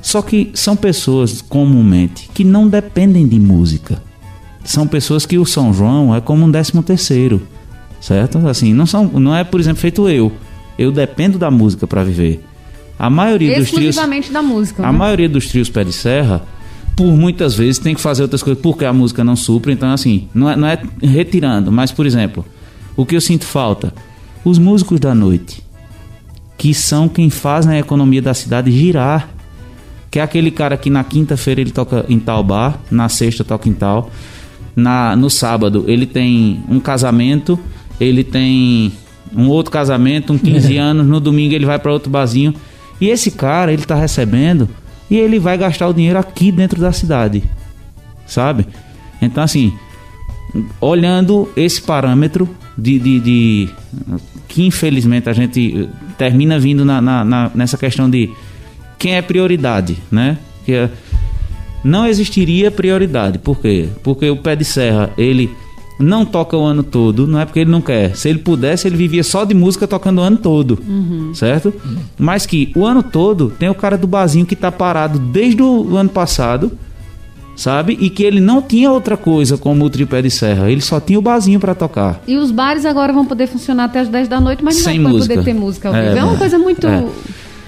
Só 0.01 0.21
que 0.21 0.51
são 0.53 0.76
pessoas 0.76 1.41
comumente 1.41 2.30
que 2.34 2.43
não 2.43 2.67
dependem 2.67 3.27
de 3.27 3.39
música. 3.39 4.01
São 4.63 4.88
pessoas 4.88 5.26
que 5.26 5.38
o 5.38 5.45
São 5.45 5.73
João 5.73 6.15
é 6.15 6.21
como 6.21 6.45
um 6.45 6.51
décimo 6.51 6.84
terceiro, 6.84 7.41
certo? 7.99 8.38
Assim, 8.47 8.73
não 8.73 8.85
são, 8.85 9.05
não 9.05 9.35
é, 9.35 9.43
por 9.43 9.59
exemplo, 9.59 9.81
feito 9.81 10.07
eu. 10.07 10.31
Eu 10.77 10.91
dependo 10.91 11.38
da 11.38 11.51
música 11.51 11.85
para 11.85 12.03
viver. 12.03 12.43
A 12.99 13.09
maioria 13.09 13.57
dos 13.57 13.71
trios, 13.71 13.95
da 13.95 14.41
música. 14.41 14.85
a 14.85 14.91
né? 14.91 14.97
maioria 14.97 15.30
dos 15.30 15.47
trios 15.47 15.69
pé 15.69 15.85
de 15.85 15.93
serra, 15.93 16.43
por 16.97 17.07
muitas 17.07 17.55
vezes 17.55 17.80
tem 17.80 17.95
que 17.95 18.01
fazer 18.01 18.23
outras 18.23 18.43
coisas 18.43 18.61
porque 18.61 18.84
a 18.84 18.91
música 18.91 19.23
não 19.23 19.38
supre. 19.38 19.71
Então, 19.71 19.89
assim, 19.89 20.27
não 20.34 20.49
é, 20.49 20.55
não 20.57 20.67
é 20.67 20.81
retirando, 21.01 21.71
mas 21.71 21.93
por 21.93 22.05
exemplo, 22.05 22.45
o 22.97 23.05
que 23.05 23.15
eu 23.15 23.21
sinto 23.21 23.45
falta, 23.45 23.93
os 24.43 24.59
músicos 24.59 24.99
da 24.99 25.15
noite, 25.15 25.63
que 26.57 26.73
são 26.73 27.07
quem 27.07 27.30
fazem 27.30 27.71
a 27.71 27.80
economia 27.80 28.21
da 28.21 28.34
cidade 28.34 28.69
girar. 28.69 29.30
Que 30.11 30.17
é 30.17 30.23
aquele 30.23 30.49
cara 30.49 30.76
que 30.76 30.89
na 30.89 31.03
quinta-feira 31.03 31.61
ele 31.61 31.69
toca 31.69 32.03
em 32.09 32.19
tal 32.19 32.43
bar, 32.43 32.80
na 32.89 33.07
sexta 33.07 33.43
toca 33.43 33.69
em 33.69 33.73
tal, 33.73 34.09
na, 34.76 35.15
no 35.15 35.30
sábado 35.30 35.85
ele 35.88 36.07
tem 36.07 36.63
um 36.67 36.80
casamento, 36.80 37.59
ele 37.99 38.23
tem 38.23 38.91
um 39.35 39.47
outro 39.49 39.71
casamento, 39.71 40.34
um 40.34 40.38
15 40.38 40.76
anos, 40.77 41.05
no 41.05 41.19
domingo 41.19 41.53
ele 41.53 41.65
vai 41.65 41.77
para 41.77 41.93
outro 41.93 42.09
barzinho. 42.09 42.55
E 42.99 43.09
esse 43.09 43.31
cara, 43.31 43.71
ele 43.73 43.84
tá 43.84 43.95
recebendo 43.95 44.67
e 45.09 45.17
ele 45.17 45.39
vai 45.39 45.57
gastar 45.57 45.88
o 45.88 45.93
dinheiro 45.93 46.19
aqui 46.19 46.51
dentro 46.51 46.80
da 46.81 46.91
cidade. 46.91 47.43
Sabe? 48.27 48.67
Então, 49.21 49.43
assim, 49.43 49.73
olhando 50.80 51.49
esse 51.55 51.81
parâmetro 51.81 52.49
de, 52.77 52.99
de, 52.99 53.19
de- 53.19 53.69
que 54.47 54.65
infelizmente 54.65 55.30
a 55.30 55.34
gente 55.34 55.84
eh, 55.84 55.88
termina 56.17 56.57
vindo 56.59 56.85
na, 56.85 57.01
na- 57.01 57.26
na- 57.26 57.51
nessa 57.53 57.77
questão 57.77 58.09
de 58.09 58.30
quem 58.97 59.15
é 59.15 59.21
prioridade, 59.21 59.97
né? 60.11 60.38
Que 60.65 60.73
é- 60.73 60.89
não 61.84 62.05
existiria 62.05 62.69
prioridade. 62.71 63.38
Por 63.39 63.59
quê? 63.59 63.89
Porque 64.03 64.30
o 64.30 64.38
pé 64.38 64.55
de 64.55 64.65
serra, 64.65 65.11
ele 65.17 65.49
não 65.99 66.26
toca 66.26 66.55
o 66.55 66.63
ano 66.63 66.81
todo, 66.81 67.27
não 67.27 67.39
é 67.39 67.45
porque 67.45 67.59
ele 67.59 67.69
não 67.69 67.81
quer. 67.81 68.15
Se 68.15 68.30
ele 68.30 68.39
pudesse, 68.39 68.88
ele 68.88 68.95
vivia 68.95 69.23
só 69.23 69.43
de 69.43 69.53
música 69.53 69.85
tocando 69.88 70.19
o 70.19 70.21
ano 70.21 70.38
todo. 70.38 70.80
Certo? 71.34 71.73
Mas 72.17 72.45
que 72.45 72.71
o 72.76 72.85
ano 72.85 73.03
todo 73.03 73.51
tem 73.59 73.69
o 73.69 73.76
cara 73.76 73.97
do 73.97 74.07
barzinho 74.07 74.45
que 74.45 74.55
tá 74.55 74.71
parado 74.71 75.19
desde 75.19 75.61
o 75.61 75.97
ano 75.97 76.09
passado, 76.09 76.71
sabe? 77.55 77.97
E 77.99 78.09
que 78.09 78.23
ele 78.23 78.39
não 78.39 78.61
tinha 78.61 78.89
outra 78.89 79.17
coisa 79.17 79.57
como 79.57 79.84
o 79.84 79.89
tripé 79.89 80.21
de 80.21 80.31
serra. 80.31 80.71
Ele 80.71 80.80
só 80.81 80.99
tinha 81.01 81.19
o 81.19 81.21
barzinho 81.21 81.59
para 81.59 81.76
tocar. 81.76 82.21
E 82.26 82.38
os 82.38 82.49
bares 82.51 82.85
agora 82.85 83.11
vão 83.11 83.26
poder 83.26 83.47
funcionar 83.47 83.85
até 83.85 83.99
as 83.99 84.07
10 84.07 84.27
da 84.30 84.39
noite, 84.39 84.63
mas 84.63 84.77
não 84.77 84.84
Sem 84.84 85.01
vai 85.03 85.11
música. 85.11 85.34
poder 85.35 85.45
ter 85.45 85.53
música 85.53 85.89
ao 85.89 85.95
É, 85.95 86.07
vivo. 86.07 86.17
É, 86.17 86.23
uma 86.23 86.31
né? 86.34 86.38
coisa 86.39 86.57
muito. 86.57 86.88
É. 86.88 87.05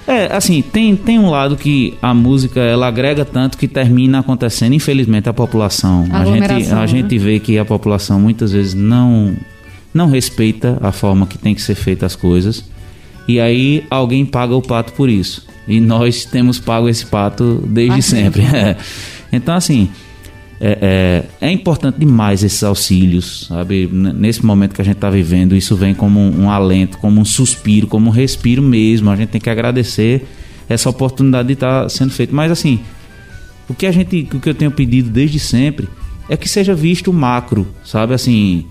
É, 0.08 0.36
assim, 0.36 0.62
tem, 0.62 0.96
tem 0.96 1.20
um 1.20 1.30
lado 1.30 1.56
que 1.56 1.98
a 2.02 2.14
música 2.14 2.60
ela 2.60 2.88
agrega 2.88 3.24
tanto 3.24 3.58
que 3.58 3.68
termina 3.68 4.20
acontecendo, 4.20 4.74
infelizmente, 4.74 5.30
a 5.30 5.34
população. 5.34 6.02
A 6.12 6.26
gente, 6.26 6.44
Aglomeração, 6.44 6.78
a 6.78 6.82
né? 6.82 6.88
gente 6.88 7.18
vê 7.18 7.40
que 7.40 7.58
a 7.58 7.66
população 7.66 8.20
muitas 8.20 8.52
vezes 8.52 8.74
não, 8.74 9.36
não 9.94 10.10
respeita 10.10 10.78
a 10.82 10.92
forma 10.92 11.28
que 11.28 11.38
tem 11.38 11.54
que 11.54 11.62
ser 11.62 11.76
feita 11.76 12.06
as 12.06 12.16
coisas. 12.16 12.64
E 13.28 13.40
aí 13.40 13.86
alguém 13.90 14.26
paga 14.26 14.56
o 14.56 14.62
pato 14.62 14.94
por 14.94 15.10
isso. 15.10 15.46
E 15.68 15.80
nós 15.80 16.26
temos 16.26 16.60
pago 16.60 16.90
esse 16.90 17.06
pato 17.06 17.64
desde 17.68 18.02
sempre. 18.02 18.42
É. 18.52 18.76
Então, 19.34 19.56
assim, 19.56 19.90
é, 20.64 21.26
é, 21.42 21.48
é 21.48 21.52
importante 21.52 21.98
demais 21.98 22.44
esses 22.44 22.64
auxílios, 22.64 23.48
sabe? 23.48 23.90
Nesse 23.92 24.46
momento 24.46 24.76
que 24.76 24.82
a 24.82 24.86
gente 24.86 24.98
está 24.98 25.10
vivendo, 25.10 25.56
isso 25.56 25.76
vem 25.76 25.96
como 25.96 26.20
um, 26.20 26.44
um 26.44 26.52
alento, 26.52 27.00
como 27.00 27.20
um 27.20 27.26
suspiro, 27.26 27.88
como 27.88 28.10
um 28.10 28.14
respiro 28.14 28.62
mesmo. 28.62 29.10
A 29.10 29.16
gente 29.16 29.30
tem 29.30 29.42
que 29.42 29.50
agradecer 29.50 30.24
essa 30.70 30.88
oportunidade 30.88 31.48
de 31.48 31.56
estar 31.56 31.90
sendo 31.90 32.12
feito. 32.12 32.36
Mas 32.36 32.52
assim, 32.52 32.80
o 33.68 33.74
que 33.74 33.88
a 33.88 33.92
gente, 33.92 34.30
o 34.32 34.40
que 34.40 34.50
eu 34.50 34.54
tenho 34.54 34.70
pedido 34.70 35.10
desde 35.10 35.40
sempre 35.40 35.90
é 36.30 36.38
que 36.38 36.48
seja 36.48 36.76
visto 36.76 37.10
o 37.10 37.14
macro, 37.14 37.68
sabe? 37.84 38.14
Assim, 38.14 38.68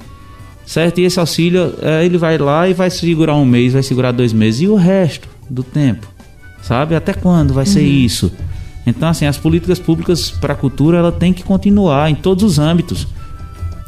certo? 0.65 1.01
E 1.01 1.05
esse 1.05 1.19
auxílio, 1.19 1.75
é, 1.83 2.05
ele 2.05 2.17
vai 2.17 2.39
lá 2.39 2.69
e 2.69 2.73
vai 2.73 2.89
segurar 2.89 3.35
um 3.35 3.45
mês, 3.45 3.73
vai 3.73 3.83
segurar 3.83 4.13
dois 4.13 4.33
meses 4.33 4.61
e 4.61 4.69
o 4.69 4.77
resto 4.77 5.29
do 5.51 5.65
tempo, 5.65 6.07
sabe? 6.63 6.95
Até 6.95 7.13
quando 7.13 7.53
vai 7.53 7.67
ser 7.67 7.83
isso? 7.83 8.33
Então, 8.87 9.09
assim, 9.09 9.27
as 9.27 9.37
políticas 9.37 9.79
públicas 9.79 10.31
para 10.31 10.55
a 10.55 10.57
cultura 10.57 10.99
ela 10.99 11.13
tem 11.13 11.33
que 11.33 11.43
continuar 11.43 12.11
em 12.11 12.15
todos 12.15 12.43
os 12.43 12.59
âmbitos. 12.59 13.07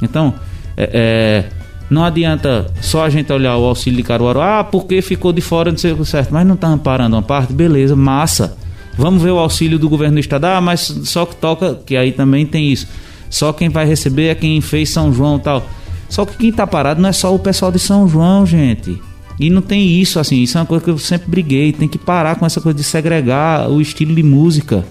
Então, 0.01 0.35
é, 0.77 0.91
é, 0.93 1.63
não 1.91 2.05
adianta 2.05 2.67
só 2.81 3.05
a 3.05 3.11
gente 3.11 3.33
olhar 3.33 3.57
o 3.57 3.65
auxílio 3.65 3.97
de 3.97 4.03
Caruaru, 4.03 4.41
ah, 4.41 4.65
porque 4.65 5.01
ficou 5.03 5.33
de 5.33 5.41
fora, 5.41 5.71
não 5.71 5.79
sei 5.79 5.93
o 5.93 6.05
certo, 6.05 6.33
mas 6.33 6.47
não 6.47 6.55
está 6.55 6.69
amparando 6.69 7.17
uma 7.17 7.23
parte, 7.23 7.53
beleza, 7.53 7.97
massa. 7.97 8.57
Vamos 8.97 9.23
ver 9.23 9.31
o 9.31 9.39
auxílio 9.39 9.79
do 9.79 9.89
governo 9.89 10.15
do 10.15 10.21
estado, 10.21 10.45
ah, 10.45 10.61
mas 10.61 10.81
só 11.05 11.25
que 11.25 11.37
toca, 11.37 11.81
que 11.87 11.97
aí 11.97 12.13
também 12.13 12.45
tem 12.45 12.71
isso. 12.71 12.87
Só 13.31 13.53
quem 13.53 13.71
vai 13.71 13.87
receber 13.87 14.29
é 14.29 14.35
quem 14.35 14.61
fez 14.61 14.91
São 14.91 15.13
João 15.13 15.39
tal. 15.39 15.67
Só 16.09 16.27
que 16.27 16.37
quem 16.37 16.51
está 16.51 16.67
parado 16.67 17.01
não 17.01 17.09
é 17.09 17.13
só 17.13 17.35
o 17.35 17.39
pessoal 17.39 17.73
de 17.73 17.79
São 17.79 18.07
João, 18.07 18.45
gente. 18.45 19.01
E 19.39 19.51
não 19.51 19.63
tem 19.63 20.01
isso, 20.01 20.21
assim, 20.21 20.43
isso 20.43 20.57
é 20.57 20.61
uma 20.61 20.67
coisa 20.67 20.85
que 20.85 20.91
eu 20.91 20.99
sempre 20.99 21.31
briguei. 21.31 21.73
Tem 21.73 21.89
que 21.89 21.99
parar 21.99 22.37
com 22.37 22.47
essa 22.47 22.61
coisa 22.61 22.77
de 22.77 22.85
segregar 22.85 23.69
o 23.71 23.81
estilo 23.81 24.15
de 24.15 24.23
música. 24.23 24.85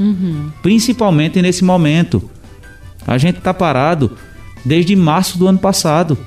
Principalmente 0.61 1.41
nesse 1.41 1.63
momento. 1.63 2.22
A 3.05 3.18
gente 3.18 3.39
tá 3.39 3.53
parado 3.53 4.11
desde 4.65 4.95
março 4.95 5.38
do 5.38 5.47
ano 5.47 5.59
passado. 5.59 6.18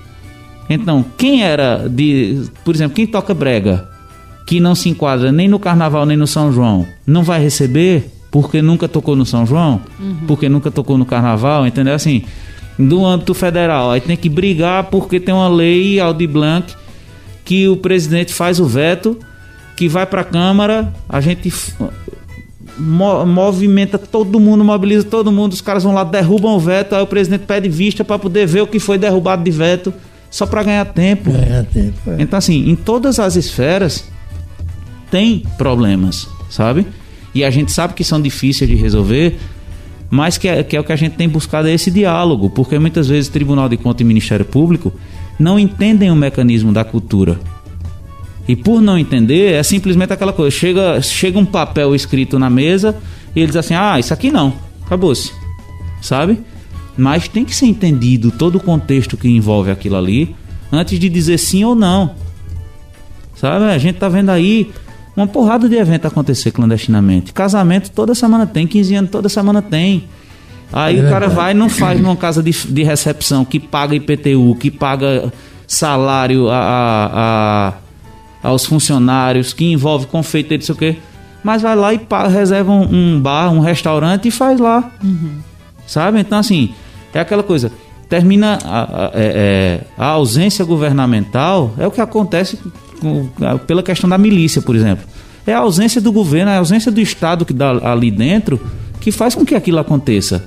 Então, 0.68 1.04
quem 1.18 1.42
era 1.42 1.88
de. 1.88 2.42
Por 2.64 2.74
exemplo, 2.74 2.94
quem 2.94 3.06
toca 3.06 3.34
brega, 3.34 3.88
que 4.46 4.60
não 4.60 4.74
se 4.74 4.88
enquadra 4.88 5.30
nem 5.30 5.48
no 5.48 5.58
carnaval 5.58 6.06
nem 6.06 6.16
no 6.16 6.26
São 6.26 6.52
João, 6.52 6.86
não 7.06 7.22
vai 7.22 7.40
receber 7.40 8.10
porque 8.30 8.60
nunca 8.60 8.88
tocou 8.88 9.14
no 9.14 9.24
São 9.24 9.46
João, 9.46 9.80
porque 10.26 10.48
nunca 10.48 10.70
tocou 10.70 10.98
no 10.98 11.04
carnaval, 11.04 11.66
entendeu? 11.66 11.94
Assim, 11.94 12.24
do 12.76 13.04
âmbito 13.04 13.32
federal, 13.32 13.92
aí 13.92 14.00
tem 14.00 14.16
que 14.16 14.28
brigar 14.28 14.84
porque 14.84 15.20
tem 15.20 15.32
uma 15.32 15.48
lei 15.48 16.00
Aldi 16.00 16.26
Blanc 16.26 16.74
que 17.44 17.68
o 17.68 17.76
presidente 17.76 18.32
faz 18.32 18.58
o 18.58 18.64
veto, 18.64 19.18
que 19.76 19.88
vai 19.88 20.06
para 20.06 20.22
a 20.22 20.24
Câmara, 20.24 20.92
a 21.08 21.20
gente 21.20 21.52
mo 22.78 23.24
movimenta 23.24 23.98
todo 23.98 24.40
mundo, 24.40 24.64
mobiliza 24.64 25.04
todo 25.04 25.30
mundo, 25.30 25.52
os 25.52 25.60
caras 25.60 25.84
vão 25.84 25.92
lá, 25.92 26.02
derrubam 26.02 26.56
o 26.56 26.60
veto, 26.60 26.94
aí 26.94 27.02
o 27.02 27.06
presidente 27.06 27.44
pede 27.46 27.68
vista 27.68 28.04
para 28.04 28.18
poder 28.18 28.46
ver 28.46 28.62
o 28.62 28.66
que 28.66 28.78
foi 28.78 28.98
derrubado 28.98 29.44
de 29.44 29.50
veto, 29.50 29.92
só 30.30 30.46
para 30.46 30.62
ganhar 30.62 30.84
tempo. 30.86 31.30
Ganhar 31.30 31.64
tempo. 31.64 31.98
É. 32.10 32.16
Então, 32.18 32.38
assim, 32.38 32.68
em 32.68 32.74
todas 32.74 33.18
as 33.18 33.36
esferas 33.36 34.08
tem 35.10 35.44
problemas, 35.56 36.28
sabe? 36.50 36.86
E 37.34 37.44
a 37.44 37.50
gente 37.50 37.70
sabe 37.70 37.94
que 37.94 38.02
são 38.02 38.20
difíceis 38.20 38.68
de 38.68 38.76
resolver, 38.76 39.38
mas 40.10 40.38
que 40.38 40.48
é, 40.48 40.62
que 40.62 40.76
é 40.76 40.80
o 40.80 40.84
que 40.84 40.92
a 40.92 40.96
gente 40.96 41.16
tem 41.16 41.28
buscado 41.28 41.68
é 41.68 41.72
esse 41.72 41.90
diálogo, 41.90 42.50
porque 42.50 42.78
muitas 42.78 43.08
vezes 43.08 43.28
Tribunal 43.28 43.68
de 43.68 43.76
Contas 43.76 44.00
e 44.00 44.04
Ministério 44.04 44.44
Público 44.44 44.92
não 45.38 45.58
entendem 45.58 46.10
o 46.10 46.16
mecanismo 46.16 46.72
da 46.72 46.84
cultura. 46.84 47.38
E 48.46 48.54
por 48.54 48.80
não 48.80 48.98
entender, 48.98 49.52
é 49.54 49.62
simplesmente 49.62 50.12
aquela 50.12 50.32
coisa: 50.32 50.54
chega, 50.54 51.00
chega 51.00 51.38
um 51.38 51.46
papel 51.46 51.94
escrito 51.94 52.38
na 52.38 52.50
mesa 52.50 52.96
e 53.34 53.40
eles 53.40 53.56
assim, 53.56 53.74
ah, 53.74 53.98
isso 53.98 54.12
aqui 54.12 54.30
não, 54.30 54.52
acabou-se. 54.84 55.32
Sabe? 56.00 56.38
Mas 56.96 57.26
tem 57.26 57.44
que 57.44 57.54
ser 57.54 57.66
entendido 57.66 58.30
todo 58.30 58.56
o 58.56 58.60
contexto 58.60 59.16
que 59.16 59.28
envolve 59.28 59.70
aquilo 59.70 59.96
ali 59.96 60.36
antes 60.70 60.98
de 60.98 61.08
dizer 61.08 61.38
sim 61.38 61.64
ou 61.64 61.74
não. 61.74 62.14
Sabe? 63.34 63.64
A 63.64 63.78
gente 63.78 63.98
tá 63.98 64.08
vendo 64.08 64.30
aí 64.30 64.70
uma 65.16 65.26
porrada 65.26 65.68
de 65.68 65.76
evento 65.76 66.06
acontecer 66.06 66.50
clandestinamente. 66.50 67.32
Casamento 67.32 67.90
toda 67.90 68.14
semana 68.14 68.46
tem, 68.46 68.66
15 68.66 68.94
anos 68.94 69.10
toda 69.10 69.28
semana 69.28 69.62
tem. 69.62 70.04
Aí 70.72 70.98
é 70.98 71.04
o 71.04 71.08
cara 71.08 71.28
vai 71.28 71.52
e 71.52 71.54
não 71.54 71.68
faz 71.68 72.00
numa 72.00 72.16
casa 72.16 72.42
de, 72.42 72.50
de 72.50 72.82
recepção 72.82 73.44
que 73.44 73.60
paga 73.60 73.94
IPTU, 73.94 74.56
que 74.58 74.70
paga 74.70 75.32
salário 75.66 76.48
a, 76.48 76.58
a, 76.58 77.68
a 77.68 77.74
aos 78.48 78.66
funcionários, 78.66 79.54
que 79.54 79.64
envolve 79.64 80.06
confeiteiro, 80.06 80.60
não 80.60 80.66
sei 80.66 80.74
o 80.74 80.78
quê. 80.78 80.96
Mas 81.42 81.62
vai 81.62 81.74
lá 81.74 81.94
e 81.94 81.98
paga, 81.98 82.28
reserva 82.28 82.70
um, 82.72 83.16
um, 83.16 83.20
bar, 83.20 83.52
um 83.52 83.60
restaurante 83.60 84.28
e 84.28 84.30
faz 84.30 84.60
lá. 84.60 84.92
Uhum. 85.02 85.38
Sabe? 85.86 86.20
Então, 86.20 86.38
assim, 86.38 86.74
é 87.12 87.20
aquela 87.20 87.42
coisa. 87.42 87.72
Termina 88.08 88.58
a, 88.64 88.82
a, 88.82 89.10
é, 89.14 89.80
é 89.80 89.80
a 89.96 90.06
ausência 90.08 90.64
governamental, 90.64 91.74
é 91.78 91.86
o 91.86 91.90
que 91.90 92.00
acontece 92.00 92.58
com, 93.00 93.28
pela 93.66 93.82
questão 93.82 94.08
da 94.08 94.18
milícia, 94.18 94.60
por 94.60 94.76
exemplo. 94.76 95.04
É 95.46 95.54
a 95.54 95.58
ausência 95.58 96.00
do 96.00 96.12
governo, 96.12 96.50
é 96.50 96.56
a 96.56 96.58
ausência 96.58 96.90
do 96.90 97.00
Estado 97.00 97.44
que 97.44 97.52
dá 97.52 97.70
ali 97.90 98.10
dentro 98.10 98.60
que 99.04 99.12
faz 99.12 99.34
com 99.34 99.44
que 99.44 99.54
aquilo 99.54 99.78
aconteça. 99.78 100.46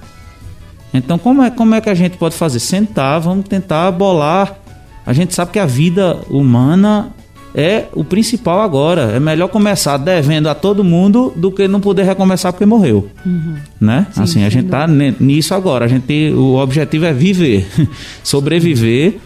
Então, 0.91 1.19
como 1.19 1.43
é, 1.43 1.51
como 1.51 1.75
é 1.75 1.79
que 1.79 1.91
a 1.91 1.93
gente 1.93 2.17
pode 2.17 2.35
fazer? 2.35 2.59
Sentar, 2.59 3.21
vamos 3.21 3.47
tentar 3.47 3.91
bolar. 3.91 4.57
A 5.05 5.13
gente 5.13 5.35
sabe 5.35 5.51
que 5.51 5.59
a 5.59 5.65
vida 5.67 6.21
humana 6.27 7.13
é 7.53 7.85
o 7.93 8.03
principal 8.03 8.59
agora. 8.61 9.11
É 9.11 9.19
melhor 9.19 9.47
começar 9.49 9.95
devendo 9.97 10.47
a 10.47 10.55
todo 10.55 10.83
mundo 10.83 11.31
do 11.35 11.51
que 11.51 11.67
não 11.67 11.79
poder 11.79 12.01
recomeçar 12.01 12.51
porque 12.51 12.65
morreu. 12.65 13.07
Uhum. 13.23 13.57
Né? 13.79 14.07
Sim, 14.11 14.21
assim, 14.23 14.43
a 14.43 14.49
gente 14.49 14.69
tá 14.69 14.87
nisso 14.87 15.53
agora. 15.53 15.85
A 15.85 15.87
gente 15.87 16.33
o 16.33 16.55
objetivo 16.55 17.05
é 17.05 17.13
viver, 17.13 17.67
sobreviver 18.23 19.19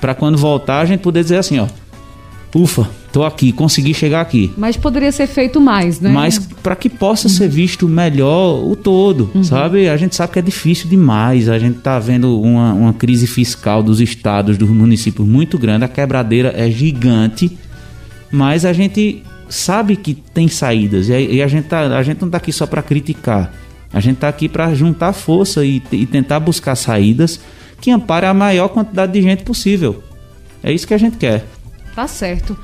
para 0.00 0.14
quando 0.14 0.38
voltar 0.38 0.80
a 0.80 0.86
gente 0.86 1.00
poder 1.00 1.22
dizer 1.22 1.36
assim, 1.36 1.58
ó, 1.58 1.66
ufa, 2.54 2.88
tô 3.12 3.24
aqui, 3.24 3.52
consegui 3.52 3.94
chegar 3.94 4.20
aqui. 4.20 4.52
Mas 4.56 4.76
poderia 4.76 5.12
ser 5.12 5.26
feito 5.26 5.60
mais, 5.60 6.00
né? 6.00 6.10
Mas 6.10 6.38
para 6.62 6.74
que 6.76 6.88
possa 6.88 7.28
uhum. 7.28 7.34
ser 7.34 7.48
visto 7.48 7.88
melhor 7.88 8.64
o 8.64 8.74
todo, 8.74 9.30
uhum. 9.34 9.44
sabe? 9.44 9.88
A 9.88 9.96
gente 9.96 10.16
sabe 10.16 10.32
que 10.32 10.38
é 10.38 10.42
difícil 10.42 10.88
demais. 10.88 11.48
A 11.48 11.58
gente 11.58 11.78
tá 11.78 11.98
vendo 11.98 12.40
uma, 12.40 12.72
uma 12.72 12.92
crise 12.92 13.26
fiscal 13.26 13.82
dos 13.82 14.00
estados, 14.00 14.58
dos 14.58 14.68
municípios 14.68 15.26
muito 15.26 15.58
grande. 15.58 15.84
A 15.84 15.88
quebradeira 15.88 16.52
é 16.56 16.70
gigante 16.70 17.56
mas 18.30 18.64
a 18.64 18.72
gente 18.72 19.22
sabe 19.48 19.96
que 19.96 20.14
tem 20.14 20.46
saídas 20.46 21.08
e 21.08 21.14
a, 21.14 21.20
e 21.20 21.42
a 21.42 21.48
gente, 21.48 21.66
tá, 21.66 21.80
a 21.80 22.02
gente 22.02 22.20
não 22.20 22.28
está 22.28 22.38
aqui 22.38 22.52
só 22.52 22.66
para 22.66 22.82
criticar. 22.82 23.52
A 23.92 23.98
gente 23.98 24.16
está 24.16 24.28
aqui 24.28 24.48
para 24.48 24.72
juntar 24.72 25.12
força 25.12 25.64
e, 25.64 25.82
e 25.90 26.06
tentar 26.06 26.38
buscar 26.38 26.76
saídas 26.76 27.40
que 27.80 27.90
amparem 27.90 28.28
a 28.28 28.34
maior 28.34 28.68
quantidade 28.68 29.12
de 29.12 29.20
gente 29.20 29.42
possível. 29.42 30.02
É 30.62 30.72
isso 30.72 30.86
que 30.86 30.94
a 30.94 30.98
gente 30.98 31.16
quer. 31.16 31.44
Tá 31.94 32.06
certo. 32.06 32.56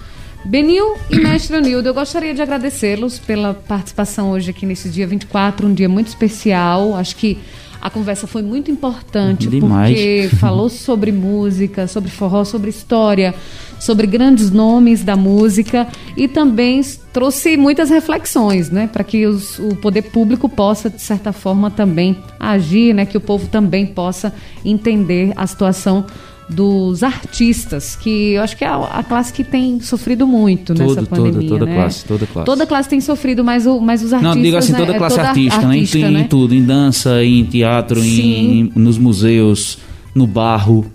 Benil 0.44 0.96
e 1.10 1.18
Mestre 1.18 1.56
Anildo, 1.56 1.88
eu 1.88 1.94
gostaria 1.94 2.32
de 2.32 2.40
agradecê-los 2.40 3.18
pela 3.18 3.52
participação 3.52 4.30
hoje 4.30 4.50
aqui 4.50 4.64
nesse 4.64 4.88
dia 4.88 5.06
24, 5.06 5.66
um 5.66 5.74
dia 5.74 5.88
muito 5.88 6.06
especial. 6.06 6.94
Acho 6.94 7.16
que 7.16 7.38
a 7.80 7.90
conversa 7.90 8.26
foi 8.26 8.42
muito 8.42 8.70
importante 8.70 9.48
Demais. 9.48 9.94
porque 9.94 10.30
falou 10.38 10.68
sobre 10.68 11.10
música, 11.12 11.86
sobre 11.86 12.10
forró, 12.10 12.44
sobre 12.44 12.70
história, 12.70 13.34
sobre 13.78 14.06
grandes 14.06 14.50
nomes 14.50 15.02
da 15.04 15.16
música 15.16 15.86
e 16.16 16.26
também 16.28 16.80
trouxe 17.12 17.56
muitas 17.56 17.90
reflexões, 17.90 18.70
né, 18.70 18.88
para 18.92 19.04
que 19.04 19.26
os, 19.26 19.58
o 19.58 19.76
poder 19.76 20.02
público 20.02 20.48
possa 20.48 20.88
de 20.88 21.00
certa 21.00 21.32
forma 21.32 21.70
também 21.70 22.16
agir, 22.38 22.94
né, 22.94 23.06
que 23.06 23.16
o 23.16 23.20
povo 23.20 23.46
também 23.48 23.86
possa 23.86 24.32
entender 24.64 25.32
a 25.36 25.46
situação 25.46 26.06
dos 26.48 27.02
artistas, 27.02 27.96
que 27.96 28.34
eu 28.34 28.42
acho 28.42 28.56
que 28.56 28.64
é 28.64 28.68
a, 28.68 29.04
classe 29.06 29.32
que 29.32 29.42
tem 29.42 29.80
sofrido 29.80 30.26
muito 30.26 30.74
tudo, 30.74 30.86
nessa 30.86 31.02
pandemia. 31.02 31.32
Toda, 31.32 31.48
toda 31.48 31.66
né? 31.66 31.74
classe, 31.74 32.04
toda 32.04 32.26
classe. 32.26 32.46
Toda 32.46 32.66
classe 32.66 32.88
tem 32.88 33.00
sofrido, 33.00 33.44
mas, 33.44 33.66
o, 33.66 33.80
mas 33.80 34.02
os 34.02 34.12
artistas. 34.12 34.36
Não, 34.36 34.42
digo 34.42 34.56
assim, 34.56 34.72
toda 34.72 34.92
né? 34.92 34.98
classe 34.98 35.14
é 35.14 35.18
toda 35.18 35.28
artística, 35.28 35.66
artista, 35.66 35.98
né? 35.98 36.08
Em, 36.08 36.10
né? 36.12 36.20
em 36.20 36.24
tudo, 36.24 36.54
em 36.54 36.62
dança, 36.62 37.24
em 37.24 37.44
teatro, 37.44 37.98
em, 38.00 38.70
nos 38.76 38.96
museus, 38.96 39.78
no 40.14 40.26
barro. 40.26 40.86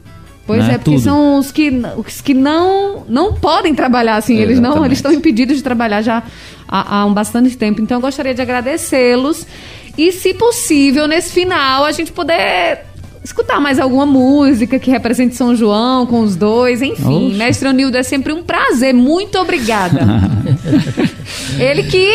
Pois 0.48 0.66
né? 0.66 0.74
é, 0.74 0.78
porque 0.78 0.92
Tudo. 0.92 1.04
são 1.04 1.38
os 1.38 1.52
que, 1.52 1.72
os 1.98 2.22
que 2.22 2.34
não, 2.34 3.06
não 3.08 3.34
podem 3.34 3.76
trabalhar 3.76 4.18
assim, 4.18 4.38
eles 4.38 4.60
não 4.60 4.84
eles 4.86 4.98
estão 4.98 5.12
impedidos 5.12 5.58
de 5.58 5.64
trabalhar 5.64 6.02
já 6.02 6.24
há, 6.68 6.98
há 6.98 7.06
um 7.06 7.14
bastante 7.14 7.56
tempo. 7.58 7.82
Então 7.82 7.98
eu 7.98 8.02
gostaria 8.02 8.34
de 8.34 8.42
agradecê-los 8.42 9.46
e, 9.98 10.12
se 10.12 10.34
possível, 10.34 11.08
nesse 11.08 11.32
final, 11.32 11.84
a 11.84 11.92
gente 11.92 12.12
poder 12.12 12.86
escutar 13.24 13.60
mais 13.60 13.80
alguma 13.80 14.06
música 14.06 14.80
que 14.80 14.90
represente 14.90 15.36
São 15.36 15.56
João 15.56 16.06
com 16.06 16.22
os 16.22 16.36
dois, 16.36 16.82
enfim. 16.82 17.28
Oxe. 17.28 17.38
Mestre 17.38 17.68
Onildo, 17.68 17.98
é 17.98 18.04
sempre 18.04 18.34
um 18.34 18.44
prazer. 18.44 18.94
Muito 18.94 19.38
obrigada. 19.38 20.00
Ele 21.60 21.84
que 21.84 22.08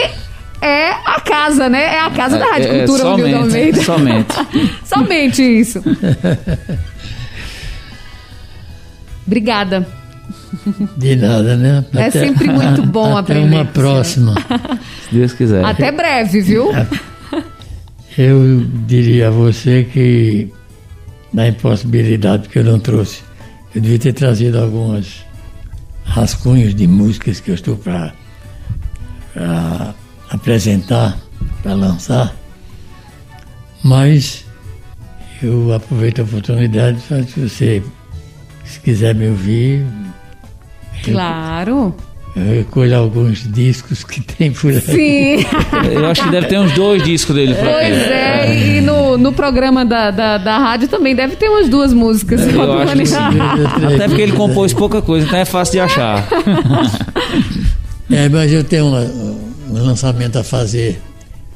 é 0.61 0.91
a 0.91 1.21
casa, 1.21 1.69
né? 1.69 1.97
É 1.97 2.01
a 2.01 2.11
casa 2.11 2.39
da 2.39 2.47
Rádio 2.47 2.69
É, 2.69 2.77
é, 2.77 2.87
Cultura 2.87 3.09
Onildo 3.09 3.31
somente, 3.31 3.45
Almeida. 3.45 3.83
somente. 3.83 4.35
Somente 4.85 5.43
isso. 5.43 5.83
É 5.85 6.79
Obrigada. 9.27 9.87
De 10.97 11.17
nada, 11.17 11.57
né? 11.57 11.85
É 11.95 12.11
sempre 12.11 12.49
muito 12.51 12.83
bom 12.87 13.17
até 13.17 13.33
aprender 13.35 13.57
uma 13.57 13.65
com 13.65 13.73
próxima. 13.73 14.35
Se 15.09 15.15
Deus 15.15 15.33
quiser. 15.33 15.65
Até 15.65 15.91
breve, 15.93 16.41
viu? 16.41 16.71
Eu 18.17 18.65
diria 18.87 19.29
a 19.29 19.31
você 19.31 19.87
que, 19.93 20.49
na 21.37 21.49
impossibilidade 21.49 22.49
que 22.49 22.59
eu 22.59 22.65
não 22.65 22.81
trouxe, 22.81 23.23
eu 23.75 23.81
devia 23.83 23.99
ter 23.99 24.15
trazido 24.15 24.59
algumas 24.59 25.23
rascunhos 26.03 26.75
de 26.75 26.87
músicas 26.87 27.41
que 27.41 27.51
eu 27.51 27.55
estou 27.55 27.77
para 27.77 28.15
apresentar, 30.31 31.19
para 31.63 31.75
lançar, 31.75 32.35
mas 33.85 34.47
eu 35.43 35.75
aproveito 35.75 36.21
a 36.21 36.25
oportunidade 36.25 37.03
para 37.07 37.23
se 37.25 37.39
você, 37.39 37.83
se 38.65 38.81
quiser 38.81 39.15
me 39.15 39.29
ouvir, 39.29 39.85
Claro. 41.05 41.95
Eu 42.37 42.57
recolho 42.59 42.95
alguns 42.99 43.51
discos 43.51 44.05
que 44.05 44.21
tem 44.21 44.53
por 44.53 44.71
aí. 44.71 44.81
Sim. 44.83 45.47
Eu 45.91 46.05
acho 46.07 46.23
que 46.23 46.31
deve 46.31 46.49
ter 46.49 46.59
uns 46.59 46.71
dois 46.73 47.03
discos 47.03 47.35
dele 47.35 47.55
por 47.55 47.67
aqui. 47.67 47.73
Pois 47.81 47.97
é, 47.97 48.77
e 48.77 48.81
no, 48.83 49.17
no 49.17 49.33
programa 49.33 49.85
da, 49.87 50.11
da, 50.11 50.37
da 50.37 50.59
rádio 50.59 50.87
também 50.87 51.15
deve 51.17 51.35
ter 51.37 51.49
umas 51.49 51.69
duas 51.69 51.93
músicas. 51.95 52.47
Eu 52.47 52.73
acho 52.81 52.95
que 52.95 53.07
sim. 53.07 53.15
Até 53.95 54.07
porque 54.07 54.21
ele 54.23 54.33
compôs 54.33 54.75
pouca 54.75 55.01
coisa, 55.01 55.27
então 55.27 55.39
é 55.39 55.45
fácil 55.47 55.73
de 55.73 55.81
achar. 55.81 56.29
É, 58.11 58.29
mas 58.29 58.53
eu 58.53 58.63
tenho 58.63 58.87
uma- 58.87 59.01
um 59.71 59.73
lançamento 59.85 60.39
a 60.39 60.45
fazer. 60.45 61.01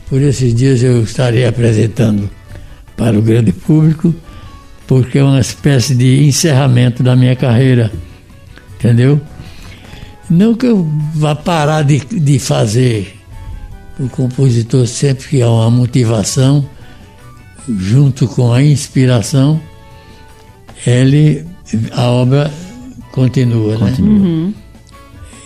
Por 0.09 0.20
esses 0.20 0.52
dias 0.55 0.82
eu 0.82 1.02
estarei 1.05 1.47
apresentando 1.47 2.28
para 2.97 3.16
o 3.19 3.23
grande 3.23 3.52
público, 3.52 4.12
porque 4.86 5.19
é 5.19 5.23
uma 5.23 5.39
espécie 5.40 5.94
de 5.94 6.24
encerramento 6.27 7.02
da 7.02 7.15
minha 7.15 7.36
carreira. 7.36 7.93
Entendeu? 8.78 9.20
Não 10.31 10.55
que 10.55 10.66
eu 10.66 10.89
vá 11.15 11.35
parar 11.35 11.82
de, 11.82 11.98
de 11.98 12.39
fazer. 12.39 13.16
O 13.98 14.09
compositor, 14.09 14.86
sempre 14.86 15.28
que 15.28 15.43
há 15.43 15.51
uma 15.51 15.70
motivação, 15.70 16.65
junto 17.78 18.27
com 18.28 18.52
a 18.52 18.62
inspiração, 18.62 19.61
ele, 20.86 21.44
a 21.93 22.05
obra 22.05 22.51
continua, 23.12 23.77
né? 23.77 24.55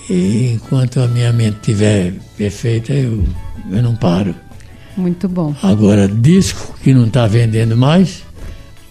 E 0.08 0.52
enquanto 0.52 1.00
a 1.00 1.08
minha 1.08 1.32
mente 1.32 1.56
estiver 1.56 2.12
perfeita, 2.36 2.92
eu, 2.92 3.24
eu 3.70 3.82
não 3.82 3.96
paro. 3.96 4.34
Muito 4.96 5.28
bom. 5.28 5.54
Agora, 5.62 6.06
disco 6.06 6.74
que 6.82 6.94
não 6.94 7.06
está 7.06 7.26
vendendo 7.26 7.76
mais, 7.76 8.22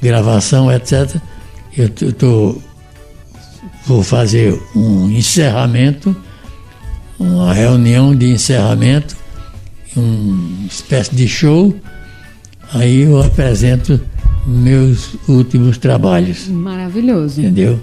gravação, 0.02 0.72
etc., 0.72 1.22
eu 1.78 1.90
tô, 2.14 2.62
vou 3.86 4.04
fazer 4.04 4.60
um 4.76 5.10
encerramento, 5.10 6.16
uma 7.20 7.54
reunião 7.54 8.16
de 8.16 8.32
encerramento, 8.32 9.16
uma 9.96 10.68
espécie 10.68 11.16
de 11.16 11.28
show, 11.28 11.76
aí 12.74 13.02
eu 13.02 13.22
apresento 13.22 14.00
meus 14.46 15.16
últimos 15.28 15.78
trabalhos, 15.78 16.48
Maravilhoso. 16.48 17.40
entendeu? 17.42 17.80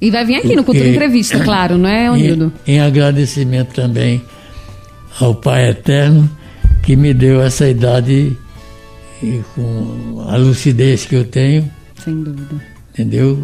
E 0.00 0.10
vai 0.10 0.24
vir 0.24 0.36
aqui 0.36 0.54
no 0.54 0.64
Cultura 0.64 0.88
Entrevista, 0.88 1.40
claro, 1.44 1.78
não 1.78 1.88
é, 1.88 2.10
Onildo? 2.10 2.52
Em, 2.66 2.74
em 2.74 2.80
agradecimento 2.80 3.72
também 3.74 4.20
ao 5.20 5.34
Pai 5.34 5.70
Eterno 5.70 6.28
que 6.82 6.96
me 6.96 7.14
deu 7.14 7.40
essa 7.40 7.66
idade 7.68 8.36
e 9.22 9.40
com 9.54 10.22
a 10.28 10.36
lucidez 10.36 11.06
que 11.06 11.14
eu 11.14 11.24
tenho, 11.24 11.70
Sem 12.04 12.22
dúvida. 12.22 12.62
entendeu? 12.92 13.38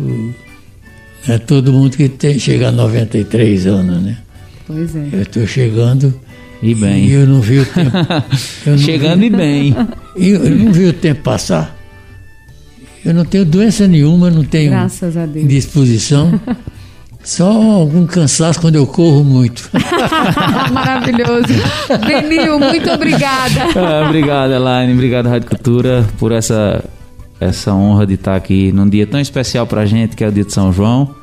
Não 1.26 1.34
é 1.34 1.38
todo 1.38 1.72
mundo 1.72 1.96
que 1.96 2.08
tem 2.08 2.38
chega 2.38 2.68
a 2.68 2.72
93 2.72 3.66
anos, 3.66 4.02
né? 4.02 4.16
Pois 4.66 4.94
é. 4.96 5.08
Eu 5.12 5.22
estou 5.22 5.46
chegando 5.46 6.14
E 6.62 6.70
e 6.70 6.74
bem. 6.74 7.08
eu 7.10 7.26
não 7.26 7.40
vi 7.40 7.58
o 7.60 7.66
tempo. 7.66 7.90
Chegando 8.78 9.20
vi, 9.20 9.26
e 9.26 9.30
bem. 9.30 9.76
eu, 10.16 10.44
eu 10.44 10.56
não 10.56 10.72
vi 10.72 10.86
o 10.86 10.92
tempo 10.92 11.22
passar. 11.22 11.76
Eu 13.04 13.14
não 13.14 13.24
tenho 13.24 13.44
doença 13.44 13.86
nenhuma, 13.88 14.30
não 14.30 14.44
tenho 14.44 14.70
Graças 14.70 15.16
a 15.16 15.24
Deus. 15.26 15.44
indisposição. 15.44 16.38
Só 17.22 17.50
algum 17.50 18.06
cansaço 18.06 18.60
quando 18.60 18.76
eu 18.76 18.86
corro 18.86 19.22
muito. 19.24 19.68
Maravilhoso. 20.72 21.52
Benil, 22.06 22.58
muito 22.58 22.90
obrigada. 22.90 23.64
Ah, 23.76 24.06
obrigado, 24.06 24.52
Elaine. 24.52 24.92
Obrigado, 24.94 25.28
Rádio 25.28 25.48
Cultura, 25.48 26.06
por 26.18 26.32
essa, 26.32 26.82
essa 27.40 27.72
honra 27.74 28.06
de 28.06 28.14
estar 28.14 28.36
aqui 28.36 28.70
num 28.72 28.88
dia 28.88 29.06
tão 29.06 29.18
especial 29.18 29.66
pra 29.66 29.86
gente, 29.86 30.14
que 30.14 30.22
é 30.22 30.28
o 30.28 30.32
dia 30.32 30.44
de 30.44 30.52
São 30.52 30.72
João. 30.72 31.14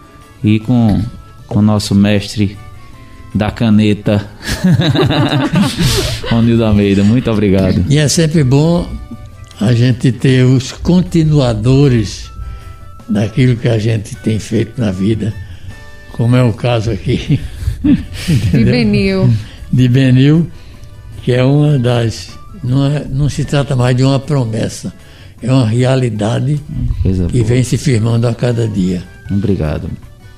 E 0.44 0.60
com 0.60 1.02
com 1.48 1.60
o 1.60 1.62
nosso 1.62 1.96
mestre 1.96 2.58
da 3.34 3.50
caneta, 3.52 4.28
Ronildo 6.30 6.66
Almeida. 6.66 7.04
Muito 7.04 7.30
obrigado. 7.32 7.86
E 7.90 7.98
é 7.98 8.08
sempre 8.08 8.44
bom 8.44 8.88
a 9.60 9.74
gente 9.74 10.12
ter 10.12 10.44
os 10.44 10.72
continuadores 10.72 12.30
daquilo 13.10 13.56
que 13.56 13.68
a 13.68 13.78
gente 13.80 14.16
tem 14.18 14.38
feito 14.40 14.80
na 14.80 14.92
vida, 14.92 15.34
como 16.12 16.36
é 16.36 16.44
o 16.44 16.52
caso 16.54 16.92
aqui 16.92 17.40
E 18.54 18.64
Benil. 18.64 19.34
de 19.72 19.88
Benil, 19.88 20.48
que 21.24 21.32
é 21.32 21.44
uma 21.44 21.78
das. 21.80 22.30
Não, 22.64 22.86
é- 22.86 23.06
não 23.10 23.30
se 23.30 23.46
trata 23.46 23.76
mais 23.76 23.96
de 23.96 24.04
uma 24.04 24.20
promessa, 24.20 24.94
é 25.42 25.52
uma 25.52 25.66
realidade 25.68 26.60
Coisa 27.04 27.26
que 27.28 27.38
boa. 27.40 27.46
vem 27.46 27.64
se 27.64 27.78
firmando 27.78 28.28
a 28.28 28.34
cada 28.34 28.68
dia. 28.68 29.04
Obrigado. 29.32 29.90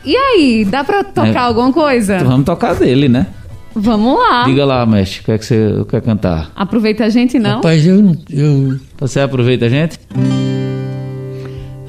E 0.05 0.15
aí, 0.15 0.65
dá 0.69 0.83
pra 0.83 1.03
tocar 1.03 1.27
É. 1.33 1.37
alguma 1.37 1.71
coisa? 1.73 2.15
Então 2.17 2.27
vamos 2.29 2.45
tocar 2.45 2.73
dele, 2.75 3.07
né? 3.09 3.27
Vamos 3.75 4.17
lá. 4.17 4.43
Diga 4.45 4.65
lá, 4.65 4.85
mestre, 4.85 5.21
o 5.21 5.23
que 5.25 5.31
é 5.31 5.37
que 5.37 5.45
você 5.45 5.85
quer 5.89 6.01
cantar? 6.01 6.51
Aproveita 6.55 7.05
a 7.05 7.09
gente, 7.09 7.37
não? 7.37 7.57
Rapaz, 7.57 7.85
eu, 7.85 8.15
eu 8.29 8.79
Você 8.99 9.19
aproveita 9.19 9.65
a 9.65 9.69
gente? 9.69 9.97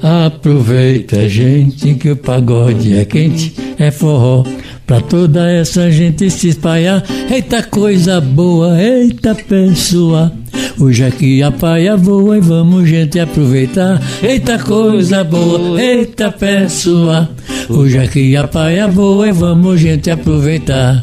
Aproveita, 0.01 1.29
gente, 1.29 1.93
que 1.95 2.09
o 2.09 2.15
pagode 2.17 2.95
é 2.97 3.05
quente, 3.05 3.53
é 3.77 3.91
forró. 3.91 4.43
Pra 4.87 4.99
toda 4.99 5.49
essa 5.49 5.89
gente 5.91 6.29
se 6.29 6.49
espalhar. 6.49 7.03
Eita 7.31 7.61
coisa 7.63 8.19
boa, 8.19 8.81
eita 8.81 9.35
pessoa. 9.35 10.31
Hoje 10.79 11.03
aqui 11.03 11.43
a 11.43 11.51
paia 11.51 11.95
voa 11.95 12.37
e 12.37 12.41
vamos, 12.41 12.87
gente, 12.87 13.19
aproveitar. 13.19 14.01
Eita 14.21 14.57
coisa 14.59 15.23
boa, 15.23 15.81
eita 15.81 16.31
pessoa. 16.31 17.29
Hoje 17.69 17.97
aqui 17.97 18.35
a 18.35 18.47
paia 18.47 18.87
voa 18.87 19.27
e 19.27 19.31
vamos, 19.31 19.79
gente, 19.79 20.09
aproveitar. 20.09 21.01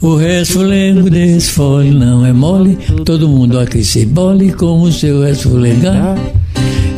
O 0.00 0.16
resfulengo 0.16 1.08
desse 1.08 1.50
fole 1.50 1.90
não 1.90 2.24
é 2.24 2.32
mole. 2.32 2.78
Todo 3.04 3.28
mundo 3.28 3.58
aqui 3.58 3.82
se 3.82 4.04
bole 4.04 4.52
com 4.52 4.82
o 4.82 4.92
seu 4.92 5.22
resfulengar. 5.22 6.16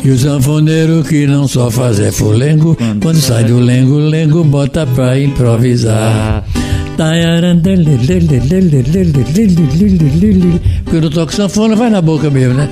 E 0.03 0.09
o 0.09 0.17
sanfoneiro 0.17 1.03
que 1.03 1.25
não 1.27 1.47
só 1.47 1.69
faz 1.69 1.99
é 1.99 2.11
fulengo, 2.11 2.77
quando 3.01 3.19
sai 3.19 3.43
do 3.43 3.59
lengo, 3.59 3.97
lengo 3.97 4.43
bota 4.43 4.85
pra 4.85 5.19
improvisar. 5.19 6.45
Porque 10.83 10.97
eu 10.97 11.01
não 11.01 11.09
toco 11.09 11.33
sanfona, 11.33 11.75
vai 11.75 11.89
na 11.89 12.01
boca 12.01 12.29
mesmo, 12.29 12.55
né? 12.55 12.69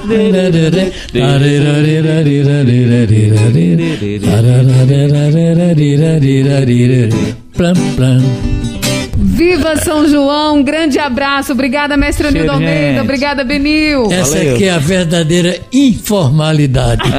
Plam, 7.56 7.74
plam. 7.96 8.22
Viva 9.18 9.76
São 9.78 10.08
João, 10.08 10.58
um 10.58 10.64
grande 10.64 11.00
abraço. 11.00 11.52
Obrigada, 11.54 11.96
mestre 11.98 12.32
Cheiro, 12.32 12.52
Almeida. 12.52 13.02
Obrigada, 13.02 13.44
Benil. 13.44 14.12
Essa 14.12 14.38
Valeu. 14.38 14.56
aqui 14.56 14.66
é 14.66 14.72
a 14.72 14.78
verdadeira 14.78 15.60
informalidade. 15.74 17.04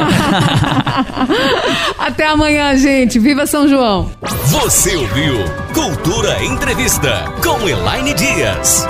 Até 2.16 2.28
amanhã, 2.28 2.74
gente. 2.78 3.18
Viva 3.18 3.44
São 3.44 3.68
João. 3.68 4.10
Você 4.47 4.97
ouviu 4.97 5.34
Cultura 5.74 6.43
Entrevista 6.43 7.30
com 7.43 7.68
Elaine 7.68 8.14
Dias. 8.14 8.88